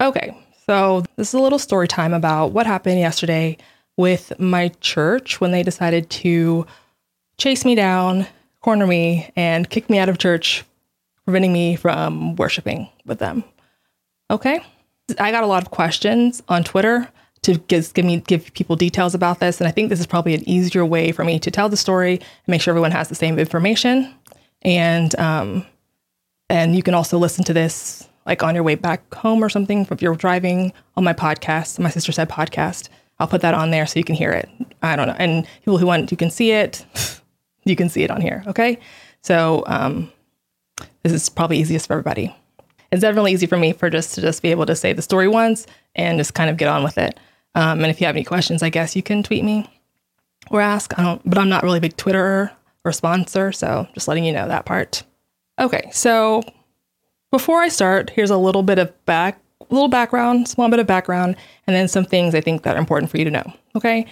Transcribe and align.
Okay, 0.00 0.36
so 0.66 1.04
this 1.16 1.28
is 1.28 1.34
a 1.34 1.40
little 1.40 1.58
story 1.58 1.88
time 1.88 2.14
about 2.14 2.52
what 2.52 2.66
happened 2.66 3.00
yesterday 3.00 3.56
with 3.96 4.32
my 4.38 4.68
church 4.80 5.40
when 5.40 5.50
they 5.50 5.64
decided 5.64 6.08
to 6.08 6.66
chase 7.36 7.64
me 7.64 7.74
down, 7.74 8.26
corner 8.60 8.86
me, 8.86 9.28
and 9.34 9.68
kick 9.68 9.90
me 9.90 9.98
out 9.98 10.08
of 10.08 10.18
church, 10.18 10.64
preventing 11.24 11.52
me 11.52 11.74
from 11.74 12.36
worshiping 12.36 12.88
with 13.06 13.18
them. 13.18 13.42
Okay, 14.30 14.60
I 15.18 15.32
got 15.32 15.42
a 15.42 15.48
lot 15.48 15.64
of 15.64 15.72
questions 15.72 16.42
on 16.48 16.62
Twitter 16.62 17.08
to 17.42 17.58
give, 17.58 17.96
me 17.96 18.20
give 18.20 18.52
people 18.54 18.76
details 18.76 19.16
about 19.16 19.40
this, 19.40 19.60
and 19.60 19.66
I 19.66 19.72
think 19.72 19.88
this 19.88 20.00
is 20.00 20.06
probably 20.06 20.34
an 20.34 20.48
easier 20.48 20.84
way 20.84 21.10
for 21.10 21.24
me 21.24 21.40
to 21.40 21.50
tell 21.50 21.68
the 21.68 21.76
story 21.76 22.18
and 22.18 22.48
make 22.48 22.60
sure 22.60 22.70
everyone 22.70 22.92
has 22.92 23.08
the 23.08 23.14
same 23.16 23.36
information. 23.38 24.14
And 24.62 25.18
um, 25.18 25.66
and 26.50 26.74
you 26.74 26.82
can 26.82 26.94
also 26.94 27.18
listen 27.18 27.44
to 27.44 27.52
this 27.52 28.08
like 28.28 28.42
on 28.42 28.54
your 28.54 28.62
way 28.62 28.74
back 28.74 29.12
home 29.14 29.42
or 29.42 29.48
something 29.48 29.86
if 29.90 30.02
you're 30.02 30.14
driving 30.14 30.72
on 30.96 31.02
my 31.02 31.14
podcast, 31.14 31.78
my 31.78 31.88
sister 31.88 32.12
said 32.12 32.28
podcast. 32.28 32.90
I'll 33.18 33.26
put 33.26 33.40
that 33.40 33.54
on 33.54 33.70
there 33.70 33.86
so 33.86 33.98
you 33.98 34.04
can 34.04 34.14
hear 34.14 34.30
it. 34.30 34.48
I 34.82 34.94
don't 34.94 35.08
know. 35.08 35.16
And 35.18 35.44
people 35.60 35.78
who 35.78 35.86
want 35.86 36.10
you 36.10 36.16
can 36.16 36.30
see 36.30 36.52
it, 36.52 36.86
you 37.64 37.74
can 37.74 37.88
see 37.88 38.04
it 38.04 38.10
on 38.10 38.20
here. 38.20 38.44
Okay. 38.46 38.78
So 39.22 39.64
um, 39.66 40.12
this 41.02 41.12
is 41.12 41.28
probably 41.28 41.58
easiest 41.58 41.86
for 41.88 41.94
everybody. 41.94 42.36
It's 42.92 43.00
definitely 43.00 43.32
easy 43.32 43.46
for 43.46 43.56
me 43.56 43.72
for 43.72 43.90
just 43.90 44.14
to 44.14 44.20
just 44.20 44.42
be 44.42 44.50
able 44.50 44.66
to 44.66 44.76
say 44.76 44.92
the 44.92 45.02
story 45.02 45.26
once 45.26 45.66
and 45.96 46.18
just 46.18 46.34
kind 46.34 46.50
of 46.50 46.58
get 46.58 46.68
on 46.68 46.84
with 46.84 46.98
it. 46.98 47.18
Um, 47.54 47.80
and 47.80 47.86
if 47.86 48.00
you 48.00 48.06
have 48.06 48.14
any 48.14 48.24
questions, 48.24 48.62
I 48.62 48.68
guess 48.68 48.94
you 48.94 49.02
can 49.02 49.22
tweet 49.22 49.42
me 49.42 49.68
or 50.50 50.60
ask. 50.60 50.96
I 50.98 51.02
don't, 51.02 51.22
but 51.28 51.38
I'm 51.38 51.48
not 51.48 51.62
really 51.64 51.78
a 51.78 51.82
big 51.82 51.96
Twitter 51.96 52.52
or 52.84 52.92
sponsor, 52.92 53.52
so 53.52 53.88
just 53.94 54.06
letting 54.06 54.24
you 54.24 54.32
know 54.32 54.46
that 54.48 54.64
part. 54.64 55.02
Okay, 55.58 55.88
so 55.92 56.42
before 57.30 57.60
I 57.60 57.68
start, 57.68 58.10
here's 58.10 58.30
a 58.30 58.36
little 58.36 58.62
bit 58.62 58.78
of 58.78 59.04
back, 59.04 59.40
little 59.70 59.88
background, 59.88 60.48
small 60.48 60.68
bit 60.68 60.78
of 60.78 60.86
background, 60.86 61.36
and 61.66 61.76
then 61.76 61.88
some 61.88 62.04
things 62.04 62.34
I 62.34 62.40
think 62.40 62.62
that 62.62 62.76
are 62.76 62.78
important 62.78 63.10
for 63.10 63.18
you 63.18 63.24
to 63.24 63.30
know. 63.30 63.52
Okay. 63.76 64.06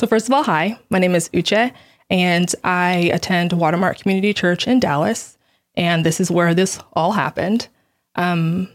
So 0.00 0.06
first 0.06 0.26
of 0.26 0.34
all, 0.34 0.42
hi, 0.42 0.78
my 0.90 0.98
name 0.98 1.14
is 1.14 1.28
Uche, 1.30 1.72
and 2.10 2.54
I 2.64 3.10
attend 3.12 3.52
Watermark 3.52 3.98
Community 3.98 4.32
Church 4.34 4.66
in 4.66 4.80
Dallas, 4.80 5.38
and 5.74 6.04
this 6.04 6.20
is 6.20 6.30
where 6.30 6.54
this 6.54 6.78
all 6.92 7.12
happened. 7.12 7.68
Um, 8.14 8.68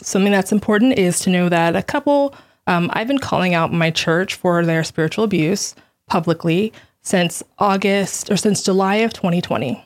something 0.00 0.32
that's 0.32 0.52
important 0.52 0.98
is 0.98 1.20
to 1.20 1.30
know 1.30 1.48
that 1.48 1.76
a 1.76 1.82
couple, 1.82 2.34
um, 2.66 2.90
I've 2.92 3.08
been 3.08 3.18
calling 3.18 3.54
out 3.54 3.72
my 3.72 3.90
church 3.90 4.34
for 4.34 4.64
their 4.64 4.84
spiritual 4.84 5.24
abuse 5.24 5.74
publicly 6.06 6.72
since 7.02 7.42
August 7.58 8.30
or 8.30 8.36
since 8.36 8.62
July 8.62 8.96
of 8.96 9.12
2020. 9.12 9.84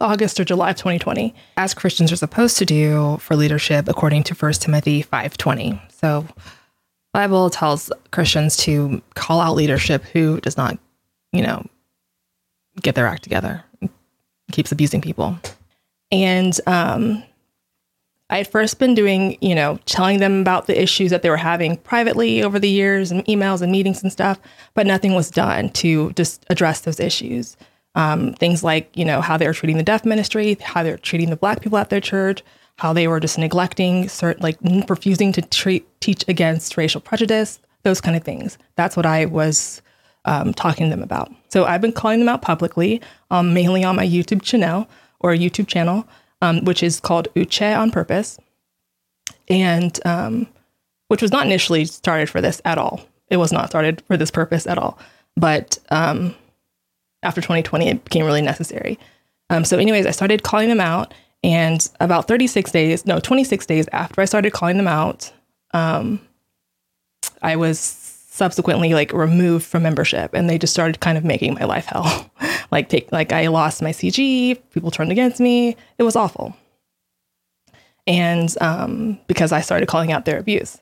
August 0.00 0.40
or 0.40 0.44
July 0.44 0.70
of 0.70 0.76
2020, 0.76 1.34
as 1.56 1.74
Christians 1.74 2.12
are 2.12 2.16
supposed 2.16 2.58
to 2.58 2.64
do 2.64 3.18
for 3.18 3.36
leadership 3.36 3.88
according 3.88 4.24
to 4.24 4.34
1 4.34 4.52
Timothy 4.54 5.02
5:20. 5.02 5.80
So 5.92 6.26
Bible 7.12 7.48
tells 7.50 7.92
Christians 8.10 8.56
to 8.58 9.02
call 9.14 9.40
out 9.40 9.54
leadership 9.54 10.04
who 10.12 10.40
does 10.40 10.56
not, 10.56 10.78
you 11.32 11.42
know, 11.42 11.64
get 12.82 12.94
their 12.96 13.06
act 13.06 13.22
together, 13.22 13.64
keeps 14.50 14.72
abusing 14.72 15.00
people. 15.00 15.38
And 16.10 16.58
um, 16.66 17.22
I 18.30 18.38
had 18.38 18.48
first 18.48 18.78
been 18.78 18.94
doing, 18.94 19.38
you 19.40 19.54
know, 19.54 19.78
telling 19.86 20.18
them 20.18 20.40
about 20.40 20.66
the 20.66 20.80
issues 20.80 21.10
that 21.10 21.22
they 21.22 21.30
were 21.30 21.36
having 21.36 21.76
privately 21.76 22.42
over 22.42 22.58
the 22.58 22.68
years 22.68 23.10
and 23.10 23.24
emails 23.26 23.62
and 23.62 23.70
meetings 23.70 24.02
and 24.02 24.10
stuff, 24.10 24.40
but 24.74 24.86
nothing 24.86 25.14
was 25.14 25.30
done 25.30 25.70
to 25.70 26.12
just 26.12 26.44
address 26.50 26.80
those 26.80 26.98
issues. 26.98 27.56
Um, 27.96 28.32
things 28.34 28.64
like, 28.64 28.90
you 28.96 29.04
know, 29.04 29.20
how 29.20 29.36
they 29.36 29.46
were 29.46 29.54
treating 29.54 29.76
the 29.76 29.84
deaf 29.84 30.04
ministry, 30.04 30.56
how 30.60 30.82
they're 30.82 30.98
treating 30.98 31.30
the 31.30 31.36
black 31.36 31.60
people 31.60 31.78
at 31.78 31.90
their 31.90 32.00
church, 32.00 32.42
how 32.76 32.92
they 32.92 33.06
were 33.06 33.20
just 33.20 33.38
neglecting, 33.38 34.08
certain, 34.08 34.42
like 34.42 34.58
refusing 34.88 35.32
to 35.32 35.42
treat, 35.42 35.86
teach 36.00 36.24
against 36.26 36.76
racial 36.76 37.00
prejudice, 37.00 37.60
those 37.84 38.00
kind 38.00 38.16
of 38.16 38.24
things. 38.24 38.58
That's 38.74 38.96
what 38.96 39.06
I 39.06 39.26
was 39.26 39.80
um, 40.24 40.52
talking 40.54 40.86
to 40.86 40.90
them 40.90 41.02
about. 41.02 41.32
So 41.50 41.64
I've 41.66 41.80
been 41.80 41.92
calling 41.92 42.18
them 42.18 42.28
out 42.28 42.42
publicly, 42.42 43.00
um, 43.30 43.54
mainly 43.54 43.84
on 43.84 43.94
my 43.94 44.06
YouTube 44.06 44.42
channel 44.42 44.88
or 45.20 45.32
YouTube 45.32 45.68
channel, 45.68 46.08
um, 46.42 46.64
which 46.64 46.82
is 46.82 46.98
called 46.98 47.28
Uche 47.36 47.78
on 47.78 47.90
Purpose, 47.90 48.38
and 49.48 49.98
um, 50.04 50.48
which 51.08 51.22
was 51.22 51.30
not 51.30 51.46
initially 51.46 51.84
started 51.84 52.28
for 52.28 52.40
this 52.40 52.60
at 52.64 52.78
all. 52.78 53.00
It 53.28 53.36
was 53.36 53.52
not 53.52 53.68
started 53.68 54.02
for 54.06 54.16
this 54.16 54.30
purpose 54.30 54.66
at 54.66 54.78
all. 54.78 54.98
But 55.36 55.78
um, 55.90 56.34
after 57.24 57.40
2020, 57.40 57.88
it 57.88 58.04
became 58.04 58.24
really 58.24 58.42
necessary. 58.42 58.98
Um, 59.50 59.64
so, 59.64 59.78
anyways, 59.78 60.06
I 60.06 60.10
started 60.10 60.42
calling 60.42 60.68
them 60.68 60.80
out. 60.80 61.12
And 61.42 61.86
about 62.00 62.26
36 62.26 62.72
days, 62.72 63.04
no, 63.04 63.20
26 63.20 63.66
days 63.66 63.86
after 63.92 64.22
I 64.22 64.24
started 64.24 64.54
calling 64.54 64.78
them 64.78 64.88
out, 64.88 65.30
um, 65.74 66.18
I 67.42 67.56
was 67.56 67.78
subsequently 67.78 68.94
like 68.94 69.12
removed 69.12 69.64
from 69.64 69.84
membership 69.84 70.34
and 70.34 70.50
they 70.50 70.58
just 70.58 70.72
started 70.72 70.98
kind 70.98 71.16
of 71.16 71.24
making 71.24 71.54
my 71.54 71.64
life 71.64 71.84
hell. 71.84 72.30
like 72.72 72.88
take 72.88 73.12
like 73.12 73.32
I 73.32 73.46
lost 73.48 73.82
my 73.82 73.90
CG, 73.90 74.58
people 74.72 74.90
turned 74.90 75.12
against 75.12 75.38
me. 75.38 75.76
It 75.98 76.02
was 76.02 76.16
awful. 76.16 76.56
And 78.06 78.52
um, 78.60 79.20
because 79.26 79.52
I 79.52 79.60
started 79.60 79.86
calling 79.86 80.12
out 80.12 80.24
their 80.24 80.38
abuse. 80.38 80.78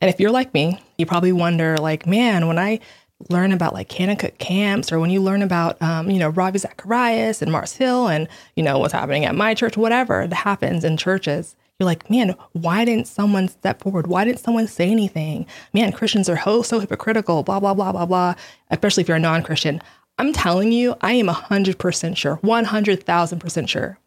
And 0.00 0.08
if 0.08 0.18
you're 0.18 0.30
like 0.30 0.54
me, 0.54 0.80
you 0.98 1.04
probably 1.04 1.32
wonder 1.32 1.76
like, 1.76 2.06
man, 2.06 2.46
when 2.46 2.58
I 2.58 2.80
learn 3.28 3.52
about 3.52 3.74
like 3.74 3.88
Kanakuk 3.88 4.38
camps 4.38 4.90
or 4.90 4.98
when 4.98 5.10
you 5.10 5.20
learn 5.20 5.42
about, 5.42 5.80
um, 5.82 6.10
you 6.10 6.18
know, 6.18 6.30
Ravi 6.30 6.58
Zacharias 6.58 7.42
and 7.42 7.52
Mars 7.52 7.74
Hill 7.74 8.08
and, 8.08 8.28
you 8.56 8.62
know, 8.62 8.78
what's 8.78 8.92
happening 8.92 9.24
at 9.24 9.34
my 9.34 9.54
church, 9.54 9.76
whatever 9.76 10.26
that 10.26 10.34
happens 10.34 10.84
in 10.84 10.96
churches, 10.96 11.54
you're 11.78 11.86
like, 11.86 12.10
man, 12.10 12.34
why 12.52 12.84
didn't 12.84 13.08
someone 13.08 13.48
step 13.48 13.82
forward? 13.82 14.06
Why 14.06 14.24
didn't 14.24 14.40
someone 14.40 14.66
say 14.66 14.90
anything? 14.90 15.46
Man, 15.72 15.92
Christians 15.92 16.28
are 16.28 16.38
so, 16.38 16.62
so 16.62 16.78
hypocritical, 16.78 17.42
blah, 17.42 17.60
blah, 17.60 17.74
blah, 17.74 17.92
blah, 17.92 18.06
blah, 18.06 18.34
especially 18.70 19.02
if 19.02 19.08
you're 19.08 19.16
a 19.16 19.20
non 19.20 19.42
Christian. 19.42 19.80
I'm 20.18 20.34
telling 20.34 20.72
you, 20.72 20.96
I 21.00 21.12
am 21.12 21.28
100% 21.28 22.16
sure, 22.16 22.36
100,000% 22.36 23.68
sure 23.68 23.98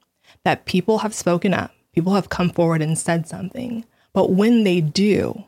that 0.45 0.65
people 0.65 0.99
have 0.99 1.15
spoken 1.15 1.53
up, 1.53 1.71
people 1.93 2.13
have 2.13 2.29
come 2.29 2.51
forward 2.51 2.83
and 2.83 2.97
said 2.97 3.27
something. 3.27 3.85
But 4.13 4.29
when 4.29 4.63
they 4.63 4.79
do, 4.79 5.43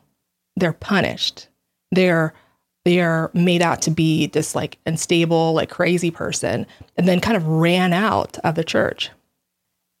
they're 0.56 0.72
punished. 0.72 1.46
They're 1.92 2.34
they're 2.86 3.32
made 3.34 3.62
out 3.62 3.82
to 3.82 3.90
be 3.90 4.28
this 4.28 4.54
like 4.54 4.78
unstable, 4.86 5.54
like 5.54 5.68
crazy 5.68 6.12
person, 6.12 6.64
and 6.96 7.08
then 7.08 7.18
kind 7.18 7.36
of 7.36 7.44
ran 7.44 7.92
out 7.92 8.38
of 8.44 8.54
the 8.54 8.62
church. 8.62 9.10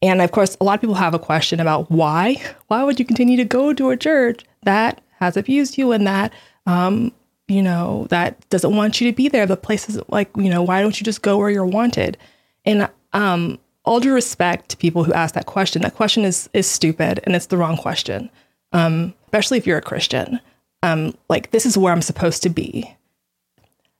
And 0.02 0.22
of 0.22 0.30
course, 0.30 0.56
a 0.60 0.64
lot 0.64 0.74
of 0.74 0.80
people 0.80 0.94
have 0.94 1.12
a 1.12 1.18
question 1.18 1.58
about 1.58 1.90
why. 1.90 2.40
Why 2.68 2.84
would 2.84 3.00
you 3.00 3.04
continue 3.04 3.36
to 3.38 3.44
go 3.44 3.72
to 3.72 3.90
a 3.90 3.96
church 3.96 4.44
that 4.62 5.00
has 5.18 5.36
abused 5.36 5.76
you 5.76 5.90
and 5.90 6.06
that, 6.06 6.32
um, 6.66 7.10
you 7.48 7.60
know, 7.60 8.06
that 8.10 8.48
doesn't 8.50 8.76
want 8.76 9.00
you 9.00 9.10
to 9.10 9.16
be 9.16 9.28
there? 9.28 9.46
The 9.46 9.56
places 9.56 10.00
like, 10.06 10.30
you 10.36 10.48
know, 10.48 10.62
why 10.62 10.80
don't 10.80 11.00
you 11.00 11.04
just 11.04 11.22
go 11.22 11.38
where 11.38 11.50
you're 11.50 11.66
wanted? 11.66 12.16
And 12.64 12.88
um, 13.12 13.58
all 13.84 13.98
due 13.98 14.14
respect 14.14 14.68
to 14.68 14.76
people 14.76 15.02
who 15.02 15.12
ask 15.12 15.34
that 15.34 15.46
question, 15.46 15.82
that 15.82 15.96
question 15.96 16.24
is 16.24 16.48
is 16.52 16.68
stupid 16.68 17.18
and 17.24 17.34
it's 17.34 17.46
the 17.46 17.56
wrong 17.56 17.76
question, 17.76 18.30
um, 18.70 19.12
especially 19.24 19.58
if 19.58 19.66
you're 19.66 19.78
a 19.78 19.82
Christian 19.82 20.38
um, 20.86 21.14
like 21.28 21.50
this 21.50 21.66
is 21.66 21.76
where 21.76 21.92
I'm 21.92 22.02
supposed 22.02 22.42
to 22.44 22.48
be. 22.48 22.94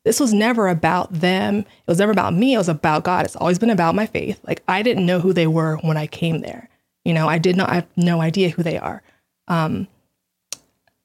This 0.05 0.21
was 0.21 0.33
never 0.33 0.69
about 0.69 1.13
them. 1.13 1.59
It 1.59 1.89
was 1.89 1.99
never 1.99 2.13
about 2.13 2.33
me. 2.33 2.55
It 2.55 2.59
was 2.59 2.69
about 2.69 3.03
God. 3.03 3.25
It's 3.25 3.35
always 3.35 3.59
been 3.59 3.71
about 3.71 3.97
my 3.97 4.07
faith. 4.07 4.39
Like 4.47 4.63
I 4.69 4.83
didn't 4.83 5.07
know 5.07 5.19
who 5.19 5.33
they 5.33 5.49
were 5.49 5.77
when 5.79 5.97
I 5.97 6.07
came 6.07 6.41
there. 6.41 6.69
You 7.05 7.13
know, 7.13 7.29
I 7.29 7.39
did 7.39 7.57
not 7.57 7.71
I 7.71 7.77
have 7.77 7.89
no 7.97 8.21
idea 8.21 8.51
who 8.51 8.63
they 8.63 8.79
are. 8.79 9.03
Um, 9.49 9.89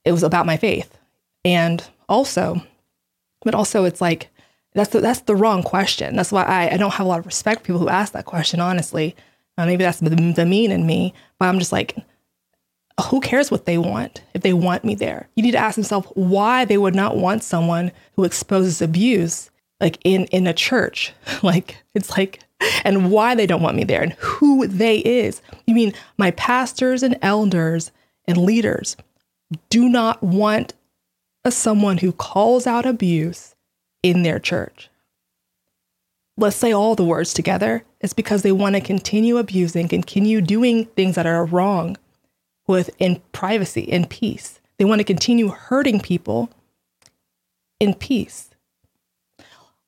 it 0.05 0.11
was 0.11 0.23
about 0.23 0.45
my 0.45 0.57
faith. 0.57 0.97
And 1.43 1.83
also, 2.07 2.61
but 3.43 3.55
also 3.55 3.85
it's 3.85 4.01
like 4.01 4.29
that's 4.73 4.91
the, 4.91 5.01
that's 5.01 5.21
the 5.21 5.35
wrong 5.35 5.63
question. 5.63 6.15
That's 6.15 6.31
why 6.31 6.43
I, 6.43 6.75
I 6.75 6.77
don't 6.77 6.93
have 6.93 7.05
a 7.05 7.09
lot 7.09 7.19
of 7.19 7.25
respect 7.25 7.61
for 7.61 7.67
people 7.67 7.79
who 7.79 7.89
ask 7.89 8.13
that 8.13 8.25
question, 8.25 8.59
honestly. 8.59 9.15
Uh, 9.57 9.65
maybe 9.65 9.83
that's 9.83 9.99
the, 9.99 10.09
the 10.09 10.45
mean 10.45 10.71
in 10.71 10.85
me, 10.85 11.13
but 11.39 11.47
I'm 11.47 11.59
just 11.59 11.71
like, 11.71 11.97
who 13.11 13.19
cares 13.19 13.51
what 13.51 13.65
they 13.65 13.77
want 13.77 14.23
if 14.33 14.41
they 14.41 14.53
want 14.53 14.85
me 14.85 14.95
there? 14.95 15.27
You 15.35 15.43
need 15.43 15.51
to 15.51 15.57
ask 15.57 15.75
yourself 15.77 16.09
why 16.15 16.63
they 16.63 16.77
would 16.77 16.95
not 16.95 17.17
want 17.17 17.43
someone 17.43 17.91
who 18.15 18.23
exposes 18.23 18.81
abuse 18.81 19.51
like 19.81 19.97
in 20.05 20.25
in 20.27 20.47
a 20.47 20.53
church. 20.53 21.13
Like 21.43 21.83
it's 21.93 22.15
like 22.15 22.39
and 22.85 23.11
why 23.11 23.35
they 23.35 23.45
don't 23.45 23.61
want 23.61 23.75
me 23.75 23.83
there 23.83 24.01
and 24.01 24.13
who 24.13 24.65
they 24.65 24.99
is. 24.99 25.41
You 25.67 25.75
mean 25.75 25.93
my 26.17 26.31
pastors 26.31 27.03
and 27.03 27.17
elders 27.21 27.91
and 28.25 28.37
leaders 28.37 28.95
do 29.69 29.89
not 29.89 30.23
want 30.23 30.73
a 31.43 31.51
someone 31.51 31.97
who 31.97 32.13
calls 32.13 32.65
out 32.65 32.85
abuse 32.85 33.55
in 34.03 34.23
their 34.23 34.39
church. 34.39 34.89
Let's 36.37 36.55
say 36.55 36.71
all 36.71 36.95
the 36.95 37.03
words 37.03 37.33
together. 37.33 37.83
It's 37.99 38.13
because 38.13 38.41
they 38.41 38.53
want 38.53 38.75
to 38.75 38.81
continue 38.81 39.37
abusing, 39.37 39.89
continue 39.89 40.39
doing 40.39 40.85
things 40.85 41.15
that 41.15 41.25
are 41.25 41.43
wrong 41.43 41.97
with 42.67 42.89
in 42.99 43.21
privacy, 43.31 43.81
in 43.81 44.05
peace. 44.05 44.59
They 44.77 44.85
want 44.85 44.99
to 44.99 45.05
continue 45.05 45.49
hurting 45.49 45.99
people 45.99 46.49
in 47.79 47.93
peace. 47.93 48.49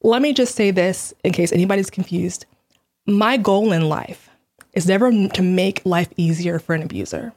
Let 0.02 0.22
me 0.22 0.34
just 0.34 0.56
say 0.56 0.72
this 0.72 1.14
in 1.24 1.31
case 1.31 1.52
anybody's 1.52 1.90
confused. 1.90 2.46
My 3.06 3.38
goal 3.38 3.72
in 3.72 3.88
life 3.88 4.30
is 4.74 4.88
never 4.88 5.12
to 5.12 5.42
make 5.42 5.86
life 5.86 6.10
easier 6.18 6.60
for 6.60 6.75
an 6.75 6.84
abuser. 6.84 7.34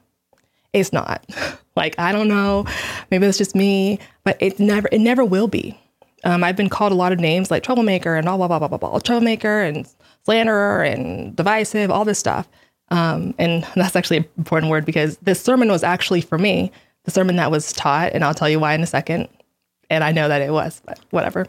It's 0.73 0.93
not. 0.93 1.25
like 1.77 1.95
I 1.99 2.13
don't 2.13 2.29
know, 2.29 2.67
maybe 3.11 3.27
it's 3.27 3.39
just 3.39 3.55
me, 3.55 3.99
but 4.25 4.37
it 4.41 4.59
never 4.59 4.89
it 4.91 5.01
never 5.01 5.25
will 5.25 5.49
be. 5.49 5.79
Um, 6.25 6.43
I've 6.43 6.57
been 6.57 6.71
called 6.71 6.93
a 6.93 6.97
lot 6.97 7.13
of 7.13 7.21
names 7.21 7.51
like 7.51 7.63
troublemaker 7.63 8.17
and 8.17 8.25
blah 8.25 8.37
blah 8.37 8.49
blah 8.49 8.59
blah 8.59 8.69
blah 8.69 8.79
blah, 8.79 8.99
troublemaker 8.99 9.61
and 9.61 9.89
slanderer 10.25 10.83
and 10.83 11.37
divisive, 11.37 11.91
all 11.91 12.05
this 12.05 12.19
stuff. 12.19 12.49
Um, 12.91 13.35
and 13.39 13.67
that's 13.75 13.97
actually 13.97 14.19
an 14.19 14.29
important 14.39 14.71
word 14.71 14.85
because 14.85 15.17
this 15.19 15.41
sermon 15.41 15.69
was 15.71 15.83
actually 15.83 16.21
for 16.21 16.39
me, 16.39 16.71
the 17.05 17.11
sermon 17.11 17.37
that 17.37 17.51
was 17.51 17.73
taught, 17.73 18.13
and 18.13 18.25
I'll 18.25 18.35
tell 18.35 18.49
you 18.49 18.61
why 18.61 18.75
in 18.75 18.83
a 18.83 18.87
second. 18.87 19.29
And 19.91 20.03
I 20.03 20.13
know 20.13 20.29
that 20.29 20.43
it 20.43 20.53
was, 20.53 20.83
but 20.85 20.99
whatever. 21.11 21.47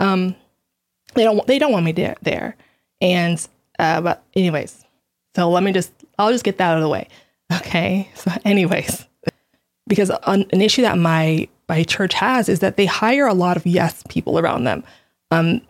Um, 0.00 0.34
they 1.14 1.24
don't 1.24 1.46
they 1.46 1.58
don't 1.58 1.72
want 1.72 1.84
me 1.84 1.92
there, 1.92 2.16
there. 2.22 2.56
and 3.00 3.46
uh, 3.78 4.00
but 4.00 4.22
anyways, 4.34 4.84
so 5.36 5.50
let 5.50 5.62
me 5.62 5.72
just 5.72 5.92
I'll 6.18 6.32
just 6.32 6.44
get 6.44 6.58
that 6.58 6.70
out 6.72 6.76
of 6.76 6.82
the 6.82 6.88
way. 6.88 7.08
Okay. 7.52 8.10
So 8.14 8.30
anyways, 8.44 9.06
because 9.86 10.10
an, 10.26 10.46
an 10.52 10.60
issue 10.60 10.82
that 10.82 10.98
my 10.98 11.48
my 11.68 11.84
church 11.84 12.14
has 12.14 12.48
is 12.48 12.60
that 12.60 12.76
they 12.76 12.86
hire 12.86 13.26
a 13.26 13.34
lot 13.34 13.56
of 13.56 13.66
yes 13.66 14.02
people 14.08 14.38
around 14.38 14.64
them. 14.64 14.84
Um, 15.30 15.60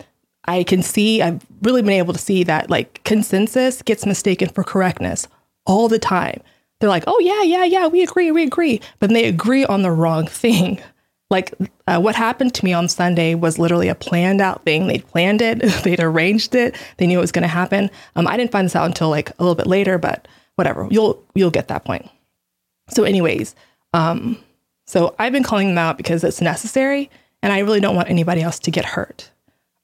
I 0.49 0.65
can 0.65 0.83
see 0.83 1.21
I've 1.21 1.45
really 1.63 1.83
been 1.83 1.93
able 1.93 2.15
to 2.15 2.19
see 2.19 2.43
that 2.45 2.71
like 2.71 3.05
consensus 3.05 3.83
gets 3.83 4.07
mistaken 4.07 4.49
for 4.49 4.65
correctness 4.65 5.29
all 5.67 5.89
the 5.89 5.99
time. 5.99 6.41
They're 6.81 6.89
like, 6.89 7.05
"Oh 7.07 7.19
yeah, 7.21 7.43
yeah, 7.43 7.65
yeah, 7.65 7.87
we 7.87 8.03
agree, 8.03 8.33
we 8.33 8.45
agree," 8.45 8.81
but 8.99 9.11
they 9.11 9.27
agree 9.27 9.67
on 9.67 9.83
the 9.83 9.91
wrong 9.91 10.27
thing. 10.43 10.81
Like 11.31 11.55
uh, 11.87 12.01
what 12.01 12.17
happened 12.17 12.55
to 12.55 12.65
me 12.65 12.73
on 12.73 12.89
Sunday 12.89 13.35
was 13.35 13.59
literally 13.59 13.89
a 13.89 13.95
planned 13.95 14.41
out 14.41 14.65
thing. 14.65 14.87
They'd 14.87 15.07
planned 15.07 15.43
it, 15.43 15.61
they'd 15.85 16.01
arranged 16.01 16.55
it, 16.55 16.75
they 16.97 17.07
knew 17.07 17.19
it 17.19 17.21
was 17.21 17.33
going 17.33 17.43
to 17.43 17.49
happen. 17.49 17.91
Um, 18.17 18.27
I 18.27 18.39
didn't 18.39 18.51
find 18.51 18.65
this 18.65 18.75
out 18.75 18.87
until 18.87 19.11
like 19.11 19.31
a 19.31 19.43
little 19.43 19.55
bit 19.55 19.67
later, 19.67 19.99
but 19.99 20.27
whatever. 20.55 20.89
You'll 20.91 21.23
you'll 21.35 21.51
get 21.51 21.69
that 21.69 21.85
point. 21.85 22.09
So, 22.89 23.05
anyways, 23.05 23.55
um, 23.93 24.39
so 24.87 25.15
I've 25.19 25.33
been 25.33 25.43
calling 25.43 25.69
them 25.69 25.79
out 25.79 25.99
because 25.99 26.25
it's 26.25 26.41
necessary, 26.41 27.11
and 27.43 27.53
I 27.53 27.59
really 27.59 27.81
don't 27.81 27.97
want 27.97 28.09
anybody 28.09 28.41
else 28.41 28.59
to 28.61 28.71
get 28.71 28.87
hurt. 28.87 29.31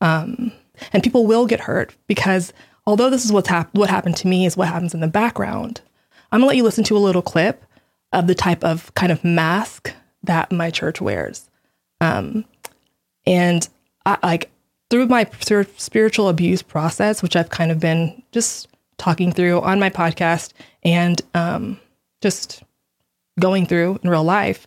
Um, 0.05 0.53
and 0.93 1.03
people 1.03 1.27
will 1.27 1.47
get 1.47 1.61
hurt 1.61 1.97
because 2.07 2.53
although 2.87 3.09
this 3.09 3.25
is 3.25 3.33
what's 3.33 3.49
hap- 3.49 3.75
what 3.75 3.89
happened 3.89 4.17
to 4.19 4.29
me 4.29 4.45
is 4.45 4.55
what 4.57 4.69
happens 4.69 4.93
in 4.93 5.01
the 5.01 5.09
background. 5.09 5.81
I'm 6.31 6.41
gonna 6.41 6.49
let 6.49 6.57
you 6.57 6.63
listen 6.63 6.85
to 6.85 6.97
a 6.97 6.99
little 6.99 7.23
clip 7.23 7.65
of 8.13 8.27
the 8.27 8.35
type 8.35 8.63
of 8.63 8.95
kind 8.95 9.11
of 9.11 9.25
mask 9.25 9.93
that 10.23 10.53
my 10.53 10.71
church 10.71 11.01
wears. 11.01 11.49
Um, 12.03 12.45
and 13.27 13.67
I, 14.05 14.19
like 14.23 14.51
through 14.91 15.07
my 15.07 15.27
spiritual 15.79 16.29
abuse 16.29 16.61
process, 16.61 17.23
which 17.23 17.35
I've 17.35 17.49
kind 17.49 17.71
of 17.71 17.81
been 17.81 18.23
just 18.31 18.69
talking 18.99 19.33
through 19.33 19.63
on 19.63 19.81
my 19.81 19.89
podcast 19.89 20.53
and 20.83 21.23
um, 21.33 21.81
just 22.21 22.63
going 23.41 23.65
through 23.65 23.99
in 24.03 24.11
real 24.11 24.23
life, 24.23 24.67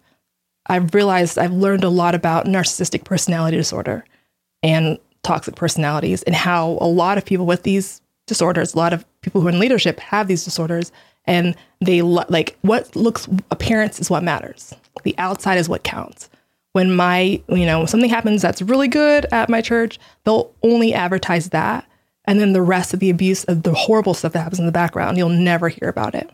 I've 0.66 0.96
realized 0.96 1.38
I've 1.38 1.54
learned 1.54 1.84
a 1.84 1.90
lot 1.90 2.16
about 2.16 2.46
narcissistic 2.46 3.04
personality 3.04 3.58
disorder 3.58 4.04
and 4.64 4.98
toxic 5.24 5.56
personalities 5.56 6.24
and 6.24 6.36
how 6.36 6.78
a 6.82 6.88
lot 6.88 7.18
of 7.18 7.26
people 7.26 7.46
with 7.46 7.64
these 7.64 8.02
disorders, 8.28 8.74
a 8.74 8.78
lot 8.78 8.94
of 8.94 9.06
people 9.22 9.42
who 9.42 9.48
are 9.48 9.52
in 9.52 9.60
leadership 9.60 10.00
have 10.00 10.28
these 10.28 10.46
disorders 10.46 10.92
and 11.26 11.56
they 11.82 12.02
like 12.02 12.58
what 12.62 12.96
looks 12.96 13.28
appearance 13.52 14.00
is 14.00 14.10
what 14.10 14.24
matters. 14.24 14.74
The 15.04 15.16
outside 15.18 15.58
is 15.58 15.70
what 15.70 15.84
counts. 15.84 16.30
When 16.74 16.96
my, 16.96 17.42
you 17.50 17.66
know, 17.66 17.86
something 17.86 18.10
happens 18.10 18.42
that's 18.42 18.62
really 18.62 18.88
good 18.88 19.26
at 19.32 19.50
my 19.50 19.62
church, 19.62 20.00
they'll 20.24 20.54
only 20.64 20.94
advertise 20.94 21.50
that. 21.50 21.88
And 22.26 22.40
then 22.40 22.54
the 22.54 22.62
rest 22.62 22.94
of 22.94 23.00
the 23.00 23.10
abuse 23.10 23.44
of 23.46 23.64
the 23.64 23.74
horrible 23.74 24.14
stuff 24.14 24.34
that 24.34 24.42
happens 24.44 24.60
in 24.60 24.66
the 24.66 24.72
background, 24.72 25.18
you'll 25.18 25.30
never 25.30 25.70
hear 25.70 25.90
about 25.90 26.14
it. 26.14 26.30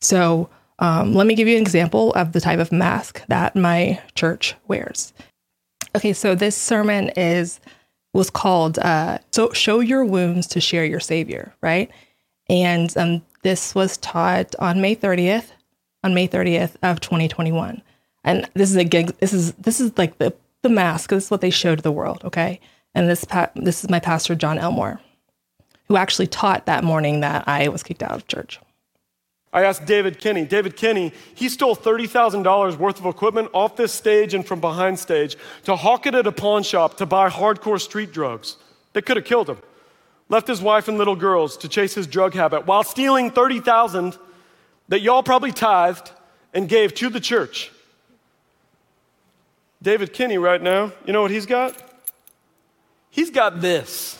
So 0.00 0.48
um, 0.78 1.14
let 1.14 1.26
me 1.26 1.34
give 1.34 1.48
you 1.48 1.56
an 1.56 1.62
example 1.62 2.12
of 2.14 2.32
the 2.32 2.40
type 2.40 2.58
of 2.58 2.72
mask 2.72 3.22
that 3.28 3.56
my 3.56 4.00
church 4.14 4.54
wears. 4.66 5.12
Okay, 5.96 6.12
so 6.12 6.34
this 6.34 6.56
sermon 6.56 7.10
is 7.16 7.60
was 8.12 8.30
called 8.30 8.78
uh, 8.78 9.18
"So 9.32 9.52
Show 9.52 9.80
Your 9.80 10.04
Wounds 10.04 10.46
to 10.48 10.60
Share 10.60 10.84
Your 10.84 11.00
Savior," 11.00 11.54
right? 11.60 11.90
And 12.48 12.96
um, 12.96 13.22
this 13.42 13.74
was 13.74 13.96
taught 13.98 14.54
on 14.58 14.80
May 14.80 14.96
30th, 14.96 15.50
on 16.02 16.14
May 16.14 16.26
30th 16.26 16.74
of 16.82 17.00
2021. 17.00 17.80
And 18.24 18.50
this 18.54 18.70
is 18.70 18.76
a 18.76 18.84
gig. 18.84 19.16
This 19.18 19.32
is 19.32 19.52
this 19.54 19.80
is 19.80 19.96
like 19.96 20.18
the 20.18 20.34
the 20.62 20.68
mask. 20.68 21.10
This 21.10 21.24
is 21.24 21.30
what 21.30 21.40
they 21.40 21.50
show 21.50 21.74
to 21.74 21.82
the 21.82 21.92
world. 21.92 22.22
Okay, 22.24 22.60
and 22.94 23.08
this 23.08 23.24
pa- 23.24 23.50
this 23.54 23.82
is 23.82 23.90
my 23.90 24.00
pastor 24.00 24.34
John 24.34 24.58
Elmore, 24.58 25.00
who 25.88 25.96
actually 25.96 26.26
taught 26.26 26.66
that 26.66 26.84
morning 26.84 27.20
that 27.20 27.44
I 27.48 27.68
was 27.68 27.82
kicked 27.82 28.02
out 28.02 28.12
of 28.12 28.26
church. 28.26 28.60
I 29.52 29.64
asked 29.64 29.84
David 29.84 30.20
Kinney. 30.20 30.44
David 30.44 30.76
Kinney, 30.76 31.12
he 31.34 31.48
stole 31.48 31.74
$30,000 31.74 32.76
worth 32.76 33.00
of 33.00 33.06
equipment 33.06 33.50
off 33.52 33.76
this 33.76 33.92
stage 33.92 34.32
and 34.32 34.46
from 34.46 34.60
behind 34.60 34.98
stage 34.98 35.36
to 35.64 35.74
hawk 35.74 36.06
it 36.06 36.14
at 36.14 36.26
a 36.26 36.32
pawn 36.32 36.62
shop 36.62 36.96
to 36.98 37.06
buy 37.06 37.28
hardcore 37.28 37.80
street 37.80 38.12
drugs. 38.12 38.56
They 38.92 39.02
could 39.02 39.16
have 39.16 39.26
killed 39.26 39.48
him. 39.48 39.58
Left 40.28 40.46
his 40.46 40.62
wife 40.62 40.86
and 40.86 40.96
little 40.96 41.16
girls 41.16 41.56
to 41.58 41.68
chase 41.68 41.94
his 41.94 42.06
drug 42.06 42.34
habit 42.34 42.66
while 42.66 42.84
stealing 42.84 43.32
30,000 43.32 44.16
that 44.88 45.00
y'all 45.00 45.24
probably 45.24 45.50
tithed 45.50 46.12
and 46.54 46.68
gave 46.68 46.94
to 46.94 47.08
the 47.08 47.20
church. 47.20 47.72
David 49.82 50.12
Kinney 50.12 50.38
right 50.38 50.62
now, 50.62 50.92
you 51.04 51.12
know 51.12 51.22
what 51.22 51.30
he's 51.32 51.46
got? 51.46 51.74
He's 53.10 53.30
got 53.30 53.60
this. 53.60 54.19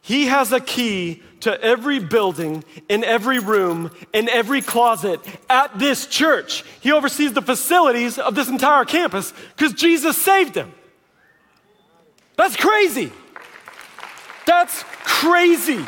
He 0.00 0.26
has 0.26 0.52
a 0.52 0.60
key 0.60 1.22
to 1.40 1.60
every 1.62 1.98
building, 1.98 2.64
in 2.88 3.04
every 3.04 3.38
room, 3.38 3.90
in 4.12 4.28
every 4.28 4.62
closet 4.62 5.20
at 5.48 5.78
this 5.78 6.06
church. 6.06 6.64
He 6.80 6.92
oversees 6.92 7.32
the 7.32 7.42
facilities 7.42 8.18
of 8.18 8.34
this 8.34 8.48
entire 8.48 8.84
campus 8.84 9.32
because 9.56 9.72
Jesus 9.72 10.16
saved 10.16 10.54
him. 10.54 10.72
That's 12.36 12.56
crazy. 12.56 13.12
That's 14.46 14.82
crazy. 15.04 15.86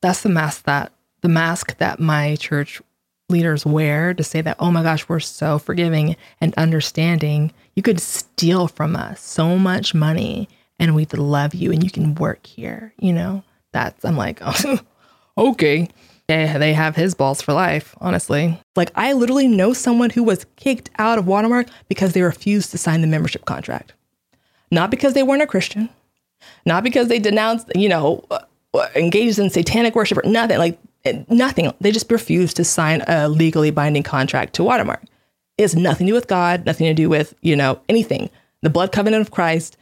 That's 0.00 0.22
the 0.22 0.28
mask 0.28 0.64
that 0.64 0.92
the 1.20 1.28
mask 1.28 1.76
that 1.78 2.00
my 2.00 2.36
church 2.36 2.80
leaders 3.28 3.66
wear 3.66 4.14
to 4.14 4.24
say 4.24 4.40
that, 4.40 4.56
oh 4.58 4.70
my 4.70 4.82
gosh, 4.82 5.08
we're 5.08 5.20
so 5.20 5.58
forgiving 5.58 6.16
and 6.40 6.54
understanding. 6.54 7.52
You 7.76 7.82
could 7.82 8.00
steal 8.00 8.68
from 8.68 8.96
us 8.96 9.20
so 9.20 9.58
much 9.58 9.94
money 9.94 10.48
and 10.80 10.94
we'd 10.94 11.12
love 11.12 11.54
you 11.54 11.70
and 11.70 11.84
you 11.84 11.90
can 11.90 12.14
work 12.16 12.46
here, 12.46 12.92
you 12.98 13.12
know? 13.12 13.44
That's, 13.72 14.04
I'm 14.04 14.16
like, 14.16 14.40
oh, 14.42 14.80
okay. 15.38 15.88
Yeah, 16.28 16.58
they 16.58 16.72
have 16.72 16.96
his 16.96 17.14
balls 17.14 17.42
for 17.42 17.52
life, 17.52 17.94
honestly. 18.00 18.60
Like, 18.76 18.90
I 18.94 19.12
literally 19.12 19.46
know 19.46 19.72
someone 19.72 20.10
who 20.10 20.24
was 20.24 20.46
kicked 20.56 20.90
out 20.98 21.18
of 21.18 21.26
Watermark 21.26 21.68
because 21.88 22.14
they 22.14 22.22
refused 22.22 22.70
to 22.70 22.78
sign 22.78 23.02
the 23.02 23.06
membership 23.06 23.44
contract. 23.44 23.92
Not 24.70 24.90
because 24.90 25.14
they 25.14 25.22
weren't 25.22 25.42
a 25.42 25.46
Christian, 25.46 25.90
not 26.64 26.82
because 26.82 27.08
they 27.08 27.18
denounced, 27.18 27.70
you 27.74 27.88
know, 27.88 28.24
uh, 28.30 28.38
engaged 28.94 29.38
in 29.38 29.50
satanic 29.50 29.94
worship 29.94 30.18
or 30.18 30.28
nothing, 30.28 30.58
like 30.58 30.78
nothing. 31.28 31.72
They 31.80 31.90
just 31.90 32.10
refused 32.10 32.56
to 32.56 32.64
sign 32.64 33.02
a 33.06 33.28
legally 33.28 33.72
binding 33.72 34.04
contract 34.04 34.54
to 34.54 34.64
Watermark. 34.64 35.02
It 35.58 35.62
has 35.62 35.74
nothing 35.74 36.06
to 36.06 36.12
do 36.12 36.14
with 36.14 36.28
God, 36.28 36.64
nothing 36.64 36.86
to 36.86 36.94
do 36.94 37.08
with, 37.08 37.34
you 37.42 37.56
know, 37.56 37.80
anything. 37.88 38.30
The 38.62 38.70
blood 38.70 38.92
covenant 38.92 39.22
of 39.22 39.32
Christ, 39.32 39.76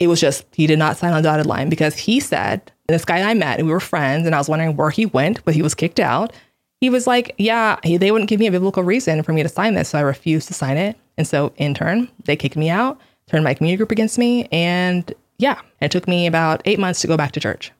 it 0.00 0.08
was 0.08 0.18
just 0.18 0.44
he 0.52 0.66
did 0.66 0.78
not 0.78 0.96
sign 0.96 1.12
on 1.12 1.22
dotted 1.22 1.46
line 1.46 1.68
because 1.68 1.96
he 1.96 2.18
said, 2.18 2.72
and 2.88 2.94
this 2.94 3.04
guy 3.04 3.18
and 3.18 3.28
I 3.28 3.34
met 3.34 3.58
and 3.58 3.68
we 3.68 3.72
were 3.72 3.80
friends, 3.80 4.26
and 4.26 4.34
I 4.34 4.38
was 4.38 4.48
wondering 4.48 4.74
where 4.74 4.90
he 4.90 5.06
went, 5.06 5.44
but 5.44 5.54
he 5.54 5.62
was 5.62 5.74
kicked 5.74 6.00
out. 6.00 6.32
He 6.80 6.88
was 6.88 7.06
like, 7.06 7.34
Yeah, 7.38 7.78
he, 7.84 7.98
they 7.98 8.10
wouldn't 8.10 8.30
give 8.30 8.40
me 8.40 8.46
a 8.46 8.50
biblical 8.50 8.82
reason 8.82 9.22
for 9.22 9.34
me 9.34 9.42
to 9.42 9.48
sign 9.48 9.74
this. 9.74 9.90
So 9.90 9.98
I 9.98 10.02
refused 10.02 10.48
to 10.48 10.54
sign 10.54 10.78
it. 10.78 10.96
And 11.18 11.28
so, 11.28 11.52
in 11.56 11.74
turn, 11.74 12.08
they 12.24 12.34
kicked 12.34 12.56
me 12.56 12.70
out, 12.70 12.98
turned 13.28 13.44
my 13.44 13.52
community 13.52 13.76
group 13.76 13.90
against 13.92 14.18
me. 14.18 14.48
And 14.50 15.12
yeah, 15.38 15.60
it 15.82 15.90
took 15.90 16.08
me 16.08 16.26
about 16.26 16.62
eight 16.64 16.78
months 16.78 17.02
to 17.02 17.06
go 17.06 17.18
back 17.18 17.32
to 17.32 17.40
church. 17.40 17.70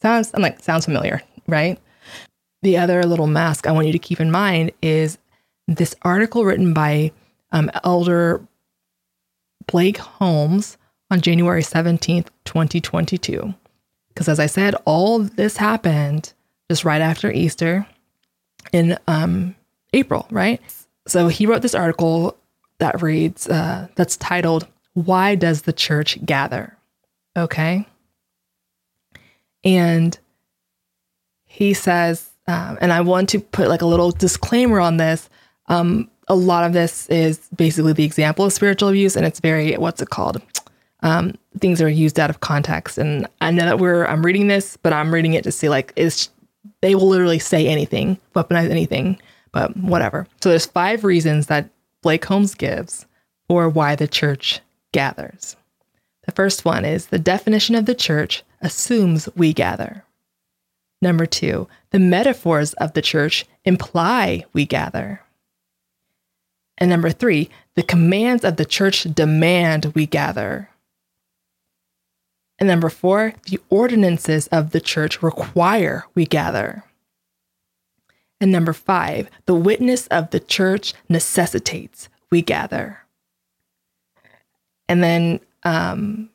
Sounds, 0.00 0.30
I'm 0.34 0.42
like, 0.42 0.60
sounds 0.60 0.84
familiar, 0.84 1.20
right? 1.48 1.80
The 2.62 2.76
other 2.78 3.02
little 3.02 3.26
mask 3.26 3.66
I 3.66 3.72
want 3.72 3.88
you 3.88 3.92
to 3.92 3.98
keep 3.98 4.20
in 4.20 4.30
mind 4.30 4.70
is 4.80 5.18
this 5.66 5.96
article 6.02 6.44
written 6.44 6.72
by 6.72 7.10
um, 7.50 7.70
Elder 7.82 8.46
Blake 9.66 9.98
Holmes 9.98 10.76
on 11.10 11.20
January 11.20 11.62
17th, 11.62 12.28
2022. 12.44 13.54
Because 14.08 14.28
as 14.28 14.38
I 14.38 14.46
said, 14.46 14.74
all 14.84 15.20
this 15.20 15.56
happened 15.56 16.32
just 16.68 16.84
right 16.84 17.02
after 17.02 17.30
Easter 17.30 17.86
in 18.72 18.96
um, 19.06 19.54
April, 19.92 20.26
right? 20.30 20.60
So 21.06 21.28
he 21.28 21.46
wrote 21.46 21.62
this 21.62 21.74
article 21.74 22.36
that 22.78 23.02
reads, 23.02 23.48
uh, 23.48 23.88
that's 23.96 24.16
titled, 24.16 24.66
Why 24.94 25.34
Does 25.34 25.62
the 25.62 25.72
Church 25.72 26.24
Gather? 26.24 26.76
Okay. 27.36 27.86
And 29.64 30.18
he 31.44 31.74
says, 31.74 32.30
um, 32.46 32.78
and 32.80 32.92
I 32.92 33.00
want 33.00 33.28
to 33.30 33.40
put 33.40 33.68
like 33.68 33.82
a 33.82 33.86
little 33.86 34.10
disclaimer 34.10 34.80
on 34.80 34.96
this. 34.96 35.28
Um, 35.66 36.10
a 36.28 36.34
lot 36.34 36.64
of 36.64 36.72
this 36.72 37.08
is 37.08 37.38
basically 37.54 37.92
the 37.92 38.04
example 38.04 38.44
of 38.44 38.52
spiritual 38.52 38.88
abuse, 38.88 39.16
and 39.16 39.26
it's 39.26 39.40
very, 39.40 39.74
what's 39.74 40.02
it 40.02 40.10
called? 40.10 40.42
Um, 41.04 41.34
things 41.60 41.80
are 41.80 41.88
used 41.88 42.18
out 42.18 42.30
of 42.30 42.40
context. 42.40 42.98
And 42.98 43.28
I 43.40 43.52
know 43.52 43.64
that 43.66 43.78
we're 43.78 44.04
I'm 44.06 44.26
reading 44.26 44.48
this, 44.48 44.76
but 44.76 44.92
I'm 44.92 45.14
reading 45.14 45.34
it 45.34 45.44
to 45.44 45.52
see 45.52 45.68
like 45.68 45.92
is 45.94 46.30
they 46.80 46.96
will 46.96 47.06
literally 47.06 47.38
say 47.38 47.68
anything, 47.68 48.18
weaponize 48.34 48.70
anything. 48.70 49.20
but 49.52 49.76
whatever. 49.76 50.26
So 50.42 50.48
there's 50.48 50.66
five 50.66 51.04
reasons 51.04 51.46
that 51.46 51.70
Blake 52.02 52.24
Holmes 52.24 52.56
gives 52.56 53.06
for 53.48 53.68
why 53.68 53.94
the 53.94 54.08
church 54.08 54.60
gathers. 54.92 55.56
The 56.26 56.32
first 56.32 56.64
one 56.64 56.84
is 56.84 57.06
the 57.06 57.20
definition 57.20 57.76
of 57.76 57.86
the 57.86 57.94
church 57.94 58.42
assumes 58.60 59.28
we 59.36 59.52
gather. 59.52 60.04
Number 61.00 61.24
two, 61.26 61.68
the 61.90 61.98
metaphors 62.00 62.72
of 62.74 62.94
the 62.94 63.02
church 63.02 63.46
imply 63.64 64.44
we 64.52 64.66
gather. 64.66 65.20
And 66.78 66.90
number 66.90 67.10
three, 67.10 67.48
the 67.76 67.82
commands 67.82 68.44
of 68.44 68.56
the 68.56 68.64
church 68.64 69.04
demand 69.14 69.92
we 69.94 70.06
gather. 70.06 70.68
And 72.64 72.68
number 72.70 72.88
four, 72.88 73.34
the 73.44 73.60
ordinances 73.68 74.46
of 74.46 74.70
the 74.70 74.80
church 74.80 75.22
require 75.22 76.06
we 76.14 76.24
gather. 76.24 76.82
And 78.40 78.50
number 78.50 78.72
five, 78.72 79.28
the 79.44 79.54
witness 79.54 80.06
of 80.06 80.30
the 80.30 80.40
church 80.40 80.94
necessitates 81.06 82.08
we 82.30 82.40
gather. 82.40 83.00
And 84.88 85.02
then, 85.02 85.40
um, 85.64 86.30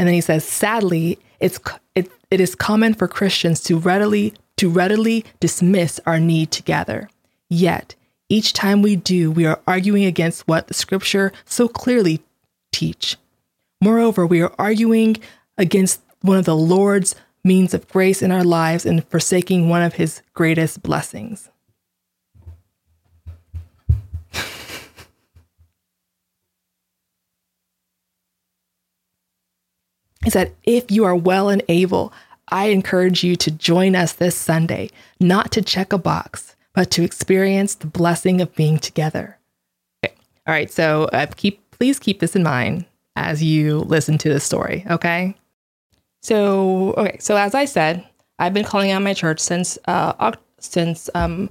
and 0.00 0.08
then 0.08 0.14
he 0.14 0.20
says, 0.20 0.44
sadly, 0.44 1.20
it's 1.38 1.60
it, 1.94 2.10
it 2.32 2.40
is 2.40 2.56
common 2.56 2.92
for 2.92 3.06
Christians 3.06 3.60
to 3.60 3.78
readily 3.78 4.34
to 4.56 4.68
readily 4.68 5.24
dismiss 5.38 6.00
our 6.06 6.18
need 6.18 6.50
to 6.50 6.62
gather. 6.64 7.08
Yet, 7.48 7.94
each 8.28 8.52
time 8.52 8.82
we 8.82 8.96
do, 8.96 9.30
we 9.30 9.46
are 9.46 9.60
arguing 9.64 10.06
against 10.06 10.48
what 10.48 10.66
the 10.66 10.74
scripture 10.74 11.30
so 11.44 11.68
clearly 11.68 12.24
teach. 12.72 13.16
Moreover, 13.80 14.26
we 14.26 14.40
are 14.42 14.54
arguing 14.58 15.16
against 15.58 16.00
one 16.22 16.38
of 16.38 16.44
the 16.46 16.56
Lord's 16.56 17.14
means 17.44 17.74
of 17.74 17.86
grace 17.88 18.22
in 18.22 18.32
our 18.32 18.42
lives 18.42 18.86
and 18.86 19.06
forsaking 19.08 19.68
one 19.68 19.82
of 19.82 19.94
his 19.94 20.22
greatest 20.34 20.82
blessings. 20.82 21.50
is 30.26 30.32
that 30.32 30.52
If 30.64 30.90
you 30.90 31.04
are 31.04 31.14
well 31.14 31.50
and 31.50 31.62
able, 31.68 32.12
I 32.48 32.66
encourage 32.66 33.22
you 33.22 33.36
to 33.36 33.50
join 33.50 33.94
us 33.94 34.14
this 34.14 34.36
Sunday, 34.36 34.90
not 35.20 35.52
to 35.52 35.60
check 35.62 35.92
a 35.92 35.98
box, 35.98 36.56
but 36.72 36.90
to 36.92 37.04
experience 37.04 37.74
the 37.74 37.86
blessing 37.86 38.40
of 38.40 38.54
being 38.54 38.78
together. 38.78 39.38
Okay. 40.04 40.14
All 40.46 40.54
right, 40.54 40.70
so 40.70 41.04
uh, 41.12 41.26
keep 41.36 41.70
please 41.72 41.98
keep 41.98 42.20
this 42.20 42.34
in 42.34 42.42
mind 42.42 42.86
as 43.16 43.42
you 43.42 43.80
listen 43.80 44.18
to 44.18 44.28
the 44.28 44.40
story, 44.40 44.84
okay? 44.90 45.34
So, 46.22 46.94
okay, 46.96 47.16
so 47.18 47.36
as 47.36 47.54
I 47.54 47.64
said, 47.64 48.06
I've 48.38 48.54
been 48.54 48.64
calling 48.64 48.90
out 48.90 49.02
my 49.02 49.14
church 49.14 49.40
since 49.40 49.78
uh, 49.86 50.32
since 50.60 51.08
um, 51.14 51.50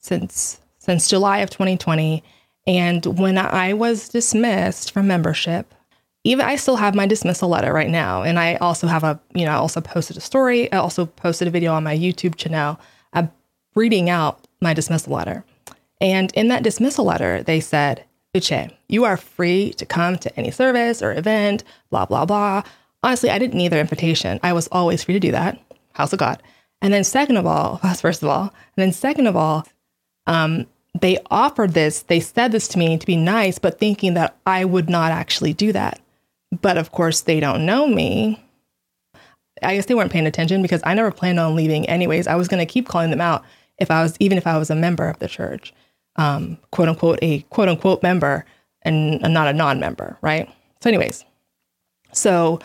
since 0.00 0.60
since 0.78 1.08
July 1.08 1.38
of 1.38 1.50
2020, 1.50 2.22
and 2.66 3.04
when 3.06 3.38
I 3.38 3.72
was 3.74 4.08
dismissed 4.08 4.92
from 4.92 5.06
membership, 5.06 5.74
even 6.24 6.46
I 6.46 6.56
still 6.56 6.76
have 6.76 6.94
my 6.94 7.06
dismissal 7.06 7.48
letter 7.48 7.72
right 7.72 7.90
now, 7.90 8.22
and 8.22 8.38
I 8.38 8.56
also 8.56 8.86
have 8.86 9.04
a 9.04 9.20
you 9.34 9.44
know 9.44 9.52
I 9.52 9.56
also 9.56 9.80
posted 9.80 10.16
a 10.16 10.20
story, 10.20 10.72
I 10.72 10.78
also 10.78 11.06
posted 11.06 11.48
a 11.48 11.50
video 11.50 11.72
on 11.74 11.84
my 11.84 11.96
YouTube 11.96 12.36
channel, 12.36 12.80
uh, 13.12 13.26
reading 13.74 14.08
out 14.08 14.46
my 14.60 14.72
dismissal 14.72 15.12
letter. 15.12 15.44
And 16.00 16.32
in 16.34 16.48
that 16.48 16.62
dismissal 16.62 17.04
letter, 17.04 17.42
they 17.42 17.60
said, 17.60 18.04
Uche, 18.34 18.70
you 18.94 19.04
are 19.04 19.16
free 19.16 19.72
to 19.74 19.84
come 19.84 20.16
to 20.18 20.34
any 20.38 20.50
service 20.50 21.02
or 21.02 21.12
event, 21.12 21.64
blah, 21.90 22.06
blah, 22.06 22.24
blah. 22.24 22.62
Honestly, 23.02 23.28
I 23.28 23.38
didn't 23.38 23.58
need 23.58 23.68
their 23.68 23.80
invitation. 23.80 24.40
I 24.42 24.52
was 24.52 24.68
always 24.72 25.04
free 25.04 25.14
to 25.14 25.20
do 25.20 25.32
that. 25.32 25.60
House 25.92 26.12
of 26.12 26.18
God. 26.18 26.42
And 26.80 26.94
then, 26.94 27.04
second 27.04 27.36
of 27.36 27.46
all, 27.46 27.76
first 28.00 28.22
of 28.22 28.28
all, 28.28 28.42
and 28.42 28.52
then 28.76 28.92
second 28.92 29.26
of 29.26 29.36
all, 29.36 29.66
um, 30.26 30.66
they 31.00 31.18
offered 31.30 31.72
this, 31.72 32.02
they 32.02 32.20
said 32.20 32.52
this 32.52 32.68
to 32.68 32.78
me 32.78 32.96
to 32.96 33.06
be 33.06 33.16
nice, 33.16 33.58
but 33.58 33.78
thinking 33.78 34.14
that 34.14 34.36
I 34.46 34.64
would 34.64 34.88
not 34.88 35.10
actually 35.10 35.52
do 35.52 35.72
that. 35.72 36.00
But 36.62 36.78
of 36.78 36.92
course, 36.92 37.22
they 37.22 37.40
don't 37.40 37.66
know 37.66 37.88
me. 37.88 38.40
I 39.60 39.74
guess 39.74 39.86
they 39.86 39.94
weren't 39.94 40.12
paying 40.12 40.26
attention 40.26 40.62
because 40.62 40.82
I 40.84 40.94
never 40.94 41.10
planned 41.10 41.40
on 41.40 41.56
leaving 41.56 41.88
anyways. 41.88 42.28
I 42.28 42.36
was 42.36 42.48
going 42.48 42.64
to 42.64 42.72
keep 42.72 42.86
calling 42.86 43.10
them 43.10 43.20
out 43.20 43.44
if 43.78 43.90
I 43.90 44.02
was 44.02 44.16
even 44.20 44.38
if 44.38 44.46
I 44.46 44.56
was 44.56 44.70
a 44.70 44.76
member 44.76 45.08
of 45.08 45.18
the 45.18 45.28
church, 45.28 45.74
um, 46.16 46.58
quote 46.70 46.88
unquote 46.88 47.18
a 47.22 47.40
quote 47.42 47.68
unquote 47.68 48.02
member 48.02 48.44
and, 48.84 49.22
and 49.24 49.34
not 49.34 49.48
a 49.48 49.52
non-member, 49.52 50.18
right? 50.22 50.48
So, 50.80 50.90
anyways, 50.90 51.24
so 52.12 52.60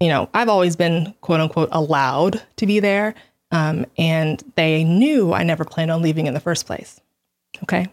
you 0.00 0.08
know 0.08 0.28
I've 0.34 0.48
always 0.48 0.76
been 0.76 1.14
quote 1.20 1.40
unquote 1.40 1.68
allowed 1.72 2.42
to 2.56 2.66
be 2.66 2.80
there, 2.80 3.14
um, 3.50 3.86
and 3.98 4.42
they 4.56 4.84
knew 4.84 5.32
I 5.32 5.42
never 5.42 5.64
planned 5.64 5.90
on 5.90 6.02
leaving 6.02 6.26
in 6.26 6.34
the 6.34 6.40
first 6.40 6.66
place. 6.66 7.00
Okay, 7.62 7.86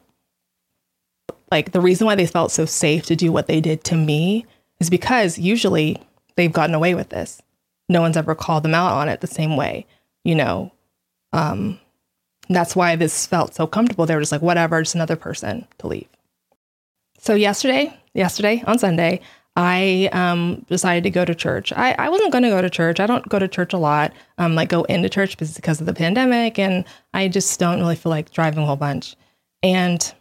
like 1.52 1.72
the 1.72 1.82
reason 1.82 2.06
why 2.06 2.16
they 2.16 2.26
felt 2.26 2.52
so 2.52 2.66
safe 2.66 3.06
to 3.08 3.16
do 3.16 3.32
what 3.32 3.48
they 3.48 3.62
did 3.62 3.84
to 3.86 3.96
me 3.96 4.46
is 4.80 4.90
because 4.90 5.38
usually 5.38 5.98
they've 6.36 6.54
gotten 6.54 6.76
away 6.76 6.96
with 6.96 7.10
this. 7.10 7.42
No 7.90 8.02
one's 8.02 8.18
ever 8.18 8.36
called 8.36 8.64
them 8.64 8.76
out 8.76 8.94
on 8.94 9.10
it 9.10 9.22
the 9.22 9.28
same 9.28 9.58
way, 9.58 9.86
you 10.24 10.36
know. 10.36 10.72
Um, 11.34 11.80
that's 12.50 12.76
why 12.76 12.96
this 12.96 13.26
felt 13.26 13.56
so 13.56 13.68
comfortable. 13.68 14.06
They 14.06 14.16
were 14.16 14.22
just 14.22 14.32
like, 14.32 14.42
whatever, 14.42 14.82
just 14.82 14.96
another 14.96 15.16
person 15.16 15.68
to 15.80 15.88
leave. 15.88 16.08
So 17.20 17.36
yesterday, 17.36 17.96
yesterday 18.14 18.64
on 18.66 18.80
Sunday, 18.80 19.22
I 19.56 20.10
um, 20.14 20.66
decided 20.70 21.04
to 21.04 21.10
go 21.10 21.26
to 21.26 21.36
church. 21.36 21.74
I, 21.74 21.94
I 22.00 22.10
wasn't 22.10 22.32
going 22.32 22.46
to 22.46 22.50
go 22.50 22.62
to 22.62 22.70
church. 22.70 23.00
I 23.00 23.06
don't 23.06 23.28
go 23.28 23.40
to 23.40 23.48
church 23.48 23.74
a 23.74 23.78
lot, 23.78 24.14
um, 24.38 24.56
like 24.56 24.70
go 24.70 24.84
into 24.84 25.10
church 25.10 25.38
because 25.38 25.82
of 25.82 25.86
the 25.86 25.94
pandemic, 25.94 26.58
and 26.58 26.86
I 27.14 27.28
just 27.28 27.60
don't 27.60 27.80
really 27.80 27.98
feel 27.98 28.10
like 28.10 28.32
driving 28.32 28.64
a 28.64 28.66
whole 28.66 28.78
bunch. 28.78 29.16
And 29.62 30.14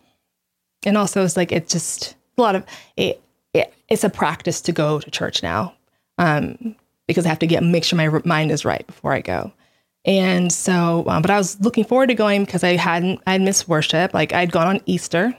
and 0.85 0.97
also 0.97 1.25
it's 1.25 1.37
like 1.37 1.53
it's 1.53 1.73
just 1.73 2.17
a 2.37 2.43
lot 2.43 2.57
of 2.57 2.65
it, 2.97 3.23
it 3.55 3.73
it's 3.89 4.03
a 4.03 4.11
practice 4.11 4.61
to 4.63 4.73
go 4.73 4.99
to 4.99 5.11
church 5.11 5.43
now 5.43 5.75
um, 6.19 6.75
because 7.07 7.25
I 7.25 7.29
have 7.29 7.39
to 7.41 7.47
get 7.47 7.63
make 7.63 7.85
sure 7.85 7.97
my 7.97 8.21
mind 8.25 8.51
is 8.51 8.65
right 8.65 8.87
before 8.87 9.13
I 9.13 9.21
go. 9.21 9.53
And 10.05 10.53
so, 10.53 11.05
um, 11.07 11.23
but 11.23 11.31
I 11.31 11.37
was 11.37 11.61
looking 11.61 11.85
forward 11.85 12.09
to 12.09 12.15
going 12.15 12.45
because 12.45 12.65
I 12.65 12.77
hadn't, 12.77 13.21
I'd 13.27 13.43
missed 13.43 13.69
worship. 13.69 14.15
Like 14.15 14.33
I'd 14.33 14.51
gone 14.51 14.67
on 14.67 14.81
Easter. 14.87 15.37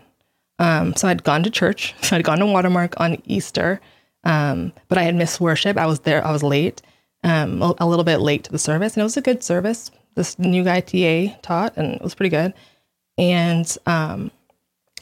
Um, 0.60 0.96
so 0.96 1.08
I'd 1.08 1.24
gone 1.24 1.44
to 1.44 1.50
church. 1.50 1.96
So 2.04 2.16
I'd 2.16 2.24
gone 2.24 2.40
to 2.40 2.46
Watermark 2.46 3.00
on 3.00 3.22
Easter. 3.26 3.80
Um, 4.24 4.74
but 4.88 4.98
I 4.98 5.04
had 5.04 5.16
missed 5.16 5.40
worship. 5.40 5.78
I 5.78 5.86
was 5.86 6.02
there, 6.02 6.26
I 6.26 6.32
was 6.32 6.44
late, 6.44 6.82
um, 7.24 7.62
a, 7.62 7.74
a 7.80 7.88
little 7.88 8.04
bit 8.04 8.18
late 8.18 8.44
to 8.44 8.52
the 8.52 8.60
service. 8.60 8.94
And 8.94 9.02
it 9.02 9.04
was 9.04 9.18
a 9.18 9.22
good 9.22 9.44
service. 9.44 9.92
This 10.16 10.38
new 10.38 10.64
guy, 10.64 10.82
TA, 10.82 11.38
taught, 11.42 11.78
and 11.78 11.94
it 11.94 12.02
was 12.02 12.16
pretty 12.16 12.30
good. 12.30 12.54
And 13.18 13.78
um, 13.86 14.32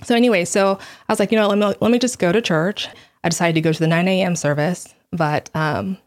so, 0.04 0.16
anyway, 0.16 0.46
so 0.46 0.78
I 1.08 1.12
was 1.12 1.20
like, 1.20 1.32
you 1.32 1.38
know, 1.38 1.48
let 1.48 1.58
me, 1.58 1.74
let 1.80 1.92
me 1.92 2.00
just 2.00 2.20
go 2.20 2.32
to 2.32 2.42
church. 2.42 2.88
I 3.24 3.30
decided 3.30 3.56
to 3.56 3.62
go 3.62 3.74
to 3.74 3.80
the 3.80 3.88
9 3.88 4.08
a.m. 4.08 4.36
service, 4.36 4.94
but 5.12 5.50
um, 5.56 5.98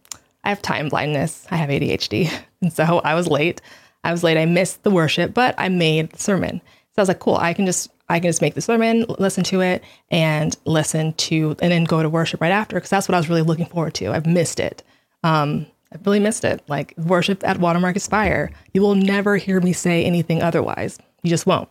I 0.45 0.51
have 0.51 0.63
time 0.63 0.89
blindness. 0.89 1.47
I 1.51 1.57
have 1.57 1.71
ADHD. 1.71 2.31
And 2.63 2.71
so 2.71 3.01
I 3.05 3.15
was 3.15 3.27
late. 3.27 3.63
I 4.05 4.13
was 4.13 4.23
late. 4.23 4.37
I 4.37 4.45
missed 4.45 4.83
the 4.83 4.91
worship, 4.91 5.33
but 5.33 5.55
I 5.57 5.71
made 5.71 6.11
the 6.11 6.19
sermon. 6.19 6.61
So 6.61 6.95
I 6.99 7.01
was 7.01 7.09
like, 7.09 7.21
cool, 7.21 7.37
I 7.37 7.55
can 7.55 7.65
just 7.65 7.89
I 8.11 8.19
can 8.19 8.29
just 8.29 8.43
make 8.43 8.55
the 8.55 8.61
sermon, 8.61 9.07
listen 9.19 9.45
to 9.45 9.61
it, 9.61 9.85
and 10.11 10.57
listen 10.65 11.13
to 11.15 11.57
and 11.61 11.71
then 11.71 11.85
go 11.85 12.03
to 12.03 12.09
worship 12.09 12.41
right 12.41 12.51
after 12.51 12.77
because 12.77 12.91
that's 12.91 13.09
what 13.09 13.15
I 13.15 13.19
was 13.19 13.29
really 13.29 13.43
looking 13.43 13.67
forward 13.67 13.95
to. 13.95 14.13
I've 14.13 14.27
missed 14.27 14.59
it. 14.59 14.83
Um, 15.23 15.67
I've 15.93 16.05
really 16.05 16.19
missed 16.19 16.45
it. 16.45 16.63
Like 16.69 16.93
worship 16.99 17.47
at 17.47 17.59
Watermark 17.59 17.97
Aspire. 17.97 18.51
You 18.75 18.83
will 18.83 18.97
never 18.97 19.37
hear 19.37 19.61
me 19.61 19.73
say 19.73 20.05
anything 20.05 20.43
otherwise. 20.43 20.99
You 21.23 21.31
just 21.31 21.47
won't. 21.47 21.69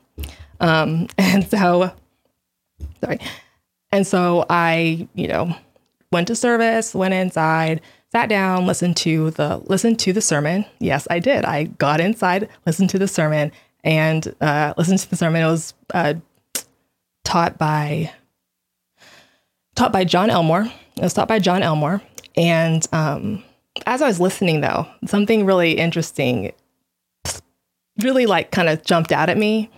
Um, 0.61 1.07
and 1.17 1.45
so 1.47 1.91
sorry. 3.03 3.19
And 3.91 4.07
so 4.07 4.45
I, 4.49 5.07
you 5.15 5.27
know, 5.27 5.53
went 6.11 6.27
to 6.27 6.35
service, 6.35 6.95
went 6.95 7.13
inside, 7.13 7.81
sat 8.11 8.29
down, 8.29 8.65
listened 8.65 8.97
to 8.97 9.31
the 9.31 9.57
listened 9.65 9.99
to 9.99 10.13
the 10.13 10.21
sermon. 10.21 10.65
Yes, 10.79 11.07
I 11.09 11.19
did. 11.19 11.43
I 11.43 11.65
got 11.65 11.99
inside, 11.99 12.47
listened 12.65 12.89
to 12.91 12.99
the 12.99 13.07
sermon, 13.07 13.51
and 13.83 14.33
uh, 14.41 14.73
listened 14.77 14.99
to 14.99 15.09
the 15.09 15.15
sermon. 15.15 15.43
It 15.43 15.47
was 15.47 15.73
uh, 15.93 16.13
taught 17.29 17.59
by 17.59 18.11
taught 19.75 19.93
by 19.93 20.03
John 20.03 20.31
Elmore. 20.31 20.63
It 20.97 21.03
was 21.03 21.13
taught 21.13 21.27
by 21.27 21.37
John 21.37 21.61
Elmore, 21.61 22.01
and 22.35 22.85
um, 22.91 23.43
as 23.85 24.01
I 24.01 24.07
was 24.07 24.19
listening, 24.19 24.61
though, 24.61 24.87
something 25.05 25.45
really 25.45 25.73
interesting, 25.73 26.51
really 28.01 28.25
like 28.25 28.51
kind 28.51 28.67
of 28.67 28.83
jumped 28.83 29.11
out 29.11 29.29
at 29.29 29.37
me. 29.37 29.69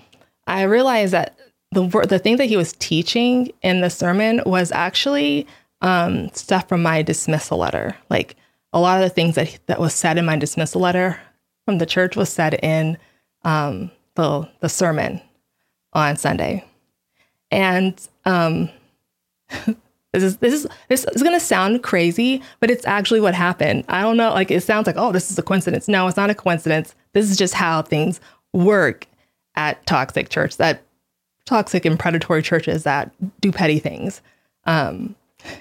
I 0.48 0.64
realized 0.64 1.14
that 1.14 1.38
the 1.72 1.84
the 2.08 2.20
thing 2.20 2.38
that 2.38 2.46
he 2.46 2.56
was 2.56 2.74
teaching 2.74 3.52
in 3.62 3.82
the 3.82 3.90
sermon 3.90 4.42
was 4.46 4.72
actually 4.72 5.46
um, 5.82 6.30
stuff 6.30 6.70
from 6.70 6.82
my 6.82 7.02
dismissal 7.02 7.58
letter. 7.58 7.98
Like 8.10 8.38
a 8.72 8.80
lot 8.80 9.02
of 9.02 9.10
the 9.10 9.14
things 9.14 9.36
that 9.36 9.60
that 9.66 9.80
was 9.80 9.94
said 9.94 10.18
in 10.18 10.26
my 10.26 10.38
dismissal 10.38 10.80
letter 10.80 11.20
from 11.66 11.80
the 11.80 11.86
church 11.86 12.16
was 12.16 12.30
said 12.30 12.54
in 12.64 12.98
um, 13.44 13.92
the 14.16 14.50
the 14.62 14.70
sermon 14.70 15.20
on 15.92 16.16
Sunday, 16.16 16.64
and 17.52 18.08
um, 18.26 18.70
this 20.14 20.24
is 20.24 20.38
this 20.38 20.54
is 20.54 20.68
this 20.88 21.06
is 21.06 21.22
going 21.22 21.36
to 21.36 21.46
sound 21.46 21.84
crazy, 21.84 22.42
but 22.60 22.72
it's 22.72 22.86
actually 22.86 23.22
what 23.22 23.34
happened. 23.34 23.86
I 23.88 24.02
don't 24.02 24.18
know, 24.18 24.32
like 24.32 24.52
it 24.52 24.64
sounds 24.64 24.88
like 24.88 24.98
oh, 24.98 25.12
this 25.12 25.30
is 25.30 25.38
a 25.38 25.44
coincidence. 25.44 25.88
No, 25.88 26.08
it's 26.08 26.18
not 26.18 26.30
a 26.30 26.36
coincidence. 26.36 26.96
This 27.14 27.30
is 27.30 27.38
just 27.38 27.54
how 27.54 27.82
things 27.82 28.20
work. 28.54 29.08
at 29.56 29.86
toxic 29.86 30.30
church, 30.30 30.58
that 30.58 30.82
toxic 31.46 31.86
and 31.86 32.00
predatory 32.00 32.42
churches 32.42 32.84
that 32.84 33.12
do 33.42 33.52
petty 33.52 33.80
things. 33.80 34.22
Um, 34.66 35.16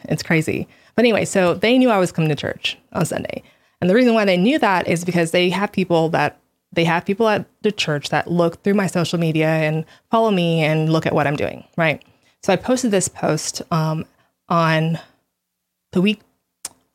it's 0.04 0.22
crazy. 0.22 0.68
But 0.94 1.04
anyway, 1.04 1.24
so 1.24 1.54
they 1.54 1.78
knew 1.78 1.90
I 1.90 1.98
was 1.98 2.12
coming 2.12 2.28
to 2.28 2.36
church 2.36 2.78
on 2.92 3.04
Sunday. 3.04 3.42
And 3.80 3.88
the 3.88 3.94
reason 3.94 4.14
why 4.14 4.24
they 4.24 4.36
knew 4.36 4.58
that 4.58 4.86
is 4.86 5.04
because 5.04 5.30
they 5.30 5.50
have 5.50 5.72
people 5.72 6.08
that 6.10 6.38
they 6.72 6.84
have 6.84 7.04
people 7.04 7.28
at 7.28 7.46
the 7.62 7.72
church 7.72 8.10
that 8.10 8.30
look 8.30 8.62
through 8.62 8.74
my 8.74 8.86
social 8.86 9.18
media 9.18 9.48
and 9.48 9.84
follow 10.10 10.30
me 10.30 10.62
and 10.62 10.92
look 10.92 11.06
at 11.06 11.14
what 11.14 11.26
I'm 11.26 11.36
doing, 11.36 11.64
right? 11.76 12.02
So 12.42 12.52
I 12.52 12.56
posted 12.56 12.90
this 12.90 13.08
post 13.08 13.62
um, 13.70 14.06
on 14.48 14.98
the 15.92 16.00
week, 16.00 16.20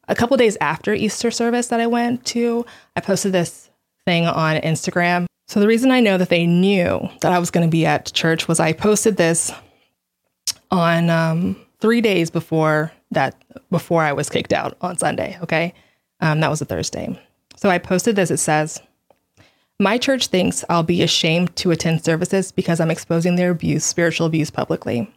a 0.07 0.15
couple 0.15 0.37
days 0.37 0.57
after 0.61 0.93
Easter 0.93 1.29
service 1.31 1.67
that 1.67 1.79
I 1.79 1.87
went 1.87 2.25
to. 2.27 2.65
I 2.95 3.01
posted 3.01 3.31
this 3.31 3.69
thing 4.05 4.25
on 4.25 4.61
Instagram. 4.61 5.25
So 5.47 5.59
the 5.59 5.67
reason 5.67 5.91
I 5.91 5.99
know 5.99 6.17
that 6.17 6.29
they 6.29 6.47
knew 6.47 7.07
that 7.21 7.31
I 7.31 7.39
was 7.39 7.51
going 7.51 7.67
to 7.67 7.71
be 7.71 7.85
at 7.85 8.11
church 8.13 8.47
was 8.47 8.59
I 8.59 8.73
posted 8.73 9.17
this 9.17 9.51
on 10.71 11.09
um, 11.09 11.55
three 11.79 12.01
days 12.01 12.29
before 12.29 12.91
that, 13.11 13.35
before 13.69 14.01
I 14.01 14.13
was 14.13 14.29
kicked 14.29 14.53
out 14.53 14.77
on 14.81 14.97
Sunday. 14.97 15.37
Okay, 15.43 15.73
um, 16.21 16.39
that 16.39 16.49
was 16.49 16.61
a 16.61 16.65
Thursday. 16.65 17.19
So 17.57 17.69
I 17.69 17.77
posted 17.77 18.15
this. 18.15 18.31
It 18.31 18.37
says, 18.37 18.81
"My 19.79 19.97
church 19.97 20.27
thinks 20.27 20.63
I'll 20.69 20.83
be 20.83 21.01
ashamed 21.03 21.55
to 21.57 21.71
attend 21.71 22.03
services 22.03 22.51
because 22.51 22.79
I'm 22.79 22.91
exposing 22.91 23.35
their 23.35 23.51
abuse, 23.51 23.83
spiritual 23.83 24.27
abuse, 24.27 24.49
publicly." 24.49 25.11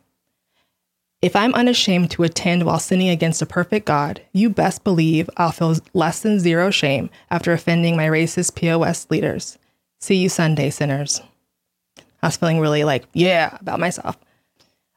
If 1.21 1.35
I'm 1.35 1.55
unashamed 1.55 2.13
to 2.13 2.23
attend 2.23 2.65
while 2.65 2.79
sinning 2.79 3.09
against 3.09 3.43
a 3.43 3.47
perfect 3.47 3.87
God, 3.87 4.21
you 4.33 4.49
best 4.49 4.85
believe 4.85 5.29
I'll 5.37 5.51
feel 5.51 5.75
less 5.93 6.21
than 6.21 6.39
zero 6.39 6.71
shame 6.71 7.11
after 7.29 7.53
offending 7.53 7.97
my 7.97 8.07
racist 8.07 8.55
POS 8.55 9.09
leaders. 9.11 9.59
See 10.01 10.15
you 10.15 10.29
Sunday, 10.29 10.71
sinners. 10.71 11.21
I 12.23 12.29
was 12.29 12.37
feeling 12.37 12.61
really 12.61 12.85
like, 12.85 13.05
yeah, 13.15 13.57
about 13.61 13.81
myself. 13.81 14.17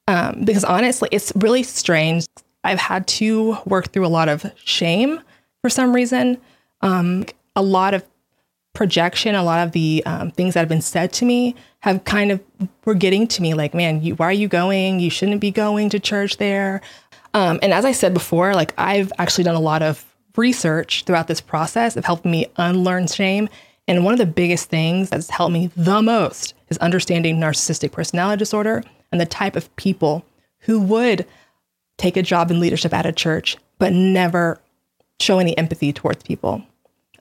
Um, 0.08 0.44
because 0.44 0.64
honestly, 0.64 1.10
it's 1.12 1.32
really 1.36 1.64
strange. 1.64 2.28
I've 2.64 2.80
had 2.80 3.08
to 3.08 3.58
work 3.66 3.92
through 3.92 4.06
a 4.06 4.08
lot 4.08 4.30
of 4.30 4.46
shame 4.64 5.22
for 5.62 5.70
some 5.70 5.94
reason, 5.94 6.40
um, 6.82 7.26
a 7.56 7.64
lot 7.64 7.96
of 7.96 8.04
projection, 8.74 9.36
a 9.36 9.44
lot 9.44 9.66
of 9.66 9.74
the 9.74 10.04
um, 10.06 10.32
things 10.32 10.54
that 10.54 10.62
have 10.62 10.70
been 10.70 10.82
said 10.82 11.12
to 11.14 11.26
me 11.26 11.56
have 11.82 12.04
kind 12.04 12.32
of 12.32 12.42
were 12.86 12.94
getting 12.94 13.28
to 13.28 13.42
me 13.42 13.54
like, 13.54 13.74
man, 13.74 14.02
you, 14.02 14.16
why 14.16 14.28
are 14.28 14.34
you 14.34 14.48
going? 14.48 15.00
You 15.00 15.10
shouldn't 15.10 15.42
be 15.42 15.52
going 15.52 15.90
to 15.90 16.00
church 16.00 16.38
there. 16.38 16.82
Um, 17.34 17.60
and 17.62 17.74
as 17.74 17.86
I 17.86 17.92
said 17.92 18.14
before, 18.14 18.54
like 18.54 18.74
I've 18.78 19.12
actually 19.18 19.44
done 19.44 19.56
a 19.56 19.62
lot 19.62 19.82
of 19.82 20.06
research 20.38 21.04
throughout 21.06 21.28
this 21.28 21.42
process 21.42 21.98
of 21.98 22.06
helping 22.06 22.32
me 22.32 22.48
unlearn 22.58 23.08
shame. 23.08 23.50
And 23.88 24.06
one 24.06 24.14
of 24.14 24.20
the 24.20 24.26
biggest 24.26 24.70
things 24.70 25.10
that's 25.10 25.30
helped 25.30 25.54
me 25.54 25.72
the 25.76 26.02
most 26.02 26.54
is 26.70 26.78
understanding 26.78 27.38
narcissistic 27.38 27.92
personality 27.92 28.40
disorder 28.40 28.84
and 29.12 29.20
the 29.20 29.26
type 29.26 29.56
of 29.56 29.76
people 29.76 30.26
who 30.60 30.80
would 30.80 31.26
take 31.98 32.16
a 32.16 32.22
job 32.22 32.52
in 32.52 32.60
leadership 32.60 32.94
at 32.94 33.06
a 33.06 33.12
church, 33.12 33.58
but 33.80 33.92
never 33.92 34.60
show 35.20 35.40
any 35.40 35.58
empathy 35.58 35.92
towards 35.92 36.24
people 36.24 36.64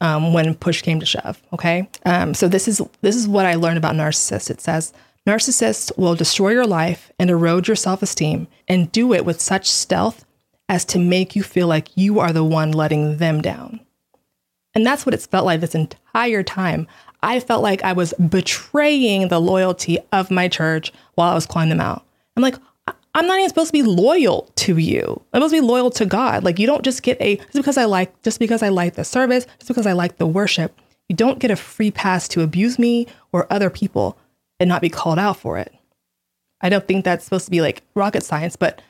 um, 0.00 0.32
when 0.32 0.54
push 0.54 0.82
came 0.82 1.00
to 1.00 1.06
shove. 1.06 1.42
Okay, 1.52 1.88
um, 2.04 2.34
so 2.34 2.48
this 2.48 2.68
is 2.68 2.80
this 3.02 3.16
is 3.16 3.28
what 3.28 3.46
I 3.46 3.54
learned 3.54 3.78
about 3.78 3.94
narcissists. 3.94 4.50
It 4.50 4.60
says 4.60 4.92
narcissists 5.26 5.96
will 5.98 6.14
destroy 6.14 6.50
your 6.50 6.66
life 6.66 7.12
and 7.18 7.30
erode 7.30 7.68
your 7.68 7.76
self 7.76 8.02
esteem, 8.02 8.48
and 8.68 8.90
do 8.92 9.12
it 9.12 9.24
with 9.24 9.40
such 9.40 9.70
stealth 9.70 10.24
as 10.68 10.84
to 10.86 10.98
make 10.98 11.34
you 11.34 11.42
feel 11.42 11.66
like 11.66 11.96
you 11.96 12.20
are 12.20 12.32
the 12.32 12.44
one 12.44 12.72
letting 12.72 13.16
them 13.16 13.42
down. 13.42 13.80
And 14.74 14.86
that's 14.86 15.04
what 15.04 15.14
it's 15.14 15.26
felt 15.26 15.44
like 15.44 15.60
this 15.60 15.74
entire 15.74 16.42
time. 16.42 16.86
I 17.22 17.40
felt 17.40 17.62
like 17.62 17.82
I 17.82 17.92
was 17.92 18.14
betraying 18.14 19.28
the 19.28 19.40
loyalty 19.40 19.98
of 20.12 20.30
my 20.30 20.48
church 20.48 20.92
while 21.16 21.30
I 21.30 21.34
was 21.34 21.46
calling 21.46 21.68
them 21.68 21.80
out. 21.80 22.06
I'm 22.36 22.42
like, 22.42 22.56
I'm 23.14 23.26
not 23.26 23.38
even 23.38 23.48
supposed 23.48 23.68
to 23.68 23.72
be 23.72 23.82
loyal 23.82 24.48
to 24.56 24.76
you. 24.76 25.20
I'm 25.32 25.40
supposed 25.40 25.54
to 25.54 25.60
be 25.60 25.66
loyal 25.66 25.90
to 25.92 26.06
God. 26.06 26.44
Like 26.44 26.58
you 26.58 26.66
don't 26.66 26.84
just 26.84 27.02
get 27.02 27.20
a 27.20 27.36
just 27.36 27.54
because 27.54 27.76
I 27.76 27.84
like 27.84 28.22
just 28.22 28.38
because 28.38 28.62
I 28.62 28.68
like 28.68 28.94
the 28.94 29.04
service, 29.04 29.46
just 29.58 29.68
because 29.68 29.86
I 29.86 29.92
like 29.92 30.18
the 30.18 30.26
worship, 30.26 30.78
you 31.08 31.16
don't 31.16 31.40
get 31.40 31.50
a 31.50 31.56
free 31.56 31.90
pass 31.90 32.28
to 32.28 32.42
abuse 32.42 32.78
me 32.78 33.08
or 33.32 33.52
other 33.52 33.68
people 33.68 34.16
and 34.60 34.68
not 34.68 34.82
be 34.82 34.88
called 34.88 35.18
out 35.18 35.38
for 35.38 35.58
it. 35.58 35.74
I 36.60 36.68
don't 36.68 36.86
think 36.86 37.04
that's 37.04 37.24
supposed 37.24 37.46
to 37.46 37.50
be 37.50 37.60
like 37.60 37.82
rocket 37.94 38.22
science, 38.22 38.54
but 38.54 38.80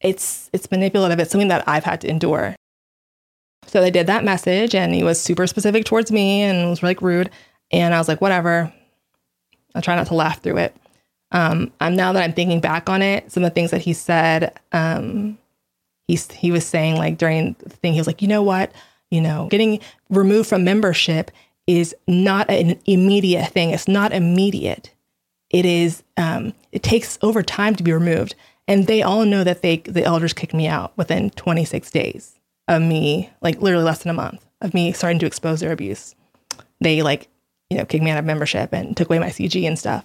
it's 0.00 0.48
it's 0.52 0.70
manipulative. 0.70 1.18
It's 1.18 1.32
something 1.32 1.48
that 1.48 1.66
I've 1.68 1.84
had 1.84 2.02
to 2.02 2.08
endure. 2.08 2.54
So 3.66 3.80
they 3.80 3.90
did 3.90 4.06
that 4.06 4.24
message 4.24 4.74
and 4.74 4.94
he 4.94 5.02
was 5.02 5.20
super 5.20 5.46
specific 5.46 5.84
towards 5.84 6.12
me 6.12 6.42
and 6.42 6.68
was 6.70 6.82
like 6.82 7.00
rude. 7.02 7.30
And 7.70 7.94
I 7.94 7.98
was 7.98 8.08
like, 8.08 8.20
whatever. 8.20 8.72
I 9.74 9.80
try 9.80 9.96
not 9.96 10.08
to 10.08 10.14
laugh 10.14 10.42
through 10.42 10.58
it. 10.58 10.76
Um, 11.32 11.72
I'm 11.80 11.96
now 11.96 12.12
that 12.12 12.22
I'm 12.22 12.34
thinking 12.34 12.60
back 12.60 12.88
on 12.88 13.02
it, 13.02 13.32
some 13.32 13.42
of 13.42 13.50
the 13.50 13.54
things 13.54 13.70
that 13.70 13.80
he 13.80 13.94
said, 13.94 14.58
um, 14.72 15.38
he's, 16.06 16.30
he 16.30 16.52
was 16.52 16.64
saying 16.64 16.96
like 16.96 17.18
during 17.18 17.56
the 17.60 17.70
thing, 17.70 17.94
he 17.94 18.00
was 18.00 18.06
like, 18.06 18.22
you 18.22 18.28
know 18.28 18.42
what, 18.42 18.70
you 19.10 19.20
know, 19.20 19.48
getting 19.50 19.80
removed 20.10 20.48
from 20.48 20.62
membership 20.62 21.30
is 21.66 21.94
not 22.06 22.50
an 22.50 22.78
immediate 22.84 23.48
thing. 23.48 23.70
It's 23.70 23.88
not 23.88 24.12
immediate. 24.12 24.92
It 25.48 25.64
is, 25.64 26.02
um, 26.16 26.52
it 26.70 26.82
takes 26.82 27.18
over 27.22 27.42
time 27.42 27.76
to 27.76 27.82
be 27.82 27.92
removed. 27.92 28.34
And 28.68 28.86
they 28.86 29.02
all 29.02 29.24
know 29.24 29.42
that 29.42 29.62
they, 29.62 29.78
the 29.78 30.04
elders 30.04 30.32
kicked 30.32 30.54
me 30.54 30.68
out 30.68 30.96
within 30.96 31.30
26 31.30 31.90
days 31.90 32.38
of 32.68 32.82
me, 32.82 33.30
like 33.40 33.60
literally 33.60 33.84
less 33.84 34.02
than 34.02 34.10
a 34.10 34.14
month 34.14 34.44
of 34.60 34.74
me 34.74 34.92
starting 34.92 35.18
to 35.20 35.26
expose 35.26 35.60
their 35.60 35.72
abuse. 35.72 36.14
They 36.80 37.02
like, 37.02 37.28
you 37.70 37.78
know, 37.78 37.84
kicked 37.86 38.04
me 38.04 38.10
out 38.10 38.18
of 38.18 38.24
membership 38.24 38.72
and 38.72 38.94
took 38.96 39.08
away 39.08 39.18
my 39.18 39.30
CG 39.30 39.66
and 39.66 39.78
stuff 39.78 40.04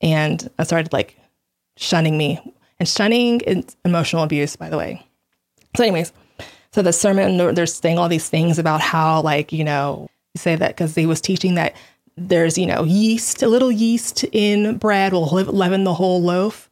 and 0.00 0.48
I 0.58 0.64
started 0.64 0.92
like 0.92 1.16
shunning 1.76 2.16
me. 2.16 2.40
And 2.78 2.88
shunning 2.88 3.40
is 3.40 3.76
emotional 3.84 4.22
abuse, 4.22 4.56
by 4.56 4.70
the 4.70 4.78
way. 4.78 5.04
So, 5.76 5.84
anyways, 5.84 6.12
so 6.72 6.82
the 6.82 6.92
sermon, 6.92 7.54
they're 7.54 7.66
saying 7.66 7.98
all 7.98 8.08
these 8.08 8.28
things 8.28 8.58
about 8.58 8.80
how, 8.80 9.20
like, 9.20 9.52
you 9.52 9.64
know, 9.64 10.08
you 10.34 10.38
say 10.38 10.56
that 10.56 10.68
because 10.68 10.94
he 10.94 11.06
was 11.06 11.20
teaching 11.20 11.56
that 11.56 11.74
there's, 12.16 12.56
you 12.56 12.66
know, 12.66 12.84
yeast, 12.84 13.42
a 13.42 13.48
little 13.48 13.70
yeast 13.70 14.24
in 14.32 14.78
bread 14.78 15.12
will 15.12 15.26
leaven 15.26 15.84
the 15.84 15.94
whole 15.94 16.22
loaf. 16.22 16.70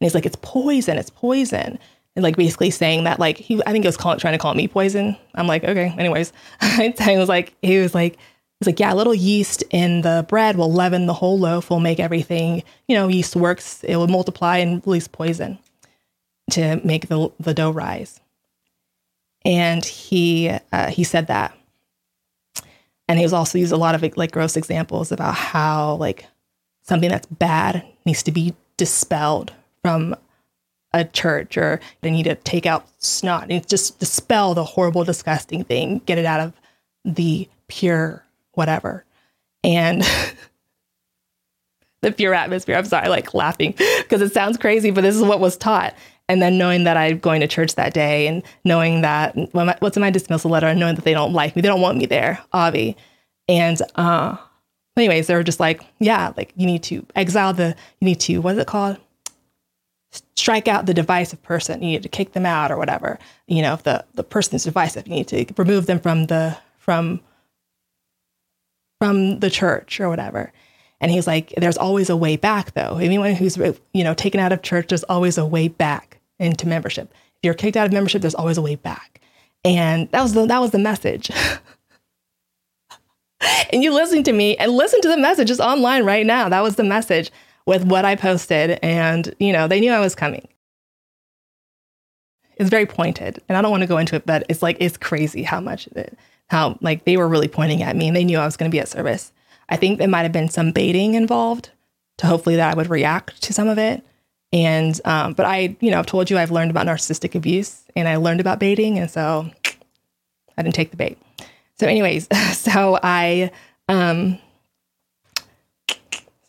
And 0.00 0.06
he's 0.06 0.14
like, 0.14 0.26
it's 0.26 0.36
poison, 0.40 0.98
it's 0.98 1.10
poison. 1.10 1.78
And 2.16 2.22
like 2.22 2.36
basically 2.36 2.70
saying 2.70 3.04
that, 3.04 3.18
like, 3.18 3.36
he, 3.36 3.60
I 3.66 3.72
think 3.72 3.84
he 3.84 3.88
was 3.88 3.96
trying 3.96 4.18
to 4.18 4.38
call 4.38 4.54
me 4.54 4.66
poison. 4.66 5.16
I'm 5.34 5.46
like, 5.46 5.64
okay, 5.64 5.94
anyways. 5.98 6.32
I 6.60 6.92
was 7.18 7.28
like, 7.28 7.54
he 7.62 7.78
was 7.78 7.94
like, 7.94 8.18
He's 8.60 8.66
like, 8.66 8.78
yeah, 8.78 8.92
a 8.92 8.94
little 8.94 9.14
yeast 9.14 9.64
in 9.70 10.02
the 10.02 10.26
bread 10.28 10.56
will 10.56 10.70
leaven 10.70 11.06
the 11.06 11.14
whole 11.14 11.38
loaf, 11.38 11.70
will 11.70 11.80
make 11.80 11.98
everything, 11.98 12.62
you 12.88 12.94
know, 12.94 13.08
yeast 13.08 13.34
works, 13.34 13.82
it 13.84 13.96
will 13.96 14.06
multiply 14.06 14.58
and 14.58 14.86
release 14.86 15.08
poison 15.08 15.58
to 16.50 16.78
make 16.84 17.08
the, 17.08 17.32
the 17.40 17.54
dough 17.54 17.70
rise. 17.70 18.20
And 19.46 19.82
he, 19.82 20.54
uh, 20.72 20.90
he 20.90 21.04
said 21.04 21.28
that. 21.28 21.56
And 23.08 23.18
he 23.18 23.24
was 23.24 23.32
also 23.32 23.56
used 23.56 23.72
a 23.72 23.78
lot 23.78 23.94
of 23.94 24.16
like 24.16 24.30
gross 24.30 24.56
examples 24.56 25.10
about 25.10 25.34
how 25.34 25.94
like 25.94 26.26
something 26.82 27.08
that's 27.08 27.26
bad 27.26 27.84
needs 28.04 28.22
to 28.24 28.30
be 28.30 28.54
dispelled 28.76 29.54
from 29.82 30.14
a 30.92 31.04
church 31.04 31.56
or 31.56 31.80
they 32.02 32.10
need 32.10 32.24
to 32.24 32.34
take 32.34 32.66
out 32.66 32.86
snot 32.98 33.50
and 33.50 33.66
just 33.66 33.98
dispel 33.98 34.52
the 34.52 34.64
horrible, 34.64 35.04
disgusting 35.04 35.64
thing, 35.64 36.02
get 36.04 36.18
it 36.18 36.26
out 36.26 36.40
of 36.40 36.52
the 37.04 37.48
pure 37.68 38.24
whatever. 38.60 39.06
And 39.64 40.02
the 42.02 42.12
pure 42.12 42.34
atmosphere, 42.34 42.76
I'm 42.76 42.84
sorry, 42.84 43.08
like 43.08 43.32
laughing 43.32 43.74
because 43.76 44.20
it 44.20 44.34
sounds 44.34 44.58
crazy, 44.58 44.90
but 44.90 45.00
this 45.00 45.16
is 45.16 45.22
what 45.22 45.40
was 45.40 45.56
taught. 45.56 45.94
And 46.28 46.42
then 46.42 46.58
knowing 46.58 46.84
that 46.84 46.98
I'm 46.98 47.18
going 47.18 47.40
to 47.40 47.48
church 47.48 47.74
that 47.76 47.94
day 47.94 48.26
and 48.26 48.42
knowing 48.64 49.00
that 49.00 49.34
what's 49.52 49.96
in 49.96 50.02
my 50.02 50.10
dismissal 50.10 50.50
letter 50.50 50.66
and 50.66 50.78
knowing 50.78 50.94
that 50.94 51.06
they 51.06 51.14
don't 51.14 51.32
like 51.32 51.56
me, 51.56 51.62
they 51.62 51.68
don't 51.68 51.80
want 51.80 51.96
me 51.96 52.04
there, 52.04 52.38
Avi. 52.52 52.98
And 53.48 53.80
uh, 53.96 54.36
anyways, 54.96 55.26
they 55.26 55.34
were 55.34 55.42
just 55.42 55.58
like, 55.58 55.82
yeah, 55.98 56.32
like 56.36 56.52
you 56.54 56.66
need 56.66 56.82
to 56.84 57.04
exile 57.16 57.54
the, 57.54 57.74
you 58.00 58.04
need 58.04 58.20
to, 58.20 58.38
what 58.40 58.54
is 58.54 58.60
it 58.60 58.66
called? 58.66 58.98
Strike 60.36 60.68
out 60.68 60.84
the 60.84 60.94
divisive 60.94 61.42
person. 61.42 61.82
You 61.82 61.92
need 61.92 62.02
to 62.02 62.08
kick 62.08 62.32
them 62.32 62.44
out 62.44 62.70
or 62.70 62.76
whatever. 62.76 63.18
You 63.48 63.62
know, 63.62 63.72
if 63.72 63.82
the, 63.82 64.04
the 64.14 64.22
person 64.22 64.54
is 64.54 64.64
divisive, 64.64 65.08
you 65.08 65.14
need 65.14 65.28
to 65.28 65.46
remove 65.56 65.86
them 65.86 65.98
from 65.98 66.26
the, 66.26 66.56
from 66.78 67.20
from 69.00 69.40
the 69.40 69.50
church 69.50 70.00
or 70.00 70.08
whatever. 70.08 70.52
And 71.00 71.10
he's 71.10 71.26
like, 71.26 71.54
there's 71.56 71.78
always 71.78 72.10
a 72.10 72.16
way 72.16 72.36
back, 72.36 72.74
though. 72.74 72.98
Anyone 72.98 73.34
who's 73.34 73.56
you 73.56 74.04
know 74.04 74.14
taken 74.14 74.38
out 74.38 74.52
of 74.52 74.62
church, 74.62 74.88
there's 74.88 75.04
always 75.04 75.38
a 75.38 75.46
way 75.46 75.68
back 75.68 76.18
into 76.38 76.68
membership. 76.68 77.10
If 77.12 77.46
you're 77.46 77.54
kicked 77.54 77.76
out 77.76 77.86
of 77.86 77.92
membership, 77.92 78.20
there's 78.20 78.34
always 78.34 78.58
a 78.58 78.62
way 78.62 78.74
back. 78.74 79.20
And 79.64 80.10
that 80.10 80.22
was 80.22 80.34
the, 80.34 80.46
that 80.46 80.60
was 80.60 80.72
the 80.72 80.78
message. 80.78 81.30
and 83.72 83.82
you 83.82 83.92
listening 83.92 84.24
to 84.24 84.32
me 84.32 84.56
and 84.56 84.72
listen 84.72 85.00
to 85.02 85.08
the 85.08 85.16
message. 85.16 85.50
It's 85.50 85.60
online 85.60 86.04
right 86.04 86.26
now. 86.26 86.48
That 86.48 86.62
was 86.62 86.76
the 86.76 86.84
message 86.84 87.30
with 87.66 87.84
what 87.84 88.04
I 88.04 88.16
posted. 88.16 88.78
And, 88.82 89.34
you 89.38 89.52
know, 89.52 89.68
they 89.68 89.80
knew 89.80 89.92
I 89.92 90.00
was 90.00 90.14
coming. 90.14 90.48
It's 92.56 92.70
very 92.70 92.86
pointed. 92.86 93.40
And 93.48 93.56
I 93.56 93.62
don't 93.62 93.70
want 93.70 93.82
to 93.82 93.86
go 93.86 93.98
into 93.98 94.16
it, 94.16 94.26
but 94.26 94.44
it's 94.48 94.62
like, 94.62 94.76
it's 94.80 94.98
crazy 94.98 95.42
how 95.42 95.60
much 95.60 95.86
it, 95.88 96.18
how 96.50 96.76
like 96.80 97.04
they 97.04 97.16
were 97.16 97.28
really 97.28 97.48
pointing 97.48 97.82
at 97.82 97.96
me 97.96 98.08
and 98.08 98.16
they 98.16 98.24
knew 98.24 98.38
I 98.38 98.44
was 98.44 98.56
going 98.56 98.70
to 98.70 98.74
be 98.74 98.80
at 98.80 98.88
service. 98.88 99.32
I 99.68 99.76
think 99.76 99.98
there 99.98 100.08
might 100.08 100.22
have 100.22 100.32
been 100.32 100.48
some 100.48 100.72
baiting 100.72 101.14
involved 101.14 101.70
to 102.18 102.26
hopefully 102.26 102.56
that 102.56 102.72
I 102.72 102.76
would 102.76 102.90
react 102.90 103.40
to 103.42 103.52
some 103.52 103.68
of 103.68 103.78
it. 103.78 104.04
And, 104.52 105.00
um, 105.04 105.34
but 105.34 105.46
I, 105.46 105.76
you 105.80 105.92
know, 105.92 106.00
I've 106.00 106.06
told 106.06 106.28
you 106.28 106.36
I've 106.36 106.50
learned 106.50 106.72
about 106.72 106.86
narcissistic 106.86 107.36
abuse 107.36 107.84
and 107.94 108.08
I 108.08 108.16
learned 108.16 108.40
about 108.40 108.58
baiting. 108.58 108.98
And 108.98 109.08
so 109.08 109.48
I 110.58 110.62
didn't 110.62 110.74
take 110.74 110.90
the 110.90 110.96
bait. 110.96 111.18
So, 111.78 111.86
anyways, 111.86 112.26
so 112.52 112.98
I, 113.00 113.52
um, 113.88 114.40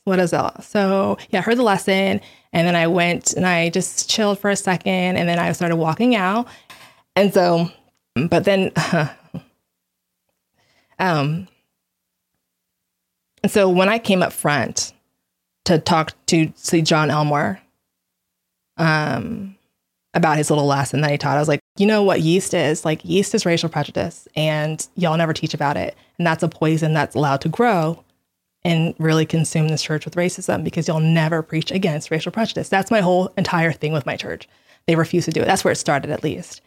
what 0.03 0.17
is 0.17 0.31
that? 0.31 0.63
So, 0.63 1.19
yeah, 1.29 1.39
I 1.39 1.41
heard 1.43 1.59
the 1.59 1.63
lesson 1.63 2.21
and 2.53 2.67
then 2.67 2.75
I 2.75 2.87
went 2.87 3.33
and 3.33 3.45
I 3.45 3.69
just 3.69 4.09
chilled 4.09 4.39
for 4.39 4.49
a 4.49 4.55
second 4.55 5.17
and 5.17 5.29
then 5.29 5.37
I 5.37 5.51
started 5.51 5.75
walking 5.75 6.15
out. 6.15 6.47
And 7.15 7.31
so, 7.31 7.69
but 8.15 8.45
then, 8.45 8.71
um, 11.01 11.47
and 13.41 13.51
so 13.51 13.67
when 13.67 13.89
I 13.89 13.97
came 13.97 14.21
up 14.21 14.31
front 14.31 14.93
to 15.65 15.79
talk 15.79 16.13
to 16.27 16.53
see 16.55 16.83
John 16.83 17.09
Elmore, 17.09 17.59
um, 18.77 19.55
about 20.13 20.37
his 20.37 20.49
little 20.49 20.65
lesson 20.67 21.01
that 21.01 21.09
he 21.09 21.17
taught, 21.17 21.37
I 21.37 21.39
was 21.39 21.47
like, 21.47 21.61
you 21.77 21.87
know 21.87 22.03
what 22.03 22.21
yeast 22.21 22.53
is? 22.53 22.85
Like 22.85 23.03
yeast 23.03 23.33
is 23.33 23.45
racial 23.45 23.67
prejudice, 23.67 24.27
and 24.35 24.87
y'all 24.95 25.17
never 25.17 25.33
teach 25.33 25.55
about 25.55 25.75
it, 25.75 25.95
and 26.19 26.27
that's 26.27 26.43
a 26.43 26.49
poison 26.49 26.93
that's 26.93 27.15
allowed 27.15 27.41
to 27.41 27.49
grow 27.49 28.03
and 28.63 28.93
really 28.99 29.25
consume 29.25 29.69
this 29.69 29.81
church 29.81 30.05
with 30.05 30.15
racism 30.15 30.63
because 30.63 30.87
y'all 30.87 30.99
never 30.99 31.41
preach 31.41 31.71
against 31.71 32.11
racial 32.11 32.31
prejudice. 32.31 32.69
That's 32.69 32.91
my 32.91 33.01
whole 33.01 33.33
entire 33.37 33.71
thing 33.71 33.91
with 33.91 34.05
my 34.05 34.15
church. 34.15 34.47
They 34.85 34.95
refuse 34.95 35.25
to 35.25 35.31
do 35.31 35.41
it. 35.41 35.45
That's 35.45 35.63
where 35.63 35.71
it 35.71 35.77
started, 35.77 36.11
at 36.11 36.23
least. 36.23 36.61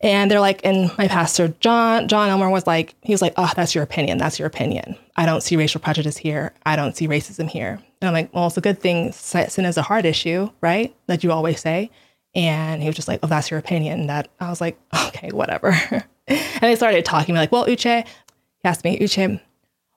And 0.00 0.30
they're 0.30 0.40
like, 0.40 0.60
and 0.64 0.90
my 0.98 1.08
pastor, 1.08 1.48
John, 1.60 2.06
John 2.06 2.28
Elmore 2.28 2.50
was 2.50 2.66
like, 2.66 2.94
he 3.02 3.12
was 3.12 3.22
like, 3.22 3.32
oh, 3.36 3.50
that's 3.56 3.74
your 3.74 3.82
opinion. 3.82 4.18
That's 4.18 4.38
your 4.38 4.46
opinion. 4.46 4.96
I 5.16 5.24
don't 5.24 5.42
see 5.42 5.56
racial 5.56 5.80
prejudice 5.80 6.18
here. 6.18 6.52
I 6.66 6.76
don't 6.76 6.94
see 6.94 7.08
racism 7.08 7.48
here. 7.48 7.80
And 8.00 8.08
I'm 8.08 8.12
like, 8.12 8.32
well, 8.34 8.46
it's 8.46 8.58
a 8.58 8.60
good 8.60 8.78
thing 8.78 9.12
sin 9.12 9.64
is 9.64 9.78
a 9.78 9.82
hard 9.82 10.04
issue, 10.04 10.50
right? 10.60 10.94
That 11.06 11.24
you 11.24 11.32
always 11.32 11.60
say. 11.60 11.90
And 12.34 12.82
he 12.82 12.88
was 12.88 12.96
just 12.96 13.08
like, 13.08 13.20
oh, 13.22 13.26
that's 13.26 13.50
your 13.50 13.58
opinion. 13.58 14.08
That 14.08 14.28
I 14.38 14.50
was 14.50 14.60
like, 14.60 14.78
okay, 15.08 15.30
whatever. 15.30 15.70
and 16.28 16.60
they 16.60 16.76
started 16.76 17.04
talking 17.04 17.34
me 17.34 17.40
like, 17.40 17.52
well, 17.52 17.66
Uche, 17.66 18.06
he 18.06 18.68
asked 18.68 18.84
me, 18.84 18.98
Uche, 18.98 19.40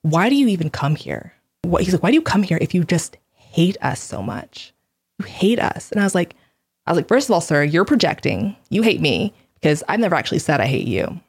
why 0.03 0.29
do 0.29 0.35
you 0.35 0.47
even 0.47 0.69
come 0.69 0.95
here? 0.95 1.33
What, 1.63 1.83
he's 1.83 1.93
like, 1.93 2.03
why 2.03 2.12
do 2.12 2.15
you 2.15 2.21
come 2.21 2.43
here 2.43 2.57
if 2.62 2.73
you 2.73 2.85
just 2.85 3.17
hate 3.33 3.75
us 3.81 3.99
so 3.99 4.23
much? 4.23 4.73
You 5.17 5.25
hate 5.25 5.59
us. 5.59 5.91
And 5.91 5.99
I 5.99 6.05
was 6.05 6.15
like, 6.15 6.35
I 6.85 6.91
was 6.91 6.97
like, 6.97 7.09
first 7.09 7.27
of 7.27 7.33
all, 7.33 7.41
sir, 7.41 7.63
you're 7.63 7.83
projecting. 7.83 8.55
You 8.69 8.81
hate 8.81 9.01
me 9.01 9.33
because 9.60 9.84
I've 9.88 10.00
never 10.00 10.15
actually 10.15 10.39
said 10.39 10.62
I 10.62 10.67
hate 10.67 10.88
you. 10.88 11.19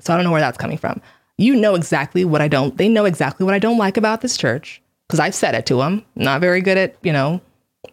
So 0.00 0.12
I 0.12 0.16
don't 0.16 0.24
know 0.24 0.32
where 0.32 0.40
that's 0.40 0.58
coming 0.58 0.78
from. 0.78 1.00
You 1.36 1.54
know 1.56 1.74
exactly 1.74 2.24
what 2.24 2.42
I 2.42 2.48
don't, 2.48 2.76
they 2.76 2.88
know 2.88 3.04
exactly 3.04 3.44
what 3.44 3.54
I 3.54 3.58
don't 3.58 3.78
like 3.78 3.96
about 3.96 4.20
this 4.20 4.36
church 4.36 4.82
because 5.06 5.20
I've 5.20 5.34
said 5.34 5.54
it 5.54 5.66
to 5.66 5.76
them. 5.76 6.04
Not 6.14 6.40
very 6.40 6.60
good 6.60 6.76
at, 6.76 6.96
you 7.02 7.12
know, 7.12 7.40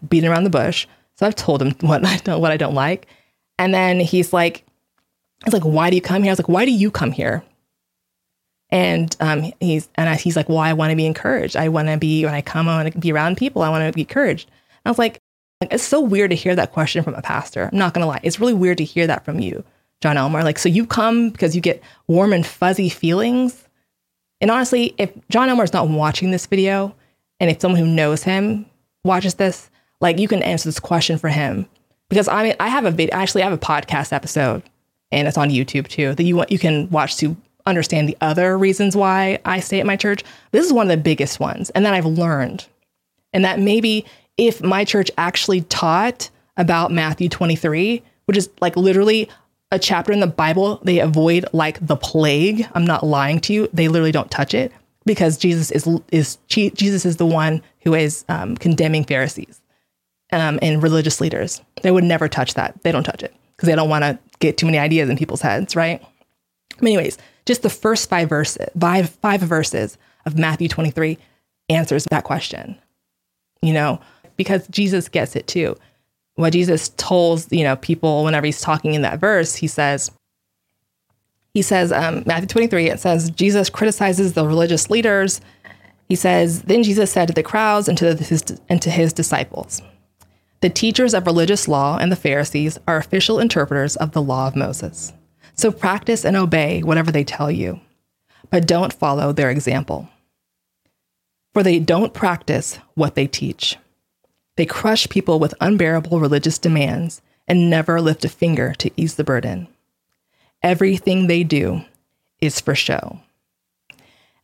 beating 0.07 0.29
around 0.29 0.43
the 0.43 0.49
bush. 0.49 0.87
So 1.15 1.25
I've 1.25 1.35
told 1.35 1.61
him 1.61 1.71
what 1.81 2.05
I 2.05 2.17
don't, 2.17 2.41
what 2.41 2.51
I 2.51 2.57
don't 2.57 2.75
like. 2.75 3.07
And 3.57 3.73
then 3.73 3.99
he's 3.99 4.33
like, 4.33 4.65
he's 5.45 5.53
like, 5.53 5.63
why 5.63 5.89
do 5.89 5.95
you 5.95 6.01
come 6.01 6.23
here? 6.23 6.31
I 6.31 6.33
was 6.33 6.39
like, 6.39 6.49
why 6.49 6.65
do 6.65 6.71
you 6.71 6.91
come 6.91 7.11
here? 7.11 7.43
And 8.69 9.15
um, 9.21 9.53
he's 9.61 9.87
and 9.95 10.09
I, 10.09 10.15
he's 10.15 10.35
like, 10.35 10.49
well, 10.49 10.57
I 10.57 10.73
want 10.73 10.89
to 10.89 10.97
be 10.97 11.05
encouraged. 11.05 11.55
I 11.55 11.69
want 11.69 11.87
to 11.87 11.97
be 11.97 12.25
when 12.25 12.33
I 12.33 12.41
come, 12.41 12.67
I 12.67 12.83
want 12.83 12.93
to 12.93 12.99
be 12.99 13.13
around 13.13 13.37
people. 13.37 13.61
I 13.61 13.69
want 13.69 13.87
to 13.87 13.95
be 13.95 14.01
encouraged. 14.01 14.49
And 14.49 14.87
I 14.87 14.89
was 14.89 14.99
like, 14.99 15.21
like, 15.61 15.73
it's 15.73 15.83
so 15.83 15.99
weird 15.99 16.29
to 16.31 16.35
hear 16.35 16.55
that 16.55 16.71
question 16.71 17.03
from 17.03 17.15
a 17.15 17.21
pastor. 17.21 17.69
I'm 17.71 17.77
not 17.77 17.93
gonna 17.93 18.05
lie, 18.05 18.19
it's 18.23 18.39
really 18.39 18.53
weird 18.53 18.77
to 18.77 18.83
hear 18.83 19.07
that 19.07 19.25
from 19.25 19.39
you, 19.39 19.63
John 20.01 20.17
Elmore. 20.17 20.43
Like, 20.43 20.59
so 20.59 20.69
you 20.69 20.85
come 20.85 21.29
because 21.29 21.55
you 21.55 21.61
get 21.61 21.81
warm 22.07 22.33
and 22.33 22.45
fuzzy 22.45 22.89
feelings. 22.89 23.67
And 24.41 24.51
honestly, 24.51 24.93
if 24.97 25.11
John 25.29 25.49
Elmore 25.49 25.65
is 25.65 25.73
not 25.73 25.89
watching 25.89 26.31
this 26.31 26.45
video, 26.45 26.95
and 27.39 27.49
if 27.49 27.61
someone 27.61 27.79
who 27.79 27.87
knows 27.87 28.23
him 28.23 28.65
watches 29.03 29.35
this, 29.35 29.69
like 29.99 30.19
you 30.19 30.27
can 30.27 30.43
answer 30.43 30.67
this 30.67 30.79
question 30.79 31.17
for 31.17 31.29
him 31.29 31.67
because 32.09 32.27
I 32.27 32.43
mean, 32.43 32.55
I 32.59 32.69
have 32.69 32.85
a 32.85 32.91
video. 32.91 33.15
Actually, 33.15 33.41
I 33.41 33.49
have 33.49 33.53
a 33.53 33.57
podcast 33.57 34.13
episode, 34.13 34.63
and 35.11 35.27
it's 35.27 35.37
on 35.37 35.49
YouTube 35.49 35.87
too 35.87 36.13
that 36.15 36.23
you 36.23 36.35
want 36.35 36.51
you 36.51 36.59
can 36.59 36.89
watch 36.89 37.17
to 37.17 37.35
understand 37.65 38.07
the 38.07 38.17
other 38.21 38.57
reasons 38.57 38.95
why 38.95 39.39
I 39.45 39.59
stay 39.59 39.79
at 39.79 39.85
my 39.85 39.97
church. 39.97 40.23
This 40.51 40.65
is 40.65 40.73
one 40.73 40.89
of 40.89 40.97
the 40.97 41.03
biggest 41.03 41.39
ones. 41.39 41.69
And 41.71 41.85
then 41.85 41.93
I've 41.93 42.05
learned. 42.05 42.65
And 43.33 43.43
that 43.43 43.59
maybe 43.59 44.05
if 44.37 44.63
my 44.63 44.85
church 44.85 45.11
actually 45.17 45.61
taught 45.61 46.29
about 46.55 46.91
Matthew 46.91 47.27
23, 47.27 48.01
which 48.25 48.37
is 48.37 48.49
like 48.61 48.77
literally 48.77 49.29
a 49.71 49.79
chapter 49.79 50.11
in 50.11 50.19
the 50.19 50.27
Bible 50.27 50.79
they 50.83 50.99
avoid 50.99 51.45
like 51.53 51.85
the 51.85 51.95
plague. 51.95 52.67
I'm 52.73 52.85
not 52.85 53.05
lying 53.05 53.39
to 53.41 53.53
you. 53.53 53.69
They 53.73 53.87
literally 53.87 54.11
don't 54.11 54.31
touch 54.31 54.53
it 54.53 54.71
because 55.05 55.37
Jesus 55.37 55.71
is 55.71 55.87
is 56.11 56.37
Jesus 56.47 57.05
is 57.05 57.17
the 57.17 57.25
one 57.25 57.61
who 57.81 57.93
is 57.93 58.25
um, 58.29 58.55
condemning 58.57 59.03
Pharisees 59.03 59.61
um, 60.31 60.59
and 60.61 60.81
religious 60.81 61.19
leaders. 61.19 61.61
They 61.81 61.91
would 61.91 62.03
never 62.03 62.27
touch 62.27 62.53
that. 62.55 62.81
They 62.83 62.91
don't 62.91 63.03
touch 63.03 63.23
it 63.23 63.33
because 63.55 63.67
they 63.67 63.75
don't 63.75 63.89
want 63.89 64.03
to 64.03 64.19
get 64.39 64.57
too 64.57 64.65
many 64.65 64.77
ideas 64.77 65.09
in 65.09 65.17
people's 65.17 65.41
heads, 65.41 65.75
right? 65.75 66.01
anyways, 66.81 67.17
just 67.45 67.61
the 67.61 67.69
first 67.69 68.09
five 68.09 68.29
verses, 68.29 68.67
five, 68.79 69.09
five 69.09 69.41
verses 69.41 69.97
of 70.25 70.37
Matthew 70.37 70.67
23 70.67 71.17
answers 71.69 72.05
that 72.05 72.23
question. 72.23 72.77
You 73.61 73.73
know, 73.73 73.99
because 74.35 74.67
Jesus 74.67 75.09
gets 75.09 75.35
it 75.35 75.47
too. 75.47 75.75
What 76.37 76.53
Jesus 76.53 76.89
tells, 76.97 77.51
you 77.51 77.63
know, 77.63 77.75
people 77.75 78.23
whenever 78.23 78.45
he's 78.45 78.61
talking 78.61 78.93
in 78.93 79.01
that 79.01 79.19
verse, 79.19 79.55
he 79.55 79.67
says, 79.67 80.11
he 81.55 81.63
says, 81.63 81.91
um, 81.91 82.21
Matthew 82.27 82.47
23, 82.47 82.91
it 82.91 82.99
says, 82.99 83.31
Jesus 83.31 83.71
criticizes 83.71 84.33
the 84.33 84.45
religious 84.45 84.91
leaders. 84.91 85.41
He 86.07 86.15
says, 86.15 86.61
Then 86.61 86.83
Jesus 86.83 87.11
said 87.11 87.27
to 87.29 87.33
the 87.33 87.41
crowds 87.41 87.87
and 87.87 87.97
to 87.97 88.13
his, 88.13 88.43
and 88.69 88.79
to 88.83 88.91
his 88.91 89.13
disciples, 89.13 89.81
The 90.61 90.69
teachers 90.69 91.15
of 91.15 91.25
religious 91.25 91.67
law 91.67 91.97
and 91.97 92.11
the 92.11 92.15
Pharisees 92.15 92.77
are 92.87 92.97
official 92.97 93.39
interpreters 93.39 93.95
of 93.95 94.11
the 94.11 94.21
law 94.21 94.47
of 94.47 94.55
Moses. 94.55 95.13
So 95.55 95.71
practice 95.71 96.23
and 96.23 96.37
obey 96.37 96.83
whatever 96.83 97.11
they 97.11 97.23
tell 97.23 97.49
you, 97.49 97.79
but 98.51 98.67
don't 98.67 98.93
follow 98.93 99.31
their 99.33 99.49
example. 99.49 100.07
For 101.55 101.63
they 101.63 101.79
don't 101.79 102.13
practice 102.13 102.77
what 102.93 103.15
they 103.15 103.25
teach. 103.25 103.77
They 104.57 104.65
crush 104.65 105.09
people 105.09 105.39
with 105.39 105.55
unbearable 105.61 106.19
religious 106.19 106.59
demands 106.59 107.21
and 107.47 107.69
never 107.69 108.01
lift 108.01 108.25
a 108.25 108.29
finger 108.29 108.73
to 108.79 108.91
ease 108.97 109.15
the 109.15 109.23
burden. 109.23 109.67
Everything 110.61 111.27
they 111.27 111.43
do 111.45 111.83
is 112.41 112.59
for 112.59 112.75
show. 112.75 113.21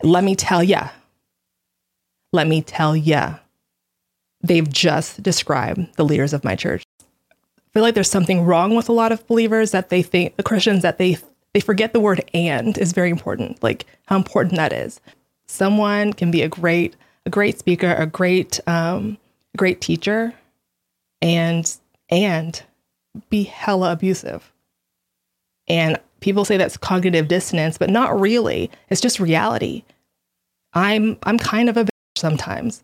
Let 0.02 0.24
me 0.24 0.36
tell 0.36 0.64
ya, 0.64 0.90
let 2.32 2.48
me 2.48 2.62
tell 2.62 2.96
ya, 2.96 3.36
they've 4.42 4.70
just 4.70 5.22
described 5.22 5.96
the 5.98 6.06
leaders 6.06 6.34
of 6.34 6.44
my 6.44 6.56
church 6.56 6.84
I 7.74 7.80
feel 7.80 7.84
like 7.84 7.96
there's 7.96 8.12
something 8.12 8.44
wrong 8.46 8.76
with 8.76 8.88
a 8.88 8.94
lot 8.94 9.12
of 9.12 9.26
believers 9.26 9.72
that 9.72 9.90
they 9.90 10.04
think 10.04 10.36
the 10.36 10.44
Christians 10.44 10.84
that 10.84 11.00
they 11.00 11.18
they 11.54 11.60
forget 11.60 11.92
the 11.92 12.00
word 12.00 12.24
and 12.34 12.78
is 12.78 12.94
very 12.94 13.10
important, 13.10 13.64
like 13.64 13.88
how 14.06 14.16
important 14.16 14.58
that 14.58 14.72
is. 14.72 15.02
Someone 15.48 16.14
can 16.14 16.30
be 16.30 16.44
a 16.44 16.48
great 16.48 16.96
a 17.26 17.32
great 17.32 17.58
speaker, 17.58 17.92
a 17.96 18.06
great 18.06 18.60
um, 18.68 19.18
great 19.58 19.82
teacher, 19.82 20.34
and 21.22 21.78
and 22.10 22.64
be 23.30 23.44
hella 23.44 23.92
abusive. 23.92 24.52
And 25.68 26.00
people 26.20 26.46
say 26.46 26.58
that's 26.58 26.78
cognitive 26.78 27.28
dissonance, 27.28 27.78
but 27.78 27.90
not 27.90 28.20
really. 28.20 28.70
It's 28.90 29.02
just 29.02 29.20
reality. 29.20 29.84
I'm 30.74 31.18
I'm 31.24 31.38
kind 31.38 31.70
of 31.70 31.78
a 31.78 31.86
bitch 31.86 31.90
sometimes. 32.18 32.84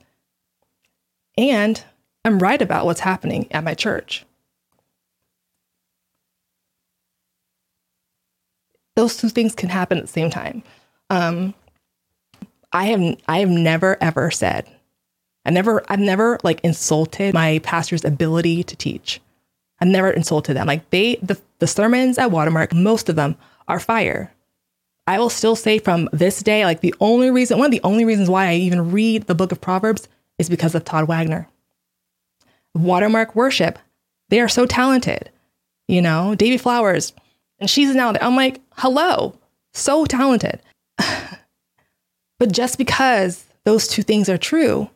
And 1.38 1.84
I'm 2.26 2.40
right 2.40 2.62
about 2.62 2.86
what's 2.86 3.00
happening 3.00 3.48
at 3.52 3.64
my 3.64 3.74
church. 3.74 4.26
those 9.00 9.16
two 9.16 9.30
things 9.30 9.56
can 9.56 9.70
happen 9.70 9.98
at 9.98 10.04
the 10.04 10.12
same 10.12 10.30
time. 10.30 10.62
Um, 11.10 11.54
I 12.74 12.86
have 12.86 13.18
I 13.28 13.40
have 13.40 13.50
never 13.50 13.98
ever 14.02 14.30
said, 14.30 14.68
I 15.50 15.52
never 15.52 15.84
I've 15.90 16.00
never 16.00 16.38
like 16.44 16.62
insulted 16.64 17.34
my 17.34 17.60
pastor's 17.64 18.06
ability 18.06 18.62
to 18.66 18.76
teach. 18.76 19.20
I've 19.82 19.88
never 19.88 20.12
insulted 20.12 20.54
them. 20.54 20.68
Like 20.68 20.88
they 20.92 21.16
the 21.24 21.42
the 21.58 21.66
sermons 21.66 22.20
at 22.20 22.30
Watermark, 22.30 22.72
most 22.72 23.10
of 23.10 23.16
them 23.16 23.36
are 23.68 23.80
fire. 23.80 24.32
I 25.08 25.18
will 25.18 25.32
still 25.32 25.56
say 25.56 25.80
from 25.80 26.08
this 26.14 26.44
day, 26.44 26.66
like 26.66 26.82
the 26.82 26.94
only 27.00 27.32
reason, 27.32 27.58
one 27.58 27.66
of 27.66 27.72
the 27.72 27.82
only 27.84 28.06
reasons 28.06 28.30
why 28.30 28.46
I 28.46 28.54
even 28.58 28.92
read 28.92 29.24
the 29.24 29.34
book 29.34 29.52
of 29.52 29.60
Proverbs 29.60 30.08
is 30.38 30.52
because 30.52 30.76
of 30.76 30.86
Todd 30.86 31.08
Wagner. 31.08 31.48
Watermark 32.76 33.36
worship, 33.36 33.80
they 34.30 34.42
are 34.42 34.48
so 34.48 34.68
talented. 34.68 35.32
You 35.88 36.04
know, 36.04 36.36
Davy 36.36 36.60
Flowers, 36.60 37.12
and 37.58 37.68
she's 37.68 37.96
now 37.96 38.12
there. 38.12 38.24
I'm 38.24 38.36
like, 38.36 38.62
hello, 38.74 39.34
so 39.74 40.06
talented. 40.06 40.62
but 42.38 42.52
just 42.52 42.78
because 42.78 43.48
those 43.64 43.88
two 43.88 44.04
things 44.04 44.30
are 44.30 44.38
true, 44.38 44.92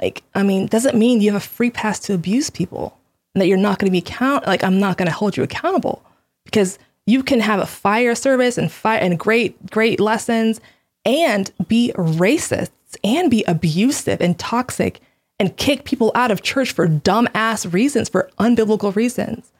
like, 0.00 0.22
I 0.34 0.42
mean, 0.42 0.66
doesn't 0.66 0.96
mean 0.96 1.20
you 1.20 1.32
have 1.32 1.42
a 1.42 1.46
free 1.46 1.70
pass 1.70 1.98
to 2.00 2.14
abuse 2.14 2.50
people 2.50 2.98
and 3.34 3.40
that 3.40 3.46
you're 3.46 3.56
not 3.56 3.78
going 3.78 3.86
to 3.86 3.92
be 3.92 3.98
account 3.98 4.46
like 4.46 4.64
I'm 4.64 4.78
not 4.78 4.96
going 4.96 5.06
to 5.06 5.14
hold 5.14 5.36
you 5.36 5.42
accountable 5.42 6.02
because 6.44 6.78
you 7.06 7.22
can 7.22 7.40
have 7.40 7.60
a 7.60 7.66
fire 7.66 8.14
service 8.14 8.58
and 8.58 8.70
fire 8.70 8.98
and 8.98 9.18
great 9.18 9.70
great 9.70 10.00
lessons 10.00 10.60
and 11.04 11.52
be 11.68 11.92
racist 11.96 12.70
and 13.02 13.30
be 13.30 13.44
abusive 13.44 14.20
and 14.20 14.38
toxic 14.38 15.00
and 15.38 15.56
kick 15.56 15.84
people 15.84 16.12
out 16.14 16.30
of 16.30 16.42
church 16.42 16.72
for 16.72 16.86
dumbass 16.86 17.72
reasons, 17.72 18.08
for 18.08 18.30
unbiblical 18.38 18.94
reasons. 18.94 19.50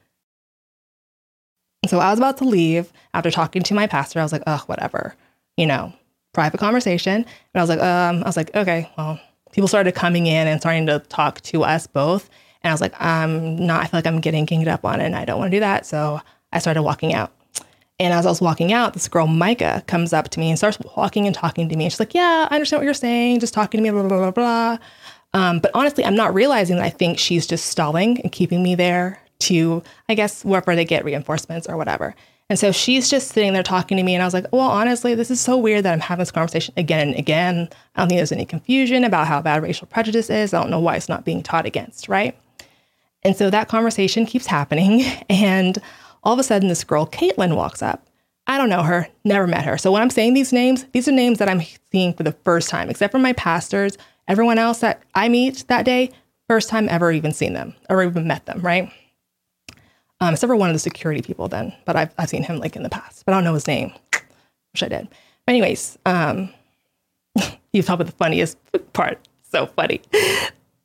So 1.89 1.99
I 1.99 2.11
was 2.11 2.19
about 2.19 2.39
to 2.39 2.45
leave 2.45 2.93
after 3.13 3.31
talking 3.31 3.63
to 3.65 3.75
my 3.75 3.87
pastor. 3.87 4.21
I 4.21 4.23
was 4.23 4.33
like, 4.33 4.45
oh, 4.47 4.63
whatever, 4.67 5.15
you 5.57 5.67
know, 5.67 5.93
private 6.33 6.59
conversation. 6.59 7.17
And 7.17 7.27
I 7.55 7.61
was 7.61 7.69
like, 7.69 7.81
um, 7.81 8.23
I 8.23 8.27
was 8.27 8.37
like, 8.37 8.55
okay, 8.55 8.91
well, 8.97 9.21
people 9.55 9.69
started 9.69 9.95
coming 9.95 10.27
in 10.27 10.49
and 10.49 10.61
starting 10.61 10.87
to 10.87 10.99
talk 11.09 11.41
to 11.43 11.63
us 11.63 11.87
both. 11.87 12.29
And 12.63 12.71
I 12.71 12.75
was 12.75 12.81
like, 12.81 13.01
I'm 13.01 13.57
not, 13.57 13.83
I 13.83 13.87
feel 13.87 13.99
like 13.99 14.07
I'm 14.07 14.21
getting 14.21 14.45
ganged 14.45 14.69
up 14.69 14.85
on 14.85 15.01
and 15.01 15.15
I 15.15 15.25
don't 15.25 15.39
want 15.39 15.53
to 15.53 15.57
do 15.57 15.61
that. 15.61 15.87
So 15.87 16.21
I 16.53 16.59
started 16.59 16.83
walking 16.83 17.15
out. 17.15 17.33
And 18.01 18.13
as 18.13 18.27
I 18.27 18.29
was 18.31 18.41
walking 18.41 18.73
out, 18.73 18.95
this 18.95 19.07
girl, 19.07 19.29
Micah, 19.29 19.85
comes 19.87 20.13
up 20.13 20.29
to 20.31 20.41
me 20.41 20.49
and 20.49 20.59
starts 20.59 20.79
walking 20.97 21.27
and 21.27 21.35
talking 21.35 21.69
to 21.69 21.77
me. 21.77 21.85
And 21.85 21.93
she's 21.93 22.01
like, 22.01 22.15
Yeah, 22.15 22.49
I 22.51 22.55
understand 22.55 22.81
what 22.81 22.85
you're 22.85 22.95
saying, 22.95 23.39
just 23.39 23.55
talking 23.55 23.79
to 23.79 23.83
me, 23.83 23.91
blah, 23.91 24.09
blah, 24.09 24.19
blah, 24.19 24.31
blah. 24.33 24.79
Um, 25.33 25.61
but 25.61 25.71
honestly, 25.75 26.05
I'm 26.05 26.17
not 26.17 26.35
realizing 26.35 26.77
that 26.77 26.85
I 26.85 26.91
think 26.91 27.19
she's 27.19 27.47
just 27.47 27.67
stalling 27.67 28.21
and 28.23 28.33
keeping 28.33 28.63
me 28.63 28.75
there 28.75 29.21
to, 29.41 29.83
I 30.09 30.15
guess, 30.15 30.45
wherever 30.45 30.75
they 30.75 30.85
get 30.85 31.05
reinforcements 31.05 31.69
or 31.69 31.77
whatever. 31.77 32.17
And 32.51 32.59
so 32.59 32.73
she's 32.73 33.09
just 33.09 33.29
sitting 33.29 33.55
there 33.55 33.63
talking 33.63 33.97
to 33.97 34.03
me. 34.03 34.15
And 34.15 34.23
I 34.23 34.27
was 34.27 34.35
like, 34.35 34.47
well, 34.53 34.69
honestly, 34.69 35.15
this 35.15 35.31
is 35.31 35.41
so 35.41 35.57
weird 35.57 35.85
that 35.85 35.93
I'm 35.93 36.01
having 36.01 36.21
this 36.21 36.31
conversation 36.31 36.75
again 36.77 37.09
and 37.09 37.19
again. 37.19 37.69
I 37.95 38.01
don't 38.01 38.09
think 38.09 38.19
there's 38.19 38.33
any 38.33 38.45
confusion 38.45 39.03
about 39.05 39.27
how 39.27 39.41
bad 39.41 39.63
racial 39.63 39.87
prejudice 39.87 40.29
is. 40.29 40.53
I 40.53 40.61
don't 40.61 40.71
know 40.71 40.81
why 40.81 40.97
it's 40.97 41.09
not 41.09 41.25
being 41.25 41.43
taught 41.43 41.65
against, 41.65 42.09
right? 42.09 42.37
And 43.23 43.35
so 43.35 43.49
that 43.49 43.69
conversation 43.69 44.27
keeps 44.27 44.47
happening. 44.47 45.05
And 45.31 45.79
all 46.23 46.33
of 46.33 46.39
a 46.39 46.43
sudden, 46.43 46.69
this 46.69 46.85
girl, 46.85 47.07
Caitlin, 47.07 47.57
walks 47.57 47.83
up. 47.83 48.07
I 48.47 48.57
don't 48.59 48.69
know 48.69 48.83
her, 48.83 49.09
never 49.25 49.47
met 49.47 49.65
her. 49.65 49.77
So 49.77 49.91
when 49.93 50.03
I'm 50.03 50.11
saying 50.11 50.35
these 50.35 50.53
names, 50.53 50.85
these 50.93 51.09
are 51.09 51.13
names 51.13 51.39
that 51.39 51.49
I'm 51.49 51.63
seeing 51.93 52.13
for 52.15 52.23
the 52.23 52.37
first 52.45 52.69
time, 52.69 52.89
except 52.91 53.13
for 53.13 53.19
my 53.19 53.33
pastors. 53.35 53.99
Everyone 54.29 54.59
else 54.59 54.79
that 54.81 55.03
I 55.15 55.29
meet 55.29 55.65
that 55.69 55.85
day, 55.85 56.11
first 56.49 56.69
time 56.69 56.89
ever 56.89 57.11
even 57.11 57.33
seen 57.33 57.53
them 57.55 57.75
or 57.91 58.03
even 58.03 58.27
met 58.27 58.47
them, 58.47 58.61
right? 58.61 58.91
Um, 60.21 60.35
except 60.35 60.49
for 60.49 60.57
one 60.57 60.71
of 60.71 60.75
the 60.75 60.81
security 60.81 61.23
people 61.23 61.49
then, 61.49 61.75
but 61.85 61.97
I've, 61.97 62.15
I've 62.19 62.29
seen 62.29 62.45
him 62.45 62.59
like 62.59 62.77
in 62.77 62.83
the 62.83 62.89
past, 62.89 63.25
but 63.27 63.33
I 63.33 63.37
don't 63.37 63.45
know 63.45 63.55
his 63.55 63.67
name. 63.67 63.93
Wish 64.75 64.83
I 64.83 64.89
did. 64.89 65.09
But 65.47 65.53
anyways, 65.53 65.99
um, 66.07 66.51
you 67.73 67.83
talk 67.83 67.95
about 67.95 68.07
the 68.07 68.17
funniest 68.17 68.57
part. 68.93 69.19
So 69.51 69.67
funny. 69.67 70.01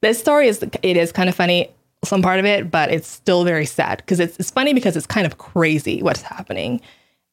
This 0.01 0.19
story 0.19 0.47
is, 0.47 0.63
it 0.81 0.97
is 0.97 1.11
kind 1.11 1.29
of 1.29 1.35
funny 1.35 1.69
some 2.03 2.21
part 2.21 2.39
of 2.39 2.45
it, 2.45 2.71
but 2.71 2.91
it's 2.91 3.07
still 3.07 3.43
very 3.43 3.65
sad 3.65 3.97
because 3.97 4.19
it's, 4.19 4.39
it's 4.39 4.51
funny 4.51 4.73
because 4.73 4.95
it's 4.95 5.07
kind 5.07 5.27
of 5.27 5.37
crazy 5.37 6.01
what's 6.01 6.21
happening 6.21 6.81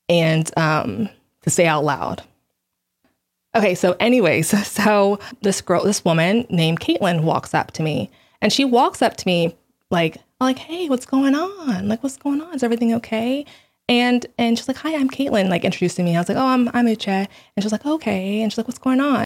and 0.09 0.51
um, 0.59 1.09
to 1.43 1.51
say 1.51 1.67
out 1.67 1.85
loud. 1.85 2.23
Okay, 3.55 3.75
so 3.75 3.97
anyways, 4.01 4.49
so 4.67 5.19
this 5.43 5.61
girl, 5.61 5.85
this 5.85 6.05
woman 6.05 6.47
named 6.51 6.81
Caitlin 6.81 7.23
walks 7.23 7.55
up 7.55 7.71
to 7.73 7.83
me 7.83 8.11
and 8.43 8.53
she 8.53 8.65
walks 8.65 9.03
up 9.03 9.17
to 9.17 9.27
me 9.27 9.57
like, 9.91 10.19
like, 10.41 10.59
hey, 10.59 10.89
what's 10.89 11.07
going 11.07 11.35
on? 11.35 11.89
Like, 11.89 12.03
what's 12.03 12.17
going 12.17 12.41
on? 12.41 12.55
Is 12.55 12.63
everything 12.63 12.95
okay? 12.95 13.47
And 13.89 14.27
and 14.37 14.59
she's 14.59 14.69
like, 14.69 14.77
hi, 14.79 14.95
I'm 14.95 15.09
Caitlin, 15.09 15.49
like 15.49 15.65
introducing 15.65 16.05
me. 16.05 16.17
I 16.17 16.21
was 16.21 16.29
like, 16.29 16.39
oh, 16.39 16.47
I'm 16.47 16.69
I'm 16.75 16.87
Uche. 16.87 17.07
And 17.07 17.63
she's 17.63 17.73
like, 17.73 17.87
okay. 17.87 18.43
And 18.43 18.51
she's 18.51 18.59
like, 18.59 18.67
what's 18.67 18.79
going 18.79 19.01
on? 19.01 19.25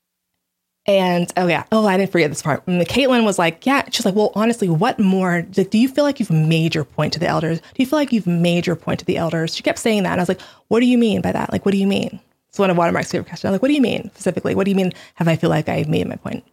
And 0.87 1.33
oh 1.37 1.47
yeah, 1.47 1.65
oh 1.73 1.87
I 1.87 1.97
didn't 1.97 2.13
forget 2.13 2.31
this 2.31 2.43
part. 2.43 2.63
And 2.67 2.81
Caitlin 2.87 3.25
was 3.25 3.39
like, 3.39 3.65
yeah. 3.65 3.85
She's 3.91 4.05
like, 4.05 4.15
well, 4.15 4.33
honestly, 4.35 4.69
what 4.69 4.99
more? 4.99 5.47
Like, 5.57 5.71
do 5.71 5.79
you 5.79 5.89
feel 5.89 6.05
like 6.05 6.21
you've 6.21 6.31
made 6.31 6.75
your 6.75 6.85
point 6.85 7.13
to 7.15 7.19
the 7.19 7.27
elders? 7.27 7.61
Do 7.61 7.67
you 7.77 7.87
feel 7.87 7.99
like 7.99 8.13
you've 8.13 8.27
made 8.27 8.67
your 8.67 8.77
point 8.77 9.01
to 9.01 9.07
the 9.07 9.17
elders? 9.17 9.55
She 9.57 9.63
kept 9.63 9.79
saying 9.79 10.03
that, 10.03 10.13
and 10.13 10.21
I 10.21 10.23
was 10.23 10.29
like, 10.29 10.41
what 10.69 10.81
do 10.81 10.87
you 10.87 10.99
mean 10.99 11.23
by 11.23 11.33
that? 11.33 11.53
Like, 11.53 11.65
what 11.65 11.73
do 11.73 11.79
you 11.79 11.87
mean? 11.87 12.21
It's 12.49 12.59
one 12.59 12.69
of 12.71 12.77
Watermark's 12.77 13.13
favorite 13.13 13.29
questions. 13.29 13.49
I'm 13.49 13.53
like, 13.53 13.63
what 13.63 13.69
do 13.69 13.75
you 13.75 13.81
mean 13.81 14.11
specifically? 14.15 14.55
What 14.55 14.65
do 14.65 14.71
you 14.71 14.77
mean? 14.77 14.93
Have 15.15 15.29
I 15.29 15.37
feel 15.37 15.51
like 15.51 15.69
I've 15.69 15.89
made 15.89 16.07
my 16.09 16.17
point? 16.17 16.45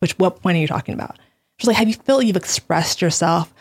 Which 0.00 0.18
what 0.18 0.42
point 0.42 0.56
are 0.56 0.60
you 0.60 0.66
talking 0.66 0.94
about? 0.94 1.16
She's 1.58 1.68
like, 1.68 1.76
have 1.76 1.86
you 1.86 1.94
felt 1.94 2.24
you've 2.24 2.36
expressed 2.36 3.00
yourself? 3.00 3.53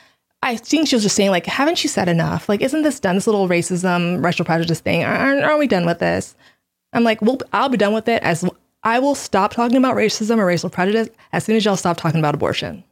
I 0.43 0.57
think 0.57 0.89
she 0.89 0.95
was 0.95 1.03
just 1.03 1.15
saying, 1.15 1.31
like, 1.31 1.45
haven't 1.45 1.83
you 1.83 1.89
said 1.89 2.09
enough? 2.09 2.49
Like, 2.49 2.61
isn't 2.61 2.81
this 2.81 2.99
done? 2.99 3.15
This 3.15 3.27
little 3.27 3.47
racism, 3.47 4.21
racial 4.21 4.43
prejudice 4.43 4.81
thing? 4.81 5.03
Aren't, 5.03 5.41
aren't 5.41 5.59
we 5.59 5.67
done 5.67 5.85
with 5.85 5.99
this? 5.99 6.35
I'm 6.91 7.05
like, 7.05 7.21
well, 7.21 7.39
I'll 7.53 7.69
be 7.69 7.77
done 7.77 7.93
with 7.93 8.09
it 8.09 8.21
as 8.23 8.47
I 8.83 8.99
will 8.99 9.15
stop 9.15 9.53
talking 9.53 9.77
about 9.77 9.95
racism 9.95 10.39
or 10.39 10.45
racial 10.45 10.69
prejudice 10.69 11.09
as 11.31 11.45
soon 11.45 11.55
as 11.55 11.63
y'all 11.63 11.77
stop 11.77 11.95
talking 11.95 12.19
about 12.19 12.35
abortion. 12.35 12.83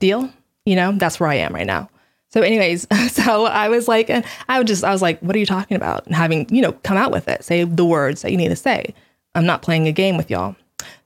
Deal? 0.00 0.28
You 0.64 0.74
know, 0.74 0.90
that's 0.90 1.20
where 1.20 1.28
I 1.28 1.36
am 1.36 1.54
right 1.54 1.66
now. 1.66 1.88
So, 2.30 2.42
anyways, 2.42 2.88
so 3.10 3.46
I 3.46 3.68
was 3.68 3.86
like, 3.86 4.10
and 4.10 4.24
I 4.48 4.58
would 4.58 4.66
just, 4.66 4.82
I 4.82 4.90
was 4.90 5.02
like, 5.02 5.20
what 5.20 5.36
are 5.36 5.38
you 5.38 5.46
talking 5.46 5.76
about? 5.76 6.04
And 6.06 6.16
having, 6.16 6.52
you 6.52 6.62
know, 6.62 6.72
come 6.72 6.96
out 6.96 7.12
with 7.12 7.28
it, 7.28 7.44
say 7.44 7.62
the 7.62 7.84
words 7.84 8.22
that 8.22 8.32
you 8.32 8.36
need 8.36 8.48
to 8.48 8.56
say. 8.56 8.92
I'm 9.36 9.46
not 9.46 9.62
playing 9.62 9.86
a 9.86 9.92
game 9.92 10.16
with 10.16 10.30
y'all. 10.30 10.56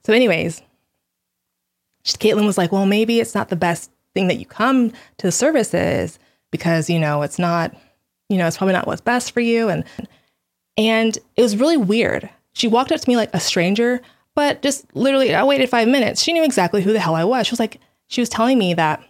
So, 0.05 0.11
anyways, 0.11 0.63
Caitlin 2.03 2.47
was 2.47 2.57
like, 2.57 2.71
well, 2.71 2.87
maybe 2.87 3.19
it's 3.19 3.35
not 3.35 3.49
the 3.49 3.55
best 3.55 3.91
thing 4.13 4.27
that 4.27 4.39
you 4.39 4.45
come 4.45 4.91
to 5.17 5.27
the 5.27 5.31
services 5.31 6.19
because, 6.51 6.89
you 6.89 6.99
know, 6.99 7.21
it's 7.21 7.39
not, 7.39 7.75
you 8.29 8.37
know, 8.37 8.47
it's 8.47 8.57
probably 8.57 8.73
not 8.73 8.87
what's 8.87 9.01
best 9.01 9.31
for 9.31 9.39
you. 9.39 9.69
And, 9.69 9.83
and 10.77 11.17
it 11.35 11.41
was 11.41 11.57
really 11.57 11.77
weird 11.77 12.29
she 12.53 12.67
walked 12.67 12.91
up 12.91 12.99
to 12.99 13.09
me 13.09 13.15
like 13.15 13.33
a 13.33 13.39
stranger, 13.39 14.01
but 14.35 14.61
just 14.61 14.85
literally, 14.95 15.33
I 15.33 15.43
waited 15.43 15.69
five 15.69 15.87
minutes. 15.87 16.21
She 16.21 16.33
knew 16.33 16.43
exactly 16.43 16.81
who 16.81 16.93
the 16.93 16.99
hell 16.99 17.15
I 17.15 17.23
was. 17.23 17.47
She 17.47 17.51
was 17.51 17.59
like, 17.59 17.79
she 18.07 18.21
was 18.21 18.29
telling 18.29 18.57
me 18.57 18.73
that, 18.73 19.01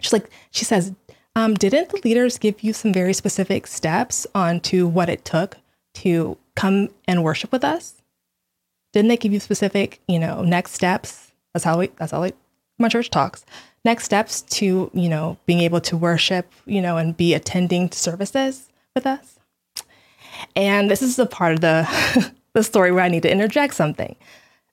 she's 0.00 0.12
like, 0.12 0.30
she 0.50 0.64
says, 0.64 0.92
um, 1.36 1.54
didn't 1.54 1.90
the 1.90 2.00
leaders 2.04 2.38
give 2.38 2.62
you 2.62 2.72
some 2.72 2.92
very 2.92 3.12
specific 3.12 3.66
steps 3.66 4.26
onto 4.34 4.86
what 4.86 5.08
it 5.08 5.24
took 5.24 5.56
to 5.94 6.36
come 6.56 6.88
and 7.06 7.24
worship 7.24 7.52
with 7.52 7.64
us? 7.64 8.02
Didn't 8.92 9.08
they 9.08 9.16
give 9.16 9.32
you 9.32 9.40
specific, 9.40 10.00
you 10.06 10.18
know, 10.18 10.42
next 10.42 10.72
steps? 10.72 11.32
That's 11.54 11.64
how 11.64 11.78
we, 11.78 11.88
that's 11.96 12.12
how 12.12 12.20
like 12.20 12.36
my 12.78 12.88
church 12.88 13.10
talks. 13.10 13.44
Next 13.84 14.04
steps 14.04 14.42
to, 14.42 14.90
you 14.94 15.08
know, 15.08 15.38
being 15.46 15.60
able 15.60 15.80
to 15.82 15.96
worship, 15.96 16.50
you 16.66 16.80
know, 16.80 16.96
and 16.96 17.16
be 17.16 17.34
attending 17.34 17.90
services 17.90 18.68
with 18.94 19.06
us. 19.06 19.38
And 20.54 20.90
this 20.90 21.02
is 21.02 21.16
the 21.16 21.26
part 21.26 21.54
of 21.54 21.60
the, 21.60 22.32
the 22.52 22.62
story 22.62 22.92
where 22.92 23.04
I 23.04 23.08
need 23.08 23.22
to 23.22 23.32
interject 23.32 23.74
something. 23.74 24.14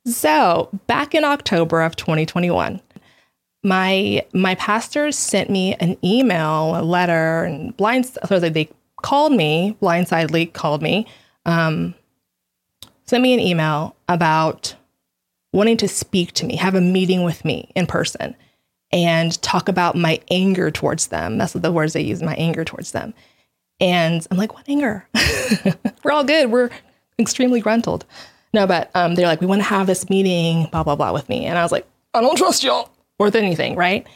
So, 0.05 0.69
back 0.87 1.13
in 1.13 1.23
October 1.23 1.81
of 1.81 1.95
2021, 1.95 2.81
my 3.63 4.25
my 4.33 4.55
pastors 4.55 5.17
sent 5.17 5.49
me 5.49 5.75
an 5.75 5.97
email, 6.03 6.79
a 6.79 6.83
letter, 6.83 7.43
and 7.43 7.75
blind. 7.75 8.05
So 8.27 8.39
they 8.39 8.69
called 9.01 9.33
me, 9.33 9.77
blindsidedly 9.81 10.53
called 10.53 10.81
me, 10.81 11.07
um, 11.45 11.93
sent 13.05 13.21
me 13.23 13.33
an 13.33 13.39
email 13.39 13.95
about 14.07 14.75
wanting 15.51 15.77
to 15.77 15.87
speak 15.87 16.31
to 16.33 16.45
me, 16.45 16.55
have 16.55 16.75
a 16.75 16.81
meeting 16.81 17.23
with 17.23 17.43
me 17.43 17.71
in 17.75 17.87
person, 17.87 18.35
and 18.91 19.39
talk 19.41 19.69
about 19.69 19.95
my 19.95 20.19
anger 20.31 20.71
towards 20.71 21.07
them. 21.07 21.37
That's 21.37 21.53
what 21.53 21.63
the 21.63 21.71
words 21.71 21.93
they 21.93 22.01
use, 22.01 22.21
my 22.21 22.35
anger 22.35 22.65
towards 22.65 22.91
them. 22.91 23.13
And 23.79 24.25
I'm 24.29 24.37
like, 24.37 24.53
what 24.53 24.67
anger? 24.67 25.07
We're 26.03 26.11
all 26.11 26.23
good. 26.23 26.51
We're 26.51 26.69
extremely 27.17 27.61
gruntled. 27.61 28.05
No, 28.53 28.65
but 28.65 28.89
um, 28.95 29.15
they're 29.15 29.27
like, 29.27 29.41
we 29.41 29.47
want 29.47 29.61
to 29.61 29.67
have 29.67 29.87
this 29.87 30.09
meeting, 30.09 30.67
blah, 30.71 30.83
blah, 30.83 30.95
blah, 30.95 31.13
with 31.13 31.29
me. 31.29 31.45
And 31.45 31.57
I 31.57 31.63
was 31.63 31.71
like, 31.71 31.87
I 32.13 32.21
don't 32.21 32.35
trust 32.35 32.63
y'all 32.63 32.89
worth 33.19 33.35
anything, 33.35 33.75
right? 33.75 34.07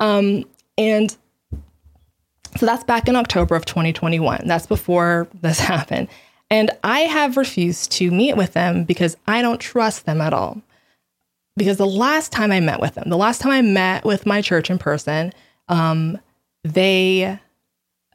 Um, 0.00 0.44
and 0.78 1.14
so 2.56 2.66
that's 2.66 2.84
back 2.84 3.08
in 3.08 3.16
October 3.16 3.54
of 3.54 3.64
2021. 3.64 4.42
That's 4.46 4.66
before 4.66 5.28
this 5.40 5.60
happened. 5.60 6.08
And 6.50 6.70
I 6.84 7.00
have 7.00 7.36
refused 7.36 7.92
to 7.92 8.10
meet 8.10 8.36
with 8.36 8.52
them 8.52 8.84
because 8.84 9.16
I 9.26 9.42
don't 9.42 9.60
trust 9.60 10.04
them 10.06 10.20
at 10.20 10.32
all. 10.32 10.60
Because 11.56 11.76
the 11.76 11.86
last 11.86 12.32
time 12.32 12.50
I 12.50 12.60
met 12.60 12.80
with 12.80 12.94
them, 12.94 13.08
the 13.08 13.16
last 13.16 13.40
time 13.40 13.52
I 13.52 13.62
met 13.62 14.04
with 14.04 14.24
my 14.24 14.40
church 14.40 14.70
in 14.70 14.78
person, 14.78 15.32
um, 15.68 16.18
they 16.64 17.38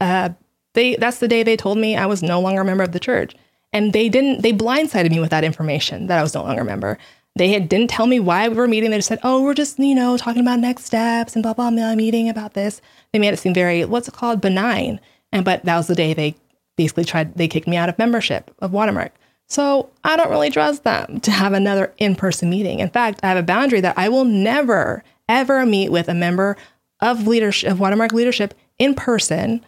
uh, 0.02 0.30
they 0.74 0.96
that's 0.96 1.20
the 1.20 1.28
day 1.28 1.44
they 1.44 1.58
told 1.58 1.78
me 1.78 1.96
I 1.96 2.06
was 2.06 2.24
no 2.24 2.40
longer 2.40 2.62
a 2.62 2.66
member 2.66 2.84
of 2.84 2.92
the 2.92 3.00
church. 3.00 3.36
And 3.74 3.94
they 3.94 4.10
didn't 4.10 4.42
they 4.42 4.54
blindsided 4.54 5.12
me 5.12 5.20
with 5.20 5.32
that 5.32 5.44
information 5.44 6.08
that 6.08 6.20
I 6.20 6.24
was 6.24 6.34
no 6.34 6.44
longer 6.44 6.62
a 6.62 6.66
member. 6.66 6.98
They 7.36 7.50
had, 7.50 7.70
didn't 7.70 7.92
tell 7.92 8.08
me 8.08 8.20
why 8.20 8.48
we 8.48 8.56
were 8.56 8.68
meeting. 8.68 8.90
They 8.90 8.98
just 8.98 9.08
said, 9.08 9.20
"Oh, 9.24 9.44
we're 9.44 9.54
just 9.54 9.78
you 9.78 9.94
know 9.94 10.18
talking 10.18 10.42
about 10.42 10.60
next 10.60 10.86
steps 10.86 11.36
and 11.36 11.44
blah 11.44 11.54
blah 11.54 11.70
blah 11.70 11.96
meeting 11.96 12.30
about 12.30 12.54
this." 12.54 12.82
They 13.12 13.20
made 13.20 13.34
it 13.34 13.38
seem 13.38 13.54
very 13.54 13.86
what's 13.86 14.08
it 14.08 14.14
called 14.14 14.42
benign. 14.42 15.00
And 15.32 15.46
but 15.46 15.64
that 15.66 15.78
was 15.78 15.88
the 15.88 15.96
day 15.96 16.14
they 16.14 16.36
basically 16.78 17.06
tried 17.06 17.36
they 17.36 17.48
kicked 17.48 17.68
me 17.68 17.78
out 17.78 17.90
of 17.90 18.00
membership 18.00 18.54
of 18.60 18.72
Watermark. 18.72 19.14
So 19.50 19.90
I 20.04 20.18
don't 20.18 20.30
really 20.30 20.50
trust 20.50 20.84
them 20.84 21.20
to 21.22 21.32
have 21.32 21.54
another 21.54 21.94
in-person 21.98 22.50
meeting. 22.50 22.80
In 22.80 22.90
fact, 22.90 23.22
I 23.24 23.28
have 23.28 23.38
a 23.38 23.44
boundary 23.44 23.82
that 23.82 23.98
I 23.98 24.10
will 24.10 24.26
never 24.26 25.04
ever 25.30 25.66
meet 25.66 25.92
with 25.92 26.08
a 26.10 26.14
member 26.14 26.58
of 27.00 27.28
leadership 27.28 27.72
of 27.72 27.80
Watermark 27.80 28.12
leadership 28.12 28.54
in 28.80 28.94
person 28.94 29.66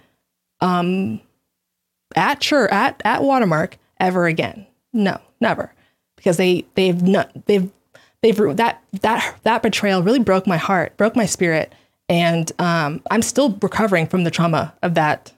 um, 0.62 1.22
at 2.15 2.39
church 2.39 2.72
at 2.72 3.02
at 3.06 3.24
Watermark 3.24 3.78
ever 4.00 4.26
again. 4.28 4.65
No, 4.94 5.20
never, 5.39 5.74
because 6.15 6.38
they 6.38 6.65
they've 6.76 7.02
not 7.02 7.32
they've 7.46 7.70
they've 8.22 8.36
that 8.58 8.84
that 9.02 9.38
that 9.44 9.63
betrayal 9.63 10.04
really 10.04 10.20
broke 10.20 10.48
my 10.48 10.58
heart, 10.58 10.98
broke 10.98 11.15
my 11.15 11.26
spirit, 11.26 11.74
and 12.08 12.52
um, 12.60 13.02
I'm 13.12 13.22
still 13.22 13.58
recovering 13.62 14.08
from 14.08 14.24
the 14.24 14.32
trauma 14.32 14.74
of 14.82 14.96
that 14.96 15.32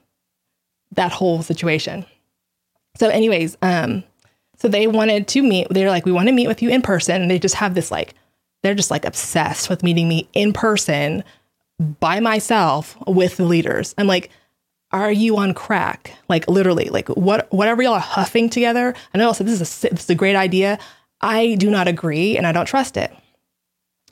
that 0.92 1.12
whole 1.12 1.42
situation. 1.42 2.06
So, 2.96 3.08
anyways, 3.08 3.56
um, 3.62 4.04
So 4.62 4.68
they 4.68 4.86
wanted 4.86 5.26
to 5.26 5.42
meet. 5.42 5.66
They're 5.70 5.90
like, 5.90 6.06
we 6.06 6.12
want 6.12 6.28
to 6.28 6.32
meet 6.32 6.46
with 6.46 6.62
you 6.62 6.70
in 6.70 6.82
person. 6.82 7.20
And 7.20 7.28
they 7.28 7.40
just 7.40 7.56
have 7.56 7.74
this 7.74 7.90
like, 7.90 8.14
they're 8.62 8.76
just 8.76 8.92
like 8.92 9.04
obsessed 9.04 9.68
with 9.68 9.82
meeting 9.82 10.08
me 10.08 10.28
in 10.34 10.52
person 10.52 11.24
by 11.98 12.20
myself 12.20 12.96
with 13.08 13.38
the 13.38 13.44
leaders. 13.44 13.92
I'm 13.98 14.06
like, 14.06 14.30
are 14.92 15.10
you 15.10 15.36
on 15.36 15.52
crack? 15.52 16.16
Like 16.28 16.46
literally, 16.46 16.84
like 16.90 17.08
what 17.08 17.52
whatever 17.52 17.82
y'all 17.82 17.94
are 17.94 18.00
huffing 18.00 18.48
together. 18.48 18.94
I 19.12 19.18
know 19.18 19.30
I 19.30 19.32
said 19.32 19.48
this 19.48 19.60
is 19.60 19.84
a 19.84 19.90
this 19.90 20.04
is 20.04 20.10
a 20.10 20.14
great 20.14 20.36
idea. 20.36 20.78
I 21.20 21.56
do 21.56 21.68
not 21.68 21.88
agree 21.88 22.36
and 22.36 22.46
I 22.46 22.52
don't 22.52 22.66
trust 22.66 22.96
it. 22.96 23.12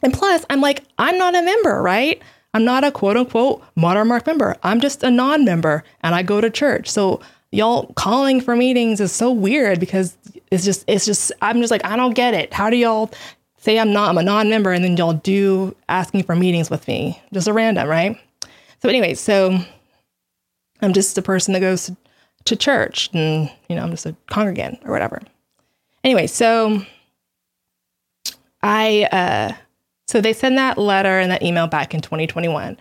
And 0.03 0.13
plus, 0.13 0.45
I'm 0.51 0.61
like, 0.61 0.83
I'm 0.99 1.17
not 1.17 1.37
a 1.37 1.43
member, 1.43 1.81
right? 1.81 2.21
I'm 2.55 2.65
not 2.65 2.83
a 2.83 2.91
quote 2.91 3.17
unquote 3.17 3.63
Watermark 3.77 4.27
member. 4.27 4.57
I'm 4.65 4.81
just 4.81 5.05
a 5.05 5.13
non-member 5.13 5.85
and 6.03 6.13
I 6.13 6.25
go 6.25 6.41
to 6.41 6.51
church. 6.51 6.91
So 6.91 7.21
y'all 7.53 7.93
calling 7.95 8.41
for 8.41 8.57
meetings 8.57 9.01
is 9.01 9.13
so 9.13 9.31
weird 9.31 9.81
because 9.81 10.17
it's 10.51 10.65
just 10.65 10.85
it's 10.87 11.07
just 11.07 11.33
I'm 11.43 11.61
just 11.61 11.71
like, 11.71 11.85
I 11.85 11.97
don't 11.97 12.15
get 12.15 12.35
it. 12.35 12.53
How 12.53 12.71
do 12.71 12.77
y'all 12.77 13.11
say 13.59 13.79
I'm 13.79 13.93
not 13.93 14.11
I'm 14.11 14.19
a 14.19 14.23
non-member 14.23 14.73
and 14.73 14.85
then 14.85 14.97
y'all 14.97 15.13
do 15.13 15.77
asking 15.89 16.25
for 16.25 16.35
meetings 16.35 16.71
with 16.71 16.87
me? 16.89 17.21
Just 17.33 17.49
a 17.49 17.53
random, 17.53 17.89
right? 17.89 18.19
So 18.83 18.89
anyway, 18.89 19.15
so 19.15 19.59
I'm 20.83 20.93
just 20.93 21.19
a 21.19 21.23
person 21.23 21.53
that 21.55 21.61
goes 21.61 21.91
to 22.47 22.57
church 22.57 23.11
and, 23.13 23.51
you 23.69 23.77
know, 23.77 23.83
I'm 23.83 23.91
just 23.91 24.07
a 24.07 24.17
congregant 24.31 24.81
or 24.85 24.93
whatever. 24.93 25.21
Anyway, 26.03 26.27
so 26.27 26.83
I, 28.63 29.09
uh, 29.13 29.53
so 30.09 30.21
they 30.21 30.33
send 30.33 30.59
that 30.59 30.79
letter 30.79 31.19
and 31.19 31.31
that 31.31 31.43
email 31.43 31.67
back 31.67 31.95
in 31.95 32.01
2021. 32.01 32.77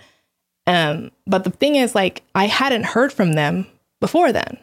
Um, 0.68 1.12
but 1.28 1.44
the 1.44 1.52
thing 1.52 1.76
is, 1.76 1.96
like, 1.96 2.24
I 2.36 2.48
hadn't 2.48 2.86
heard 2.86 3.12
from 3.12 3.34
them 3.34 3.68
before 4.00 4.32
then. 4.32 4.58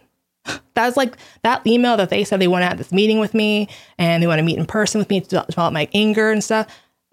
That 0.74 0.86
was 0.86 0.96
like 0.96 1.16
that 1.42 1.66
email 1.66 1.96
that 1.96 2.10
they 2.10 2.22
said 2.22 2.38
they 2.38 2.48
want 2.48 2.62
to 2.62 2.66
have 2.66 2.76
this 2.76 2.92
meeting 2.92 3.18
with 3.18 3.32
me 3.32 3.68
and 3.96 4.22
they 4.22 4.26
want 4.26 4.40
to 4.40 4.44
meet 4.44 4.58
in 4.58 4.66
person 4.66 4.98
with 4.98 5.08
me 5.08 5.22
to 5.22 5.46
develop 5.48 5.72
my 5.72 5.88
anger 5.94 6.30
and 6.30 6.44
stuff. 6.44 6.66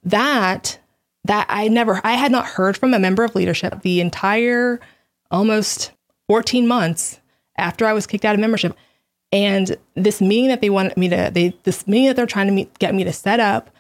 That 0.04 0.80
that 1.24 1.46
I 1.48 1.70
never 1.70 2.02
I 2.04 2.14
had 2.14 2.32
not 2.32 2.46
heard 2.46 2.76
from 2.76 2.94
a 2.94 3.00
member 3.00 3.24
of 3.24 3.36
leadership 3.36 3.82
the 3.82 4.02
entire 4.02 4.82
almost 5.32 5.92
14 6.28 6.68
months 6.68 7.22
after 7.58 7.86
I 7.86 7.94
was 7.94 8.08
kicked 8.08 8.26
out 8.26 8.36
of 8.36 8.42
membership. 8.42 8.76
And 9.32 9.78
this 9.96 10.22
meeting 10.22 10.50
that 10.50 10.62
they 10.62 10.70
wanted 10.70 10.96
me 10.96 11.10
to, 11.10 11.32
they 11.34 11.58
this 11.64 11.88
meeting 11.88 12.08
that 12.08 12.16
they're 12.16 12.26
trying 12.26 12.48
to 12.48 12.54
meet, 12.54 12.78
get 12.80 12.94
me 12.94 13.04
to 13.04 13.14
set 13.14 13.40
up 13.40 13.72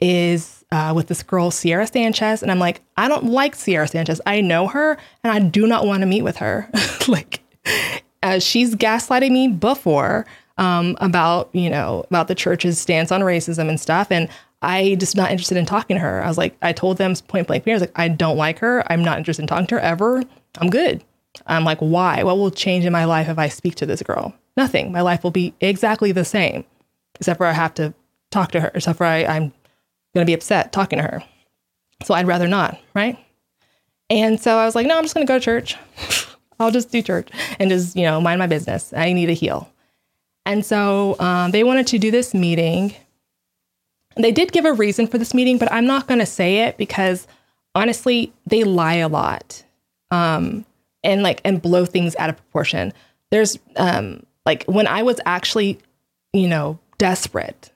is 0.00 0.64
uh, 0.72 0.92
with 0.96 1.06
this 1.08 1.22
girl 1.22 1.50
Sierra 1.50 1.86
Sanchez, 1.86 2.42
and 2.42 2.50
I'm 2.50 2.58
like, 2.58 2.80
I 2.96 3.08
don't 3.08 3.26
like 3.26 3.54
Sierra 3.54 3.86
Sanchez. 3.86 4.20
I 4.24 4.40
know 4.40 4.66
her, 4.68 4.96
and 5.22 5.32
I 5.32 5.38
do 5.38 5.66
not 5.66 5.86
want 5.86 6.00
to 6.00 6.06
meet 6.06 6.22
with 6.22 6.38
her. 6.38 6.68
like, 7.08 7.40
uh, 8.22 8.38
she's 8.38 8.74
gaslighting 8.74 9.30
me 9.30 9.48
before 9.48 10.26
um, 10.58 10.96
about 11.00 11.50
you 11.52 11.70
know 11.70 12.04
about 12.08 12.28
the 12.28 12.34
church's 12.34 12.78
stance 12.78 13.10
on 13.10 13.20
racism 13.20 13.68
and 13.68 13.80
stuff, 13.80 14.10
and 14.10 14.28
I 14.62 14.94
just 14.98 15.16
not 15.16 15.30
interested 15.30 15.58
in 15.58 15.66
talking 15.66 15.96
to 15.96 16.00
her. 16.00 16.22
I 16.22 16.28
was 16.28 16.38
like, 16.38 16.56
I 16.62 16.72
told 16.72 16.98
them 16.98 17.14
point 17.26 17.48
blank, 17.48 17.66
I 17.66 17.72
was 17.72 17.80
like, 17.80 17.98
I 17.98 18.08
don't 18.08 18.36
like 18.36 18.60
her. 18.60 18.84
I'm 18.90 19.04
not 19.04 19.18
interested 19.18 19.42
in 19.42 19.48
talking 19.48 19.66
to 19.66 19.74
her 19.74 19.80
ever. 19.80 20.22
I'm 20.58 20.70
good. 20.70 21.02
I'm 21.46 21.64
like, 21.64 21.78
why? 21.78 22.22
What 22.22 22.36
will 22.38 22.50
change 22.50 22.84
in 22.84 22.92
my 22.92 23.04
life 23.04 23.28
if 23.28 23.38
I 23.38 23.48
speak 23.48 23.74
to 23.76 23.86
this 23.86 24.02
girl? 24.02 24.34
Nothing. 24.56 24.92
My 24.92 25.00
life 25.00 25.24
will 25.24 25.30
be 25.30 25.54
exactly 25.60 26.12
the 26.12 26.24
same, 26.24 26.64
except 27.16 27.38
for 27.38 27.46
I 27.46 27.52
have 27.52 27.74
to 27.74 27.92
talk 28.30 28.52
to 28.52 28.60
her, 28.60 28.70
except 28.74 28.98
for 28.98 29.04
I, 29.04 29.24
I'm 29.24 29.52
going 30.14 30.24
to 30.24 30.26
be 30.26 30.34
upset 30.34 30.72
talking 30.72 30.98
to 30.98 31.02
her. 31.02 31.24
So 32.04 32.14
I'd 32.14 32.26
rather 32.26 32.48
not, 32.48 32.78
right? 32.94 33.18
And 34.10 34.38
so 34.38 34.58
I 34.58 34.66
was 34.66 34.74
like, 34.74 34.86
no, 34.86 34.96
I'm 34.96 35.04
just 35.04 35.14
going 35.14 35.26
to 35.26 35.32
go 35.32 35.38
to 35.38 35.44
church. 35.44 35.76
I'll 36.60 36.70
just 36.70 36.90
do 36.90 37.02
church 37.02 37.28
and 37.58 37.70
just, 37.70 37.96
you 37.96 38.04
know, 38.04 38.20
mind 38.20 38.38
my 38.38 38.46
business. 38.46 38.92
I 38.94 39.12
need 39.12 39.26
to 39.26 39.34
heal. 39.34 39.70
And 40.44 40.64
so 40.64 41.16
um, 41.18 41.50
they 41.50 41.64
wanted 41.64 41.86
to 41.88 41.98
do 41.98 42.10
this 42.10 42.34
meeting. 42.34 42.94
They 44.16 44.32
did 44.32 44.52
give 44.52 44.64
a 44.64 44.72
reason 44.72 45.06
for 45.06 45.18
this 45.18 45.34
meeting, 45.34 45.58
but 45.58 45.72
I'm 45.72 45.86
not 45.86 46.06
going 46.06 46.20
to 46.20 46.26
say 46.26 46.66
it 46.66 46.76
because 46.76 47.26
honestly, 47.74 48.32
they 48.46 48.64
lie 48.64 48.96
a 48.96 49.08
lot. 49.08 49.64
Um, 50.10 50.66
and 51.04 51.22
like 51.22 51.40
and 51.44 51.60
blow 51.60 51.84
things 51.84 52.14
out 52.18 52.30
of 52.30 52.36
proportion. 52.36 52.92
There's 53.30 53.58
um 53.76 54.24
like 54.46 54.64
when 54.64 54.86
I 54.86 55.02
was 55.02 55.20
actually, 55.26 55.78
you 56.32 56.48
know, 56.48 56.78
desperate, 56.98 57.72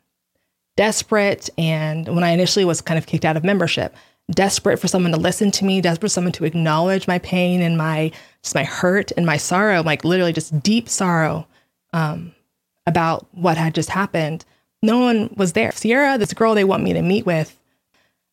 desperate, 0.76 1.50
and 1.58 2.08
when 2.14 2.24
I 2.24 2.30
initially 2.30 2.64
was 2.64 2.80
kind 2.80 2.98
of 2.98 3.06
kicked 3.06 3.24
out 3.24 3.36
of 3.36 3.44
membership, 3.44 3.94
desperate 4.30 4.78
for 4.78 4.88
someone 4.88 5.12
to 5.12 5.18
listen 5.18 5.50
to 5.52 5.64
me, 5.64 5.80
desperate 5.80 6.08
for 6.08 6.12
someone 6.12 6.32
to 6.32 6.44
acknowledge 6.44 7.06
my 7.06 7.18
pain 7.18 7.62
and 7.62 7.78
my 7.78 8.10
just 8.42 8.54
my 8.54 8.64
hurt 8.64 9.12
and 9.16 9.26
my 9.26 9.36
sorrow, 9.36 9.82
like 9.82 10.04
literally 10.04 10.32
just 10.32 10.60
deep 10.62 10.88
sorrow 10.88 11.46
um, 11.92 12.34
about 12.86 13.26
what 13.32 13.56
had 13.56 13.74
just 13.74 13.90
happened. 13.90 14.44
No 14.82 14.98
one 14.98 15.32
was 15.36 15.52
there. 15.52 15.72
Sierra, 15.72 16.18
this 16.18 16.32
girl 16.34 16.54
they 16.54 16.64
want 16.64 16.82
me 16.82 16.92
to 16.92 17.02
meet 17.02 17.26
with, 17.26 17.58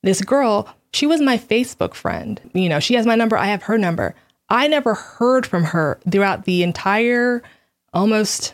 this 0.01 0.21
girl, 0.21 0.67
she 0.93 1.07
was 1.07 1.21
my 1.21 1.37
Facebook 1.37 1.93
friend. 1.93 2.39
You 2.53 2.69
know, 2.69 2.79
she 2.79 2.95
has 2.95 3.05
my 3.05 3.15
number, 3.15 3.37
I 3.37 3.47
have 3.47 3.63
her 3.63 3.77
number. 3.77 4.15
I 4.49 4.67
never 4.67 4.93
heard 4.93 5.45
from 5.45 5.63
her 5.63 5.99
throughout 6.09 6.45
the 6.45 6.63
entire 6.63 7.41
almost 7.93 8.53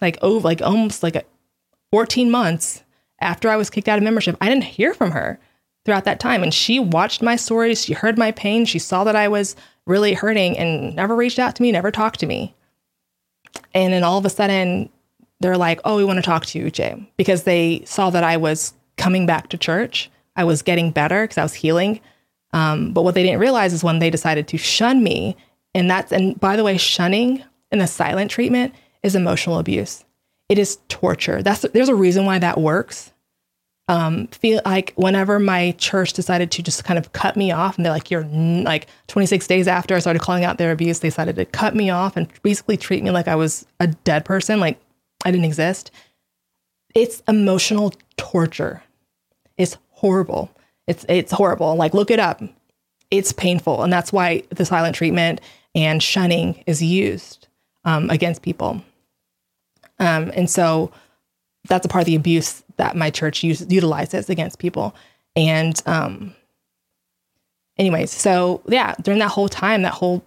like 0.00 0.18
oh 0.22 0.38
like 0.38 0.60
almost 0.62 1.02
like 1.02 1.16
a 1.16 1.24
14 1.90 2.30
months 2.30 2.83
after 3.24 3.48
I 3.48 3.56
was 3.56 3.70
kicked 3.70 3.88
out 3.88 3.98
of 3.98 4.04
membership. 4.04 4.36
I 4.40 4.48
didn't 4.48 4.64
hear 4.64 4.94
from 4.94 5.10
her 5.10 5.40
throughout 5.84 6.04
that 6.04 6.20
time. 6.20 6.42
And 6.42 6.54
she 6.54 6.78
watched 6.78 7.22
my 7.22 7.36
stories, 7.36 7.84
she 7.84 7.92
heard 7.92 8.18
my 8.18 8.32
pain, 8.32 8.64
she 8.64 8.78
saw 8.78 9.04
that 9.04 9.16
I 9.16 9.28
was 9.28 9.56
really 9.86 10.14
hurting 10.14 10.56
and 10.56 10.94
never 10.94 11.14
reached 11.14 11.38
out 11.38 11.56
to 11.56 11.62
me, 11.62 11.72
never 11.72 11.90
talked 11.90 12.20
to 12.20 12.26
me. 12.26 12.54
And 13.74 13.92
then 13.92 14.02
all 14.02 14.18
of 14.18 14.24
a 14.24 14.30
sudden, 14.30 14.88
they're 15.40 15.56
like, 15.56 15.80
oh, 15.84 15.96
we 15.96 16.04
want 16.04 16.16
to 16.16 16.22
talk 16.22 16.46
to 16.46 16.58
you, 16.58 16.70
Jay, 16.70 17.06
because 17.16 17.42
they 17.42 17.82
saw 17.84 18.10
that 18.10 18.24
I 18.24 18.36
was 18.36 18.72
coming 18.96 19.26
back 19.26 19.48
to 19.48 19.58
church. 19.58 20.10
I 20.36 20.44
was 20.44 20.62
getting 20.62 20.90
better 20.90 21.24
because 21.24 21.38
I 21.38 21.42
was 21.42 21.54
healing. 21.54 22.00
Um, 22.52 22.92
but 22.92 23.02
what 23.02 23.14
they 23.14 23.22
didn't 23.22 23.40
realize 23.40 23.72
is 23.72 23.84
when 23.84 23.98
they 23.98 24.10
decided 24.10 24.48
to 24.48 24.58
shun 24.58 25.02
me, 25.02 25.36
and 25.74 25.90
that's, 25.90 26.12
and 26.12 26.38
by 26.38 26.56
the 26.56 26.64
way, 26.64 26.78
shunning 26.78 27.42
and 27.70 27.80
the 27.80 27.86
silent 27.86 28.30
treatment 28.30 28.74
is 29.02 29.16
emotional 29.16 29.58
abuse. 29.58 30.04
It 30.48 30.58
is 30.58 30.78
torture. 30.88 31.42
That's 31.42 31.62
there's 31.72 31.88
a 31.88 31.94
reason 31.94 32.26
why 32.26 32.38
that 32.38 32.60
works. 32.60 33.12
Um, 33.86 34.28
feel 34.28 34.62
like 34.64 34.94
whenever 34.96 35.38
my 35.38 35.72
church 35.72 36.14
decided 36.14 36.50
to 36.52 36.62
just 36.62 36.84
kind 36.84 36.98
of 36.98 37.12
cut 37.12 37.36
me 37.36 37.52
off, 37.52 37.76
and 37.76 37.84
they're 37.84 37.92
like, 37.92 38.10
"You're 38.10 38.24
like 38.24 38.86
26 39.08 39.46
days 39.46 39.68
after 39.68 39.94
I 39.94 39.98
started 39.98 40.22
calling 40.22 40.44
out 40.44 40.56
their 40.56 40.72
abuse, 40.72 41.00
they 41.00 41.08
decided 41.08 41.36
to 41.36 41.44
cut 41.44 41.74
me 41.74 41.90
off 41.90 42.16
and 42.16 42.28
basically 42.42 42.76
treat 42.78 43.02
me 43.04 43.10
like 43.10 43.28
I 43.28 43.36
was 43.36 43.66
a 43.80 43.88
dead 43.88 44.24
person, 44.24 44.58
like 44.60 44.78
I 45.24 45.30
didn't 45.30 45.44
exist." 45.46 45.90
It's 46.94 47.22
emotional 47.28 47.92
torture. 48.16 48.82
It's 49.58 49.76
horrible. 49.90 50.50
It's 50.86 51.04
it's 51.08 51.32
horrible. 51.32 51.74
Like 51.76 51.92
look 51.92 52.10
it 52.10 52.18
up. 52.20 52.42
It's 53.10 53.32
painful, 53.32 53.82
and 53.82 53.92
that's 53.92 54.12
why 54.12 54.44
the 54.50 54.64
silent 54.64 54.96
treatment 54.96 55.40
and 55.74 56.02
shunning 56.02 56.62
is 56.66 56.82
used 56.82 57.48
um, 57.84 58.08
against 58.10 58.42
people. 58.42 58.82
Um, 59.98 60.32
and 60.34 60.48
so 60.48 60.90
that's 61.68 61.86
a 61.86 61.88
part 61.88 62.02
of 62.02 62.06
the 62.06 62.14
abuse 62.14 62.62
that 62.76 62.96
my 62.96 63.10
church 63.10 63.42
use, 63.42 63.66
utilizes 63.68 64.28
against 64.28 64.58
people. 64.58 64.94
And 65.36 65.80
um, 65.86 66.34
anyways, 67.78 68.10
so 68.10 68.62
yeah, 68.68 68.94
during 69.02 69.20
that 69.20 69.30
whole 69.30 69.48
time, 69.48 69.82
that 69.82 69.94
whole 69.94 70.24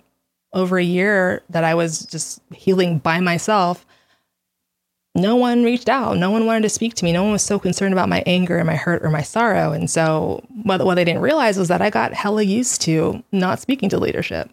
over 0.54 0.78
a 0.78 0.84
year 0.84 1.44
that 1.50 1.64
I 1.64 1.76
was 1.76 2.06
just 2.06 2.42
healing 2.54 3.00
by 3.00 3.20
myself, 3.20 3.86
no 5.16 5.36
one 5.36 5.64
reached 5.64 5.90
out. 5.90 6.18
No 6.18 6.30
one 6.30 6.46
wanted 6.46 6.62
to 6.64 6.70
speak 6.70 6.94
to 6.96 7.06
me. 7.06 7.12
No 7.12 7.24
one 7.24 7.32
was 7.32 7.42
so 7.42 7.58
concerned 7.58 7.94
about 7.94 8.10
my 8.10 8.24
anger 8.26 8.58
and 8.58 8.68
my 8.68 8.76
hurt 8.76 9.04
or 9.04 9.10
my 9.10 9.24
sorrow. 9.24 9.72
And 9.72 9.90
so 9.90 10.44
what, 10.64 10.84
what 10.86 10.96
they 10.96 11.06
didn't 11.06 11.22
realize 11.22 11.58
was 11.58 11.70
that 11.70 11.82
I 11.82 11.90
got 11.90 12.14
hella 12.14 12.44
used 12.44 12.82
to 12.82 13.24
not 13.32 13.60
speaking 13.60 13.90
to 13.90 14.00
leadership. 14.00 14.50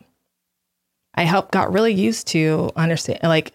I 1.14 1.25
helped 1.25 1.53
got 1.53 1.73
really 1.73 1.92
used 1.92 2.27
to 2.29 2.70
understand 2.77 3.20
like 3.23 3.53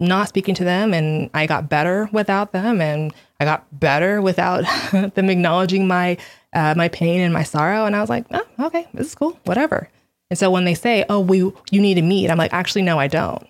not 0.00 0.28
speaking 0.28 0.54
to 0.56 0.64
them 0.64 0.94
and 0.94 1.30
I 1.34 1.46
got 1.46 1.68
better 1.68 2.08
without 2.12 2.52
them 2.52 2.80
and 2.80 3.12
I 3.38 3.44
got 3.44 3.66
better 3.78 4.20
without 4.20 4.64
them 5.14 5.28
acknowledging 5.30 5.86
my 5.86 6.16
uh, 6.52 6.74
my 6.76 6.88
pain 6.88 7.20
and 7.20 7.32
my 7.32 7.42
sorrow 7.44 7.84
and 7.84 7.94
I 7.94 8.00
was 8.00 8.10
like, 8.10 8.24
"Oh, 8.32 8.66
okay, 8.66 8.88
this 8.94 9.08
is 9.08 9.14
cool. 9.14 9.38
Whatever." 9.44 9.88
And 10.30 10.38
so 10.38 10.50
when 10.50 10.64
they 10.64 10.74
say, 10.74 11.04
"Oh, 11.08 11.20
we 11.20 11.38
you 11.70 11.80
need 11.80 11.94
to 11.94 12.02
meet." 12.02 12.30
I'm 12.30 12.38
like, 12.38 12.52
"Actually, 12.52 12.82
no, 12.82 12.98
I 12.98 13.06
don't." 13.06 13.46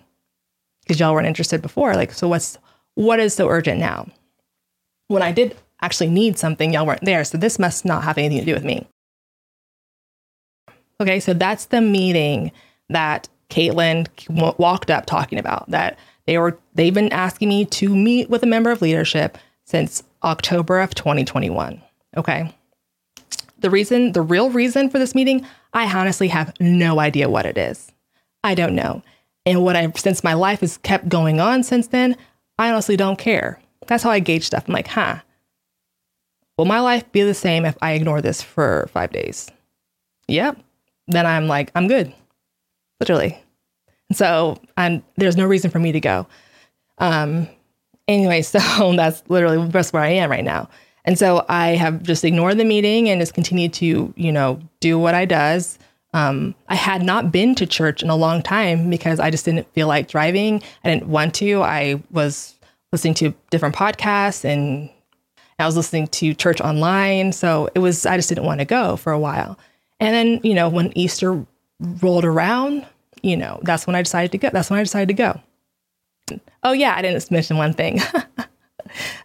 Cuz 0.87 0.99
y'all 0.99 1.13
weren't 1.13 1.27
interested 1.27 1.61
before. 1.61 1.95
Like, 1.95 2.11
so 2.11 2.27
what's 2.27 2.57
what 2.95 3.19
is 3.19 3.33
so 3.33 3.47
urgent 3.47 3.79
now? 3.79 4.07
When 5.07 5.23
I 5.23 5.31
did 5.31 5.55
actually 5.81 6.09
need 6.09 6.37
something, 6.37 6.73
y'all 6.73 6.85
weren't 6.85 7.05
there. 7.05 7.23
So 7.23 7.37
this 7.37 7.57
must 7.57 7.85
not 7.85 8.03
have 8.03 8.17
anything 8.17 8.39
to 8.39 8.45
do 8.45 8.53
with 8.53 8.63
me. 8.63 8.87
Okay, 10.99 11.19
so 11.19 11.33
that's 11.33 11.65
the 11.65 11.81
meeting 11.81 12.51
that 12.89 13.27
Caitlin 13.49 14.07
walked 14.59 14.91
up 14.91 15.05
talking 15.05 15.39
about. 15.39 15.69
That 15.69 15.97
they 16.25 16.37
were 16.37 16.57
they've 16.73 16.93
been 16.93 17.11
asking 17.11 17.49
me 17.49 17.65
to 17.65 17.95
meet 17.95 18.29
with 18.29 18.43
a 18.43 18.47
member 18.47 18.71
of 18.71 18.81
leadership 18.81 19.37
since 19.65 20.03
October 20.23 20.79
of 20.79 20.93
2021. 20.95 21.81
Okay. 22.17 22.53
The 23.59 23.69
reason, 23.69 24.11
the 24.11 24.21
real 24.21 24.49
reason 24.49 24.89
for 24.89 24.99
this 24.99 25.15
meeting, 25.15 25.45
I 25.73 25.85
honestly 25.85 26.27
have 26.29 26.53
no 26.59 26.99
idea 26.99 27.29
what 27.29 27.45
it 27.45 27.57
is. 27.57 27.91
I 28.43 28.55
don't 28.55 28.75
know. 28.75 29.03
And 29.45 29.63
what 29.63 29.75
I 29.75 29.91
since 29.95 30.23
my 30.23 30.33
life 30.33 30.61
has 30.61 30.77
kept 30.77 31.09
going 31.09 31.39
on 31.39 31.63
since 31.63 31.87
then, 31.87 32.15
I 32.59 32.71
honestly 32.71 32.97
don't 32.97 33.19
care. 33.19 33.59
That's 33.87 34.03
how 34.03 34.11
I 34.11 34.19
gauge 34.19 34.45
stuff. 34.45 34.65
I'm 34.67 34.73
like, 34.73 34.87
huh, 34.87 35.17
will 36.57 36.65
my 36.65 36.79
life 36.79 37.11
be 37.11 37.23
the 37.23 37.33
same 37.33 37.65
if 37.65 37.77
I 37.81 37.93
ignore 37.93 38.21
this 38.21 38.41
for 38.41 38.87
five 38.93 39.11
days? 39.11 39.49
Yep. 40.27 40.59
Then 41.07 41.25
I'm 41.25 41.47
like, 41.47 41.71
I'm 41.75 41.87
good, 41.87 42.13
literally. 42.99 43.41
And 44.11 44.17
so 44.17 44.57
I'm, 44.75 45.01
there's 45.15 45.37
no 45.37 45.45
reason 45.45 45.71
for 45.71 45.79
me 45.79 45.93
to 45.93 46.01
go. 46.01 46.27
Um, 46.97 47.47
anyway, 48.09 48.41
so 48.41 48.59
that's 48.93 49.23
literally 49.29 49.65
that's 49.69 49.93
where 49.93 50.03
I 50.03 50.09
am 50.09 50.29
right 50.29 50.43
now. 50.43 50.67
And 51.05 51.17
so 51.17 51.45
I 51.47 51.69
have 51.69 52.03
just 52.03 52.25
ignored 52.25 52.57
the 52.57 52.65
meeting 52.65 53.07
and 53.07 53.21
just 53.21 53.33
continued 53.33 53.71
to, 53.75 54.13
you 54.17 54.31
know, 54.33 54.59
do 54.81 54.99
what 54.99 55.15
I 55.15 55.23
does. 55.23 55.79
Um, 56.13 56.55
I 56.67 56.75
had 56.75 57.03
not 57.03 57.31
been 57.31 57.55
to 57.55 57.65
church 57.65 58.03
in 58.03 58.09
a 58.09 58.17
long 58.17 58.43
time 58.43 58.89
because 58.89 59.21
I 59.21 59.31
just 59.31 59.45
didn't 59.45 59.71
feel 59.71 59.87
like 59.87 60.09
driving. 60.09 60.61
I 60.83 60.89
didn't 60.89 61.07
want 61.07 61.33
to. 61.35 61.61
I 61.61 62.03
was 62.11 62.55
listening 62.91 63.13
to 63.13 63.33
different 63.49 63.75
podcasts 63.75 64.43
and 64.43 64.89
I 65.57 65.65
was 65.65 65.77
listening 65.77 66.07
to 66.07 66.33
church 66.33 66.59
online. 66.59 67.31
So 67.31 67.69
it 67.75 67.79
was, 67.79 68.05
I 68.05 68.17
just 68.17 68.27
didn't 68.27 68.43
want 68.43 68.59
to 68.59 68.65
go 68.65 68.97
for 68.97 69.13
a 69.13 69.19
while. 69.19 69.57
And 70.01 70.13
then, 70.13 70.41
you 70.43 70.53
know, 70.53 70.67
when 70.67 70.91
Easter 70.97 71.45
rolled 71.79 72.25
around, 72.25 72.85
you 73.21 73.37
know, 73.37 73.59
that's 73.63 73.87
when 73.87 73.95
I 73.95 74.01
decided 74.01 74.31
to 74.31 74.37
go. 74.37 74.49
That's 74.51 74.69
when 74.69 74.79
I 74.79 74.83
decided 74.83 75.07
to 75.09 75.13
go. 75.13 76.39
Oh, 76.63 76.71
yeah, 76.71 76.95
I 76.95 77.01
didn't 77.01 77.29
mention 77.31 77.57
one 77.57 77.73
thing. 77.73 77.99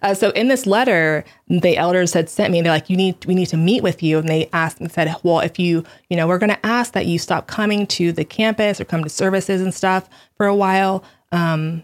Uh, 0.03 0.15
so 0.15 0.31
in 0.31 0.49
this 0.49 0.67
letter, 0.67 1.25
the 1.49 1.77
elders 1.77 2.13
had 2.13 2.29
sent 2.29 2.53
me. 2.53 2.61
They're 2.61 2.73
like, 2.73 2.91
"You 2.91 2.97
need, 2.97 3.25
we 3.27 3.35
need 3.35 3.47
to 3.47 3.57
meet 3.57 3.83
with 3.83 4.03
you." 4.03 4.19
And 4.19 4.29
they 4.29 4.49
asked 4.53 4.81
and 4.81 4.91
said, 4.91 5.15
"Well, 5.23 5.41
if 5.41 5.59
you, 5.59 5.85
you 6.09 6.17
know, 6.17 6.27
we're 6.27 6.39
going 6.39 6.51
to 6.51 6.67
ask 6.67 6.93
that 6.93 7.07
you 7.07 7.19
stop 7.19 7.47
coming 7.47 7.87
to 7.89 8.13
the 8.13 8.25
campus 8.25 8.81
or 8.81 8.85
come 8.85 9.03
to 9.03 9.11
services 9.11 9.61
and 9.61 9.75
stuff 9.75 10.09
for 10.37 10.47
a 10.47 10.55
while, 10.55 11.03
um, 11.33 11.83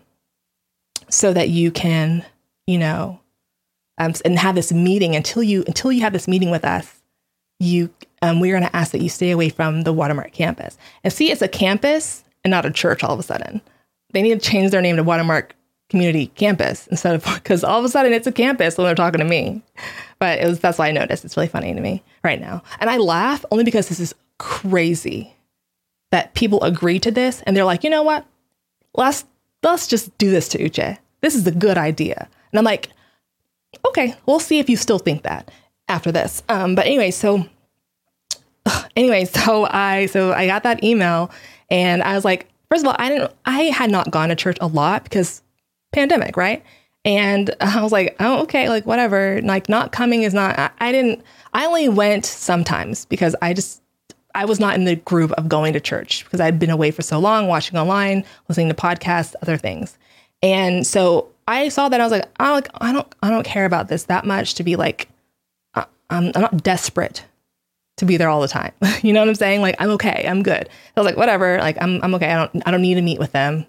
so 1.08 1.32
that 1.32 1.48
you 1.48 1.70
can, 1.70 2.24
you 2.66 2.78
know, 2.78 3.20
um, 3.98 4.14
and 4.24 4.38
have 4.38 4.54
this 4.54 4.72
meeting 4.72 5.16
until 5.16 5.42
you 5.42 5.64
until 5.66 5.92
you 5.92 6.02
have 6.02 6.12
this 6.12 6.28
meeting 6.28 6.50
with 6.50 6.64
us. 6.64 7.00
You, 7.58 7.90
um, 8.22 8.40
we're 8.40 8.56
going 8.56 8.68
to 8.68 8.76
ask 8.76 8.92
that 8.92 9.02
you 9.02 9.08
stay 9.08 9.30
away 9.32 9.48
from 9.48 9.82
the 9.82 9.92
Watermark 9.92 10.32
campus. 10.32 10.78
And 11.04 11.12
see, 11.12 11.30
it's 11.30 11.42
a 11.42 11.48
campus 11.48 12.24
and 12.44 12.50
not 12.50 12.64
a 12.64 12.70
church. 12.70 13.02
All 13.02 13.12
of 13.12 13.20
a 13.20 13.24
sudden, 13.24 13.60
they 14.12 14.22
need 14.22 14.40
to 14.40 14.50
change 14.50 14.70
their 14.70 14.80
name 14.80 14.96
to 14.96 15.02
Watermark 15.02 15.54
community 15.90 16.28
campus 16.28 16.86
instead 16.86 17.14
of 17.14 17.24
because 17.34 17.62
all 17.62 17.78
of 17.78 17.84
a 17.84 17.88
sudden 17.88 18.12
it's 18.12 18.26
a 18.26 18.32
campus 18.32 18.78
when 18.78 18.86
they're 18.86 18.94
talking 18.94 19.18
to 19.18 19.24
me. 19.24 19.62
But 20.18 20.38
it 20.38 20.46
was 20.46 20.60
that's 20.60 20.78
why 20.78 20.88
I 20.88 20.92
noticed. 20.92 21.24
It's 21.24 21.36
really 21.36 21.48
funny 21.48 21.74
to 21.74 21.80
me 21.80 22.02
right 22.22 22.40
now. 22.40 22.62
And 22.80 22.88
I 22.88 22.96
laugh 22.96 23.44
only 23.50 23.64
because 23.64 23.88
this 23.88 24.00
is 24.00 24.14
crazy 24.38 25.34
that 26.10 26.34
people 26.34 26.62
agree 26.62 26.98
to 27.00 27.10
this 27.10 27.42
and 27.42 27.56
they're 27.56 27.64
like, 27.64 27.84
you 27.84 27.90
know 27.90 28.02
what? 28.02 28.24
Let's 28.94 29.24
let's 29.62 29.86
just 29.86 30.16
do 30.18 30.30
this 30.30 30.48
to 30.50 30.58
Uche. 30.58 30.98
This 31.20 31.34
is 31.34 31.46
a 31.46 31.52
good 31.52 31.78
idea. 31.78 32.28
And 32.52 32.58
I'm 32.58 32.64
like, 32.64 32.90
okay, 33.88 34.14
we'll 34.26 34.40
see 34.40 34.58
if 34.58 34.68
you 34.68 34.76
still 34.76 34.98
think 34.98 35.22
that 35.22 35.50
after 35.88 36.12
this. 36.12 36.42
Um, 36.48 36.74
but 36.74 36.86
anyway, 36.86 37.10
so 37.10 37.46
anyway, 38.96 39.24
so 39.24 39.66
I 39.70 40.06
so 40.06 40.32
I 40.32 40.46
got 40.46 40.62
that 40.62 40.82
email 40.84 41.30
and 41.70 42.02
I 42.02 42.14
was 42.14 42.24
like, 42.24 42.48
first 42.70 42.84
of 42.84 42.88
all, 42.88 42.96
I 42.98 43.08
didn't 43.08 43.32
I 43.44 43.62
had 43.64 43.90
not 43.90 44.10
gone 44.10 44.28
to 44.28 44.36
church 44.36 44.58
a 44.60 44.66
lot 44.66 45.04
because 45.04 45.42
pandemic, 45.92 46.36
right? 46.36 46.64
And 47.04 47.54
I 47.60 47.82
was 47.82 47.92
like, 47.92 48.16
oh, 48.20 48.42
okay, 48.42 48.68
like 48.68 48.86
whatever. 48.86 49.40
Like, 49.42 49.68
not 49.68 49.92
coming 49.92 50.22
is 50.22 50.34
not, 50.34 50.58
I, 50.58 50.70
I, 50.80 50.92
didn't, 50.92 51.22
I 51.52 51.66
only 51.66 51.88
went 51.88 52.24
sometimes 52.24 53.04
because 53.06 53.36
I 53.42 53.52
just, 53.54 53.80
I 54.34 54.46
was 54.46 54.58
not 54.58 54.74
in 54.74 54.84
the 54.84 54.96
group 54.96 55.30
of 55.32 55.48
going 55.48 55.74
to 55.74 55.80
church 55.80 56.24
because 56.24 56.40
I'd 56.40 56.58
been 56.58 56.70
away 56.70 56.90
for 56.90 57.02
so 57.02 57.18
long, 57.18 57.48
watching 57.48 57.78
online, 57.78 58.24
listening 58.48 58.68
to 58.68 58.74
podcasts, 58.74 59.34
other 59.42 59.58
things. 59.58 59.98
And 60.42 60.86
so 60.86 61.28
I 61.46 61.68
saw 61.68 61.88
that 61.90 62.00
I 62.00 62.04
was 62.04 62.12
like, 62.12 62.28
I 62.40 62.52
like, 62.52 62.68
I 62.80 62.92
don't, 62.92 63.14
I 63.22 63.28
don't 63.28 63.44
care 63.44 63.66
about 63.66 63.88
this 63.88 64.04
that 64.04 64.24
much 64.24 64.54
to 64.54 64.64
be 64.64 64.76
like, 64.76 65.08
I'm, 65.74 65.86
I'm 66.34 66.40
not 66.40 66.62
desperate 66.62 67.24
to 67.96 68.04
be 68.04 68.16
there 68.16 68.28
all 68.28 68.40
the 68.40 68.48
time. 68.48 68.72
you 69.02 69.12
know 69.12 69.20
what 69.20 69.28
I'm 69.28 69.34
saying? 69.34 69.60
Like, 69.60 69.76
I'm 69.78 69.90
okay. 69.90 70.24
I'm 70.26 70.42
good. 70.42 70.68
I 70.96 71.00
was 71.00 71.06
like, 71.06 71.16
whatever. 71.16 71.58
Like, 71.58 71.76
I'm, 71.80 72.02
I'm 72.02 72.14
okay. 72.16 72.30
I 72.30 72.36
don't, 72.36 72.62
I 72.66 72.70
don't 72.70 72.82
need 72.82 72.94
to 72.94 73.02
meet 73.02 73.18
with 73.18 73.32
them. 73.32 73.66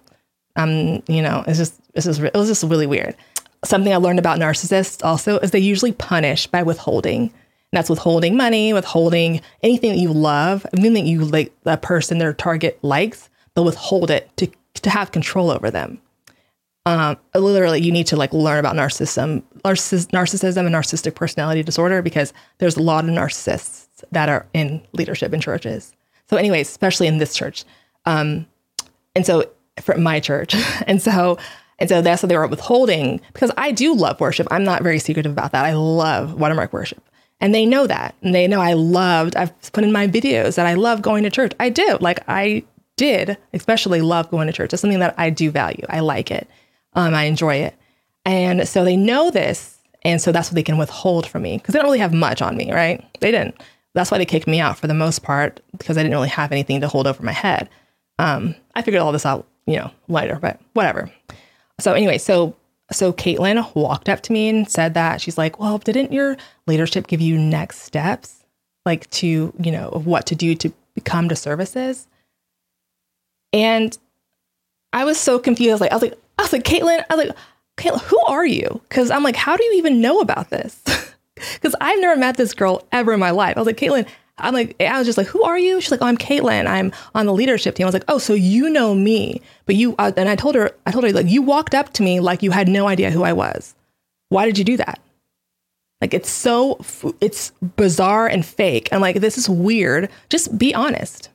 Um, 0.56 1.02
you 1.08 1.20
know, 1.20 1.44
it's 1.46 1.58
just 1.58 1.80
this 1.94 2.06
is 2.06 2.20
it 2.20 2.34
was 2.34 2.48
just 2.48 2.62
really 2.62 2.86
weird. 2.86 3.16
Something 3.64 3.92
I 3.92 3.96
learned 3.96 4.18
about 4.18 4.38
narcissists 4.38 5.04
also 5.04 5.38
is 5.38 5.50
they 5.50 5.58
usually 5.58 5.92
punish 5.92 6.46
by 6.46 6.62
withholding. 6.62 7.22
And 7.22 7.78
that's 7.78 7.90
withholding 7.90 8.36
money, 8.36 8.72
withholding 8.72 9.40
anything 9.62 9.90
that 9.90 9.98
you 9.98 10.12
love, 10.12 10.64
anything 10.72 10.94
that 10.94 11.06
you 11.06 11.24
like 11.24 11.52
that 11.64 11.82
person, 11.82 12.18
their 12.18 12.32
target 12.32 12.78
likes, 12.82 13.28
they'll 13.54 13.64
withhold 13.64 14.10
it 14.10 14.30
to 14.36 14.48
to 14.82 14.90
have 14.90 15.12
control 15.12 15.50
over 15.50 15.70
them. 15.70 16.00
Um, 16.86 17.16
literally, 17.34 17.80
you 17.80 17.90
need 17.90 18.06
to 18.08 18.16
like 18.16 18.32
learn 18.32 18.58
about 18.58 18.76
narcissism, 18.76 19.42
narciss- 19.64 20.08
narcissism 20.08 20.66
and 20.66 20.74
narcissistic 20.74 21.14
personality 21.14 21.62
disorder 21.62 22.02
because 22.02 22.32
there's 22.58 22.76
a 22.76 22.82
lot 22.82 23.04
of 23.04 23.10
narcissists 23.10 23.83
that 24.12 24.28
are 24.28 24.46
in 24.54 24.82
leadership 24.92 25.32
in 25.32 25.40
churches. 25.40 25.94
So, 26.30 26.36
anyways, 26.36 26.68
especially 26.68 27.06
in 27.06 27.18
this 27.18 27.34
church, 27.34 27.64
um, 28.06 28.46
and 29.14 29.24
so 29.24 29.44
for 29.80 29.96
my 29.96 30.20
church. 30.20 30.54
And 30.86 31.00
so 31.00 31.38
and 31.78 31.88
so 31.88 32.02
that's 32.02 32.22
what 32.22 32.28
they 32.28 32.36
were 32.36 32.46
withholding 32.46 33.20
because 33.32 33.50
I 33.56 33.72
do 33.72 33.94
love 33.94 34.20
worship. 34.20 34.46
I'm 34.50 34.64
not 34.64 34.82
very 34.82 34.98
secretive 34.98 35.32
about 35.32 35.52
that. 35.52 35.64
I 35.64 35.72
love 35.72 36.34
watermark 36.34 36.72
worship. 36.72 37.02
And 37.40 37.52
they 37.52 37.66
know 37.66 37.86
that. 37.86 38.14
And 38.22 38.32
they 38.32 38.46
know 38.46 38.60
I 38.60 38.74
loved, 38.74 39.34
I've 39.34 39.72
put 39.72 39.82
in 39.82 39.90
my 39.90 40.06
videos 40.06 40.54
that 40.54 40.66
I 40.66 40.74
love 40.74 41.02
going 41.02 41.24
to 41.24 41.30
church. 41.30 41.52
I 41.58 41.70
do. 41.70 41.98
Like 42.00 42.20
I 42.28 42.62
did, 42.96 43.36
especially 43.52 44.02
love 44.02 44.30
going 44.30 44.46
to 44.46 44.52
church. 44.52 44.72
It's 44.72 44.80
something 44.80 45.00
that 45.00 45.16
I 45.18 45.30
do 45.30 45.50
value. 45.50 45.84
I 45.88 45.98
like 45.98 46.30
it. 46.30 46.48
Um, 46.92 47.12
I 47.12 47.24
enjoy 47.24 47.56
it. 47.56 47.74
And 48.24 48.68
so 48.68 48.84
they 48.84 48.96
know 48.96 49.32
this. 49.32 49.78
And 50.02 50.20
so 50.20 50.30
that's 50.30 50.50
what 50.50 50.54
they 50.54 50.62
can 50.62 50.78
withhold 50.78 51.26
from 51.26 51.42
me 51.42 51.56
because 51.56 51.72
they 51.72 51.78
don't 51.78 51.86
really 51.86 51.98
have 51.98 52.14
much 52.14 52.40
on 52.40 52.56
me, 52.56 52.72
right? 52.72 53.04
They 53.20 53.32
didn't. 53.32 53.60
That's 53.94 54.10
why 54.10 54.18
they 54.18 54.26
kicked 54.26 54.46
me 54.46 54.60
out 54.60 54.78
for 54.78 54.86
the 54.86 54.94
most 54.94 55.22
part 55.22 55.60
because 55.76 55.96
I 55.96 56.02
didn't 56.02 56.16
really 56.16 56.28
have 56.28 56.52
anything 56.52 56.80
to 56.80 56.88
hold 56.88 57.06
over 57.06 57.22
my 57.22 57.32
head. 57.32 57.68
Um, 58.18 58.54
I 58.74 58.82
figured 58.82 59.02
all 59.02 59.12
this 59.12 59.26
out 59.26 59.46
you 59.66 59.76
know, 59.76 59.90
later, 60.08 60.38
but 60.40 60.60
whatever. 60.74 61.10
So 61.80 61.92
anyway, 61.92 62.18
so 62.18 62.56
so 62.92 63.12
Caitlin 63.12 63.74
walked 63.74 64.08
up 64.08 64.20
to 64.22 64.32
me 64.32 64.48
and 64.48 64.70
said 64.70 64.94
that 64.94 65.20
she's 65.20 65.38
like, 65.38 65.58
well, 65.58 65.78
didn't 65.78 66.12
your 66.12 66.36
leadership 66.66 67.06
give 67.06 67.20
you 67.20 67.38
next 67.38 67.80
steps, 67.80 68.44
like 68.84 69.08
to 69.10 69.52
you 69.58 69.72
know 69.72 69.88
of 69.88 70.06
what 70.06 70.26
to 70.26 70.34
do 70.34 70.54
to 70.56 70.72
become 70.94 71.28
to 71.28 71.36
services? 71.36 72.06
And 73.52 73.96
I 74.92 75.04
was 75.04 75.18
so 75.18 75.38
confused. 75.38 75.80
Like 75.80 75.92
I 75.92 75.94
was 75.94 76.02
like, 76.02 76.18
I 76.38 76.42
was 76.42 76.52
like, 76.52 76.64
Caitlin, 76.64 77.04
I 77.08 77.14
was 77.14 77.26
like, 77.26 77.36
Caitlin, 77.76 78.02
who 78.02 78.20
are 78.26 78.46
you? 78.46 78.80
Because 78.88 79.10
I'm 79.10 79.22
like, 79.22 79.36
how 79.36 79.56
do 79.56 79.64
you 79.64 79.74
even 79.74 80.00
know 80.00 80.20
about 80.20 80.50
this? 80.50 80.82
Because 81.34 81.74
I've 81.80 82.00
never 82.00 82.18
met 82.18 82.36
this 82.36 82.54
girl 82.54 82.86
ever 82.92 83.12
in 83.12 83.20
my 83.20 83.30
life. 83.30 83.56
I 83.56 83.60
was 83.60 83.66
like, 83.66 83.76
Caitlin, 83.76 84.06
I'm 84.38 84.54
like, 84.54 84.80
I 84.80 84.98
was 84.98 85.06
just 85.06 85.18
like, 85.18 85.26
who 85.26 85.42
are 85.42 85.58
you? 85.58 85.80
She's 85.80 85.90
like, 85.90 86.02
oh, 86.02 86.06
I'm 86.06 86.16
Caitlin. 86.16 86.66
I'm 86.66 86.92
on 87.14 87.26
the 87.26 87.32
leadership 87.32 87.74
team. 87.74 87.84
I 87.84 87.88
was 87.88 87.94
like, 87.94 88.04
oh, 88.08 88.18
so 88.18 88.34
you 88.34 88.68
know 88.68 88.94
me, 88.94 89.40
but 89.66 89.76
you, 89.76 89.94
uh, 89.98 90.12
and 90.16 90.28
I 90.28 90.36
told 90.36 90.54
her, 90.54 90.72
I 90.86 90.90
told 90.90 91.04
her, 91.04 91.12
like, 91.12 91.28
you 91.28 91.42
walked 91.42 91.74
up 91.74 91.92
to 91.94 92.02
me 92.02 92.20
like 92.20 92.42
you 92.42 92.50
had 92.50 92.68
no 92.68 92.88
idea 92.88 93.10
who 93.10 93.22
I 93.22 93.32
was. 93.32 93.74
Why 94.28 94.46
did 94.46 94.58
you 94.58 94.64
do 94.64 94.76
that? 94.78 95.00
Like, 96.00 96.14
it's 96.14 96.30
so, 96.30 96.80
it's 97.20 97.50
bizarre 97.76 98.26
and 98.26 98.44
fake. 98.44 98.88
I'm 98.92 99.00
like, 99.00 99.20
this 99.20 99.38
is 99.38 99.48
weird. 99.48 100.10
Just 100.28 100.58
be 100.58 100.74
honest. 100.74 101.30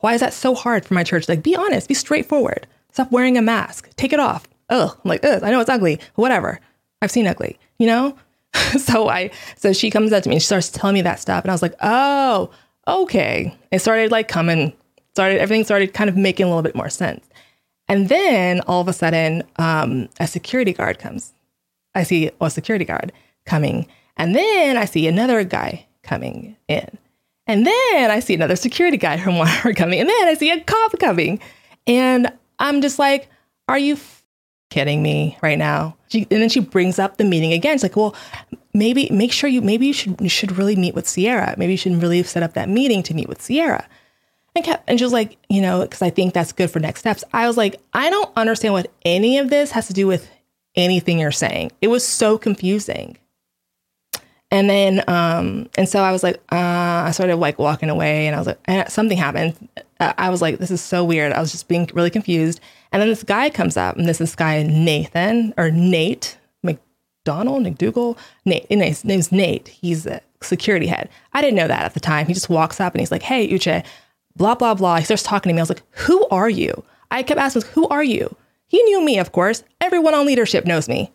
Why 0.00 0.12
is 0.14 0.20
that 0.20 0.34
so 0.34 0.54
hard 0.54 0.84
for 0.84 0.94
my 0.94 1.02
church? 1.02 1.28
Like, 1.28 1.42
be 1.42 1.56
honest, 1.56 1.88
be 1.88 1.94
straightforward. 1.94 2.66
Stop 2.92 3.10
wearing 3.10 3.38
a 3.38 3.42
mask. 3.42 3.88
Take 3.96 4.12
it 4.12 4.20
off. 4.20 4.46
Ugh. 4.68 4.90
I'm 4.92 5.08
like, 5.08 5.24
ugh, 5.24 5.42
I 5.42 5.50
know 5.50 5.60
it's 5.60 5.70
ugly. 5.70 5.98
Whatever. 6.14 6.60
I've 7.00 7.10
seen 7.10 7.26
ugly, 7.26 7.58
you 7.78 7.86
know? 7.86 8.16
so 8.78 9.08
I 9.08 9.30
so 9.56 9.72
she 9.72 9.90
comes 9.90 10.12
up 10.12 10.22
to 10.22 10.28
me 10.28 10.36
and 10.36 10.42
she 10.42 10.46
starts 10.46 10.70
telling 10.70 10.94
me 10.94 11.02
that 11.02 11.20
stuff 11.20 11.44
and 11.44 11.50
I 11.50 11.54
was 11.54 11.62
like, 11.62 11.74
"Oh, 11.80 12.50
okay." 12.86 13.56
It 13.70 13.80
started 13.80 14.10
like 14.10 14.28
coming 14.28 14.72
started 15.14 15.40
everything 15.40 15.64
started 15.64 15.94
kind 15.94 16.10
of 16.10 16.16
making 16.16 16.44
a 16.44 16.48
little 16.48 16.62
bit 16.62 16.74
more 16.74 16.90
sense. 16.90 17.26
And 17.88 18.08
then 18.08 18.60
all 18.62 18.80
of 18.80 18.88
a 18.88 18.92
sudden, 18.92 19.42
um, 19.56 20.08
a 20.18 20.26
security 20.26 20.72
guard 20.72 20.98
comes. 20.98 21.34
I 21.94 22.02
see 22.02 22.30
a 22.40 22.50
security 22.50 22.84
guard 22.84 23.12
coming, 23.46 23.86
and 24.16 24.34
then 24.34 24.76
I 24.76 24.86
see 24.86 25.06
another 25.06 25.44
guy 25.44 25.86
coming 26.02 26.56
in. 26.66 26.98
And 27.46 27.66
then 27.66 28.10
I 28.10 28.20
see 28.20 28.34
another 28.34 28.56
security 28.56 28.96
guy 28.96 29.18
from 29.18 29.34
Walmart 29.34 29.76
coming, 29.76 30.00
and 30.00 30.08
then 30.08 30.28
I 30.28 30.34
see 30.34 30.50
a 30.50 30.60
cop 30.60 30.98
coming. 30.98 31.40
And 31.86 32.32
I'm 32.58 32.80
just 32.80 32.98
like, 32.98 33.28
are 33.68 33.78
you 33.78 33.96
kidding 34.74 35.02
me 35.02 35.38
right 35.40 35.56
now? 35.56 35.96
She, 36.08 36.26
and 36.30 36.42
then 36.42 36.48
she 36.48 36.58
brings 36.58 36.98
up 36.98 37.16
the 37.16 37.24
meeting 37.24 37.52
again. 37.52 37.74
It's 37.74 37.84
like, 37.84 37.94
well, 37.94 38.14
maybe 38.72 39.08
make 39.10 39.32
sure 39.32 39.48
you 39.48 39.62
maybe 39.62 39.86
you 39.86 39.92
should 39.92 40.20
you 40.20 40.28
should 40.28 40.58
really 40.58 40.74
meet 40.74 40.94
with 40.96 41.08
Sierra. 41.08 41.54
Maybe 41.56 41.74
you 41.74 41.76
should 41.76 42.02
really 42.02 42.24
set 42.24 42.42
up 42.42 42.54
that 42.54 42.68
meeting 42.68 43.02
to 43.04 43.14
meet 43.14 43.28
with 43.28 43.40
Sierra. 43.40 43.86
And 44.56 44.64
kept, 44.64 44.88
and 44.88 44.98
she 44.98 45.04
was 45.04 45.12
like, 45.12 45.36
you 45.48 45.60
know, 45.60 45.82
because 45.82 46.02
I 46.02 46.10
think 46.10 46.34
that's 46.34 46.52
good 46.52 46.70
for 46.70 46.80
next 46.80 47.00
steps. 47.00 47.24
I 47.32 47.46
was 47.46 47.56
like, 47.56 47.80
I 47.92 48.10
don't 48.10 48.30
understand 48.36 48.74
what 48.74 48.90
any 49.04 49.38
of 49.38 49.48
this 49.50 49.70
has 49.72 49.86
to 49.88 49.92
do 49.92 50.06
with 50.06 50.28
anything 50.74 51.18
you're 51.18 51.32
saying. 51.32 51.70
It 51.80 51.88
was 51.88 52.06
so 52.06 52.36
confusing. 52.36 53.16
And 54.50 54.70
then, 54.70 55.02
um, 55.08 55.68
and 55.76 55.88
so 55.88 56.00
I 56.00 56.12
was 56.12 56.22
like, 56.22 56.36
uh, 56.52 57.06
I 57.06 57.10
started 57.12 57.36
like 57.36 57.58
walking 57.58 57.90
away, 57.90 58.28
and 58.28 58.36
I 58.36 58.38
was 58.38 58.46
like, 58.46 58.60
and 58.66 58.88
something 58.88 59.18
happened. 59.18 59.56
Uh, 60.00 60.12
I 60.18 60.30
was 60.30 60.42
like, 60.42 60.58
this 60.58 60.70
is 60.70 60.80
so 60.80 61.04
weird. 61.04 61.32
I 61.32 61.40
was 61.40 61.52
just 61.52 61.68
being 61.68 61.88
really 61.94 62.10
confused. 62.10 62.60
And 62.92 63.00
then 63.00 63.08
this 63.08 63.22
guy 63.22 63.50
comes 63.50 63.76
up, 63.76 63.96
and 63.96 64.08
this 64.08 64.20
is 64.20 64.34
guy 64.34 64.62
Nathan 64.62 65.54
or 65.56 65.70
Nate 65.70 66.36
McDonald, 66.62 67.64
McDougal. 67.64 68.18
Nate, 68.44 68.66
his 68.70 69.04
name's 69.04 69.32
Nate. 69.32 69.68
He's 69.68 70.06
a 70.06 70.20
security 70.42 70.86
head. 70.86 71.08
I 71.32 71.40
didn't 71.40 71.56
know 71.56 71.68
that 71.68 71.84
at 71.84 71.94
the 71.94 72.00
time. 72.00 72.26
He 72.26 72.34
just 72.34 72.48
walks 72.48 72.80
up 72.80 72.92
and 72.92 73.00
he's 73.00 73.10
like, 73.10 73.22
hey, 73.22 73.48
Uche, 73.48 73.84
blah, 74.36 74.54
blah, 74.54 74.74
blah. 74.74 74.98
He 74.98 75.04
starts 75.04 75.22
talking 75.22 75.50
to 75.50 75.54
me. 75.54 75.60
I 75.60 75.62
was 75.62 75.70
like, 75.70 75.82
who 75.90 76.26
are 76.28 76.50
you? 76.50 76.84
I 77.10 77.22
kept 77.22 77.40
asking, 77.40 77.62
who 77.72 77.88
are 77.88 78.04
you? 78.04 78.36
He 78.66 78.82
knew 78.82 79.04
me, 79.04 79.18
of 79.18 79.32
course. 79.32 79.62
Everyone 79.80 80.14
on 80.14 80.26
leadership 80.26 80.66
knows 80.66 80.88
me. 80.88 81.12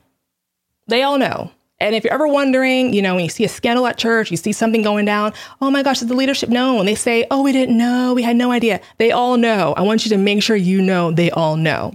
They 0.88 1.04
all 1.04 1.18
know. 1.18 1.52
And 1.82 1.96
if 1.96 2.04
you're 2.04 2.14
ever 2.14 2.28
wondering, 2.28 2.94
you 2.94 3.02
know, 3.02 3.16
when 3.16 3.24
you 3.24 3.30
see 3.30 3.46
a 3.46 3.50
scandal 3.50 3.88
at 3.88 3.98
church, 3.98 4.32
you 4.32 4.38
see 4.38 4.52
something 4.52 4.82
going 4.82 5.06
down, 5.06 5.34
oh 5.62 5.72
my 5.72 5.82
gosh, 5.82 6.00
does 6.00 6.10
the 6.10 6.14
leadership 6.14 6.50
know? 6.50 6.80
And 6.80 6.88
they 6.88 6.96
say, 6.96 7.26
oh, 7.32 7.42
we 7.42 7.52
didn't 7.52 7.78
know, 7.78 8.14
we 8.14 8.22
had 8.22 8.36
no 8.36 8.52
idea. 8.52 8.82
They 8.98 9.12
all 9.12 9.38
know. 9.38 9.74
I 9.78 9.82
want 9.82 10.06
you 10.06 10.10
to 10.10 10.18
make 10.18 10.44
sure 10.44 10.56
you 10.56 10.82
know 10.82 11.12
they 11.12 11.32
all 11.32 11.56
know. 11.56 11.94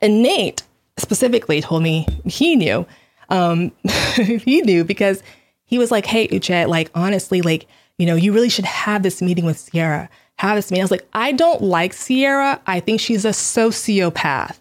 And 0.00 0.22
Nate 0.22 0.62
specifically 0.96 1.60
told 1.60 1.82
me 1.82 2.06
he 2.24 2.56
knew. 2.56 2.86
Um, 3.28 3.72
he 4.16 4.62
knew 4.62 4.84
because 4.84 5.22
he 5.64 5.78
was 5.78 5.90
like, 5.90 6.06
hey, 6.06 6.28
Uche, 6.28 6.66
like, 6.66 6.90
honestly, 6.94 7.42
like, 7.42 7.66
you 7.98 8.06
know, 8.06 8.14
you 8.14 8.32
really 8.32 8.48
should 8.48 8.64
have 8.64 9.02
this 9.02 9.20
meeting 9.20 9.44
with 9.44 9.58
Sierra. 9.58 10.08
Have 10.36 10.56
this 10.56 10.70
meeting. 10.70 10.82
I 10.82 10.84
was 10.84 10.90
like, 10.90 11.08
I 11.12 11.32
don't 11.32 11.62
like 11.62 11.92
Sierra. 11.92 12.60
I 12.66 12.80
think 12.80 13.00
she's 13.00 13.24
a 13.24 13.30
sociopath. 13.30 14.57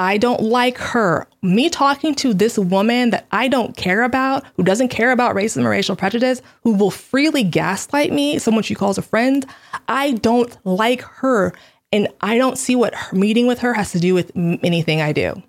I 0.00 0.16
don't 0.16 0.40
like 0.40 0.78
her. 0.78 1.26
Me 1.42 1.68
talking 1.68 2.14
to 2.16 2.32
this 2.32 2.58
woman 2.58 3.10
that 3.10 3.26
I 3.32 3.48
don't 3.48 3.76
care 3.76 4.02
about, 4.02 4.46
who 4.56 4.62
doesn't 4.62 4.88
care 4.88 5.12
about 5.12 5.36
racism 5.36 5.62
or 5.66 5.68
racial 5.68 5.94
prejudice, 5.94 6.40
who 6.62 6.72
will 6.72 6.90
freely 6.90 7.44
gaslight 7.44 8.10
me, 8.10 8.38
someone 8.38 8.62
she 8.62 8.74
calls 8.74 8.96
a 8.96 9.02
friend, 9.02 9.44
I 9.88 10.12
don't 10.12 10.56
like 10.64 11.02
her. 11.02 11.52
And 11.92 12.08
I 12.22 12.38
don't 12.38 12.56
see 12.56 12.76
what 12.76 12.94
her 12.94 13.14
meeting 13.14 13.46
with 13.46 13.58
her 13.58 13.74
has 13.74 13.92
to 13.92 14.00
do 14.00 14.14
with 14.14 14.32
anything 14.34 15.02
I 15.02 15.12
do, 15.12 15.42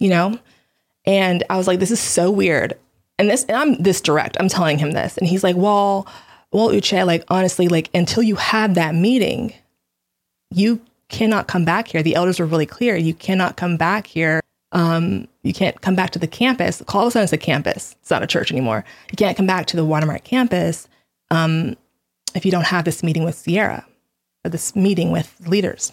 you 0.00 0.08
know? 0.08 0.40
And 1.06 1.44
I 1.48 1.56
was 1.56 1.68
like, 1.68 1.78
this 1.78 1.92
is 1.92 2.00
so 2.00 2.32
weird. 2.32 2.76
And 3.20 3.30
this, 3.30 3.44
and 3.44 3.56
I'm 3.56 3.80
this 3.80 4.00
direct, 4.00 4.36
I'm 4.40 4.48
telling 4.48 4.78
him 4.78 4.90
this. 4.90 5.16
And 5.18 5.28
he's 5.28 5.44
like, 5.44 5.54
well, 5.54 6.08
well, 6.50 6.70
Uche, 6.70 7.06
like, 7.06 7.22
honestly, 7.28 7.68
like, 7.68 7.90
until 7.94 8.24
you 8.24 8.34
have 8.34 8.74
that 8.74 8.96
meeting, 8.96 9.54
you 10.50 10.80
cannot 11.14 11.46
come 11.46 11.64
back 11.64 11.86
here. 11.86 12.02
The 12.02 12.16
elders 12.16 12.40
were 12.40 12.46
really 12.46 12.66
clear. 12.66 12.96
You 12.96 13.14
cannot 13.14 13.56
come 13.56 13.76
back 13.76 14.08
here. 14.08 14.40
Um, 14.72 15.28
you 15.44 15.52
can't 15.52 15.80
come 15.80 15.94
back 15.94 16.10
to 16.10 16.18
the 16.18 16.26
campus. 16.26 16.82
Call 16.86 17.06
us 17.06 17.32
a 17.32 17.38
campus. 17.38 17.94
It's 18.00 18.10
not 18.10 18.24
a 18.24 18.26
church 18.26 18.50
anymore. 18.50 18.84
You 19.12 19.16
can't 19.16 19.36
come 19.36 19.46
back 19.46 19.66
to 19.66 19.76
the 19.76 19.84
Watermark 19.84 20.24
campus 20.24 20.88
um, 21.30 21.76
if 22.34 22.44
you 22.44 22.50
don't 22.50 22.66
have 22.66 22.84
this 22.84 23.04
meeting 23.04 23.22
with 23.22 23.36
Sierra 23.36 23.86
or 24.44 24.50
this 24.50 24.74
meeting 24.74 25.12
with 25.12 25.40
leaders. 25.46 25.92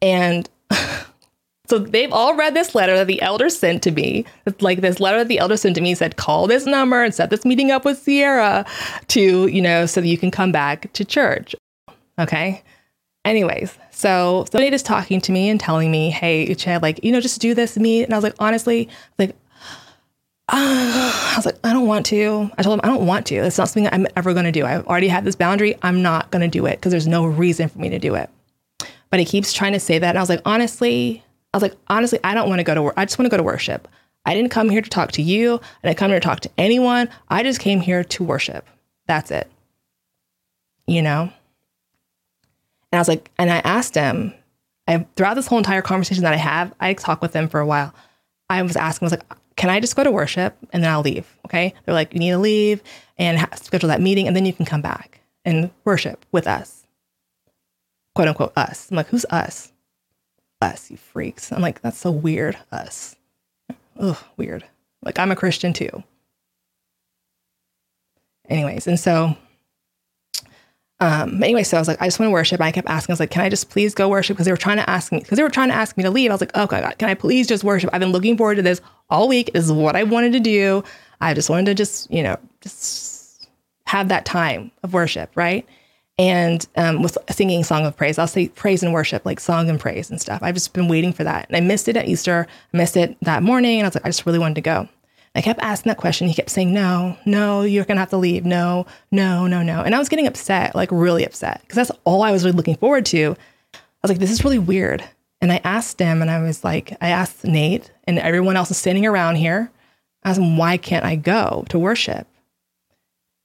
And 0.00 0.50
so 1.68 1.78
they've 1.78 2.12
all 2.12 2.34
read 2.34 2.54
this 2.54 2.74
letter 2.74 2.96
that 2.96 3.06
the 3.06 3.22
elders 3.22 3.56
sent 3.56 3.84
to 3.84 3.92
me. 3.92 4.24
It's 4.46 4.60
like 4.60 4.80
this 4.80 4.98
letter 4.98 5.18
that 5.18 5.28
the 5.28 5.38
elders 5.38 5.60
sent 5.60 5.76
to 5.76 5.80
me 5.80 5.94
said, 5.94 6.16
call 6.16 6.48
this 6.48 6.66
number 6.66 7.04
and 7.04 7.14
set 7.14 7.30
this 7.30 7.44
meeting 7.44 7.70
up 7.70 7.84
with 7.84 7.98
Sierra 7.98 8.66
to, 9.08 9.46
you 9.46 9.62
know, 9.62 9.86
so 9.86 10.00
that 10.00 10.08
you 10.08 10.18
can 10.18 10.32
come 10.32 10.50
back 10.50 10.92
to 10.94 11.04
church. 11.04 11.54
Okay. 12.18 12.64
Anyways, 13.24 13.78
so 13.90 14.46
somebody 14.50 14.74
is 14.74 14.82
talking 14.82 15.20
to 15.20 15.32
me 15.32 15.48
and 15.48 15.60
telling 15.60 15.90
me, 15.90 16.10
"Hey, 16.10 16.46
Uche, 16.48 16.82
like 16.82 17.04
you 17.04 17.12
know, 17.12 17.20
just 17.20 17.40
do 17.40 17.54
this 17.54 17.76
meet." 17.76 18.04
And 18.04 18.12
I 18.12 18.16
was 18.16 18.24
like, 18.24 18.34
honestly, 18.40 18.88
like, 19.18 19.30
uh, 20.48 20.56
I 21.32 21.34
was 21.36 21.46
like, 21.46 21.58
I 21.62 21.72
don't 21.72 21.86
want 21.86 22.06
to. 22.06 22.50
I 22.58 22.62
told 22.62 22.78
him 22.78 22.80
I 22.82 22.88
don't 22.92 23.06
want 23.06 23.26
to. 23.26 23.36
It's 23.36 23.58
not 23.58 23.68
something 23.68 23.88
I'm 23.92 24.08
ever 24.16 24.32
going 24.32 24.44
to 24.44 24.52
do. 24.52 24.66
I've 24.66 24.86
already 24.86 25.08
had 25.08 25.24
this 25.24 25.36
boundary. 25.36 25.76
I'm 25.82 26.02
not 26.02 26.30
going 26.32 26.42
to 26.42 26.48
do 26.48 26.66
it 26.66 26.76
because 26.76 26.90
there's 26.90 27.06
no 27.06 27.24
reason 27.24 27.68
for 27.68 27.78
me 27.78 27.90
to 27.90 27.98
do 27.98 28.16
it. 28.16 28.28
But 29.10 29.20
he 29.20 29.26
keeps 29.26 29.52
trying 29.52 29.72
to 29.74 29.80
say 29.80 29.98
that, 29.98 30.08
and 30.10 30.18
I 30.18 30.22
was 30.22 30.28
like, 30.28 30.42
honestly, 30.44 31.22
I 31.52 31.58
was 31.58 31.62
like, 31.62 31.76
honestly, 31.88 32.18
I 32.24 32.34
don't 32.34 32.48
want 32.48 32.58
to 32.58 32.64
go 32.64 32.74
to 32.74 32.82
work. 32.82 32.94
I 32.96 33.04
just 33.04 33.18
want 33.18 33.26
to 33.26 33.30
go 33.30 33.36
to 33.36 33.42
worship. 33.42 33.86
I 34.24 34.34
didn't 34.34 34.50
come 34.50 34.68
here 34.68 34.82
to 34.82 34.90
talk 34.90 35.12
to 35.12 35.22
you. 35.22 35.60
I 35.82 35.88
didn't 35.88 35.98
come 35.98 36.10
here 36.10 36.20
to 36.20 36.26
talk 36.26 36.40
to 36.40 36.50
anyone. 36.56 37.08
I 37.28 37.42
just 37.42 37.60
came 37.60 37.80
here 37.80 38.02
to 38.04 38.24
worship. 38.24 38.66
That's 39.06 39.30
it. 39.30 39.48
You 40.86 41.02
know. 41.02 41.32
And 42.92 42.98
I 42.98 43.00
was 43.00 43.08
like, 43.08 43.30
and 43.38 43.50
I 43.50 43.58
asked 43.58 43.94
him, 43.94 44.34
I, 44.86 45.06
throughout 45.16 45.34
this 45.34 45.46
whole 45.46 45.58
entire 45.58 45.82
conversation 45.82 46.24
that 46.24 46.34
I 46.34 46.36
have, 46.36 46.74
I 46.78 46.92
talked 46.92 47.22
with 47.22 47.32
them 47.32 47.48
for 47.48 47.58
a 47.58 47.66
while. 47.66 47.94
I 48.50 48.60
was 48.62 48.76
asking, 48.76 49.06
I 49.06 49.10
was 49.10 49.12
like, 49.12 49.38
can 49.56 49.70
I 49.70 49.80
just 49.80 49.96
go 49.96 50.04
to 50.04 50.10
worship 50.10 50.56
and 50.72 50.84
then 50.84 50.90
I'll 50.90 51.00
leave? 51.00 51.26
Okay. 51.46 51.74
They're 51.84 51.94
like, 51.94 52.12
you 52.12 52.20
need 52.20 52.30
to 52.30 52.38
leave 52.38 52.82
and 53.18 53.46
schedule 53.56 53.88
that 53.88 54.00
meeting 54.00 54.26
and 54.26 54.36
then 54.36 54.44
you 54.44 54.52
can 54.52 54.66
come 54.66 54.82
back 54.82 55.20
and 55.44 55.70
worship 55.84 56.24
with 56.32 56.46
us. 56.46 56.86
Quote 58.14 58.28
unquote, 58.28 58.52
us. 58.56 58.90
I'm 58.90 58.96
like, 58.96 59.08
who's 59.08 59.24
us? 59.30 59.72
Us, 60.60 60.90
you 60.90 60.96
freaks. 60.96 61.50
I'm 61.50 61.62
like, 61.62 61.80
that's 61.80 61.98
so 61.98 62.10
weird. 62.10 62.58
Us. 62.70 63.16
Ugh, 63.98 64.18
weird. 64.36 64.64
Like, 65.02 65.18
I'm 65.18 65.32
a 65.32 65.36
Christian 65.36 65.72
too. 65.72 66.04
Anyways, 68.48 68.86
and 68.86 69.00
so 69.00 69.36
um, 71.02 71.42
anyway, 71.42 71.64
so 71.64 71.76
I 71.76 71.80
was 71.80 71.88
like, 71.88 72.00
I 72.00 72.06
just 72.06 72.20
want 72.20 72.28
to 72.28 72.32
worship. 72.32 72.60
I 72.60 72.70
kept 72.70 72.88
asking, 72.88 73.12
I 73.12 73.14
was 73.14 73.20
like, 73.20 73.32
can 73.32 73.42
I 73.42 73.48
just 73.48 73.70
please 73.70 73.92
go 73.92 74.08
worship? 74.08 74.36
Because 74.36 74.46
they 74.46 74.52
were 74.52 74.56
trying 74.56 74.76
to 74.76 74.88
ask 74.88 75.10
me, 75.10 75.18
because 75.18 75.36
they 75.36 75.42
were 75.42 75.50
trying 75.50 75.68
to 75.68 75.74
ask 75.74 75.96
me 75.96 76.04
to 76.04 76.10
leave. 76.10 76.30
I 76.30 76.34
was 76.34 76.40
like, 76.40 76.52
oh 76.54 76.68
God, 76.68 76.96
can 76.96 77.08
I 77.08 77.14
please 77.14 77.48
just 77.48 77.64
worship? 77.64 77.90
I've 77.92 77.98
been 77.98 78.12
looking 78.12 78.36
forward 78.36 78.54
to 78.54 78.62
this 78.62 78.80
all 79.10 79.26
week. 79.26 79.52
This 79.52 79.64
is 79.64 79.72
what 79.72 79.96
I 79.96 80.04
wanted 80.04 80.32
to 80.34 80.38
do. 80.38 80.84
I 81.20 81.34
just 81.34 81.50
wanted 81.50 81.66
to 81.66 81.74
just, 81.74 82.08
you 82.08 82.22
know, 82.22 82.36
just 82.60 83.48
have 83.86 84.10
that 84.10 84.24
time 84.24 84.70
of 84.84 84.92
worship, 84.92 85.32
right? 85.34 85.66
And 86.18 86.64
um, 86.76 87.02
with 87.02 87.18
singing 87.30 87.64
song 87.64 87.84
of 87.84 87.96
praise, 87.96 88.16
I'll 88.16 88.28
say 88.28 88.46
praise 88.46 88.84
and 88.84 88.92
worship, 88.92 89.26
like 89.26 89.40
song 89.40 89.68
and 89.68 89.80
praise 89.80 90.08
and 90.08 90.20
stuff. 90.20 90.40
I've 90.40 90.54
just 90.54 90.72
been 90.72 90.86
waiting 90.86 91.12
for 91.12 91.24
that. 91.24 91.48
And 91.48 91.56
I 91.56 91.60
missed 91.60 91.88
it 91.88 91.96
at 91.96 92.06
Easter. 92.06 92.46
I 92.72 92.76
missed 92.76 92.96
it 92.96 93.16
that 93.22 93.42
morning. 93.42 93.80
And 93.80 93.86
I 93.86 93.88
was 93.88 93.96
like, 93.96 94.06
I 94.06 94.08
just 94.08 94.24
really 94.24 94.38
wanted 94.38 94.54
to 94.54 94.60
go. 94.60 94.88
I 95.34 95.40
kept 95.40 95.60
asking 95.62 95.90
that 95.90 95.96
question. 95.96 96.28
He 96.28 96.34
kept 96.34 96.50
saying, 96.50 96.74
no, 96.74 97.16
no, 97.24 97.62
you're 97.62 97.84
going 97.84 97.96
to 97.96 98.00
have 98.00 98.10
to 98.10 98.18
leave. 98.18 98.44
No, 98.44 98.86
no, 99.10 99.46
no, 99.46 99.62
no. 99.62 99.80
And 99.82 99.94
I 99.94 99.98
was 99.98 100.10
getting 100.10 100.26
upset, 100.26 100.74
like 100.74 100.90
really 100.92 101.24
upset, 101.24 101.62
because 101.62 101.76
that's 101.76 102.00
all 102.04 102.22
I 102.22 102.32
was 102.32 102.44
really 102.44 102.56
looking 102.56 102.76
forward 102.76 103.06
to. 103.06 103.34
I 103.74 103.78
was 104.02 104.10
like, 104.10 104.18
this 104.18 104.30
is 104.30 104.44
really 104.44 104.58
weird. 104.58 105.02
And 105.40 105.50
I 105.50 105.60
asked 105.64 105.98
him, 105.98 106.22
and 106.22 106.30
I 106.30 106.42
was 106.42 106.62
like, 106.62 106.96
I 107.00 107.08
asked 107.08 107.44
Nate 107.44 107.90
and 108.04 108.18
everyone 108.18 108.56
else 108.56 108.70
is 108.70 108.76
standing 108.76 109.06
around 109.06 109.36
here. 109.36 109.70
I 110.22 110.30
asked 110.30 110.38
him, 110.38 110.56
why 110.56 110.76
can't 110.76 111.04
I 111.04 111.16
go 111.16 111.64
to 111.70 111.78
worship? 111.78 112.26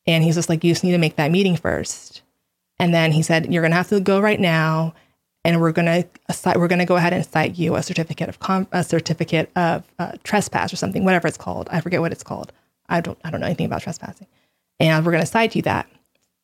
And 0.06 0.24
he's 0.24 0.36
just 0.36 0.50
like, 0.50 0.64
you 0.64 0.72
just 0.72 0.84
need 0.84 0.92
to 0.92 0.98
make 0.98 1.16
that 1.16 1.32
meeting 1.32 1.56
first. 1.56 2.22
And 2.80 2.94
then 2.94 3.12
he 3.12 3.24
said, 3.24 3.52
you're 3.52 3.64
going 3.64 3.72
to 3.72 3.78
have 3.78 3.90
to 3.90 4.00
go 4.00 4.20
right 4.20 4.40
now 4.40 4.94
and 5.48 5.62
we're 5.62 5.72
going 5.72 5.86
to 5.86 6.60
we're 6.60 6.68
going 6.68 6.78
to 6.80 6.86
go 6.86 6.98
ahead 6.98 7.14
and 7.14 7.26
cite 7.26 7.58
you 7.58 7.76
a 7.76 7.82
certificate 7.82 8.28
of 8.28 8.40
com- 8.40 8.68
a 8.74 8.84
certificate 8.84 9.50
of 9.56 9.86
uh, 9.98 10.12
trespass 10.24 10.74
or 10.74 10.76
something, 10.76 11.06
whatever 11.06 11.26
it's 11.26 11.38
called. 11.38 11.70
I 11.72 11.80
forget 11.80 12.02
what 12.02 12.12
it's 12.12 12.22
called. 12.22 12.52
I 12.90 13.00
don't 13.00 13.18
I 13.24 13.32
don't 13.32 13.40
know 13.40 13.48
anything 13.48 13.66
about 13.66 13.82
trespassing, 13.82 14.28
and 14.80 15.06
we're 15.06 15.14
going 15.14 15.24
to 15.24 15.28
cite 15.28 15.56
you 15.56 15.62
that. 15.62 15.90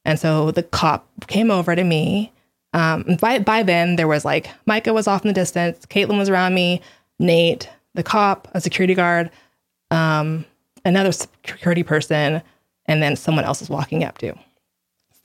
And 0.05 0.17
so 0.17 0.51
the 0.51 0.63
cop 0.63 1.05
came 1.27 1.51
over 1.51 1.75
to 1.75 1.83
me. 1.83 2.31
Um, 2.71 3.17
by 3.19 3.39
by 3.39 3.61
then 3.61 3.97
there 3.97 4.07
was 4.07 4.23
like 4.23 4.49
Micah 4.65 4.93
was 4.93 5.05
off 5.05 5.23
in 5.23 5.27
the 5.27 5.33
distance, 5.33 5.85
Caitlin 5.85 6.17
was 6.17 6.29
around 6.29 6.55
me, 6.55 6.81
Nate, 7.19 7.69
the 7.95 8.03
cop, 8.03 8.47
a 8.53 8.61
security 8.61 8.95
guard, 8.95 9.29
um, 9.91 10.45
another 10.85 11.11
security 11.11 11.83
person, 11.83 12.41
and 12.85 13.03
then 13.03 13.17
someone 13.17 13.43
else 13.43 13.61
is 13.61 13.69
walking 13.69 14.05
up 14.05 14.17
to. 14.19 14.33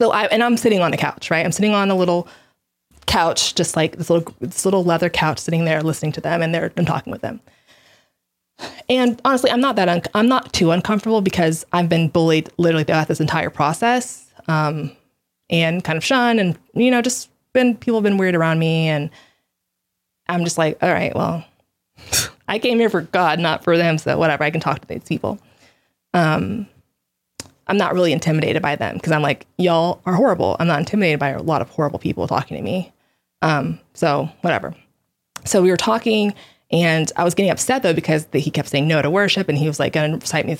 So 0.01 0.11
I 0.11 0.25
and 0.25 0.43
I'm 0.43 0.57
sitting 0.57 0.81
on 0.81 0.91
the 0.91 0.97
couch, 0.97 1.31
right? 1.31 1.47
I'm 1.47 1.53
sitting 1.53 1.75
on 1.75 1.93
a 1.93 1.97
little 1.97 2.27
couch, 3.09 3.55
just 3.55 3.75
like 3.75 3.97
this 3.97 4.11
little 4.11 4.33
this 4.41 4.65
little 4.65 4.85
leather 4.85 5.11
couch, 5.11 5.39
sitting 5.39 5.65
there 5.65 5.83
listening 5.83 6.13
to 6.13 6.21
them, 6.21 6.43
and 6.43 6.55
they're 6.55 6.69
talking 6.69 7.11
with 7.11 7.23
them. 7.23 7.41
And 8.89 9.21
honestly, 9.25 9.51
I'm 9.51 9.61
not 9.61 9.77
that 9.77 9.89
un- 9.89 10.03
I'm 10.15 10.29
not 10.29 10.53
too 10.53 10.71
uncomfortable 10.71 11.21
because 11.21 11.67
I've 11.73 11.89
been 11.89 12.09
bullied 12.09 12.51
literally 12.59 12.85
throughout 12.85 13.09
this 13.09 13.21
entire 13.21 13.51
process, 13.51 14.33
um, 14.47 14.93
and 15.51 15.83
kind 15.83 15.97
of 15.97 16.05
shunned, 16.05 16.39
and 16.39 16.57
you 16.75 16.91
know, 16.91 17.03
just 17.03 17.31
been 17.53 17.77
people 17.77 17.99
have 17.99 18.05
been 18.05 18.19
weird 18.19 18.37
around 18.37 18.59
me, 18.59 18.89
and 18.89 19.11
I'm 20.29 20.45
just 20.45 20.59
like, 20.59 20.81
all 20.83 20.93
right, 20.93 21.15
well, 21.15 21.45
I 22.47 22.59
came 22.59 22.79
here 22.79 22.91
for 22.91 23.03
God, 23.03 23.39
not 23.39 23.65
for 23.65 23.77
them, 23.77 23.99
so 23.99 24.17
whatever. 24.19 24.45
I 24.45 24.51
can 24.51 24.61
talk 24.61 24.81
to 24.81 24.89
these 24.89 25.05
people. 25.05 25.39
Um, 26.15 26.67
I'm 27.67 27.77
not 27.77 27.93
really 27.95 28.13
intimidated 28.13 28.63
by 28.63 28.77
them 28.77 28.95
because 28.95 29.13
I'm 29.13 29.23
like, 29.23 29.47
y'all 29.59 30.01
are 30.07 30.15
horrible. 30.15 30.57
I'm 30.59 30.67
not 30.67 30.81
intimidated 30.81 31.21
by 31.21 31.31
a 31.31 31.43
lot 31.43 31.61
of 31.61 31.69
horrible 31.69 31.99
people 31.99 32.27
talking 32.27 32.57
to 32.57 32.63
me. 32.63 32.93
Um, 33.43 33.81
so 33.95 34.29
whatever. 34.41 34.75
So 35.45 35.63
we 35.63 35.71
were 35.71 35.77
talking, 35.77 36.35
and 36.71 37.11
I 37.17 37.25
was 37.25 37.35
getting 37.35 37.51
upset 37.51 37.83
though 37.83 37.95
because 37.95 38.27
the, 38.27 38.39
he 38.39 38.51
kept 38.51 38.69
saying 38.69 38.89
no 38.89 39.01
to 39.01 39.11
worship, 39.11 39.49
and 39.49 39.57
he 39.57 39.67
was 39.67 39.79
like 39.79 39.93
going 39.93 40.19
to 40.19 40.27
cite 40.27 40.47
me 40.47 40.55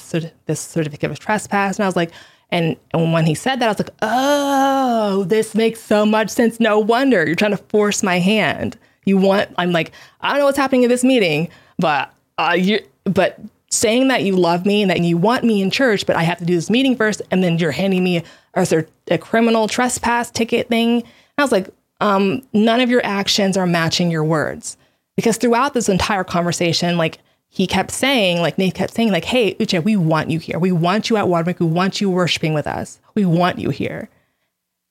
this 0.47 0.61
certificate 0.61 1.11
of 1.11 1.19
trespass, 1.19 1.77
and 1.77 1.85
I 1.85 1.89
was 1.89 1.97
like, 1.97 2.13
and, 2.51 2.77
and 2.95 3.13
when 3.13 3.27
he 3.27 3.35
said 3.35 3.57
that, 3.57 3.67
I 3.67 3.69
was 3.69 3.79
like, 3.79 3.91
oh, 4.01 5.25
this 5.25 5.55
makes 5.55 5.81
so 5.81 6.07
much 6.07 6.31
sense. 6.31 6.59
No 6.59 6.79
wonder 6.79 7.27
you're 7.27 7.35
trying 7.35 7.51
to 7.51 7.59
force 7.59 8.03
my 8.03 8.19
hand. 8.19 8.79
You 9.05 9.19
want? 9.19 9.51
I'm 9.59 9.73
like, 9.73 9.93
I 10.21 10.31
don't 10.31 10.39
know 10.39 10.45
what's 10.47 10.59
happening 10.59 10.85
in 10.85 10.89
this 10.89 11.05
meeting, 11.05 11.51
but 11.79 12.13
uh, 12.39 12.57
you, 12.59 12.81
but 13.05 13.39
saying 13.71 14.09
that 14.09 14.23
you 14.23 14.35
love 14.35 14.65
me 14.65 14.83
and 14.83 14.91
that 14.91 15.01
you 15.01 15.19
want 15.19 15.45
me 15.45 15.61
in 15.61 15.71
church, 15.71 16.07
but 16.07 16.17
I 16.17 16.23
have 16.23 16.39
to 16.39 16.45
do 16.45 16.55
this 16.55 16.71
meeting 16.71 16.97
first, 16.97 17.21
and 17.31 17.45
then 17.45 17.59
you're 17.59 17.71
handing 17.71 18.03
me 18.03 18.23
a, 18.55 18.85
a 19.09 19.19
criminal 19.19 19.69
trespass 19.69 20.31
ticket 20.31 20.69
thing. 20.69 21.01
And 21.01 21.07
I 21.37 21.43
was 21.43 21.53
like, 21.53 21.69
um, 22.01 22.43
none 22.53 22.81
of 22.81 22.91
your 22.91 23.05
actions 23.05 23.57
are 23.57 23.67
matching 23.67 24.11
your 24.11 24.25
words. 24.25 24.77
Because 25.17 25.37
throughout 25.37 25.75
this 25.75 25.89
entire 25.89 26.25
conversation, 26.25 26.97
like 26.97 27.19
he 27.49 27.67
kept 27.67 27.91
saying, 27.91 28.41
like 28.41 28.59
Nate 28.59 28.75
kept 28.75 28.95
saying, 28.95 29.11
like, 29.11 29.25
hey, 29.25 29.55
Uche, 29.55 29.83
we 29.83 29.97
want 29.97 30.31
you 30.31 30.39
here. 30.39 30.59
We 30.59 30.71
want 30.71 31.11
you 31.11 31.17
at 31.17 31.29
Watermark. 31.29 31.61
We 31.61 31.67
want 31.67 32.01
you 32.01 32.11
worshiping 32.11 32.55
with 32.55 32.67
us. 32.67 33.01
We 33.15 33.25
want 33.25 33.59
you 33.59 33.71
here. 33.71 34.09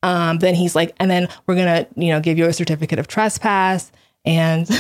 Um, 0.04 0.40
then 0.40 0.56
he's 0.56 0.76
like, 0.76 0.94
and 1.00 1.10
then 1.10 1.28
we're 1.46 1.56
gonna, 1.56 1.88
you 1.96 2.12
know, 2.12 2.20
give 2.20 2.38
you 2.38 2.46
a 2.46 2.54
certificate 2.54 3.00
of 3.00 3.08
trespass 3.08 3.92
and 4.26 4.70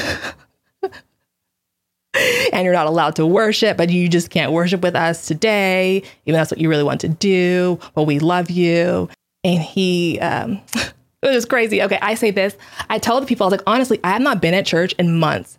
and 2.53 2.63
you're 2.63 2.73
not 2.73 2.88
allowed 2.88 3.15
to 3.15 3.25
worship, 3.25 3.78
but 3.78 3.89
you 3.89 4.09
just 4.09 4.30
can't 4.30 4.51
worship 4.51 4.82
with 4.82 4.95
us 4.95 5.28
today, 5.28 5.97
even 6.25 6.34
though 6.34 6.34
that's 6.34 6.51
what 6.51 6.59
you 6.59 6.69
really 6.69 6.84
want 6.84 7.01
to 7.01 7.09
do. 7.09 7.80
But 7.93 8.03
we 8.03 8.19
love 8.19 8.49
you. 8.49 9.09
And 9.43 9.61
he, 9.61 10.19
um, 10.19 10.61
it 11.24 11.34
was 11.34 11.45
crazy. 11.45 11.82
Okay, 11.82 11.99
I 12.01 12.15
say 12.15 12.32
this. 12.32 12.55
I 12.89 12.99
tell 12.99 13.20
the 13.20 13.26
people, 13.26 13.45
I 13.45 13.47
was 13.47 13.59
like, 13.59 13.68
honestly, 13.68 13.99
I 14.03 14.11
have 14.11 14.22
not 14.22 14.41
been 14.41 14.53
at 14.53 14.65
church 14.65 14.93
in 14.93 15.20
months. 15.20 15.57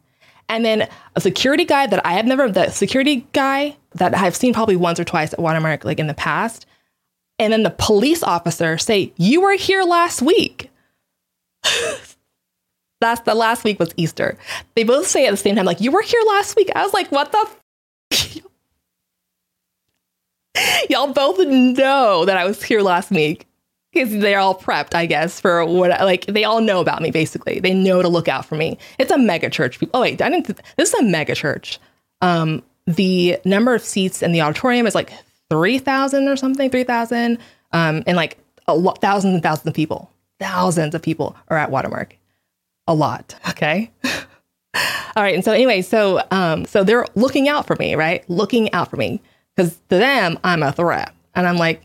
And 0.49 0.65
then 0.65 0.89
a 1.15 1.21
security 1.21 1.65
guy 1.65 1.87
that 1.87 2.05
I 2.07 2.13
have 2.15 2.27
never, 2.27 2.51
the 2.51 2.71
security 2.71 3.27
guy 3.33 3.77
that 3.95 4.17
I've 4.17 4.37
seen 4.37 4.55
probably 4.55 4.77
once 4.77 4.99
or 4.99 5.05
twice 5.05 5.33
at 5.33 5.39
Watermark, 5.39 5.85
like 5.85 5.99
in 5.99 6.07
the 6.07 6.15
past. 6.15 6.65
And 7.39 7.53
then 7.53 7.65
the 7.65 7.71
police 7.71 8.23
officer 8.23 8.79
say, 8.79 9.13
You 9.17 9.41
were 9.43 9.57
here 9.57 9.83
last 9.83 10.23
week. 10.23 10.71
That's 13.01 13.21
the 13.23 13.35
last 13.35 13.65
week 13.65 13.79
was 13.79 13.93
Easter. 13.97 14.37
They 14.75 14.85
both 14.85 15.07
say 15.07 15.27
at 15.27 15.31
the 15.31 15.37
same 15.37 15.55
time, 15.55 15.67
like, 15.67 15.81
you 15.81 15.93
were 15.93 16.03
here 16.03 16.23
last 16.27 16.57
week. 16.57 16.71
I 16.75 16.83
was 16.83 16.93
like, 16.93 17.13
what 17.13 17.31
the? 17.31 17.47
F-? 18.13 18.39
Y'all 20.91 21.13
both 21.13 21.39
know 21.47 22.25
that 22.25 22.37
I 22.37 22.45
was 22.45 22.61
here 22.63 22.81
last 22.81 23.13
week 23.13 23.48
because 23.99 24.21
they're 24.21 24.39
all 24.39 24.55
prepped, 24.55 24.95
I 24.95 25.07
guess, 25.07 25.41
for 25.41 25.65
what, 25.65 25.91
like, 26.01 26.27
they 26.27 26.45
all 26.45 26.61
know 26.61 26.81
about 26.81 27.03
me, 27.03 27.11
basically. 27.11 27.61
They 27.61 27.75
know 27.75 28.03
to 28.03 28.09
look 28.09 28.29
out 28.29 28.45
for 28.45 28.55
me. 28.55 28.79
It's 28.99 29.11
a 29.11 29.19
mega 29.19 29.51
church. 29.51 29.79
Oh, 29.93 30.03
wait, 30.03 30.23
I 30.23 30.31
didn't, 30.31 30.47
this 30.77 30.93
is 30.93 30.95
a 30.95 31.03
mega 31.03 31.35
church. 31.35 31.79
Um, 32.21 32.63
the 32.87 33.39
number 33.45 33.75
of 33.75 33.83
seats 33.83 34.23
in 34.23 34.33
the 34.33 34.41
auditorium 34.41 34.87
is 34.87 34.95
like 34.95 35.13
3,000 35.51 36.29
or 36.29 36.37
something, 36.37 36.71
3,000. 36.71 37.39
Um, 37.73 38.03
and 38.07 38.17
like 38.17 38.39
a 38.67 38.95
thousands 38.97 39.35
and 39.35 39.43
thousands 39.43 39.67
of 39.67 39.75
people, 39.75 40.11
thousands 40.39 40.95
of 40.95 41.03
people 41.03 41.37
are 41.49 41.59
at 41.59 41.71
Watermark 41.71 42.17
a 42.87 42.95
lot. 42.95 43.35
Okay. 43.51 43.91
All 45.17 45.23
right. 45.23 45.35
And 45.35 45.45
so 45.45 45.53
anyway, 45.53 45.83
so 45.83 46.23
um, 46.31 46.65
so 46.65 46.85
they're 46.85 47.07
looking 47.15 47.49
out 47.49 47.67
for 47.67 47.77
me, 47.77 47.95
right? 47.95 48.29
Looking 48.31 48.73
out 48.73 48.89
for 48.89 48.97
me 48.97 49.21
because 49.55 49.75
to 49.91 49.97
them 49.97 50.39
I'm 50.45 50.63
a 50.63 50.73
threat, 50.73 51.13
and 51.35 51.47
I'm 51.47 51.57
like, 51.57 51.83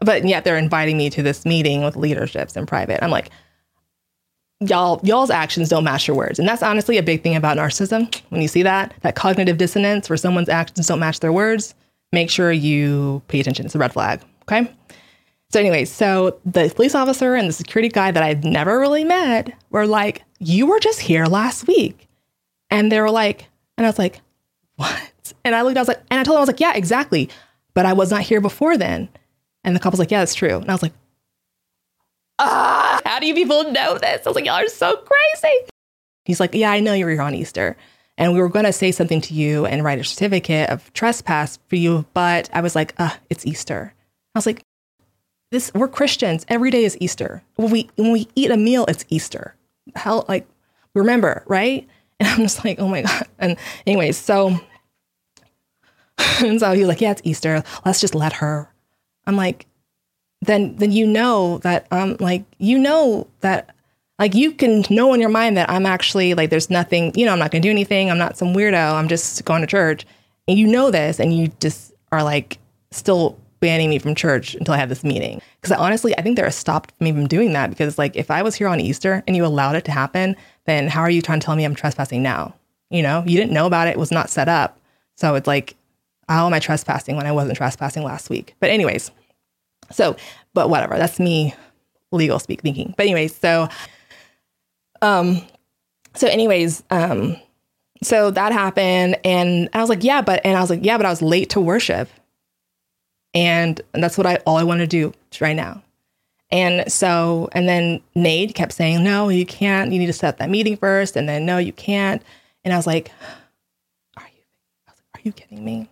but 0.00 0.26
yet 0.26 0.44
they're 0.44 0.56
inviting 0.56 0.96
me 0.96 1.10
to 1.10 1.22
this 1.22 1.44
meeting 1.44 1.84
with 1.84 1.96
leaderships 1.96 2.56
in 2.56 2.66
private. 2.66 3.02
I'm 3.02 3.10
like, 3.10 3.30
y'all 4.60 5.00
y'all's 5.02 5.30
actions 5.30 5.68
don't 5.68 5.84
match 5.84 6.06
your 6.06 6.16
words, 6.16 6.38
and 6.38 6.48
that's 6.48 6.62
honestly 6.62 6.98
a 6.98 7.02
big 7.02 7.22
thing 7.22 7.36
about 7.36 7.56
narcissism. 7.56 8.14
When 8.30 8.42
you 8.42 8.48
see 8.48 8.62
that 8.62 8.94
that 9.02 9.14
cognitive 9.14 9.58
dissonance 9.58 10.08
where 10.08 10.16
someone's 10.16 10.48
actions 10.48 10.86
don't 10.86 11.00
match 11.00 11.20
their 11.20 11.32
words, 11.32 11.74
make 12.12 12.30
sure 12.30 12.52
you 12.52 13.22
pay 13.28 13.40
attention. 13.40 13.66
It's 13.66 13.74
a 13.74 13.78
red 13.78 13.92
flag. 13.92 14.20
Okay. 14.42 14.70
So 15.52 15.58
anyway, 15.58 15.84
so 15.84 16.38
the 16.44 16.72
police 16.74 16.94
officer 16.94 17.34
and 17.34 17.48
the 17.48 17.52
security 17.52 17.88
guy 17.88 18.12
that 18.12 18.22
I'd 18.22 18.44
never 18.44 18.78
really 18.78 19.04
met 19.04 19.52
were 19.70 19.86
like, 19.86 20.22
"You 20.38 20.66
were 20.66 20.78
just 20.78 21.00
here 21.00 21.26
last 21.26 21.66
week," 21.66 22.08
and 22.70 22.90
they 22.90 23.00
were 23.00 23.10
like, 23.10 23.46
and 23.76 23.86
I 23.86 23.88
was 23.88 23.98
like, 23.98 24.20
"What?" 24.76 25.02
And 25.44 25.54
I 25.54 25.62
looked, 25.62 25.76
I 25.76 25.80
was 25.80 25.88
like, 25.88 26.02
and 26.10 26.20
I 26.20 26.22
told 26.22 26.34
them 26.34 26.38
I 26.38 26.42
was 26.42 26.48
like, 26.48 26.60
"Yeah, 26.60 26.74
exactly," 26.74 27.28
but 27.74 27.86
I 27.86 27.92
was 27.92 28.10
not 28.10 28.22
here 28.22 28.40
before 28.40 28.76
then. 28.76 29.08
And 29.64 29.76
the 29.76 29.80
couple's 29.80 29.98
like, 29.98 30.10
"Yeah, 30.10 30.22
it's 30.22 30.34
true," 30.34 30.58
and 30.58 30.70
I 30.70 30.74
was 30.74 30.82
like, 30.82 30.94
"Ah, 32.38 33.00
how 33.04 33.20
do 33.20 33.26
you 33.26 33.34
people 33.34 33.70
know 33.70 33.98
this?" 33.98 34.26
I 34.26 34.28
was 34.28 34.36
like, 34.36 34.46
"Y'all 34.46 34.54
are 34.54 34.68
so 34.68 34.96
crazy." 34.96 35.56
He's 36.24 36.40
like, 36.40 36.54
"Yeah, 36.54 36.70
I 36.70 36.80
know 36.80 36.94
you 36.94 37.04
were 37.04 37.12
here 37.12 37.22
on 37.22 37.34
Easter." 37.34 37.76
And 38.18 38.34
we 38.34 38.40
were 38.40 38.50
going 38.50 38.66
to 38.66 38.72
say 38.72 38.92
something 38.92 39.22
to 39.22 39.34
you 39.34 39.64
and 39.64 39.82
write 39.82 39.98
a 39.98 40.04
certificate 40.04 40.68
of 40.68 40.92
trespass 40.92 41.58
for 41.68 41.76
you, 41.76 42.04
but 42.12 42.50
I 42.52 42.60
was 42.60 42.76
like, 42.76 42.94
uh, 42.98 43.14
it's 43.30 43.46
Easter. 43.46 43.94
I 44.34 44.38
was 44.38 44.44
like, 44.44 44.62
this 45.50 45.72
we're 45.74 45.88
Christians. 45.88 46.44
Every 46.48 46.70
day 46.70 46.84
is 46.84 46.96
Easter. 47.00 47.42
When 47.56 47.70
we 47.70 47.90
when 47.96 48.12
we 48.12 48.28
eat 48.34 48.50
a 48.50 48.56
meal, 48.56 48.84
it's 48.86 49.04
Easter. 49.08 49.54
Hell, 49.96 50.24
like 50.28 50.46
remember, 50.94 51.42
right? 51.46 51.88
And 52.20 52.28
I'm 52.28 52.40
just 52.40 52.64
like, 52.64 52.78
oh 52.78 52.86
my 52.86 53.00
god. 53.02 53.26
And 53.38 53.56
anyways, 53.86 54.16
so 54.18 54.60
and 56.40 56.60
so 56.60 56.72
he's 56.72 56.86
like, 56.86 57.00
yeah, 57.00 57.12
it's 57.12 57.22
Easter. 57.24 57.64
Let's 57.84 58.00
just 58.00 58.14
let 58.14 58.34
her. 58.34 58.69
I'm 59.30 59.36
like, 59.36 59.66
then 60.42 60.76
then 60.76 60.92
you 60.92 61.06
know 61.06 61.58
that 61.58 61.86
I'm 61.90 62.16
like 62.18 62.44
you 62.58 62.78
know 62.78 63.26
that 63.40 63.74
like 64.18 64.34
you 64.34 64.52
can 64.52 64.84
know 64.90 65.14
in 65.14 65.20
your 65.20 65.30
mind 65.30 65.56
that 65.56 65.70
I'm 65.70 65.86
actually 65.86 66.34
like 66.34 66.50
there's 66.50 66.70
nothing, 66.70 67.12
you 67.14 67.24
know, 67.24 67.32
I'm 67.32 67.38
not 67.38 67.50
gonna 67.50 67.62
do 67.62 67.70
anything. 67.70 68.10
I'm 68.10 68.18
not 68.18 68.36
some 68.36 68.54
weirdo. 68.54 68.94
I'm 68.94 69.08
just 69.08 69.44
going 69.44 69.62
to 69.62 69.66
church. 69.66 70.04
And 70.48 70.58
you 70.58 70.66
know 70.66 70.90
this 70.90 71.20
and 71.20 71.36
you 71.36 71.48
just 71.60 71.92
are 72.12 72.22
like 72.22 72.58
still 72.90 73.38
banning 73.60 73.90
me 73.90 73.98
from 73.98 74.14
church 74.14 74.54
until 74.54 74.74
I 74.74 74.78
have 74.78 74.88
this 74.88 75.04
meeting. 75.04 75.40
Because 75.60 75.76
honestly, 75.76 76.16
I 76.18 76.22
think 76.22 76.36
they're 76.36 76.50
stopped 76.50 76.98
me 77.00 77.12
from 77.12 77.28
doing 77.28 77.52
that 77.52 77.70
because, 77.70 77.98
like, 77.98 78.16
if 78.16 78.30
I 78.30 78.42
was 78.42 78.54
here 78.54 78.68
on 78.68 78.80
Easter 78.80 79.22
and 79.26 79.36
you 79.36 79.44
allowed 79.44 79.76
it 79.76 79.84
to 79.84 79.92
happen, 79.92 80.34
then 80.64 80.88
how 80.88 81.02
are 81.02 81.10
you 81.10 81.22
trying 81.22 81.40
to 81.40 81.44
tell 81.44 81.56
me 81.56 81.64
I'm 81.64 81.74
trespassing 81.74 82.22
now? 82.22 82.54
You 82.88 83.02
know, 83.02 83.22
you 83.26 83.36
didn't 83.36 83.52
know 83.52 83.66
about 83.66 83.86
it, 83.86 83.92
it 83.92 83.98
was 83.98 84.10
not 84.10 84.30
set 84.30 84.48
up. 84.48 84.80
So 85.16 85.34
it's 85.34 85.46
like, 85.46 85.76
how 86.28 86.46
am 86.46 86.54
I 86.54 86.58
trespassing 86.58 87.16
when 87.16 87.26
I 87.26 87.32
wasn't 87.32 87.56
trespassing 87.56 88.02
last 88.02 88.30
week? 88.30 88.54
But, 88.60 88.70
anyways, 88.70 89.10
so, 89.90 90.16
but 90.54 90.70
whatever, 90.70 90.96
that's 90.96 91.20
me 91.20 91.54
legal 92.12 92.38
speak 92.38 92.62
thinking. 92.62 92.94
But, 92.96 93.06
anyways, 93.06 93.36
so, 93.36 93.68
um, 95.02 95.42
so, 96.14 96.26
anyways, 96.26 96.82
um, 96.90 97.36
so 98.02 98.30
that 98.30 98.52
happened, 98.52 99.18
and 99.24 99.68
I 99.72 99.80
was 99.80 99.88
like, 99.88 100.02
yeah, 100.02 100.22
but, 100.22 100.40
and 100.44 100.56
I 100.56 100.60
was 100.60 100.70
like, 100.70 100.84
yeah, 100.84 100.96
but 100.96 101.06
I 101.06 101.10
was 101.10 101.22
late 101.22 101.50
to 101.50 101.60
worship. 101.60 102.08
And 103.32 103.80
that's 103.92 104.18
what 104.18 104.26
I 104.26 104.36
all 104.44 104.56
I 104.56 104.64
want 104.64 104.80
to 104.80 104.88
do 104.88 105.12
right 105.40 105.54
now. 105.54 105.84
And 106.50 106.90
so, 106.92 107.48
and 107.52 107.68
then 107.68 108.02
Nate 108.16 108.56
kept 108.56 108.72
saying, 108.72 109.04
no, 109.04 109.28
you 109.28 109.46
can't. 109.46 109.92
You 109.92 110.00
need 110.00 110.06
to 110.06 110.12
set 110.12 110.38
that 110.38 110.50
meeting 110.50 110.76
first. 110.76 111.14
And 111.14 111.28
then, 111.28 111.46
no, 111.46 111.58
you 111.58 111.72
can't. 111.72 112.22
And 112.64 112.74
I 112.74 112.76
was 112.76 112.88
like, 112.88 113.12
are 114.16 114.26
you, 114.34 114.42
I 114.88 114.90
was 114.90 114.98
like, 114.98 115.20
are 115.20 115.22
you 115.24 115.32
kidding 115.32 115.64
me? 115.64 115.88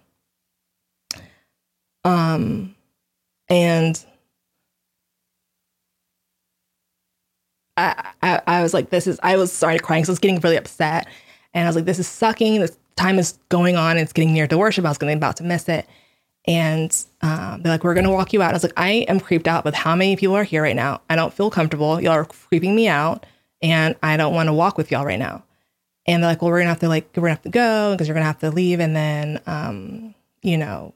Um, 2.04 2.74
and 3.48 4.04
I, 7.76 8.12
I, 8.22 8.42
I 8.46 8.62
was 8.62 8.74
like, 8.74 8.90
this 8.90 9.06
is, 9.06 9.20
I 9.22 9.36
was 9.36 9.52
starting 9.52 9.78
crying. 9.78 10.04
So 10.04 10.10
I 10.10 10.12
was 10.12 10.18
getting 10.18 10.40
really 10.40 10.56
upset. 10.56 11.06
And 11.54 11.64
I 11.64 11.68
was 11.68 11.76
like, 11.76 11.84
this 11.84 11.98
is 11.98 12.08
sucking. 12.08 12.60
This 12.60 12.76
time 12.96 13.18
is 13.18 13.38
going 13.48 13.76
on. 13.76 13.96
It's 13.96 14.12
getting 14.12 14.32
near 14.32 14.46
to 14.48 14.58
worship. 14.58 14.84
I 14.84 14.88
was 14.88 14.98
going 14.98 15.16
about 15.16 15.36
to 15.36 15.44
miss 15.44 15.68
it. 15.68 15.86
And 16.46 16.96
um, 17.22 17.62
they're 17.62 17.72
like, 17.72 17.84
we're 17.84 17.94
going 17.94 18.06
to 18.06 18.10
walk 18.10 18.32
you 18.32 18.42
out. 18.42 18.50
I 18.50 18.54
was 18.54 18.62
like, 18.62 18.72
I 18.76 18.90
am 19.08 19.20
creeped 19.20 19.46
out 19.46 19.64
with 19.64 19.74
how 19.74 19.94
many 19.94 20.16
people 20.16 20.34
are 20.34 20.44
here 20.44 20.62
right 20.62 20.76
now. 20.76 21.02
I 21.08 21.16
don't 21.16 21.32
feel 21.32 21.50
comfortable. 21.50 22.00
Y'all 22.00 22.12
are 22.12 22.24
creeping 22.24 22.74
me 22.74 22.88
out. 22.88 23.26
And 23.62 23.96
I 24.02 24.16
don't 24.16 24.34
want 24.34 24.48
to 24.48 24.52
walk 24.52 24.78
with 24.78 24.90
y'all 24.90 25.04
right 25.04 25.18
now. 25.18 25.44
And 26.06 26.22
they're 26.22 26.30
like, 26.30 26.42
well, 26.42 26.50
we're 26.50 26.58
going 26.58 26.66
to 26.66 26.70
have 26.70 26.80
to 26.80 26.88
like, 26.88 27.08
we're 27.14 27.22
going 27.22 27.30
to 27.30 27.34
have 27.34 27.42
to 27.42 27.50
go 27.50 27.92
because 27.92 28.08
you're 28.08 28.14
going 28.14 28.22
to 28.22 28.28
have 28.28 28.38
to 28.40 28.50
leave. 28.50 28.80
And 28.80 28.96
then, 28.96 29.40
um, 29.46 30.14
you 30.42 30.56
know, 30.56 30.94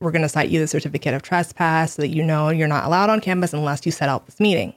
we're 0.00 0.12
going 0.12 0.22
to 0.22 0.28
cite 0.28 0.50
you 0.50 0.60
the 0.60 0.66
certificate 0.66 1.14
of 1.14 1.22
trespass 1.22 1.94
so 1.94 2.02
that 2.02 2.08
you 2.08 2.22
know 2.22 2.50
you're 2.50 2.68
not 2.68 2.84
allowed 2.84 3.10
on 3.10 3.20
campus 3.20 3.52
unless 3.52 3.84
you 3.84 3.92
set 3.92 4.08
out 4.08 4.26
this 4.26 4.40
meeting 4.40 4.74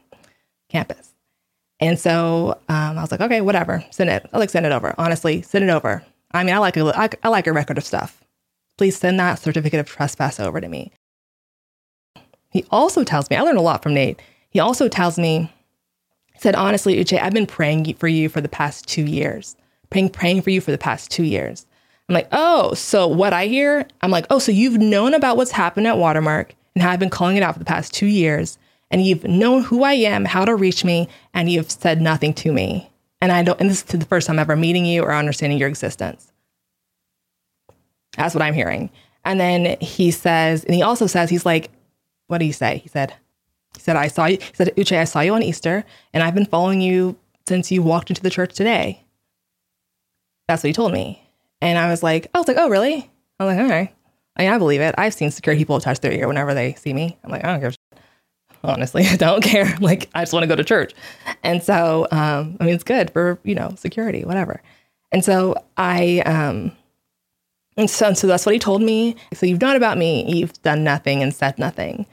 campus. 0.69 1.13
And 1.79 1.99
so 1.99 2.59
um, 2.69 2.97
I 2.97 3.01
was 3.01 3.11
like, 3.11 3.21
okay, 3.21 3.41
whatever, 3.41 3.83
send 3.91 4.09
it. 4.09 4.27
I 4.31 4.37
like 4.37 4.49
send 4.49 4.65
it 4.65 4.71
over. 4.71 4.95
Honestly, 4.97 5.41
send 5.41 5.63
it 5.63 5.69
over. 5.69 6.03
I 6.31 6.43
mean, 6.43 6.55
I 6.55 6.59
like 6.59 6.77
a, 6.77 6.85
I, 6.97 7.09
I 7.23 7.29
like 7.29 7.47
a 7.47 7.53
record 7.53 7.77
of 7.77 7.83
stuff 7.83 8.21
please 8.81 8.97
send 8.97 9.19
that 9.19 9.37
certificate 9.37 9.79
of 9.79 9.85
trespass 9.85 10.39
over 10.39 10.59
to 10.59 10.67
me. 10.67 10.91
He 12.49 12.65
also 12.71 13.03
tells 13.03 13.29
me, 13.29 13.35
I 13.35 13.41
learned 13.41 13.59
a 13.59 13.61
lot 13.61 13.83
from 13.83 13.93
Nate. 13.93 14.19
He 14.49 14.59
also 14.59 14.87
tells 14.87 15.19
me, 15.19 15.53
said, 16.39 16.55
honestly, 16.55 16.95
Uche, 16.95 17.21
I've 17.21 17.31
been 17.31 17.45
praying 17.45 17.93
for 17.93 18.07
you 18.07 18.27
for 18.27 18.41
the 18.41 18.49
past 18.49 18.87
two 18.87 19.05
years, 19.05 19.55
praying, 19.91 20.09
praying 20.09 20.41
for 20.41 20.49
you 20.49 20.61
for 20.61 20.71
the 20.71 20.79
past 20.79 21.11
two 21.11 21.21
years. 21.23 21.67
I'm 22.11 22.15
like, 22.15 22.27
oh, 22.33 22.73
so 22.73 23.07
what 23.07 23.31
I 23.31 23.47
hear, 23.47 23.87
I'm 24.01 24.11
like, 24.11 24.25
oh, 24.29 24.37
so 24.37 24.51
you've 24.51 24.77
known 24.77 25.13
about 25.13 25.37
what's 25.37 25.51
happened 25.51 25.87
at 25.87 25.97
Watermark 25.97 26.53
and 26.75 26.83
how 26.83 26.91
I've 26.91 26.99
been 26.99 27.09
calling 27.09 27.37
it 27.37 27.43
out 27.43 27.53
for 27.53 27.59
the 27.59 27.63
past 27.63 27.93
two 27.93 28.05
years, 28.05 28.57
and 28.89 29.01
you've 29.01 29.23
known 29.23 29.63
who 29.63 29.83
I 29.83 29.93
am, 29.93 30.25
how 30.25 30.43
to 30.43 30.53
reach 30.53 30.83
me, 30.83 31.07
and 31.33 31.49
you've 31.49 31.71
said 31.71 32.01
nothing 32.01 32.33
to 32.33 32.51
me. 32.51 32.91
And 33.21 33.31
I 33.31 33.43
don't, 33.43 33.57
and 33.61 33.69
this 33.69 33.77
is 33.77 33.97
the 33.97 34.05
first 34.05 34.27
time 34.27 34.39
ever 34.39 34.57
meeting 34.57 34.85
you 34.85 35.03
or 35.03 35.13
understanding 35.13 35.57
your 35.57 35.69
existence. 35.69 36.33
That's 38.17 38.35
what 38.35 38.41
I'm 38.41 38.55
hearing. 38.55 38.89
And 39.23 39.39
then 39.39 39.77
he 39.79 40.11
says, 40.11 40.65
and 40.65 40.75
he 40.75 40.81
also 40.81 41.07
says, 41.07 41.29
he's 41.29 41.45
like, 41.45 41.71
what 42.27 42.39
did 42.39 42.45
he 42.45 42.51
say? 42.51 42.79
He 42.79 42.89
said, 42.89 43.13
he 43.73 43.79
said, 43.79 43.95
I 43.95 44.09
saw 44.09 44.25
you. 44.25 44.37
He 44.37 44.53
said, 44.53 44.75
Uche, 44.75 44.97
I 44.97 45.05
saw 45.05 45.21
you 45.21 45.33
on 45.33 45.43
Easter, 45.43 45.85
and 46.13 46.23
I've 46.23 46.35
been 46.35 46.45
following 46.45 46.81
you 46.81 47.15
since 47.47 47.71
you 47.71 47.81
walked 47.81 48.09
into 48.09 48.21
the 48.21 48.29
church 48.29 48.53
today. 48.53 49.05
That's 50.49 50.61
what 50.61 50.67
he 50.67 50.73
told 50.73 50.91
me. 50.91 51.20
And 51.61 51.77
I 51.77 51.89
was 51.89 52.01
like, 52.03 52.27
I 52.33 52.39
was 52.39 52.47
like, 52.47 52.57
oh, 52.57 52.69
really? 52.69 53.09
I 53.39 53.43
I'm 53.43 53.47
like, 53.47 53.59
all 53.59 53.69
right. 53.69 53.93
I 54.35 54.43
mean, 54.43 54.51
I 54.51 54.57
believe 54.57 54.81
it. 54.81 54.95
I've 54.97 55.13
seen 55.13 55.31
security 55.31 55.61
people 55.61 55.79
touch 55.79 55.99
their 55.99 56.11
ear 56.11 56.27
whenever 56.27 56.53
they 56.53 56.73
see 56.73 56.93
me. 56.93 57.17
I'm 57.23 57.31
like, 57.31 57.43
I 57.43 57.51
don't 57.51 57.61
care. 57.61 57.71
Honestly, 58.63 59.05
I 59.09 59.15
don't 59.15 59.43
care. 59.43 59.77
Like, 59.79 60.09
I 60.13 60.21
just 60.21 60.33
want 60.33 60.43
to 60.43 60.47
go 60.47 60.55
to 60.55 60.63
church. 60.63 60.93
And 61.43 61.61
so, 61.61 62.07
um, 62.11 62.57
I 62.59 62.65
mean, 62.65 62.75
it's 62.75 62.83
good 62.83 63.11
for, 63.11 63.39
you 63.43 63.55
know, 63.55 63.73
security, 63.77 64.23
whatever. 64.23 64.61
And 65.11 65.23
so 65.23 65.55
I, 65.77 66.19
um, 66.25 66.71
and 67.77 67.89
so, 67.89 68.13
so 68.13 68.27
that's 68.27 68.45
what 68.45 68.53
he 68.53 68.59
told 68.59 68.81
me. 68.81 69.15
So 69.33 69.45
you've 69.45 69.61
known 69.61 69.75
about 69.75 69.97
me, 69.97 70.25
you've 70.31 70.61
done 70.61 70.83
nothing 70.83 71.21
and 71.21 71.33
said 71.33 71.57
nothing. 71.59 72.05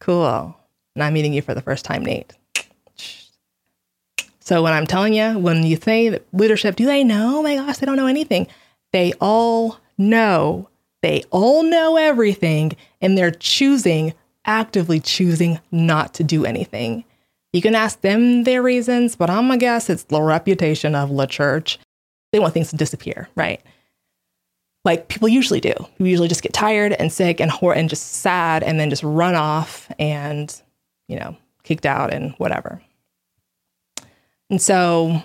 Cool. 0.00 0.56
And 0.94 1.02
I'm 1.02 1.12
meeting 1.14 1.32
you 1.32 1.42
for 1.42 1.54
the 1.54 1.62
first 1.62 1.84
time, 1.84 2.04
Nate. 2.04 2.32
So 4.40 4.62
when 4.62 4.72
I'm 4.72 4.86
telling 4.86 5.14
you, 5.14 5.38
when 5.38 5.64
you 5.64 5.76
say 5.76 6.20
leadership, 6.32 6.76
do 6.76 6.86
they 6.86 7.02
know? 7.02 7.38
Oh 7.38 7.42
my 7.42 7.56
gosh, 7.56 7.78
they 7.78 7.86
don't 7.86 7.96
know 7.96 8.06
anything. 8.06 8.46
They 8.96 9.12
all 9.20 9.78
know. 9.98 10.70
They 11.02 11.22
all 11.30 11.62
know 11.62 11.98
everything, 11.98 12.72
and 13.02 13.16
they're 13.16 13.30
choosing, 13.30 14.14
actively 14.46 15.00
choosing 15.00 15.60
not 15.70 16.14
to 16.14 16.24
do 16.24 16.46
anything. 16.46 17.04
You 17.52 17.60
can 17.60 17.74
ask 17.74 18.00
them 18.00 18.44
their 18.44 18.62
reasons, 18.62 19.14
but 19.14 19.28
I'm 19.28 19.48
gonna 19.48 19.58
guess 19.58 19.90
it's 19.90 20.04
the 20.04 20.22
reputation 20.22 20.94
of 20.94 21.14
the 21.14 21.26
church. 21.26 21.78
They 22.32 22.38
want 22.38 22.54
things 22.54 22.70
to 22.70 22.76
disappear, 22.76 23.28
right? 23.36 23.60
Like 24.82 25.08
people 25.08 25.28
usually 25.28 25.60
do. 25.60 25.74
We 25.98 26.08
usually 26.08 26.28
just 26.28 26.42
get 26.42 26.54
tired 26.54 26.94
and 26.94 27.12
sick 27.12 27.38
and 27.38 27.50
hor- 27.50 27.74
and 27.74 27.90
just 27.90 28.14
sad, 28.22 28.62
and 28.62 28.80
then 28.80 28.88
just 28.88 29.02
run 29.02 29.34
off 29.34 29.92
and, 29.98 30.58
you 31.06 31.18
know, 31.18 31.36
kicked 31.64 31.84
out 31.84 32.14
and 32.14 32.32
whatever. 32.38 32.80
And 34.48 34.62
so 34.62 35.22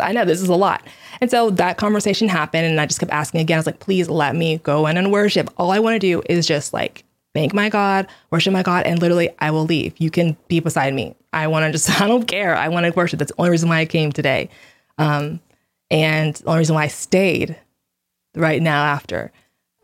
I 0.00 0.12
know 0.12 0.24
this 0.24 0.40
is 0.40 0.48
a 0.48 0.54
lot. 0.54 0.86
And 1.20 1.30
so 1.30 1.50
that 1.50 1.78
conversation 1.78 2.28
happened, 2.28 2.66
and 2.66 2.80
I 2.80 2.86
just 2.86 3.00
kept 3.00 3.12
asking 3.12 3.40
again. 3.40 3.56
I 3.56 3.60
was 3.60 3.66
like, 3.66 3.80
please 3.80 4.08
let 4.08 4.36
me 4.36 4.58
go 4.58 4.86
in 4.86 4.96
and 4.96 5.12
worship. 5.12 5.50
All 5.56 5.70
I 5.70 5.78
want 5.78 5.94
to 5.94 5.98
do 5.98 6.22
is 6.28 6.46
just 6.46 6.72
like 6.72 7.04
thank 7.34 7.54
my 7.54 7.68
God, 7.68 8.08
worship 8.30 8.52
my 8.52 8.62
God, 8.62 8.86
and 8.86 9.00
literally 9.00 9.30
I 9.38 9.50
will 9.50 9.64
leave. 9.64 9.94
You 9.98 10.10
can 10.10 10.36
be 10.48 10.60
beside 10.60 10.94
me. 10.94 11.14
I 11.32 11.46
want 11.46 11.66
to 11.66 11.72
just, 11.72 11.88
I 12.00 12.08
don't 12.08 12.26
care. 12.26 12.56
I 12.56 12.68
want 12.68 12.86
to 12.86 12.92
worship. 12.92 13.18
That's 13.18 13.30
the 13.30 13.40
only 13.40 13.50
reason 13.50 13.68
why 13.68 13.78
I 13.78 13.86
came 13.86 14.12
today. 14.12 14.48
Um, 14.98 15.40
and 15.90 16.34
the 16.34 16.46
only 16.46 16.58
reason 16.58 16.74
why 16.74 16.84
I 16.84 16.88
stayed 16.88 17.56
right 18.34 18.60
now 18.60 18.84
after. 18.84 19.30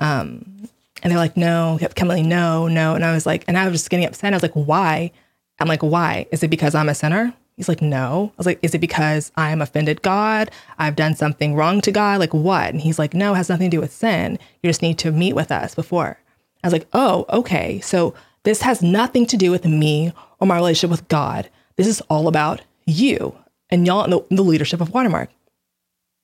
Um, 0.01 0.69
and 1.03 1.11
they're 1.11 1.19
like, 1.19 1.37
no, 1.37 1.77
kept 1.79 1.97
coming, 1.97 2.29
no, 2.29 2.67
no. 2.67 2.95
And 2.95 3.05
I 3.05 3.13
was 3.13 3.27
like, 3.27 3.45
and 3.47 3.57
I 3.57 3.69
was 3.69 3.81
just 3.81 3.91
getting 3.91 4.07
upset. 4.07 4.33
I 4.33 4.37
was 4.37 4.43
like, 4.43 4.55
why? 4.55 5.13
I'm 5.61 5.69
like, 5.69 5.83
why? 5.83 6.27
Is 6.33 6.43
it 6.43 6.49
because 6.49 6.75
I'm 6.75 6.89
a 6.89 6.95
sinner? 6.95 7.33
He's 7.57 7.69
like, 7.69 7.83
no. 7.83 8.33
I 8.35 8.37
was 8.37 8.47
like, 8.47 8.59
is 8.63 8.75
it 8.75 8.81
because 8.81 9.31
I'm 9.37 9.63
offended 9.63 10.03
God? 10.03 10.51
I've 10.79 10.97
done 10.97 11.15
something 11.15 11.55
wrong 11.55 11.81
to 11.83 11.93
God? 11.93 12.19
Like, 12.19 12.35
what? 12.35 12.71
And 12.71 12.81
he's 12.81 12.99
like, 12.99 13.15
no, 13.15 13.33
it 13.33 13.37
has 13.37 13.49
nothing 13.49 13.71
to 13.71 13.77
do 13.77 13.81
with 13.81 13.93
sin. 13.93 14.39
You 14.63 14.69
just 14.69 14.83
need 14.83 14.99
to 14.99 15.13
meet 15.13 15.35
with 15.35 15.53
us 15.53 15.75
before. 15.75 16.19
I 16.63 16.67
was 16.67 16.73
like, 16.73 16.89
oh, 16.93 17.27
okay. 17.31 17.81
So 17.81 18.15
this 18.43 18.63
has 18.63 18.83
nothing 18.83 19.27
to 19.27 19.37
do 19.37 19.51
with 19.51 19.65
me 19.65 20.13
or 20.41 20.47
my 20.47 20.57
relationship 20.57 20.91
with 20.91 21.09
God. 21.09 21.49
This 21.77 21.87
is 21.87 22.01
all 22.03 22.27
about 22.27 22.63
you 22.87 23.37
and 23.71 23.87
y'all 23.87 24.05
in 24.05 24.11
the, 24.11 24.25
the 24.31 24.43
leadership 24.43 24.81
of 24.81 24.93
Watermark. 24.93 25.31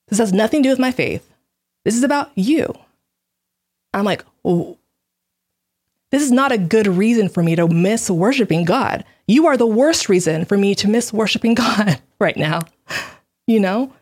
This 0.08 0.18
has 0.18 0.32
nothing 0.32 0.62
to 0.62 0.66
do 0.68 0.70
with 0.70 0.78
my 0.80 0.90
faith. 0.90 1.30
This 1.84 1.94
is 1.94 2.02
about 2.02 2.30
you. 2.34 2.74
I'm 3.94 4.04
like, 4.04 4.24
oh, 4.44 4.78
this 6.10 6.22
is 6.22 6.32
not 6.32 6.52
a 6.52 6.58
good 6.58 6.86
reason 6.86 7.28
for 7.28 7.42
me 7.42 7.54
to 7.56 7.68
miss 7.68 8.10
worshiping 8.10 8.64
God. 8.64 9.04
You 9.26 9.46
are 9.46 9.56
the 9.56 9.66
worst 9.66 10.08
reason 10.08 10.44
for 10.44 10.56
me 10.56 10.74
to 10.76 10.88
miss 10.88 11.12
worshiping 11.12 11.54
God 11.54 12.00
right 12.18 12.36
now. 12.36 12.62
You 13.46 13.60
know? 13.60 13.92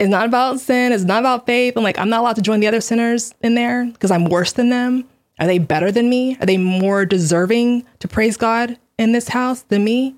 It's 0.00 0.10
not 0.10 0.26
about 0.26 0.58
sin, 0.58 0.92
it's 0.92 1.04
not 1.04 1.20
about 1.20 1.46
faith. 1.46 1.76
I'm 1.76 1.84
like, 1.84 1.98
I'm 1.98 2.08
not 2.08 2.20
allowed 2.20 2.36
to 2.36 2.42
join 2.42 2.58
the 2.58 2.66
other 2.66 2.80
sinners 2.80 3.32
in 3.42 3.54
there 3.54 3.86
because 3.86 4.10
I'm 4.10 4.24
worse 4.24 4.52
than 4.52 4.70
them. 4.70 5.04
Are 5.38 5.46
they 5.46 5.58
better 5.58 5.92
than 5.92 6.08
me? 6.10 6.36
Are 6.40 6.46
they 6.46 6.56
more 6.56 7.04
deserving 7.04 7.84
to 8.00 8.08
praise 8.08 8.36
God 8.36 8.76
in 8.98 9.12
this 9.12 9.28
house 9.28 9.62
than 9.62 9.84
me? 9.84 10.16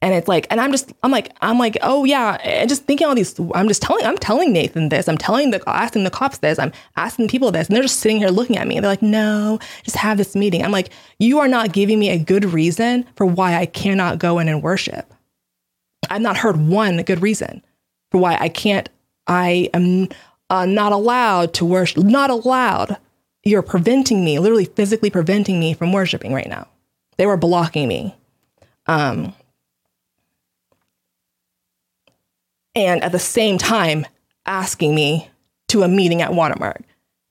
And 0.00 0.14
it's 0.14 0.28
like, 0.28 0.46
and 0.50 0.60
I'm 0.60 0.70
just, 0.70 0.92
I'm 1.02 1.10
like, 1.10 1.32
I'm 1.40 1.58
like, 1.58 1.76
oh 1.82 2.04
yeah, 2.04 2.34
and 2.44 2.68
just 2.68 2.84
thinking 2.84 3.06
all 3.08 3.16
these. 3.16 3.38
I'm 3.54 3.66
just 3.66 3.82
telling, 3.82 4.06
I'm 4.06 4.16
telling 4.16 4.52
Nathan 4.52 4.90
this. 4.90 5.08
I'm 5.08 5.18
telling 5.18 5.50
the, 5.50 5.60
asking 5.68 6.04
the 6.04 6.10
cops 6.10 6.38
this. 6.38 6.58
I'm 6.58 6.72
asking 6.96 7.28
people 7.28 7.50
this, 7.50 7.66
and 7.66 7.74
they're 7.74 7.82
just 7.82 7.98
sitting 7.98 8.18
here 8.18 8.28
looking 8.28 8.56
at 8.56 8.68
me. 8.68 8.78
They're 8.78 8.90
like, 8.90 9.02
no, 9.02 9.58
just 9.82 9.96
have 9.96 10.16
this 10.16 10.36
meeting. 10.36 10.64
I'm 10.64 10.70
like, 10.70 10.90
you 11.18 11.40
are 11.40 11.48
not 11.48 11.72
giving 11.72 11.98
me 11.98 12.10
a 12.10 12.18
good 12.18 12.44
reason 12.44 13.06
for 13.16 13.26
why 13.26 13.56
I 13.56 13.66
cannot 13.66 14.20
go 14.20 14.38
in 14.38 14.48
and 14.48 14.62
worship. 14.62 15.12
I've 16.08 16.22
not 16.22 16.36
heard 16.36 16.56
one 16.56 17.02
good 17.02 17.20
reason 17.20 17.64
for 18.12 18.18
why 18.18 18.36
I 18.38 18.48
can't. 18.48 18.88
I 19.26 19.68
am 19.74 20.08
uh, 20.48 20.64
not 20.64 20.92
allowed 20.92 21.54
to 21.54 21.64
worship. 21.64 22.04
Not 22.04 22.30
allowed. 22.30 22.96
You're 23.42 23.62
preventing 23.62 24.24
me, 24.24 24.38
literally 24.38 24.66
physically 24.66 25.10
preventing 25.10 25.58
me 25.58 25.74
from 25.74 25.92
worshiping 25.92 26.32
right 26.32 26.48
now. 26.48 26.68
They 27.16 27.26
were 27.26 27.36
blocking 27.36 27.88
me. 27.88 28.14
Um, 28.86 29.34
and 32.78 33.02
at 33.02 33.12
the 33.12 33.18
same 33.18 33.58
time 33.58 34.06
asking 34.46 34.94
me 34.94 35.28
to 35.66 35.82
a 35.82 35.88
meeting 35.88 36.22
at 36.22 36.32
Watermark. 36.32 36.82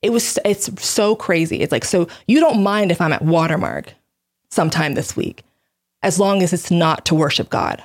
It 0.02 0.12
was 0.12 0.38
it's 0.46 0.70
so 0.86 1.16
crazy. 1.16 1.62
It's 1.62 1.72
like 1.72 1.86
so 1.86 2.08
you 2.28 2.40
don't 2.40 2.62
mind 2.62 2.92
if 2.92 3.02
I'm 3.02 3.14
at 3.14 3.24
Watermark 3.24 3.94
sometime 4.50 4.94
this 4.94 5.16
week 5.16 5.44
as 6.04 6.20
long 6.20 6.44
as 6.44 6.54
it's 6.54 6.70
not 6.70 7.06
to 7.06 7.16
worship 7.16 7.50
God. 7.50 7.82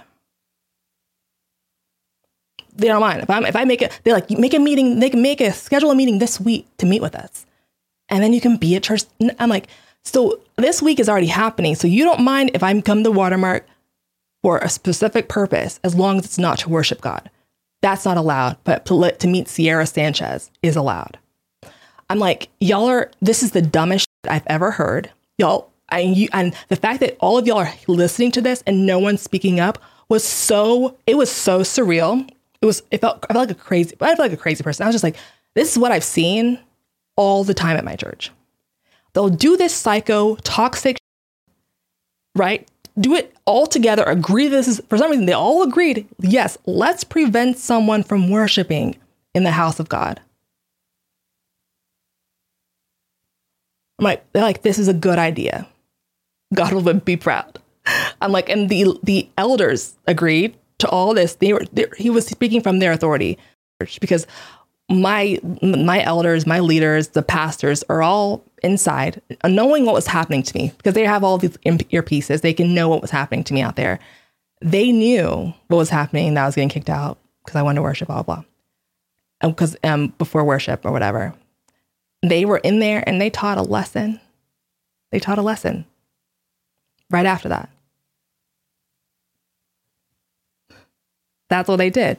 They 2.75 2.89
don't 2.89 3.01
mind 3.01 3.23
if 3.23 3.31
I'm 3.31 3.47
if 3.47 3.55
I 3.55 3.65
make 3.65 3.81
it. 3.81 3.99
They 4.03 4.13
like 4.13 4.29
make 4.31 4.55
a 4.55 4.59
meeting. 4.59 4.99
They 4.99 5.11
can 5.11 5.23
make 5.23 5.41
a 5.41 5.53
schedule 5.53 5.91
a 5.91 5.95
meeting 5.95 6.19
this 6.19 6.41
week 6.41 6.67
to 6.79 6.87
meet 6.87 7.03
with 7.03 7.15
us, 7.15 7.47
and 8.09 8.23
then 8.25 8.33
you 8.33 8.41
can 8.41 8.57
be 8.57 8.75
at 8.77 8.83
church. 8.83 9.05
I'm 9.39 9.51
like, 9.51 9.69
so 10.05 10.41
this 10.57 10.83
week 10.83 10.99
is 10.99 11.09
already 11.09 11.27
happening. 11.29 11.75
So 11.75 11.87
you 11.87 12.05
don't 12.05 12.23
mind 12.23 12.51
if 12.55 12.63
I 12.63 12.81
come 12.81 13.05
to 13.05 13.11
Watermark 13.11 13.67
for 14.43 14.59
a 14.59 14.69
specific 14.69 15.29
purpose 15.29 15.79
as 15.85 15.95
long 15.95 16.19
as 16.19 16.25
it's 16.25 16.39
not 16.39 16.59
to 16.61 16.69
worship 16.69 17.01
God. 17.01 17.31
That's 17.83 18.05
not 18.05 18.17
allowed, 18.17 18.57
but 18.65 18.87
to, 18.87 19.27
meet 19.27 19.49
Sierra 19.49 19.87
Sanchez 19.87 20.51
is 20.63 20.77
allowed. 20.77 21.19
I'm 22.09 22.19
like, 22.19 22.49
y'all 22.61 22.87
are, 22.87 23.11
this 23.21 23.43
is 23.43 23.51
the 23.51 23.63
dumbest 23.63 24.09
I've 24.29 24.47
ever 24.47 24.71
heard. 24.71 25.11
Y'all, 25.39 25.71
I, 25.89 26.01
you, 26.01 26.29
and 26.33 26.55
the 26.69 26.77
fact 26.77 27.01
that 27.01 27.17
all 27.21 27.39
of 27.39 27.47
y'all 27.47 27.59
are 27.59 27.75
listening 27.89 28.31
to 28.33 28.41
this 28.41 28.63
and 28.67 28.87
no 28.87 28.99
one's 28.99 29.21
speaking 29.21 29.61
up 29.61 29.79
was 30.09 30.25
so, 30.25 30.97
it 31.07 31.17
was 31.17 31.31
so 31.31 31.61
surreal. 31.61 32.29
It 32.61 32.67
was, 32.67 32.83
it 32.91 33.01
felt, 33.01 33.27
I 33.29 33.33
felt 33.33 33.49
like 33.49 33.57
a 33.57 33.61
crazy, 33.61 33.97
I 34.01 34.07
felt 34.09 34.19
like 34.21 34.33
a 34.33 34.37
crazy 34.37 34.63
person. 34.63 34.85
I 34.85 34.87
was 34.87 34.95
just 34.95 35.05
like, 35.05 35.17
this 35.55 35.73
is 35.73 35.79
what 35.79 35.91
I've 35.91 36.05
seen 36.05 36.61
all 37.17 37.45
the 37.45 37.55
time 37.55 37.77
at 37.77 37.85
my 37.85 37.97
church. 37.97 38.31
They'll 39.13 39.29
do 39.29 39.57
this 39.57 39.75
psycho, 39.75 40.37
toxic, 40.37 40.99
right? 42.37 42.67
Do 42.99 43.15
it 43.15 43.35
all 43.45 43.67
together, 43.67 44.03
agree 44.05 44.49
this 44.49 44.69
is, 44.69 44.81
for 44.89 44.99
some 44.99 45.11
reason, 45.11 45.27
they 45.27 45.33
all 45.33 45.63
agreed, 45.63 46.07
yes, 46.21 46.59
let's 46.67 47.05
prevent 47.05 47.59
someone 47.59 48.03
from 48.03 48.31
worshiping 48.31 48.97
in 49.35 49.45
the 49.45 49.51
house 49.51 49.81
of 49.81 49.89
God. 49.89 50.21
I'm 53.99 54.05
like, 54.05 54.31
they're 54.33 54.43
like, 54.43 54.63
this 54.63 54.79
is 54.79 54.89
a 54.89 54.95
good 54.95 55.19
idea. 55.19 55.69
God 56.55 56.73
will 56.73 56.95
be 56.95 57.17
proud. 57.17 57.59
I'm 58.21 58.33
like, 58.33 58.49
and 58.49 58.69
the 58.69 58.99
the 59.03 59.29
elders 59.37 59.97
agreed 60.07 60.57
to 60.79 60.89
all 60.89 61.15
this. 61.15 61.35
They 61.37 61.53
were 61.53 61.65
they, 61.73 61.87
he 61.97 62.11
was 62.11 62.27
speaking 62.27 62.61
from 62.61 62.79
their 62.79 62.93
authority 62.93 63.39
because 64.01 64.27
my 64.89 65.41
my 65.63 66.03
elders, 66.03 66.47
my 66.47 66.61
leaders, 66.61 67.09
the 67.09 67.23
pastors 67.23 67.83
are 67.89 68.03
all 68.03 68.45
inside, 68.63 69.21
knowing 69.45 69.85
what 69.85 69.95
was 69.95 70.07
happening 70.07 70.43
to 70.43 70.57
me 70.57 70.73
because 70.77 70.95
they 70.95 71.05
have 71.05 71.25
all 71.25 71.39
these 71.39 71.57
earpieces. 71.59 72.41
They 72.41 72.55
can 72.55 72.75
know 72.75 72.89
what 72.89 73.03
was 73.03 73.11
happening 73.11 73.45
to 73.45 73.55
me 73.55 73.63
out 73.63 73.77
there. 73.77 73.99
They 74.61 74.93
knew 74.93 75.53
what 75.69 75.77
was 75.77 75.91
happening 75.91 76.35
that 76.35 76.45
I 76.45 76.47
was 76.47 76.55
getting 76.55 76.69
kicked 76.69 76.91
out 76.91 77.19
because 77.45 77.57
I 77.57 77.63
wanted 77.63 77.77
to 77.77 77.83
worship, 77.83 78.09
blah 78.09 78.23
blah. 78.23 78.45
Because 79.41 79.77
um, 79.83 79.93
um, 79.93 80.15
before 80.19 80.45
worship 80.45 80.85
or 80.85 80.93
whatever, 80.93 81.35
they 82.23 82.45
were 82.45 82.59
in 82.59 82.79
there 82.79 83.03
and 83.07 83.21
they 83.21 83.31
taught 83.31 83.59
a 83.59 83.63
lesson. 83.63 84.21
They 85.11 85.19
taught 85.19 85.39
a 85.39 85.43
lesson 85.43 85.85
right 87.11 87.27
after 87.27 87.49
that. 87.49 87.69
That's 91.49 91.69
what 91.69 91.77
they 91.77 91.91
did. 91.91 92.19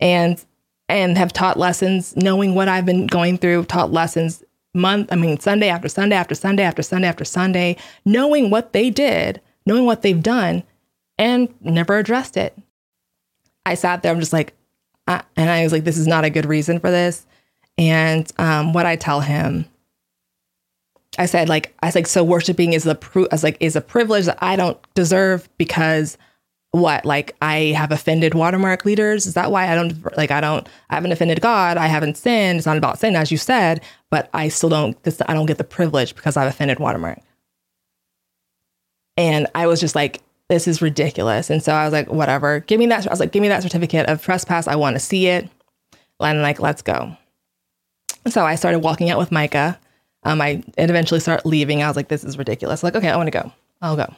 And 0.00 0.42
and 0.88 1.18
have 1.18 1.32
taught 1.32 1.58
lessons 1.58 2.16
knowing 2.16 2.54
what 2.54 2.68
I've 2.68 2.86
been 2.86 3.06
going 3.06 3.36
through, 3.36 3.64
taught 3.64 3.92
lessons 3.92 4.42
month, 4.74 5.12
I 5.12 5.16
mean, 5.16 5.38
Sunday 5.40 5.68
after 5.68 5.88
Sunday 5.88 6.16
after 6.16 6.34
Sunday 6.34 6.62
after 6.62 6.82
Sunday 6.82 7.08
after 7.08 7.24
Sunday, 7.24 7.76
knowing 8.04 8.50
what 8.50 8.72
they 8.72 8.90
did, 8.90 9.40
knowing 9.66 9.84
what 9.84 10.02
they've 10.02 10.22
done, 10.22 10.62
and 11.18 11.52
never 11.60 11.98
addressed 11.98 12.36
it. 12.36 12.56
I 13.66 13.74
sat 13.74 14.02
there, 14.02 14.12
I'm 14.12 14.20
just 14.20 14.32
like, 14.32 14.54
and 15.06 15.50
I 15.50 15.62
was 15.62 15.72
like, 15.72 15.84
this 15.84 15.98
is 15.98 16.06
not 16.06 16.24
a 16.24 16.30
good 16.30 16.46
reason 16.46 16.80
for 16.80 16.90
this. 16.90 17.26
And 17.76 18.30
um, 18.38 18.72
what 18.72 18.86
I 18.86 18.96
tell 18.96 19.20
him, 19.20 19.66
I 21.18 21.26
said, 21.26 21.48
like, 21.48 21.74
I 21.82 21.86
was 21.86 21.94
like, 21.94 22.06
so 22.06 22.22
worshiping 22.22 22.72
is 22.72 22.84
the 22.84 22.94
proof, 22.94 23.28
I 23.30 23.34
was 23.34 23.42
like, 23.42 23.56
is 23.60 23.76
a 23.76 23.80
privilege 23.80 24.26
that 24.26 24.38
I 24.40 24.56
don't 24.56 24.78
deserve 24.94 25.48
because 25.58 26.18
what 26.72 27.04
like 27.04 27.34
I 27.40 27.72
have 27.76 27.92
offended 27.92 28.34
watermark 28.34 28.84
leaders? 28.84 29.26
Is 29.26 29.34
that 29.34 29.50
why 29.50 29.70
I 29.70 29.74
don't 29.74 30.16
like 30.16 30.30
I 30.30 30.40
don't 30.40 30.66
I 30.90 30.94
haven't 30.94 31.12
offended 31.12 31.40
God? 31.40 31.76
I 31.76 31.86
haven't 31.86 32.16
sinned. 32.16 32.58
It's 32.58 32.66
not 32.66 32.76
about 32.76 32.98
sin, 32.98 33.16
as 33.16 33.30
you 33.30 33.38
said, 33.38 33.82
but 34.10 34.28
I 34.34 34.48
still 34.48 34.68
don't 34.68 35.02
this 35.02 35.20
I 35.26 35.34
don't 35.34 35.46
get 35.46 35.58
the 35.58 35.64
privilege 35.64 36.14
because 36.14 36.36
I've 36.36 36.48
offended 36.48 36.78
watermark. 36.78 37.20
And 39.16 39.48
I 39.54 39.66
was 39.66 39.80
just 39.80 39.94
like, 39.94 40.20
this 40.48 40.68
is 40.68 40.80
ridiculous. 40.80 41.50
And 41.50 41.62
so 41.62 41.72
I 41.72 41.84
was 41.84 41.92
like, 41.92 42.08
whatever, 42.08 42.60
give 42.60 42.78
me 42.78 42.86
that. 42.86 43.06
I 43.06 43.10
was 43.10 43.20
like, 43.20 43.32
give 43.32 43.42
me 43.42 43.48
that 43.48 43.62
certificate 43.62 44.06
of 44.06 44.22
trespass. 44.22 44.68
I 44.68 44.76
want 44.76 44.94
to 44.94 45.00
see 45.00 45.26
it. 45.26 45.48
And 46.20 46.42
like, 46.42 46.60
let's 46.60 46.82
go. 46.82 47.16
So 48.28 48.44
I 48.44 48.54
started 48.54 48.80
walking 48.80 49.10
out 49.10 49.18
with 49.18 49.32
Micah. 49.32 49.78
Um, 50.24 50.40
I 50.40 50.62
eventually 50.76 51.20
started 51.20 51.46
leaving. 51.46 51.82
I 51.82 51.88
was 51.88 51.96
like, 51.96 52.08
this 52.08 52.24
is 52.24 52.38
ridiculous. 52.38 52.82
Like, 52.82 52.94
okay, 52.94 53.08
I 53.08 53.16
want 53.16 53.28
to 53.28 53.42
go. 53.42 53.52
I'll 53.80 53.96
go. 53.96 54.14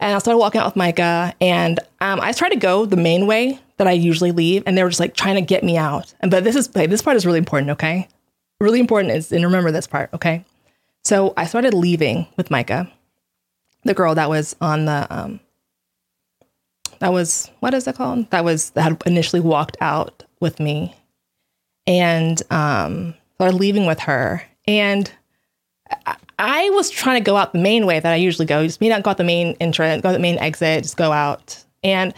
And 0.00 0.14
I 0.14 0.18
started 0.18 0.38
walking 0.38 0.60
out 0.60 0.66
with 0.66 0.76
Micah, 0.76 1.34
and 1.40 1.80
um, 2.00 2.20
I 2.20 2.32
tried 2.32 2.50
to 2.50 2.56
go 2.56 2.86
the 2.86 2.96
main 2.96 3.26
way 3.26 3.58
that 3.78 3.88
I 3.88 3.92
usually 3.92 4.30
leave, 4.30 4.62
and 4.64 4.78
they 4.78 4.82
were 4.82 4.90
just 4.90 5.00
like 5.00 5.14
trying 5.14 5.34
to 5.34 5.40
get 5.40 5.64
me 5.64 5.76
out. 5.76 6.14
And 6.20 6.30
but 6.30 6.44
this 6.44 6.54
is 6.54 6.74
like, 6.74 6.90
this 6.90 7.02
part 7.02 7.16
is 7.16 7.26
really 7.26 7.38
important, 7.38 7.70
okay? 7.70 8.06
Really 8.60 8.80
important 8.80 9.14
is 9.14 9.32
and 9.32 9.44
remember 9.44 9.72
this 9.72 9.86
part, 9.86 10.10
okay? 10.14 10.44
So 11.04 11.32
I 11.36 11.46
started 11.46 11.74
leaving 11.74 12.26
with 12.36 12.50
Micah, 12.50 12.90
the 13.84 13.94
girl 13.94 14.14
that 14.14 14.28
was 14.28 14.54
on 14.60 14.84
the 14.84 15.06
um, 15.10 15.40
that 17.00 17.12
was 17.12 17.50
what 17.60 17.74
is 17.74 17.86
it 17.86 17.96
called? 17.96 18.30
That 18.30 18.44
was 18.44 18.70
that 18.70 18.82
had 18.82 19.02
initially 19.06 19.40
walked 19.40 19.76
out 19.80 20.24
with 20.40 20.60
me, 20.60 20.94
and 21.86 22.40
um, 22.50 23.14
started 23.34 23.56
leaving 23.56 23.86
with 23.86 24.00
her, 24.00 24.42
and 24.66 25.10
I 26.38 26.70
was 26.70 26.88
trying 26.88 27.20
to 27.22 27.24
go 27.24 27.36
out 27.36 27.52
the 27.52 27.58
main 27.58 27.84
way 27.84 27.98
that 27.98 28.12
I 28.12 28.16
usually 28.16 28.46
go. 28.46 28.64
Just 28.64 28.80
me 28.80 28.88
not 28.88 29.02
go 29.02 29.10
out 29.10 29.16
the 29.16 29.24
main 29.24 29.56
entrance, 29.60 30.02
go 30.02 30.10
out 30.10 30.12
the 30.12 30.18
main 30.18 30.38
exit, 30.38 30.84
just 30.84 30.96
go 30.96 31.10
out. 31.10 31.64
And 31.82 32.14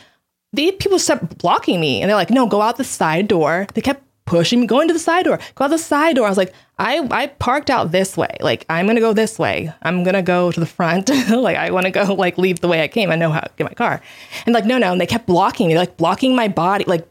these 0.53 0.75
people 0.79 0.99
kept 0.99 1.39
blocking 1.39 1.81
me. 1.81 2.03
And 2.03 2.09
they're 2.09 2.17
like, 2.17 2.31
no, 2.31 2.47
go 2.47 2.61
out 2.61 2.77
the 2.77 2.85
side 2.85 3.29
door. 3.29 3.67
They 3.75 3.81
kept 3.81 4.03
pushing 4.27 4.61
me, 4.61 4.67
going 4.67 4.89
to 4.89 4.95
the 4.95 5.01
side 5.01 5.25
door, 5.25 5.41
go 5.55 5.65
out 5.65 5.71
the 5.71 5.79
side 5.79 6.17
door. 6.17 6.27
I 6.27 6.29
was 6.29 6.39
like, 6.39 6.53
I, 6.79 7.07
I 7.11 7.27
parked 7.29 7.71
out 7.71 7.93
this 7.93 8.17
way. 8.17 8.37
Like, 8.41 8.67
I'm 8.69 8.87
gonna 8.87 9.01
go 9.01 9.13
this 9.13 9.39
way. 9.39 9.73
I'm 9.83 10.05
gonna 10.05 10.23
go 10.23 10.53
to 10.53 10.61
the 10.61 10.67
front. 10.67 11.09
like, 11.31 11.57
I 11.57 11.71
wanna 11.71 11.91
go 11.91 12.15
like 12.15 12.37
leave 12.37 12.61
the 12.61 12.69
way 12.69 12.83
I 12.83 12.89
came. 12.89 13.11
I 13.11 13.17
know 13.17 13.31
how 13.31 13.41
to 13.41 13.51
get 13.57 13.65
my 13.65 13.75
car. 13.75 14.01
And 14.47 14.55
like, 14.55 14.67
no, 14.67 14.79
no. 14.79 14.93
And 14.93 15.01
they 15.01 15.07
kept 15.07 15.27
blocking 15.27 15.69
me, 15.69 15.79
like 15.79 15.97
blocking 15.97 16.37
my 16.37 16.49
body. 16.49 16.85
Like 16.85 17.09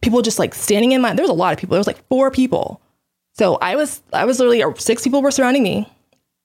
people 0.00 0.22
just 0.22 0.38
like 0.38 0.54
standing 0.54 0.92
in 0.92 1.00
my 1.00 1.12
there 1.12 1.24
was 1.24 1.30
a 1.30 1.34
lot 1.34 1.52
of 1.52 1.58
people. 1.58 1.74
There 1.74 1.80
was 1.80 1.86
like 1.86 2.06
four 2.08 2.30
people. 2.30 2.80
So 3.34 3.56
I 3.56 3.74
was 3.76 4.02
I 4.12 4.24
was 4.24 4.38
literally 4.38 4.62
six 4.78 5.02
people 5.02 5.22
were 5.22 5.30
surrounding 5.30 5.62
me 5.62 5.88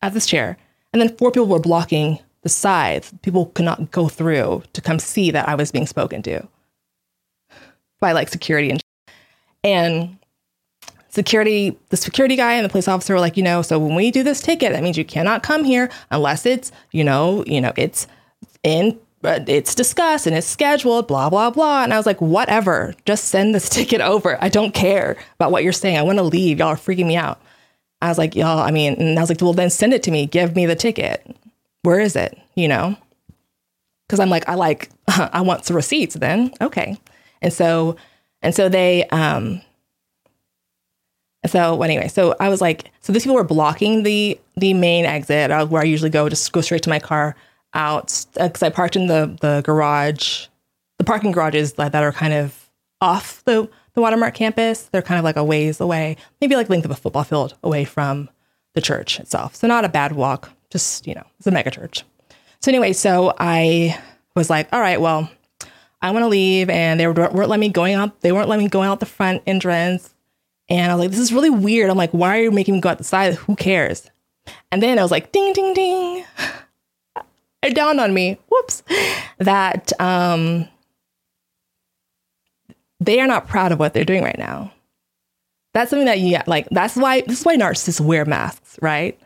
at 0.02 0.14
this 0.14 0.26
chair. 0.26 0.58
And 0.94 1.02
then 1.02 1.16
four 1.18 1.32
people 1.32 1.48
were 1.48 1.60
blocking 1.60 2.20
the 2.42 2.50
sides. 2.50 3.14
People 3.22 3.48
could 3.48 3.66
not 3.66 3.92
go 3.92 4.08
through 4.08 4.64
to 4.74 4.82
come 4.82 5.00
see 5.00 5.32
that 5.32 5.48
I 5.48 5.56
was 5.56 5.72
being 5.72 5.88
spoken 5.88 6.22
to 6.24 6.48
by 8.00 8.12
like 8.12 8.30
security 8.30 8.70
and 8.70 8.82
and 9.64 10.18
security 11.10 11.78
the 11.90 11.98
security 11.98 12.36
guy 12.36 12.54
and 12.54 12.64
the 12.64 12.70
police 12.70 12.88
officer 12.88 13.16
were 13.16 13.20
like 13.20 13.36
you 13.38 13.42
know 13.42 13.64
so 13.64 13.80
when 13.80 13.96
we 13.96 14.12
do 14.12 14.22
this 14.22 14.40
ticket 14.40 14.72
that 14.72 14.84
means 14.84 14.98
you 14.98 15.04
cannot 15.04 15.42
come 15.42 15.64
here 15.64 15.90
unless 16.12 16.46
it's 16.46 16.72
you 16.92 17.04
know 17.04 17.44
you 17.48 17.60
know 17.60 17.74
it's 17.76 18.06
in 18.62 19.00
uh, 19.24 19.40
it's 19.48 19.74
discussed 19.74 20.28
and 20.28 20.36
it's 20.36 20.48
scheduled 20.48 21.08
blah 21.08 21.30
blah 21.30 21.50
blah. 21.50 21.84
And 21.84 21.94
i 21.94 21.98
was 21.98 22.06
like 22.06 22.22
whatever. 22.22 22.94
Just 23.06 23.26
send 23.26 23.56
this 23.56 23.68
ticket 23.78 24.00
over. 24.02 24.38
I 24.42 24.50
don't 24.50 24.74
care 24.74 25.18
about 25.36 25.52
what 25.52 25.64
you're 25.64 25.74
saying. 25.74 25.98
I 25.98 26.04
want 26.04 26.20
to 26.20 26.24
leave. 26.24 26.60
Y'all 26.60 26.70
are 26.70 26.76
freaking 26.76 27.08
me 27.08 27.18
out 27.18 27.42
I 28.02 28.10
was 28.10 28.18
like, 28.18 28.36
y'all, 28.36 28.60
I 28.60 28.72
mean, 28.72 28.94
and 28.96 29.18
I 29.18 29.22
was 29.22 29.30
like, 29.30 29.42
well, 29.42 29.54
then 29.54 29.70
send 29.70 29.94
it 29.94 30.04
to 30.04 30.12
me. 30.12 30.26
Give 30.26 30.56
me 30.56 30.66
the 30.66 30.76
ticket. 30.76 31.36
Where 31.82 32.00
is 32.00 32.16
it? 32.16 32.38
You 32.56 32.68
know? 32.68 32.96
Because 34.08 34.20
I'm 34.20 34.30
like, 34.30 34.48
I 34.48 34.56
like, 34.56 34.90
I 35.08 35.42
want 35.42 35.64
the 35.64 35.74
receipts 35.74 36.16
then. 36.16 36.54
Okay. 36.62 36.98
And 37.42 37.52
so, 37.52 37.98
and 38.42 38.54
so 38.54 38.70
they, 38.70 39.06
um, 39.06 39.62
so 41.46 41.82
anyway, 41.82 42.08
so 42.08 42.36
I 42.40 42.50
was 42.50 42.62
like, 42.62 42.92
so 43.02 43.14
these 43.14 43.24
people 43.24 43.36
were 43.36 43.44
blocking 43.44 44.04
the 44.04 44.40
the 44.56 44.74
main 44.74 45.06
exit 45.06 45.52
uh, 45.52 45.66
where 45.66 45.82
I 45.82 45.86
usually 45.86 46.10
go, 46.10 46.28
just 46.30 46.52
go 46.52 46.62
straight 46.62 46.84
to 46.84 46.90
my 46.90 47.00
car 47.00 47.36
out 47.74 48.26
because 48.34 48.64
uh, 48.64 48.68
I 48.68 48.70
parked 48.70 48.96
in 48.96 49.08
the 49.08 49.38
the 49.42 49.62
garage, 49.64 50.48
the 50.98 51.04
parking 51.04 51.32
garages 51.32 51.74
that, 51.74 51.92
that 51.92 52.04
are 52.04 52.12
kind 52.12 52.34
of 52.34 52.70
off 53.02 53.44
the 53.46 53.70
the 53.98 54.02
Watermark 54.02 54.36
campus. 54.36 54.84
They're 54.84 55.02
kind 55.02 55.18
of 55.18 55.26
like 55.26 55.38
a 55.38 55.44
ways 55.44 55.82
away, 55.82 56.18
maybe 56.40 56.56
like 56.56 56.70
length 56.70 56.86
of 56.86 56.92
a 56.92 56.96
football 56.96 57.24
field 57.24 57.58
away 57.64 57.84
from 57.84 58.30
the 58.76 58.82
church 58.82 59.20
itself. 59.20 59.56
So 59.56 59.68
not 59.68 59.86
a 59.86 59.90
bad 59.90 60.12
walk, 60.12 60.52
just, 60.70 61.08
you 61.08 61.16
know, 61.16 61.24
it's 61.40 61.48
a 61.48 61.52
mega 61.52 61.72
church. 61.72 62.04
So 62.62 62.70
anyway, 62.70 62.94
so 62.94 63.34
I 63.40 64.00
was 64.36 64.52
like, 64.52 64.70
all 64.72 64.80
right, 64.80 65.02
well, 65.02 65.32
I 66.00 66.12
want 66.12 66.22
to 66.22 66.28
leave. 66.28 66.70
And 66.70 67.00
they 67.00 67.08
weren't 67.08 67.34
letting 67.34 67.60
me 67.60 67.70
going 67.70 67.96
out. 67.96 68.22
They 68.22 68.32
weren't 68.32 68.48
letting 68.48 68.66
me 68.66 68.70
go 68.70 68.84
out 68.84 69.00
the 69.00 69.08
front 69.08 69.42
entrance. 69.48 70.14
And 70.70 70.92
I 70.92 70.96
was 70.96 71.06
like, 71.06 71.10
this 71.10 71.20
is 71.20 71.34
really 71.34 71.50
weird. 71.50 71.90
I'm 71.90 71.98
like, 71.98 72.12
why 72.12 72.38
are 72.38 72.44
you 72.44 72.52
making 72.52 72.76
me 72.76 72.82
go 72.82 72.90
out 72.90 73.00
the 73.00 73.04
side? 73.04 73.34
Who 73.34 73.56
cares? 73.56 74.12
And 74.72 74.84
then 74.84 75.00
I 75.00 75.02
was 75.02 75.10
like, 75.10 75.32
ding, 75.32 75.54
ding, 75.54 75.74
ding. 75.74 76.24
It 77.64 77.74
dawned 77.74 78.00
on 78.00 78.14
me, 78.14 78.38
whoops, 78.50 78.84
that 79.40 79.92
um, 80.00 80.68
they 83.00 83.20
are 83.20 83.28
not 83.28 83.48
proud 83.48 83.72
of 83.72 83.80
what 83.80 83.94
they're 83.94 84.06
doing 84.06 84.24
right 84.24 84.38
now. 84.38 84.72
That's 85.74 85.90
something 85.90 86.06
that 86.06 86.20
you 86.20 86.40
like. 86.48 86.68
That's 86.72 86.96
why 86.96 87.22
this 87.22 87.40
is 87.40 87.46
why 87.46 87.56
narcissists 87.56 88.02
wear 88.02 88.26
masks, 88.26 88.80
right? 88.82 89.20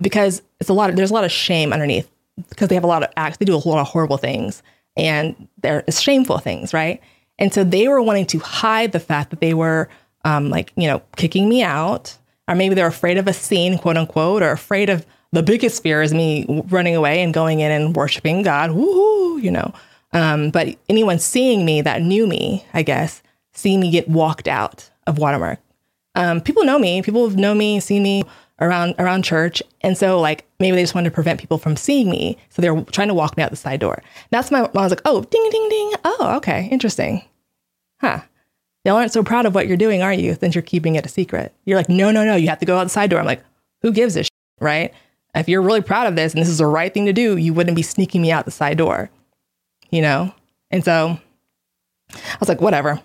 Because 0.00 0.42
it's 0.60 0.70
a 0.70 0.72
lot 0.72 0.90
of 0.90 0.96
there's 0.96 1.10
a 1.10 1.14
lot 1.14 1.24
of 1.24 1.32
shame 1.32 1.72
underneath 1.72 2.10
because 2.48 2.68
they 2.68 2.74
have 2.74 2.84
a 2.84 2.88
lot 2.88 3.02
of 3.02 3.10
acts. 3.16 3.36
They 3.36 3.44
do 3.44 3.54
a 3.54 3.56
lot 3.56 3.80
of 3.80 3.88
horrible 3.88 4.16
things, 4.16 4.62
and 4.96 5.48
they're 5.60 5.84
shameful 5.90 6.38
things, 6.38 6.72
right? 6.72 7.00
And 7.38 7.52
so 7.52 7.64
they 7.64 7.88
were 7.88 8.00
wanting 8.00 8.26
to 8.26 8.38
hide 8.38 8.92
the 8.92 9.00
fact 9.00 9.30
that 9.30 9.40
they 9.40 9.54
were 9.54 9.88
um, 10.24 10.48
like 10.48 10.72
you 10.76 10.86
know 10.86 11.02
kicking 11.16 11.48
me 11.48 11.62
out, 11.62 12.16
or 12.48 12.54
maybe 12.54 12.74
they're 12.74 12.86
afraid 12.86 13.18
of 13.18 13.28
a 13.28 13.32
scene, 13.32 13.76
quote 13.76 13.98
unquote, 13.98 14.42
or 14.42 14.50
afraid 14.50 14.88
of 14.88 15.04
the 15.32 15.42
biggest 15.42 15.82
fear 15.82 16.02
is 16.02 16.14
me 16.14 16.46
running 16.68 16.94
away 16.94 17.22
and 17.22 17.34
going 17.34 17.60
in 17.60 17.70
and 17.70 17.96
worshiping 17.96 18.42
God. 18.42 18.70
Woohoo, 18.70 19.42
you 19.42 19.50
know. 19.50 19.72
Um, 20.12 20.50
but 20.50 20.76
anyone 20.88 21.18
seeing 21.18 21.64
me 21.64 21.80
that 21.82 22.02
knew 22.02 22.26
me, 22.26 22.66
I 22.74 22.82
guess, 22.82 23.22
seeing 23.52 23.80
me 23.80 23.90
get 23.90 24.08
walked 24.08 24.48
out 24.48 24.90
of 25.06 25.18
Watermark. 25.18 25.58
Um, 26.14 26.40
people 26.40 26.64
know 26.64 26.78
me. 26.78 27.02
People 27.02 27.30
know 27.30 27.54
me, 27.54 27.80
see 27.80 27.98
me 27.98 28.24
around 28.60 28.94
around 28.98 29.24
church, 29.24 29.62
and 29.80 29.96
so 29.96 30.20
like 30.20 30.44
maybe 30.60 30.76
they 30.76 30.82
just 30.82 30.94
wanted 30.94 31.10
to 31.10 31.14
prevent 31.14 31.40
people 31.40 31.58
from 31.58 31.76
seeing 31.76 32.10
me, 32.10 32.36
so 32.50 32.60
they're 32.60 32.80
trying 32.92 33.08
to 33.08 33.14
walk 33.14 33.36
me 33.36 33.42
out 33.42 33.50
the 33.50 33.56
side 33.56 33.80
door. 33.80 34.02
That's 34.30 34.50
my. 34.50 34.60
I 34.60 34.70
was 34.74 34.90
like, 34.90 35.02
oh, 35.04 35.22
ding, 35.22 35.48
ding, 35.50 35.68
ding. 35.68 35.92
Oh, 36.04 36.34
okay, 36.36 36.68
interesting. 36.70 37.22
Huh. 38.00 38.20
Y'all 38.84 38.96
aren't 38.96 39.12
so 39.12 39.22
proud 39.22 39.46
of 39.46 39.54
what 39.54 39.68
you're 39.68 39.76
doing, 39.76 40.02
are 40.02 40.12
you? 40.12 40.34
Since 40.34 40.56
you're 40.56 40.62
keeping 40.62 40.96
it 40.96 41.06
a 41.06 41.08
secret. 41.08 41.54
You're 41.64 41.76
like, 41.76 41.88
no, 41.88 42.10
no, 42.10 42.24
no. 42.24 42.34
You 42.34 42.48
have 42.48 42.58
to 42.58 42.66
go 42.66 42.76
out 42.76 42.84
the 42.84 42.90
side 42.90 43.10
door. 43.10 43.20
I'm 43.20 43.26
like, 43.26 43.44
who 43.80 43.92
gives 43.92 44.16
a 44.16 44.24
shit, 44.24 44.30
right? 44.60 44.92
If 45.36 45.48
you're 45.48 45.62
really 45.62 45.82
proud 45.82 46.08
of 46.08 46.16
this 46.16 46.34
and 46.34 46.42
this 46.42 46.48
is 46.48 46.58
the 46.58 46.66
right 46.66 46.92
thing 46.92 47.06
to 47.06 47.12
do, 47.12 47.36
you 47.36 47.54
wouldn't 47.54 47.76
be 47.76 47.82
sneaking 47.82 48.20
me 48.20 48.32
out 48.32 48.44
the 48.44 48.50
side 48.50 48.78
door 48.78 49.08
you 49.92 50.02
know? 50.02 50.34
And 50.72 50.84
so 50.84 51.18
I 52.10 52.36
was 52.40 52.48
like, 52.48 52.60
whatever. 52.60 53.00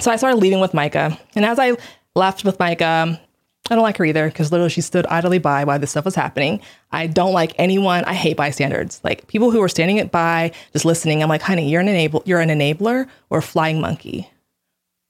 So 0.00 0.12
I 0.12 0.16
started 0.16 0.36
leaving 0.36 0.60
with 0.60 0.74
Micah. 0.74 1.18
And 1.34 1.44
as 1.44 1.58
I 1.58 1.76
left 2.14 2.44
with 2.44 2.60
Micah, 2.60 3.20
I 3.68 3.74
don't 3.74 3.82
like 3.82 3.96
her 3.96 4.04
either 4.04 4.28
because 4.28 4.52
literally 4.52 4.70
she 4.70 4.80
stood 4.80 5.06
idly 5.06 5.38
by 5.38 5.64
while 5.64 5.78
this 5.78 5.90
stuff 5.90 6.04
was 6.04 6.14
happening. 6.14 6.60
I 6.92 7.08
don't 7.08 7.32
like 7.32 7.52
anyone. 7.58 8.04
I 8.04 8.14
hate 8.14 8.36
bystanders. 8.36 9.00
Like 9.02 9.26
people 9.26 9.50
who 9.50 9.60
are 9.62 9.68
standing 9.68 9.96
it 9.96 10.12
by, 10.12 10.52
just 10.72 10.84
listening. 10.84 11.22
I'm 11.22 11.28
like, 11.28 11.42
honey, 11.42 11.68
you're 11.68 11.80
an 11.80 11.88
enable, 11.88 12.22
you're 12.26 12.40
an 12.40 12.50
enabler 12.50 13.08
or 13.30 13.38
a 13.38 13.42
flying 13.42 13.80
monkey 13.80 14.30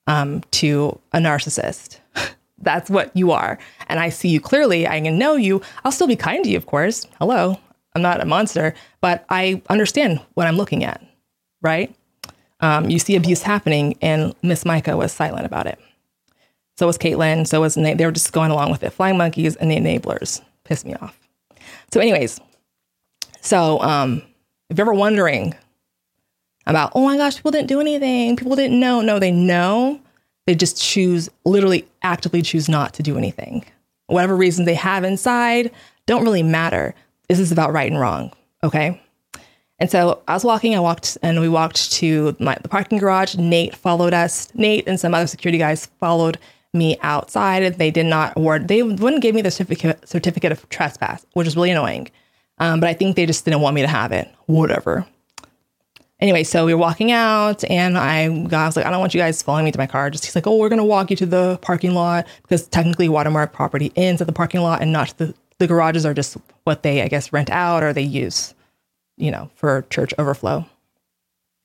um, 0.06 0.40
to 0.52 0.98
a 1.12 1.18
narcissist. 1.18 1.98
That's 2.58 2.88
what 2.88 3.14
you 3.14 3.32
are. 3.32 3.58
And 3.88 4.00
I 4.00 4.08
see 4.08 4.28
you 4.28 4.40
clearly. 4.40 4.88
I 4.88 5.00
can 5.00 5.18
know 5.18 5.34
you. 5.34 5.60
I'll 5.84 5.92
still 5.92 6.06
be 6.06 6.16
kind 6.16 6.42
to 6.44 6.50
you, 6.50 6.56
of 6.56 6.66
course. 6.66 7.06
Hello. 7.18 7.58
I'm 7.94 8.02
not 8.02 8.20
a 8.20 8.26
monster, 8.26 8.74
but 9.00 9.24
I 9.30 9.62
understand 9.68 10.20
what 10.34 10.46
I'm 10.46 10.56
looking 10.56 10.84
at 10.84 11.02
right? 11.66 11.94
Um, 12.60 12.88
you 12.88 12.98
see 12.98 13.16
abuse 13.16 13.42
happening, 13.42 13.98
and 14.00 14.34
Miss 14.42 14.64
Micah 14.64 14.96
was 14.96 15.12
silent 15.12 15.44
about 15.44 15.66
it. 15.66 15.78
So 16.78 16.86
was 16.86 16.98
Caitlin. 16.98 17.46
So 17.46 17.60
was 17.60 17.74
they 17.74 17.94
were 18.04 18.12
just 18.12 18.32
going 18.32 18.50
along 18.50 18.70
with 18.70 18.82
it. 18.82 18.90
Flying 18.90 19.18
monkeys 19.18 19.56
and 19.56 19.70
the 19.70 19.76
enablers 19.76 20.42
pissed 20.64 20.86
me 20.86 20.94
off. 20.94 21.18
So, 21.92 22.00
anyways, 22.00 22.40
so 23.40 23.80
um, 23.80 24.22
if 24.68 24.76
you're 24.76 24.84
ever 24.84 24.94
wondering 24.94 25.54
about, 26.66 26.92
oh 26.94 27.04
my 27.04 27.16
gosh, 27.16 27.36
people 27.36 27.50
didn't 27.50 27.68
do 27.68 27.80
anything, 27.80 28.36
people 28.36 28.56
didn't 28.56 28.78
know. 28.78 29.00
No, 29.00 29.18
they 29.18 29.30
know. 29.30 30.00
They 30.46 30.54
just 30.54 30.80
choose, 30.80 31.28
literally, 31.44 31.86
actively 32.02 32.42
choose 32.42 32.68
not 32.68 32.94
to 32.94 33.02
do 33.02 33.16
anything. 33.16 33.64
Whatever 34.06 34.36
reason 34.36 34.64
they 34.64 34.74
have 34.74 35.02
inside 35.02 35.72
don't 36.06 36.24
really 36.24 36.42
matter. 36.42 36.94
This 37.28 37.40
is 37.40 37.50
about 37.50 37.72
right 37.72 37.90
and 37.90 38.00
wrong. 38.00 38.32
Okay. 38.62 39.00
And 39.78 39.90
so 39.90 40.22
I 40.26 40.34
was 40.34 40.44
walking, 40.44 40.74
I 40.74 40.80
walked 40.80 41.18
and 41.22 41.40
we 41.40 41.48
walked 41.48 41.92
to 41.92 42.34
my, 42.40 42.56
the 42.62 42.68
parking 42.68 42.98
garage. 42.98 43.36
Nate 43.36 43.74
followed 43.74 44.14
us. 44.14 44.48
Nate 44.54 44.88
and 44.88 44.98
some 44.98 45.14
other 45.14 45.26
security 45.26 45.58
guys 45.58 45.86
followed 46.00 46.38
me 46.72 46.96
outside. 47.02 47.62
And 47.62 47.74
they 47.76 47.90
did 47.90 48.06
not 48.06 48.36
award, 48.36 48.68
they 48.68 48.82
wouldn't 48.82 49.22
give 49.22 49.34
me 49.34 49.42
the 49.42 49.50
certificate, 49.50 50.08
certificate 50.08 50.52
of 50.52 50.68
trespass, 50.70 51.26
which 51.34 51.46
is 51.46 51.56
really 51.56 51.70
annoying. 51.70 52.10
Um, 52.58 52.80
but 52.80 52.88
I 52.88 52.94
think 52.94 53.16
they 53.16 53.26
just 53.26 53.44
didn't 53.44 53.60
want 53.60 53.74
me 53.74 53.82
to 53.82 53.88
have 53.88 54.12
it. 54.12 54.32
Whatever. 54.46 55.06
anyway, 56.20 56.42
so 56.42 56.64
we 56.64 56.72
were 56.74 56.80
walking 56.80 57.12
out, 57.12 57.64
and 57.70 57.98
I, 57.98 58.28
got, 58.44 58.62
I 58.62 58.66
was 58.66 58.76
like, 58.76 58.86
I 58.86 58.90
don't 58.90 59.00
want 59.00 59.14
you 59.14 59.20
guys 59.20 59.42
following 59.42 59.66
me 59.66 59.72
to 59.72 59.78
my 59.78 59.86
car. 59.86 60.08
Just 60.10 60.24
he's 60.24 60.34
like, 60.34 60.46
oh, 60.46 60.56
we're 60.56 60.70
gonna 60.70 60.84
walk 60.84 61.10
you 61.10 61.16
to 61.16 61.26
the 61.26 61.58
parking 61.62 61.94
lot 61.94 62.26
because 62.42 62.66
technically 62.68 63.08
Watermark 63.08 63.52
property 63.52 63.92
ends 63.96 64.20
at 64.20 64.26
the 64.26 64.32
parking 64.32 64.62
lot, 64.62 64.80
and 64.80 64.92
not 64.92 65.14
the 65.18 65.34
the 65.58 65.66
garages 65.66 66.04
are 66.04 66.14
just 66.14 66.36
what 66.64 66.82
they, 66.82 67.02
I 67.02 67.08
guess, 67.08 67.32
rent 67.32 67.50
out 67.50 67.82
or 67.82 67.92
they 67.92 68.02
use, 68.02 68.54
you 69.16 69.30
know, 69.30 69.50
for 69.54 69.82
church 69.90 70.12
overflow. 70.18 70.64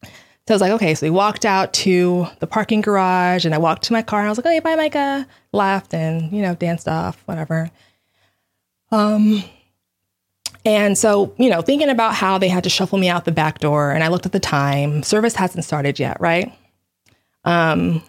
So 0.04 0.10
I 0.50 0.54
was 0.54 0.62
like, 0.62 0.72
okay. 0.74 0.96
So 0.96 1.06
we 1.06 1.12
walked 1.12 1.46
out 1.46 1.72
to 1.74 2.28
the 2.40 2.48
parking 2.48 2.82
garage, 2.82 3.46
and 3.46 3.54
I 3.54 3.58
walked 3.58 3.84
to 3.84 3.94
my 3.94 4.02
car, 4.02 4.20
and 4.20 4.28
I 4.28 4.32
was 4.32 4.38
like, 4.38 4.46
hey, 4.46 4.60
bye, 4.60 4.76
Micah. 4.76 5.28
Laughed 5.54 5.94
and 5.94 6.32
you 6.32 6.42
know 6.42 6.56
danced 6.56 6.88
off, 6.88 7.22
whatever. 7.26 7.70
Um, 8.92 9.44
and 10.66 10.98
so, 10.98 11.34
you 11.38 11.50
know, 11.50 11.62
thinking 11.62 11.90
about 11.90 12.14
how 12.14 12.38
they 12.38 12.48
had 12.48 12.64
to 12.66 12.70
shuffle 12.70 13.00
me 13.00 13.10
out 13.10 13.26
the 13.26 13.32
back 13.32 13.60
door, 13.60 13.92
and 13.92 14.04
I 14.04 14.10
looked 14.10 14.26
at 14.26 14.32
the 14.32 14.40
time. 14.40 15.04
Service 15.04 15.36
hasn't 15.36 15.66
started 15.66 16.00
yet, 16.00 16.20
right? 16.22 16.54
Um, 17.46 18.04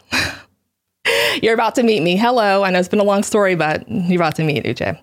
you're 1.42 1.54
about 1.54 1.74
to 1.76 1.82
meet 1.82 2.02
me. 2.02 2.16
Hello. 2.16 2.62
I 2.62 2.70
know 2.70 2.78
it's 2.78 2.88
been 2.88 3.00
a 3.00 3.04
long 3.04 3.22
story, 3.22 3.54
but 3.54 3.88
you're 3.88 4.20
about 4.20 4.36
to 4.36 4.44
meet 4.44 4.64
Uche. 4.64 4.98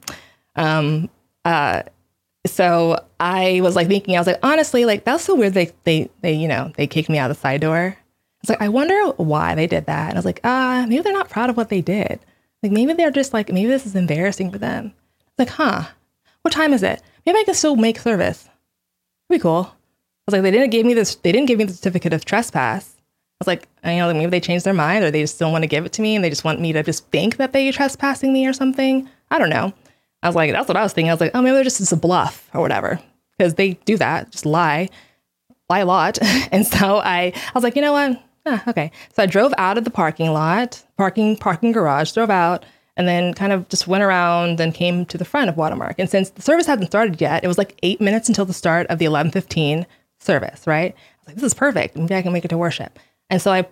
Um, 0.55 1.09
uh, 1.43 1.83
so 2.49 3.03
I 3.19 3.61
was 3.61 3.75
like 3.75 3.87
thinking, 3.87 4.15
I 4.15 4.19
was 4.19 4.27
like, 4.27 4.39
honestly, 4.43 4.85
like 4.85 5.05
that's 5.05 5.23
so 5.23 5.35
weird. 5.35 5.53
They, 5.53 5.71
they, 5.83 6.09
they, 6.21 6.33
you 6.33 6.47
know, 6.47 6.71
they 6.75 6.87
kicked 6.87 7.09
me 7.09 7.17
out 7.17 7.27
the 7.29 7.35
side 7.35 7.61
door. 7.61 7.95
I 7.97 8.41
was 8.41 8.49
like, 8.49 8.61
I 8.61 8.69
wonder 8.69 9.07
why 9.17 9.55
they 9.55 9.67
did 9.67 9.85
that. 9.85 10.09
And 10.09 10.17
I 10.17 10.19
was 10.19 10.25
like, 10.25 10.39
ah, 10.43 10.83
uh, 10.83 10.87
maybe 10.87 11.01
they're 11.01 11.13
not 11.13 11.29
proud 11.29 11.49
of 11.49 11.57
what 11.57 11.69
they 11.69 11.81
did. 11.81 12.19
Like 12.63 12.71
maybe 12.71 12.93
they're 12.93 13.11
just 13.11 13.33
like, 13.33 13.51
maybe 13.51 13.69
this 13.69 13.85
is 13.85 13.95
embarrassing 13.95 14.51
for 14.51 14.57
them. 14.57 14.93
Like, 15.37 15.49
huh? 15.49 15.83
What 16.41 16.53
time 16.53 16.73
is 16.73 16.83
it? 16.83 17.01
maybe 17.25 17.39
I 17.39 17.43
can 17.43 17.53
still 17.53 17.75
make 17.75 17.99
service. 17.99 18.43
That'd 18.43 19.39
be 19.39 19.39
cool. 19.39 19.65
I 19.65 19.71
was 20.25 20.33
like, 20.33 20.41
they 20.41 20.51
didn't 20.51 20.71
give 20.71 20.85
me 20.85 20.93
this. 20.93 21.15
They 21.15 21.31
didn't 21.31 21.47
give 21.47 21.59
me 21.59 21.65
the 21.65 21.73
certificate 21.73 22.13
of 22.13 22.25
trespass. 22.25 22.95
I 22.95 23.45
was 23.45 23.47
like, 23.47 23.67
you 23.85 23.97
know, 23.97 24.13
maybe 24.13 24.31
they 24.31 24.39
changed 24.39 24.65
their 24.65 24.73
mind, 24.73 25.03
or 25.03 25.11
they 25.11 25.21
just 25.21 25.39
don't 25.39 25.51
want 25.51 25.63
to 25.63 25.67
give 25.67 25.85
it 25.85 25.93
to 25.93 26.01
me, 26.01 26.15
and 26.15 26.23
they 26.23 26.29
just 26.29 26.43
want 26.43 26.59
me 26.59 26.73
to 26.73 26.83
just 26.83 27.07
think 27.09 27.37
that 27.37 27.53
they 27.53 27.69
are 27.69 27.71
trespassing 27.71 28.33
me 28.33 28.45
or 28.47 28.53
something. 28.53 29.07
I 29.31 29.39
don't 29.39 29.49
know. 29.49 29.73
I 30.21 30.27
was 30.27 30.35
like, 30.35 30.51
that's 30.51 30.67
what 30.67 30.77
I 30.77 30.83
was 30.83 30.93
thinking. 30.93 31.09
I 31.09 31.13
was 31.13 31.21
like, 31.21 31.31
oh, 31.33 31.41
maybe 31.41 31.53
they're 31.53 31.63
just 31.63 31.79
it's 31.79 31.91
a 31.91 31.97
bluff 31.97 32.49
or 32.53 32.61
whatever, 32.61 32.99
because 33.37 33.55
they 33.55 33.73
do 33.85 33.97
that, 33.97 34.31
just 34.31 34.45
lie, 34.45 34.89
lie 35.69 35.79
a 35.79 35.85
lot. 35.85 36.19
and 36.51 36.65
so 36.65 36.97
I, 36.97 37.33
I 37.35 37.51
was 37.53 37.63
like, 37.63 37.75
you 37.75 37.81
know 37.81 37.93
what? 37.93 38.21
Ah, 38.45 38.63
okay. 38.67 38.91
So 39.13 39.23
I 39.23 39.25
drove 39.25 39.53
out 39.57 39.77
of 39.77 39.83
the 39.83 39.91
parking 39.91 40.31
lot, 40.31 40.83
parking 40.97 41.37
parking 41.37 41.71
garage, 41.71 42.11
drove 42.11 42.29
out, 42.29 42.65
and 42.97 43.07
then 43.07 43.33
kind 43.33 43.53
of 43.53 43.67
just 43.69 43.87
went 43.87 44.03
around 44.03 44.59
and 44.59 44.73
came 44.73 45.05
to 45.05 45.17
the 45.17 45.25
front 45.25 45.49
of 45.49 45.57
Watermark. 45.57 45.95
And 45.99 46.09
since 46.09 46.31
the 46.31 46.41
service 46.41 46.65
hadn't 46.65 46.87
started 46.87 47.21
yet, 47.21 47.43
it 47.43 47.47
was 47.47 47.57
like 47.57 47.77
eight 47.83 48.01
minutes 48.01 48.27
until 48.27 48.45
the 48.45 48.53
start 48.53 48.87
of 48.87 48.99
the 48.99 49.05
11:15 49.05 49.85
service. 50.19 50.67
Right? 50.67 50.93
I 50.93 51.17
was 51.19 51.27
like, 51.27 51.35
this 51.35 51.45
is 51.45 51.53
perfect. 51.53 51.95
Maybe 51.95 52.15
I 52.15 52.21
can 52.21 52.33
make 52.33 52.45
it 52.45 52.49
to 52.49 52.57
worship. 52.57 52.99
And 53.29 53.41
so 53.41 53.51
I 53.51 53.67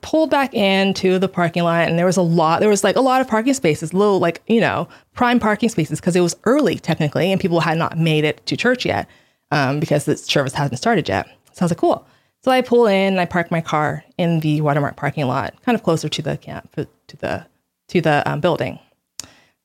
pulled 0.00 0.30
back 0.30 0.54
into 0.54 1.18
the 1.18 1.28
parking 1.28 1.64
lot, 1.64 1.88
and 1.88 1.98
there 1.98 2.06
was 2.06 2.16
a 2.16 2.22
lot. 2.22 2.60
There 2.60 2.68
was 2.68 2.84
like 2.84 2.96
a 2.96 3.00
lot 3.00 3.20
of 3.20 3.28
parking 3.28 3.54
spaces, 3.54 3.92
little 3.92 4.18
like 4.18 4.42
you 4.46 4.60
know 4.60 4.88
prime 5.14 5.40
parking 5.40 5.68
spaces 5.68 6.00
because 6.00 6.16
it 6.16 6.20
was 6.20 6.36
early 6.44 6.78
technically, 6.78 7.32
and 7.32 7.40
people 7.40 7.60
had 7.60 7.78
not 7.78 7.98
made 7.98 8.24
it 8.24 8.44
to 8.46 8.56
church 8.56 8.84
yet 8.86 9.08
um, 9.50 9.80
because 9.80 10.04
the 10.04 10.16
service 10.16 10.54
hasn't 10.54 10.78
started 10.78 11.08
yet. 11.08 11.26
So 11.52 11.62
I 11.62 11.64
was 11.64 11.72
like, 11.72 11.78
cool. 11.78 12.06
So 12.44 12.50
I 12.50 12.60
pull 12.60 12.86
in, 12.86 13.14
and 13.14 13.20
I 13.20 13.26
park 13.26 13.50
my 13.50 13.60
car 13.60 14.04
in 14.18 14.40
the 14.40 14.60
Watermark 14.60 14.96
parking 14.96 15.26
lot, 15.26 15.54
kind 15.62 15.74
of 15.74 15.82
closer 15.82 16.08
to 16.08 16.22
the 16.22 16.36
camp, 16.36 16.74
to 16.74 17.16
the 17.18 17.46
to 17.88 18.00
the 18.00 18.22
um, 18.30 18.40
building. 18.40 18.78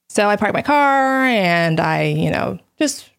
So 0.09 0.28
I 0.28 0.36
park 0.36 0.53
my 0.53 0.61
car 0.61 1.26
and 1.26 1.80
I, 1.80 2.03
you 2.03 2.32
know, 2.32 2.59
just 2.80 3.09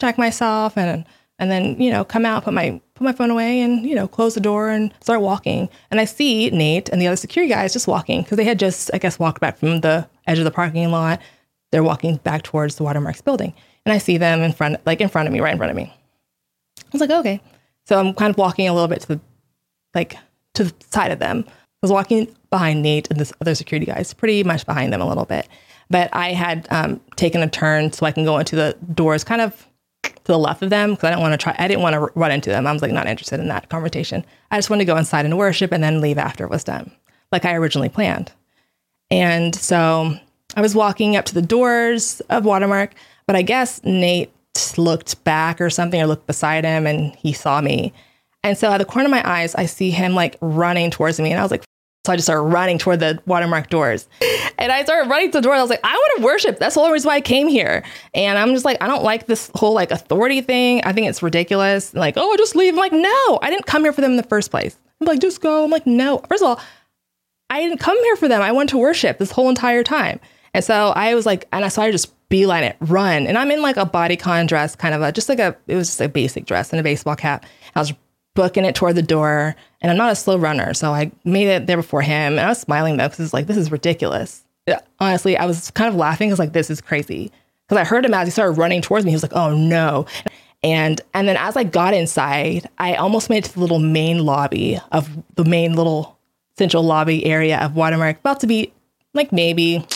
check 0.00 0.18
myself 0.18 0.76
and 0.76 1.04
and 1.38 1.50
then 1.50 1.80
you 1.80 1.90
know 1.90 2.04
come 2.04 2.26
out, 2.26 2.44
put 2.44 2.54
my 2.54 2.80
put 2.94 3.04
my 3.04 3.12
phone 3.12 3.30
away, 3.30 3.60
and 3.60 3.84
you 3.86 3.94
know 3.94 4.08
close 4.08 4.34
the 4.34 4.40
door 4.40 4.68
and 4.68 4.92
start 5.00 5.20
walking. 5.20 5.68
And 5.90 6.00
I 6.00 6.04
see 6.04 6.50
Nate 6.50 6.88
and 6.88 7.00
the 7.00 7.06
other 7.06 7.16
security 7.16 7.52
guys 7.52 7.72
just 7.72 7.86
walking 7.86 8.22
because 8.22 8.36
they 8.36 8.44
had 8.44 8.58
just 8.58 8.90
I 8.92 8.98
guess 8.98 9.18
walked 9.18 9.40
back 9.40 9.58
from 9.58 9.80
the 9.80 10.08
edge 10.26 10.38
of 10.38 10.44
the 10.44 10.50
parking 10.50 10.90
lot. 10.90 11.20
They're 11.70 11.84
walking 11.84 12.16
back 12.16 12.42
towards 12.42 12.76
the 12.76 12.82
Watermarks 12.84 13.20
building, 13.20 13.54
and 13.84 13.92
I 13.92 13.98
see 13.98 14.18
them 14.18 14.40
in 14.40 14.52
front, 14.52 14.84
like 14.86 15.00
in 15.00 15.08
front 15.08 15.28
of 15.28 15.32
me, 15.32 15.40
right 15.40 15.52
in 15.52 15.58
front 15.58 15.70
of 15.70 15.76
me. 15.76 15.92
I 16.78 16.88
was 16.92 17.00
like, 17.00 17.10
okay. 17.10 17.40
So 17.86 17.98
I'm 17.98 18.14
kind 18.14 18.30
of 18.30 18.38
walking 18.38 18.68
a 18.68 18.72
little 18.72 18.88
bit 18.88 19.00
to 19.02 19.08
the 19.08 19.20
like 19.94 20.16
to 20.54 20.64
the 20.64 20.74
side 20.90 21.12
of 21.12 21.18
them. 21.18 21.44
I 21.46 21.52
was 21.82 21.92
walking 21.92 22.34
behind 22.50 22.82
Nate 22.82 23.08
and 23.10 23.20
this 23.20 23.32
other 23.40 23.54
security 23.54 23.86
guys, 23.86 24.12
pretty 24.12 24.42
much 24.42 24.66
behind 24.66 24.92
them 24.92 25.00
a 25.00 25.06
little 25.06 25.24
bit. 25.24 25.48
But 25.90 26.10
I 26.12 26.32
had 26.32 26.66
um, 26.70 27.00
taken 27.16 27.42
a 27.42 27.48
turn 27.48 27.92
so 27.92 28.04
I 28.04 28.12
can 28.12 28.24
go 28.24 28.38
into 28.38 28.56
the 28.56 28.76
doors 28.94 29.24
kind 29.24 29.40
of 29.40 29.67
to 30.28 30.32
the 30.32 30.38
left 30.38 30.62
of 30.62 30.68
them 30.68 30.90
because 30.90 31.06
I 31.06 31.10
didn't 31.10 31.22
want 31.22 31.32
to 31.32 31.42
try, 31.42 31.56
I 31.58 31.66
didn't 31.66 31.82
want 31.82 31.94
to 31.94 32.10
run 32.14 32.30
into 32.30 32.50
them. 32.50 32.66
I 32.66 32.72
was 32.72 32.82
like 32.82 32.92
not 32.92 33.06
interested 33.06 33.40
in 33.40 33.48
that 33.48 33.70
confrontation. 33.70 34.24
I 34.50 34.58
just 34.58 34.68
wanted 34.68 34.84
to 34.84 34.92
go 34.92 34.98
inside 34.98 35.24
and 35.24 35.38
worship 35.38 35.72
and 35.72 35.82
then 35.82 36.02
leave 36.02 36.18
after 36.18 36.44
it 36.44 36.50
was 36.50 36.62
done, 36.62 36.92
like 37.32 37.46
I 37.46 37.54
originally 37.54 37.88
planned. 37.88 38.30
And 39.10 39.54
so 39.54 40.14
I 40.54 40.60
was 40.60 40.74
walking 40.74 41.16
up 41.16 41.24
to 41.26 41.34
the 41.34 41.40
doors 41.40 42.20
of 42.28 42.44
Watermark, 42.44 42.94
but 43.26 43.36
I 43.36 43.42
guess 43.42 43.82
Nate 43.84 44.30
looked 44.76 45.24
back 45.24 45.62
or 45.62 45.70
something 45.70 46.00
or 46.00 46.06
looked 46.06 46.26
beside 46.26 46.64
him 46.64 46.86
and 46.86 47.14
he 47.16 47.32
saw 47.32 47.62
me. 47.62 47.94
And 48.44 48.56
so 48.56 48.70
at 48.70 48.78
the 48.78 48.84
corner 48.84 49.06
of 49.06 49.10
my 49.10 49.26
eyes, 49.28 49.54
I 49.54 49.64
see 49.64 49.90
him 49.90 50.14
like 50.14 50.36
running 50.42 50.90
towards 50.90 51.18
me. 51.18 51.30
And 51.30 51.40
I 51.40 51.42
was 51.42 51.50
like, 51.50 51.64
so 52.06 52.12
I 52.12 52.16
just 52.16 52.26
started 52.26 52.42
running 52.42 52.78
toward 52.78 53.00
the 53.00 53.20
watermark 53.26 53.68
doors. 53.68 54.08
And 54.58 54.72
I 54.72 54.82
started 54.82 55.10
running 55.10 55.30
to 55.30 55.38
the 55.38 55.42
door. 55.42 55.54
I 55.54 55.60
was 55.60 55.70
like, 55.70 55.80
I 55.84 55.92
want 55.92 56.12
to 56.16 56.24
worship. 56.24 56.58
That's 56.58 56.74
the 56.74 56.80
only 56.80 56.92
reason 56.92 57.08
why 57.08 57.16
I 57.16 57.20
came 57.20 57.48
here. 57.48 57.84
And 58.14 58.38
I'm 58.38 58.54
just 58.54 58.64
like, 58.64 58.78
I 58.80 58.86
don't 58.86 59.04
like 59.04 59.26
this 59.26 59.50
whole 59.54 59.74
like 59.74 59.90
authority 59.90 60.40
thing. 60.40 60.82
I 60.84 60.92
think 60.92 61.06
it's 61.06 61.22
ridiculous. 61.22 61.92
Like, 61.94 62.14
oh, 62.16 62.36
just 62.36 62.56
leave. 62.56 62.74
I'm 62.74 62.78
like, 62.78 62.92
no, 62.92 63.38
I 63.42 63.50
didn't 63.50 63.66
come 63.66 63.82
here 63.82 63.92
for 63.92 64.00
them 64.00 64.12
in 64.12 64.16
the 64.16 64.22
first 64.22 64.50
place. 64.50 64.78
I'm 65.00 65.06
like, 65.06 65.20
just 65.20 65.40
go. 65.40 65.64
I'm 65.64 65.70
like, 65.70 65.86
no. 65.86 66.18
First 66.28 66.42
of 66.42 66.48
all, 66.48 66.60
I 67.50 67.60
didn't 67.60 67.78
come 67.78 68.02
here 68.04 68.16
for 68.16 68.26
them. 68.26 68.42
I 68.42 68.52
went 68.52 68.70
to 68.70 68.78
worship 68.78 69.18
this 69.18 69.30
whole 69.30 69.48
entire 69.48 69.82
time. 69.82 70.18
And 70.54 70.64
so 70.64 70.92
I 70.96 71.14
was 71.14 71.26
like, 71.26 71.46
and 71.52 71.64
I 71.64 71.68
so 71.68 71.82
I 71.82 71.90
just 71.90 72.14
beeline 72.28 72.64
it, 72.64 72.76
run. 72.80 73.26
And 73.26 73.38
I'm 73.38 73.50
in 73.50 73.62
like 73.62 73.76
a 73.76 73.86
bodycon 73.86 74.48
dress, 74.48 74.74
kind 74.74 74.94
of 74.94 75.02
a, 75.02 75.12
just 75.12 75.28
like 75.28 75.38
a, 75.38 75.56
it 75.66 75.76
was 75.76 75.88
just 75.88 76.00
a 76.00 76.08
basic 76.08 76.46
dress 76.46 76.72
and 76.72 76.80
a 76.80 76.82
baseball 76.82 77.16
cap. 77.16 77.46
I 77.74 77.80
was 77.80 77.92
booking 78.34 78.64
it 78.64 78.74
toward 78.74 78.94
the 78.94 79.02
door. 79.02 79.56
And 79.80 79.90
I'm 79.90 79.98
not 79.98 80.12
a 80.12 80.16
slow 80.16 80.36
runner. 80.36 80.74
So 80.74 80.92
I 80.92 81.10
made 81.24 81.48
it 81.48 81.66
there 81.66 81.76
before 81.76 82.02
him. 82.02 82.32
And 82.32 82.40
I 82.40 82.48
was 82.48 82.60
smiling 82.60 82.96
though, 82.96 83.08
because 83.08 83.20
it's 83.20 83.34
like, 83.34 83.46
this 83.46 83.56
is 83.56 83.72
ridiculous. 83.72 84.44
Honestly, 85.00 85.36
I 85.36 85.46
was 85.46 85.70
kind 85.70 85.88
of 85.88 85.94
laughing 85.94 86.28
because 86.28 86.38
like, 86.38 86.52
this 86.52 86.70
is 86.70 86.80
crazy. 86.80 87.32
Because 87.66 87.80
I 87.80 87.84
heard 87.84 88.04
him 88.04 88.14
as 88.14 88.26
he 88.26 88.30
started 88.30 88.58
running 88.58 88.82
towards 88.82 89.04
me. 89.04 89.10
He 89.10 89.14
was 89.14 89.22
like, 89.22 89.34
oh 89.34 89.54
no. 89.54 90.06
And 90.62 91.00
and 91.14 91.28
then 91.28 91.36
as 91.36 91.56
I 91.56 91.64
got 91.64 91.94
inside, 91.94 92.68
I 92.78 92.94
almost 92.96 93.30
made 93.30 93.44
it 93.44 93.48
to 93.48 93.54
the 93.54 93.60
little 93.60 93.78
main 93.78 94.24
lobby 94.24 94.80
of 94.90 95.08
the 95.36 95.44
main 95.44 95.74
little 95.74 96.18
central 96.56 96.82
lobby 96.82 97.24
area 97.24 97.58
of 97.58 97.76
Watermark, 97.76 98.18
about 98.18 98.40
to 98.40 98.46
be 98.46 98.72
like 99.14 99.30
maybe 99.32 99.86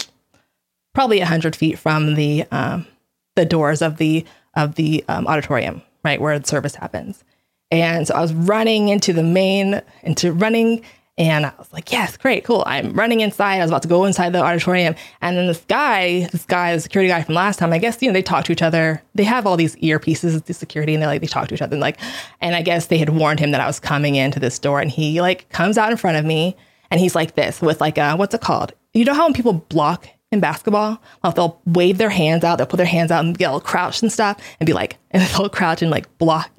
probably 0.95 1.19
hundred 1.21 1.57
feet 1.57 1.79
from 1.79 2.15
the 2.15 2.45
um, 2.53 2.87
the 3.35 3.45
doors 3.45 3.83
of 3.83 3.97
the 3.97 4.25
of 4.55 4.77
the 4.77 5.05
um, 5.09 5.27
auditorium, 5.27 5.83
right 6.05 6.21
where 6.21 6.39
the 6.39 6.47
service 6.47 6.77
happens. 6.77 7.25
And 7.73 8.07
so 8.07 8.15
I 8.15 8.21
was 8.21 8.35
running 8.35 8.91
into 8.91 9.15
the 9.15 9.23
main, 9.23 9.81
into 10.03 10.31
running, 10.31 10.85
and 11.17 11.47
I 11.47 11.53
was 11.59 11.73
like, 11.73 11.91
yes, 11.91 12.19
great, 12.19 12.45
cool. 12.45 12.63
I'm 12.67 12.93
running 12.93 13.21
inside. 13.21 13.57
I 13.57 13.61
was 13.63 13.71
about 13.71 13.83
to 13.83 13.89
go 13.89 14.05
inside 14.05 14.35
the 14.35 14.43
auditorium. 14.43 14.95
And 15.23 15.39
then 15.39 15.47
this 15.47 15.65
guy, 15.69 16.29
this 16.33 16.45
guy, 16.45 16.75
the 16.75 16.81
security 16.81 17.09
guy 17.09 17.23
from 17.23 17.35
last 17.35 17.59
time, 17.59 17.73
I 17.73 17.79
guess, 17.79 18.01
you 18.03 18.09
know, 18.09 18.13
they 18.13 18.23
talk 18.23 18.45
to 18.45 18.53
each 18.53 18.61
other. 18.61 19.03
They 19.15 19.25
have 19.25 19.47
all 19.47 19.57
these 19.57 19.75
earpieces, 19.77 20.45
the 20.45 20.53
security, 20.53 20.93
and 20.93 21.03
they 21.03 21.07
like, 21.07 21.23
they 21.23 21.27
talk 21.27 21.49
to 21.49 21.55
each 21.55 21.63
other. 21.63 21.75
And 21.75 21.81
like, 21.81 21.99
and 22.43 22.55
I 22.55 22.61
guess 22.61 22.89
they 22.89 22.99
had 22.99 23.09
warned 23.09 23.41
him 23.41 23.53
that 23.53 23.61
I 23.63 23.67
was 23.67 23.81
coming 23.81 24.17
into 24.17 24.39
this 24.39 24.59
door. 24.59 24.81
And 24.81 24.91
he 24.91 25.23
like 25.23 25.49
comes 25.49 25.79
out 25.79 25.91
in 25.91 25.97
front 25.97 26.19
of 26.19 26.27
me 26.27 26.57
and 26.91 27.01
he's 27.01 27.15
like 27.15 27.37
this 27.37 27.63
with 27.63 27.81
like 27.81 27.97
a, 27.97 28.17
what's 28.17 28.35
it 28.35 28.43
called? 28.43 28.75
You 28.93 29.07
know 29.07 29.15
how 29.15 29.25
when 29.25 29.33
people 29.33 29.55
block 29.55 30.07
in 30.31 30.41
basketball, 30.41 31.01
like 31.25 31.35
they'll 31.37 31.59
wave 31.65 31.97
their 31.97 32.11
hands 32.11 32.45
out, 32.45 32.57
they'll 32.57 32.67
put 32.67 32.77
their 32.77 32.87
hands 32.87 33.11
out 33.11 33.25
and 33.25 33.37
get 33.37 33.47
all 33.47 33.61
crouched 33.61 34.03
and 34.03 34.13
stuff 34.13 34.39
and 34.61 34.67
be 34.67 34.75
like, 34.75 34.99
and 35.11 35.23
they'll 35.29 35.49
crouch 35.49 35.81
and 35.81 35.91
like 35.91 36.19
block 36.19 36.51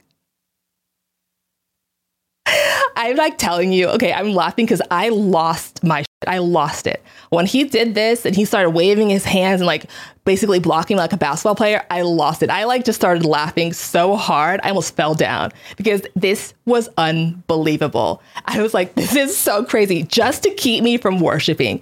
I'm 2.96 3.16
like 3.16 3.38
telling 3.38 3.72
you, 3.72 3.88
okay, 3.90 4.14
I'm 4.14 4.34
laughing 4.34 4.66
because 4.66 4.82
I 4.92 5.10
lost 5.10 5.84
my 5.84 6.00
shit. 6.00 6.08
I 6.28 6.38
lost 6.38 6.88
it. 6.88 7.04
When 7.30 7.46
he 7.46 7.66
did 7.66 7.96
this 7.96 8.26
and 8.26 8.36
he 8.36 8.46
started 8.46 8.70
waving 8.72 9.10
his 9.10 9.26
hands 9.26 9.62
and 9.62 9.66
like 9.66 9.90
basically 10.26 10.60
blocking 10.60 10.96
like 10.96 11.12
a 11.12 11.18
basketball 11.18 11.56
player, 11.56 11.86
I 11.90 12.02
lost 12.02 12.44
it. 12.44 12.50
I 12.50 12.64
like 12.64 12.86
just 12.86 13.00
started 13.00 13.26
laughing 13.26 13.74
so 13.74 14.16
hard, 14.16 14.62
I 14.64 14.70
almost 14.70 14.96
fell 14.96 15.16
down 15.16 15.52
because 15.76 16.02
this 16.16 16.54
was 16.66 16.90
unbelievable. 16.98 18.22
I 18.46 18.62
was 18.62 18.74
like, 18.74 18.96
this 18.96 19.16
is 19.16 19.36
so 19.36 19.66
crazy 19.66 20.04
just 20.04 20.44
to 20.44 20.52
keep 20.52 20.84
me 20.84 20.98
from 20.98 21.20
worshiping. 21.20 21.82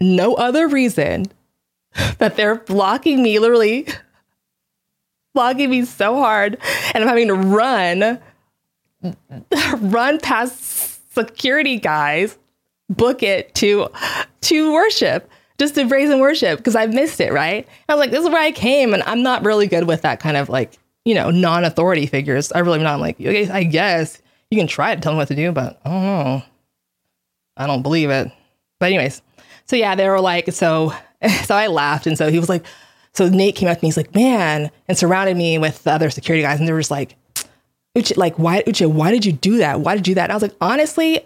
No 0.00 0.34
other 0.34 0.68
reason 0.68 1.26
that 2.18 2.36
they're 2.36 2.56
blocking 2.56 3.22
me, 3.22 3.38
literally 3.38 3.86
blocking 5.34 5.70
me 5.70 5.84
so 5.84 6.16
hard, 6.16 6.58
and 6.94 7.02
I'm 7.02 7.08
having 7.08 7.28
to 7.28 7.34
run 7.34 8.20
run 9.78 10.18
past 10.20 11.12
security 11.14 11.78
guys, 11.78 12.38
book 12.88 13.22
it 13.22 13.54
to 13.56 13.88
to 14.42 14.72
worship, 14.72 15.30
just 15.58 15.74
to 15.74 15.88
praise 15.88 16.10
and 16.10 16.20
worship 16.20 16.58
because 16.58 16.76
I 16.76 16.86
missed 16.86 17.20
it, 17.20 17.32
right? 17.32 17.66
I 17.88 17.94
was 17.94 18.00
like, 18.00 18.10
this 18.10 18.24
is 18.24 18.30
where 18.30 18.42
I 18.42 18.52
came, 18.52 18.94
and 18.94 19.02
I'm 19.04 19.22
not 19.22 19.44
really 19.44 19.66
good 19.66 19.86
with 19.86 20.02
that 20.02 20.20
kind 20.20 20.36
of 20.36 20.48
like, 20.48 20.78
you 21.04 21.14
know, 21.14 21.30
non-authority 21.30 22.06
figures. 22.06 22.52
I 22.52 22.60
really 22.60 22.78
not 22.78 22.94
I'm 22.94 23.00
like, 23.00 23.20
okay, 23.20 23.48
I 23.48 23.64
guess 23.64 24.20
you 24.50 24.58
can 24.58 24.66
try 24.66 24.94
to 24.94 25.00
tell 25.00 25.12
them 25.12 25.18
what 25.18 25.28
to 25.28 25.34
do, 25.34 25.52
but 25.52 25.80
I 25.84 25.90
don't 25.90 26.02
know. 26.02 26.42
I 27.56 27.66
don't 27.66 27.82
believe 27.82 28.10
it. 28.10 28.30
But 28.80 28.86
anyways, 28.86 29.22
so 29.66 29.76
yeah, 29.76 29.94
they 29.94 30.08
were 30.08 30.20
like, 30.20 30.52
so 30.52 30.92
so 31.44 31.54
I 31.54 31.68
laughed, 31.68 32.06
and 32.06 32.16
so 32.18 32.30
he 32.30 32.38
was 32.38 32.48
like, 32.48 32.64
so 33.14 33.28
Nate 33.28 33.56
came 33.56 33.68
up 33.68 33.78
to 33.78 33.84
me, 33.84 33.88
he's 33.88 33.96
like, 33.96 34.14
man, 34.14 34.70
and 34.88 34.96
surrounded 34.96 35.36
me 35.36 35.58
with 35.58 35.82
the 35.84 35.92
other 35.92 36.10
security 36.10 36.42
guys, 36.42 36.58
and 36.58 36.66
they 36.66 36.72
were 36.72 36.80
just 36.80 36.90
like, 36.90 37.16
Uche, 37.96 38.16
like, 38.16 38.38
why, 38.38 38.62
Uche, 38.62 38.90
why 38.90 39.10
did 39.10 39.26
you 39.26 39.32
do 39.32 39.58
that? 39.58 39.80
Why 39.80 39.94
did 39.94 40.06
you 40.06 40.12
do 40.12 40.16
that? 40.16 40.24
And 40.24 40.32
I 40.32 40.36
was 40.36 40.42
like, 40.42 40.56
honestly, 40.60 41.20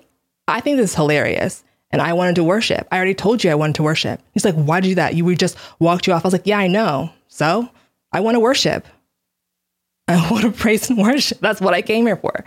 I 0.48 0.60
think 0.60 0.76
this 0.76 0.90
is 0.90 0.96
hilarious. 0.96 1.62
And 1.90 2.02
I 2.02 2.12
wanted 2.14 2.34
to 2.34 2.44
worship. 2.44 2.88
I 2.90 2.96
already 2.96 3.14
told 3.14 3.44
you 3.44 3.50
I 3.50 3.54
wanted 3.54 3.76
to 3.76 3.84
worship. 3.84 4.20
He's 4.32 4.44
like, 4.44 4.56
why 4.56 4.80
did 4.80 4.88
you 4.88 4.94
do 4.94 4.96
that? 4.96 5.14
You 5.14 5.24
we 5.24 5.36
just 5.36 5.56
walked 5.78 6.06
you 6.06 6.12
off. 6.12 6.24
I 6.24 6.26
was 6.26 6.34
like, 6.34 6.46
yeah, 6.46 6.58
I 6.58 6.66
know. 6.66 7.10
So 7.28 7.68
I 8.12 8.20
want 8.20 8.34
to 8.34 8.40
worship. 8.40 8.86
I 10.08 10.30
want 10.30 10.44
to 10.44 10.52
praise 10.52 10.88
and 10.88 10.98
worship. 10.98 11.38
That's 11.40 11.60
what 11.60 11.74
I 11.74 11.82
came 11.82 12.06
here 12.06 12.16
for. 12.16 12.44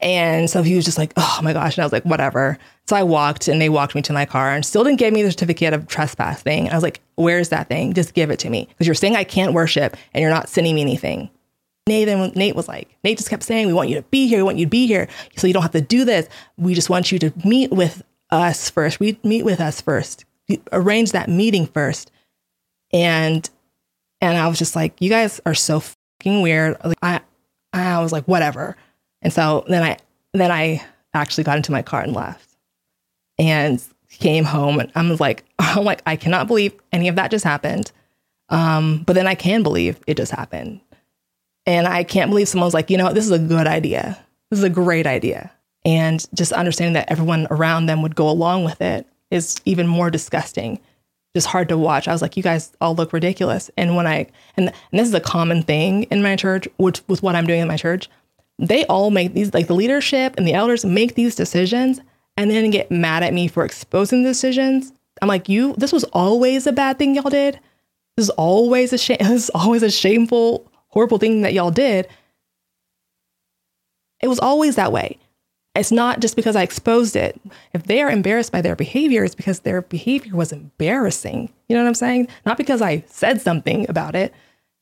And 0.00 0.48
so 0.48 0.62
he 0.62 0.74
was 0.76 0.84
just 0.84 0.98
like, 0.98 1.12
oh 1.16 1.40
my 1.42 1.52
gosh. 1.52 1.76
And 1.76 1.82
I 1.82 1.86
was 1.86 1.92
like, 1.92 2.04
whatever. 2.04 2.58
So 2.86 2.96
I 2.96 3.02
walked 3.02 3.48
and 3.48 3.60
they 3.60 3.68
walked 3.68 3.94
me 3.94 4.02
to 4.02 4.12
my 4.12 4.24
car 4.24 4.50
and 4.50 4.64
still 4.64 4.82
didn't 4.82 4.98
give 4.98 5.12
me 5.12 5.22
the 5.22 5.30
certificate 5.30 5.74
of 5.74 5.86
trespass 5.86 6.42
thing. 6.42 6.70
I 6.70 6.74
was 6.74 6.82
like, 6.82 7.00
where's 7.16 7.50
that 7.50 7.68
thing? 7.68 7.92
Just 7.92 8.14
give 8.14 8.30
it 8.30 8.38
to 8.40 8.50
me. 8.50 8.66
Because 8.66 8.86
you're 8.86 8.94
saying 8.94 9.16
I 9.16 9.24
can't 9.24 9.52
worship 9.52 9.96
and 10.14 10.22
you're 10.22 10.30
not 10.30 10.48
sending 10.48 10.74
me 10.74 10.80
anything. 10.80 11.30
Nathan, 11.88 12.32
Nate 12.36 12.54
was 12.54 12.68
like, 12.68 12.96
Nate 13.02 13.18
just 13.18 13.30
kept 13.30 13.42
saying, 13.42 13.66
we 13.66 13.72
want 13.72 13.88
you 13.88 13.96
to 13.96 14.02
be 14.02 14.28
here. 14.28 14.38
We 14.38 14.44
want 14.44 14.58
you 14.58 14.66
to 14.66 14.70
be 14.70 14.86
here. 14.86 15.08
So 15.36 15.46
you 15.46 15.52
don't 15.52 15.62
have 15.62 15.72
to 15.72 15.80
do 15.80 16.04
this. 16.04 16.28
We 16.56 16.74
just 16.74 16.90
want 16.90 17.10
you 17.10 17.18
to 17.18 17.32
meet 17.44 17.70
with 17.72 18.02
us 18.30 18.70
first. 18.70 19.00
We 19.00 19.18
meet 19.24 19.44
with 19.44 19.60
us 19.60 19.80
first. 19.80 20.24
Arrange 20.70 21.12
that 21.12 21.28
meeting 21.28 21.66
first. 21.66 22.10
And 22.92 23.48
and 24.20 24.38
I 24.38 24.46
was 24.46 24.58
just 24.58 24.76
like, 24.76 25.00
you 25.00 25.10
guys 25.10 25.40
are 25.44 25.54
so 25.54 25.80
fucking 25.80 26.42
weird. 26.42 26.76
Like 26.84 26.98
I 27.02 27.20
I 27.72 28.00
was 28.00 28.12
like, 28.12 28.24
whatever. 28.26 28.76
And 29.20 29.32
so 29.32 29.64
then 29.68 29.82
I 29.82 29.96
then 30.32 30.52
I 30.52 30.84
actually 31.14 31.44
got 31.44 31.56
into 31.56 31.72
my 31.72 31.82
car 31.82 32.02
and 32.02 32.14
left. 32.14 32.48
And 33.38 33.82
came 34.08 34.44
home 34.44 34.78
and 34.78 34.92
I'm 34.94 35.16
like, 35.16 35.44
I'm 35.58 35.84
like, 35.84 36.02
I 36.06 36.16
cannot 36.16 36.46
believe 36.46 36.74
any 36.92 37.08
of 37.08 37.16
that 37.16 37.30
just 37.30 37.44
happened. 37.44 37.90
Um, 38.50 39.02
but 39.04 39.14
then 39.14 39.26
I 39.26 39.34
can 39.34 39.62
believe 39.62 39.98
it 40.06 40.16
just 40.16 40.32
happened. 40.32 40.80
And 41.66 41.86
I 41.86 42.04
can't 42.04 42.30
believe 42.30 42.48
someone's 42.48 42.74
like, 42.74 42.90
you 42.90 42.96
know, 42.96 43.12
this 43.12 43.24
is 43.24 43.30
a 43.30 43.38
good 43.38 43.66
idea. 43.66 44.18
This 44.50 44.58
is 44.58 44.64
a 44.64 44.70
great 44.70 45.06
idea. 45.06 45.52
And 45.84 46.24
just 46.34 46.52
understanding 46.52 46.94
that 46.94 47.10
everyone 47.10 47.46
around 47.50 47.86
them 47.86 48.02
would 48.02 48.14
go 48.14 48.28
along 48.28 48.64
with 48.64 48.80
it 48.80 49.06
is 49.30 49.60
even 49.64 49.86
more 49.86 50.10
disgusting. 50.10 50.78
Just 51.34 51.46
hard 51.46 51.68
to 51.70 51.78
watch. 51.78 52.06
I 52.06 52.12
was 52.12 52.22
like, 52.22 52.36
you 52.36 52.42
guys 52.42 52.72
all 52.80 52.94
look 52.94 53.12
ridiculous. 53.12 53.70
And 53.76 53.96
when 53.96 54.06
I, 54.06 54.26
and, 54.56 54.68
and 54.68 55.00
this 55.00 55.08
is 55.08 55.14
a 55.14 55.20
common 55.20 55.62
thing 55.62 56.04
in 56.04 56.22
my 56.22 56.36
church, 56.36 56.68
with, 56.78 57.06
with 57.08 57.22
what 57.22 57.34
I'm 57.34 57.46
doing 57.46 57.60
in 57.60 57.68
my 57.68 57.76
church, 57.76 58.08
they 58.58 58.84
all 58.86 59.10
make 59.10 59.32
these, 59.32 59.54
like 59.54 59.66
the 59.66 59.74
leadership 59.74 60.34
and 60.36 60.46
the 60.46 60.52
elders 60.52 60.84
make 60.84 61.14
these 61.14 61.34
decisions 61.34 62.00
and 62.36 62.50
then 62.50 62.70
get 62.70 62.90
mad 62.90 63.22
at 63.22 63.34
me 63.34 63.48
for 63.48 63.64
exposing 63.64 64.22
the 64.22 64.30
decisions. 64.30 64.92
I'm 65.20 65.28
like, 65.28 65.48
you, 65.48 65.74
this 65.78 65.92
was 65.92 66.04
always 66.04 66.66
a 66.66 66.72
bad 66.72 66.98
thing 66.98 67.14
y'all 67.14 67.30
did. 67.30 67.58
This 68.16 68.24
is 68.26 68.30
always 68.30 68.92
a 68.92 68.98
shame. 68.98 69.18
This 69.20 69.44
is 69.44 69.50
always 69.50 69.82
a 69.82 69.90
shameful, 69.90 70.70
horrible 70.92 71.18
thing 71.18 71.42
that 71.42 71.52
y'all 71.52 71.70
did. 71.70 72.08
It 74.20 74.28
was 74.28 74.38
always 74.38 74.76
that 74.76 74.92
way. 74.92 75.18
It's 75.74 75.90
not 75.90 76.20
just 76.20 76.36
because 76.36 76.54
I 76.54 76.62
exposed 76.62 77.16
it. 77.16 77.40
If 77.72 77.84
they 77.84 78.02
are 78.02 78.10
embarrassed 78.10 78.52
by 78.52 78.60
their 78.60 78.76
behavior, 78.76 79.24
it's 79.24 79.34
because 79.34 79.60
their 79.60 79.82
behavior 79.82 80.36
was 80.36 80.52
embarrassing. 80.52 81.50
You 81.68 81.76
know 81.76 81.82
what 81.82 81.88
I'm 81.88 81.94
saying? 81.94 82.28
Not 82.44 82.58
because 82.58 82.82
I 82.82 83.04
said 83.06 83.40
something 83.40 83.88
about 83.88 84.14
it. 84.14 84.34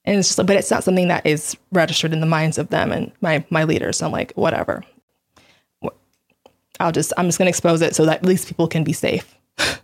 And 0.05 0.19
it's 0.19 0.35
just, 0.35 0.47
but 0.47 0.57
it's 0.57 0.71
not 0.71 0.83
something 0.83 1.09
that 1.09 1.25
is 1.25 1.57
registered 1.71 2.13
in 2.13 2.21
the 2.21 2.27
minds 2.27 2.59
of 2.59 2.71
them 2.71 2.91
and 2.91 3.13
my 3.21 3.45
my 3.51 3.65
leaders. 3.65 3.99
So 3.99 4.07
I'm 4.07 4.13
like, 4.13 4.33
whatever. 4.33 4.85
I'll 6.81 6.93
just 6.93 7.13
I'm 7.17 7.27
just 7.27 7.39
gonna 7.39 7.51
expose 7.51 7.83
it 7.83 7.95
so 7.95 8.07
that 8.07 8.19
at 8.19 8.27
least 8.27 8.49
people 8.49 8.67
can 8.67 8.85
be 8.85 8.93
safe. 8.93 9.37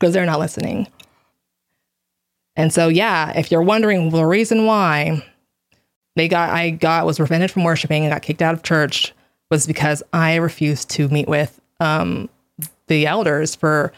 Because 0.00 0.14
they're 0.14 0.24
not 0.24 0.38
listening. 0.38 0.86
And 2.58 2.72
so 2.72 2.88
yeah, 2.88 3.32
if 3.38 3.50
you're 3.50 3.62
wondering 3.62 4.10
the 4.10 4.26
reason 4.26 4.66
why 4.66 5.24
they 6.16 6.26
got 6.28 6.50
I 6.50 6.70
got 6.70 7.06
was 7.06 7.18
prevented 7.18 7.52
from 7.52 7.62
worshiping 7.62 8.04
and 8.04 8.12
got 8.12 8.22
kicked 8.22 8.42
out 8.42 8.52
of 8.52 8.64
church 8.64 9.14
was 9.50 9.66
because 9.66 10.02
I 10.12 10.34
refused 10.34 10.90
to 10.90 11.08
meet 11.08 11.28
with 11.28 11.58
um, 11.80 12.28
the 12.88 13.06
elders 13.06 13.54
for 13.54 13.92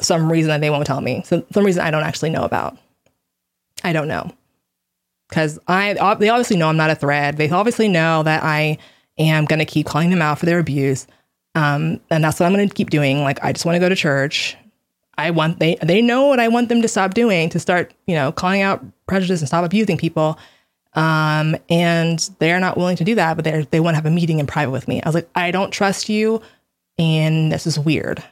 some 0.00 0.30
reason 0.30 0.48
that 0.48 0.60
they 0.60 0.70
won't 0.70 0.86
tell 0.86 1.00
me. 1.00 1.22
So 1.26 1.44
some 1.52 1.66
reason 1.66 1.82
I 1.82 1.90
don't 1.90 2.04
actually 2.04 2.30
know 2.30 2.44
about. 2.44 2.78
I 3.82 3.92
don't 3.92 4.08
know. 4.08 4.30
Because 5.28 5.58
I 5.66 5.94
they 6.18 6.28
obviously 6.28 6.56
know 6.56 6.68
I'm 6.68 6.76
not 6.76 6.90
a 6.90 6.94
threat. 6.94 7.36
They 7.36 7.50
obviously 7.50 7.88
know 7.88 8.22
that 8.22 8.44
I 8.44 8.78
am 9.18 9.44
going 9.44 9.58
to 9.58 9.64
keep 9.64 9.86
calling 9.86 10.10
them 10.10 10.22
out 10.22 10.38
for 10.38 10.46
their 10.46 10.60
abuse. 10.60 11.08
Um, 11.56 12.00
and 12.10 12.22
that's 12.22 12.38
what 12.38 12.46
I'm 12.46 12.54
going 12.54 12.68
to 12.68 12.74
keep 12.74 12.90
doing. 12.90 13.22
Like, 13.22 13.42
I 13.42 13.52
just 13.52 13.64
want 13.64 13.74
to 13.74 13.80
go 13.80 13.88
to 13.88 13.96
church. 13.96 14.56
I 15.16 15.30
want, 15.30 15.58
they, 15.58 15.76
they 15.82 16.02
know 16.02 16.26
what 16.26 16.40
I 16.40 16.48
want 16.48 16.68
them 16.68 16.82
to 16.82 16.88
stop 16.88 17.14
doing 17.14 17.48
to 17.50 17.60
start, 17.60 17.94
you 18.06 18.14
know, 18.14 18.32
calling 18.32 18.62
out 18.62 18.84
prejudice 19.06 19.40
and 19.40 19.48
stop 19.48 19.64
abusing 19.64 19.96
people. 19.96 20.38
Um, 20.94 21.56
and 21.68 22.18
they're 22.38 22.60
not 22.60 22.76
willing 22.76 22.96
to 22.96 23.04
do 23.04 23.16
that, 23.16 23.34
but 23.34 23.44
they 23.44 23.66
they 23.70 23.80
want 23.80 23.94
to 23.94 23.96
have 23.96 24.06
a 24.06 24.10
meeting 24.10 24.38
in 24.38 24.46
private 24.46 24.70
with 24.70 24.86
me. 24.86 25.02
I 25.02 25.08
was 25.08 25.14
like, 25.14 25.28
I 25.34 25.50
don't 25.50 25.72
trust 25.72 26.08
you, 26.08 26.40
and 26.98 27.50
this 27.50 27.66
is 27.66 27.78
weird. 27.78 28.22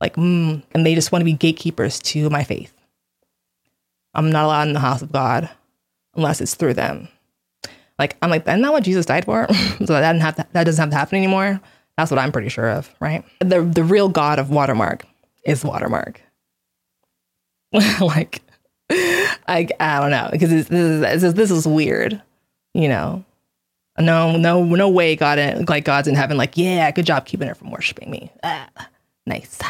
Like, 0.00 0.14
mm, 0.14 0.62
and 0.72 0.86
they 0.86 0.94
just 0.94 1.10
want 1.10 1.22
to 1.22 1.24
be 1.24 1.32
gatekeepers 1.32 1.98
to 2.00 2.30
my 2.30 2.44
faith. 2.44 2.72
I'm 4.14 4.30
not 4.30 4.44
allowed 4.44 4.68
in 4.68 4.74
the 4.74 4.80
house 4.80 5.02
of 5.02 5.10
God 5.10 5.50
unless 6.14 6.40
it's 6.40 6.54
through 6.54 6.74
them. 6.74 7.08
Like, 7.98 8.16
I'm 8.22 8.30
like, 8.30 8.44
that's 8.44 8.60
not 8.60 8.72
what 8.72 8.84
Jesus 8.84 9.06
died 9.06 9.24
for. 9.24 9.46
so 9.52 9.84
that 9.86 10.12
didn't 10.12 10.22
have 10.22 10.36
to, 10.36 10.46
that 10.52 10.64
doesn't 10.64 10.82
have 10.82 10.90
to 10.90 10.96
happen 10.96 11.16
anymore. 11.16 11.60
That's 11.96 12.10
what 12.10 12.18
I'm 12.18 12.32
pretty 12.32 12.48
sure 12.48 12.70
of, 12.70 12.92
right? 13.00 13.24
The 13.40 13.62
the 13.62 13.84
real 13.84 14.08
God 14.08 14.38
of 14.38 14.50
Watermark 14.50 15.04
is 15.44 15.64
Watermark. 15.64 16.20
like 18.00 18.42
I 18.90 19.68
I 19.80 20.00
don't 20.00 20.10
know 20.10 20.28
because 20.30 20.50
this 20.50 20.70
is 20.70 21.34
this 21.34 21.50
is 21.50 21.66
weird, 21.66 22.20
you 22.72 22.88
know. 22.88 23.24
No, 23.98 24.36
no, 24.36 24.64
no 24.64 24.88
way 24.88 25.14
God 25.14 25.38
in, 25.38 25.66
like 25.66 25.84
God's 25.84 26.08
in 26.08 26.16
heaven. 26.16 26.36
Like, 26.36 26.56
yeah, 26.56 26.90
good 26.90 27.06
job 27.06 27.26
keeping 27.26 27.46
her 27.46 27.54
from 27.54 27.70
worshiping 27.70 28.10
me. 28.10 28.30
Ah, 28.42 28.68
nice. 29.24 29.60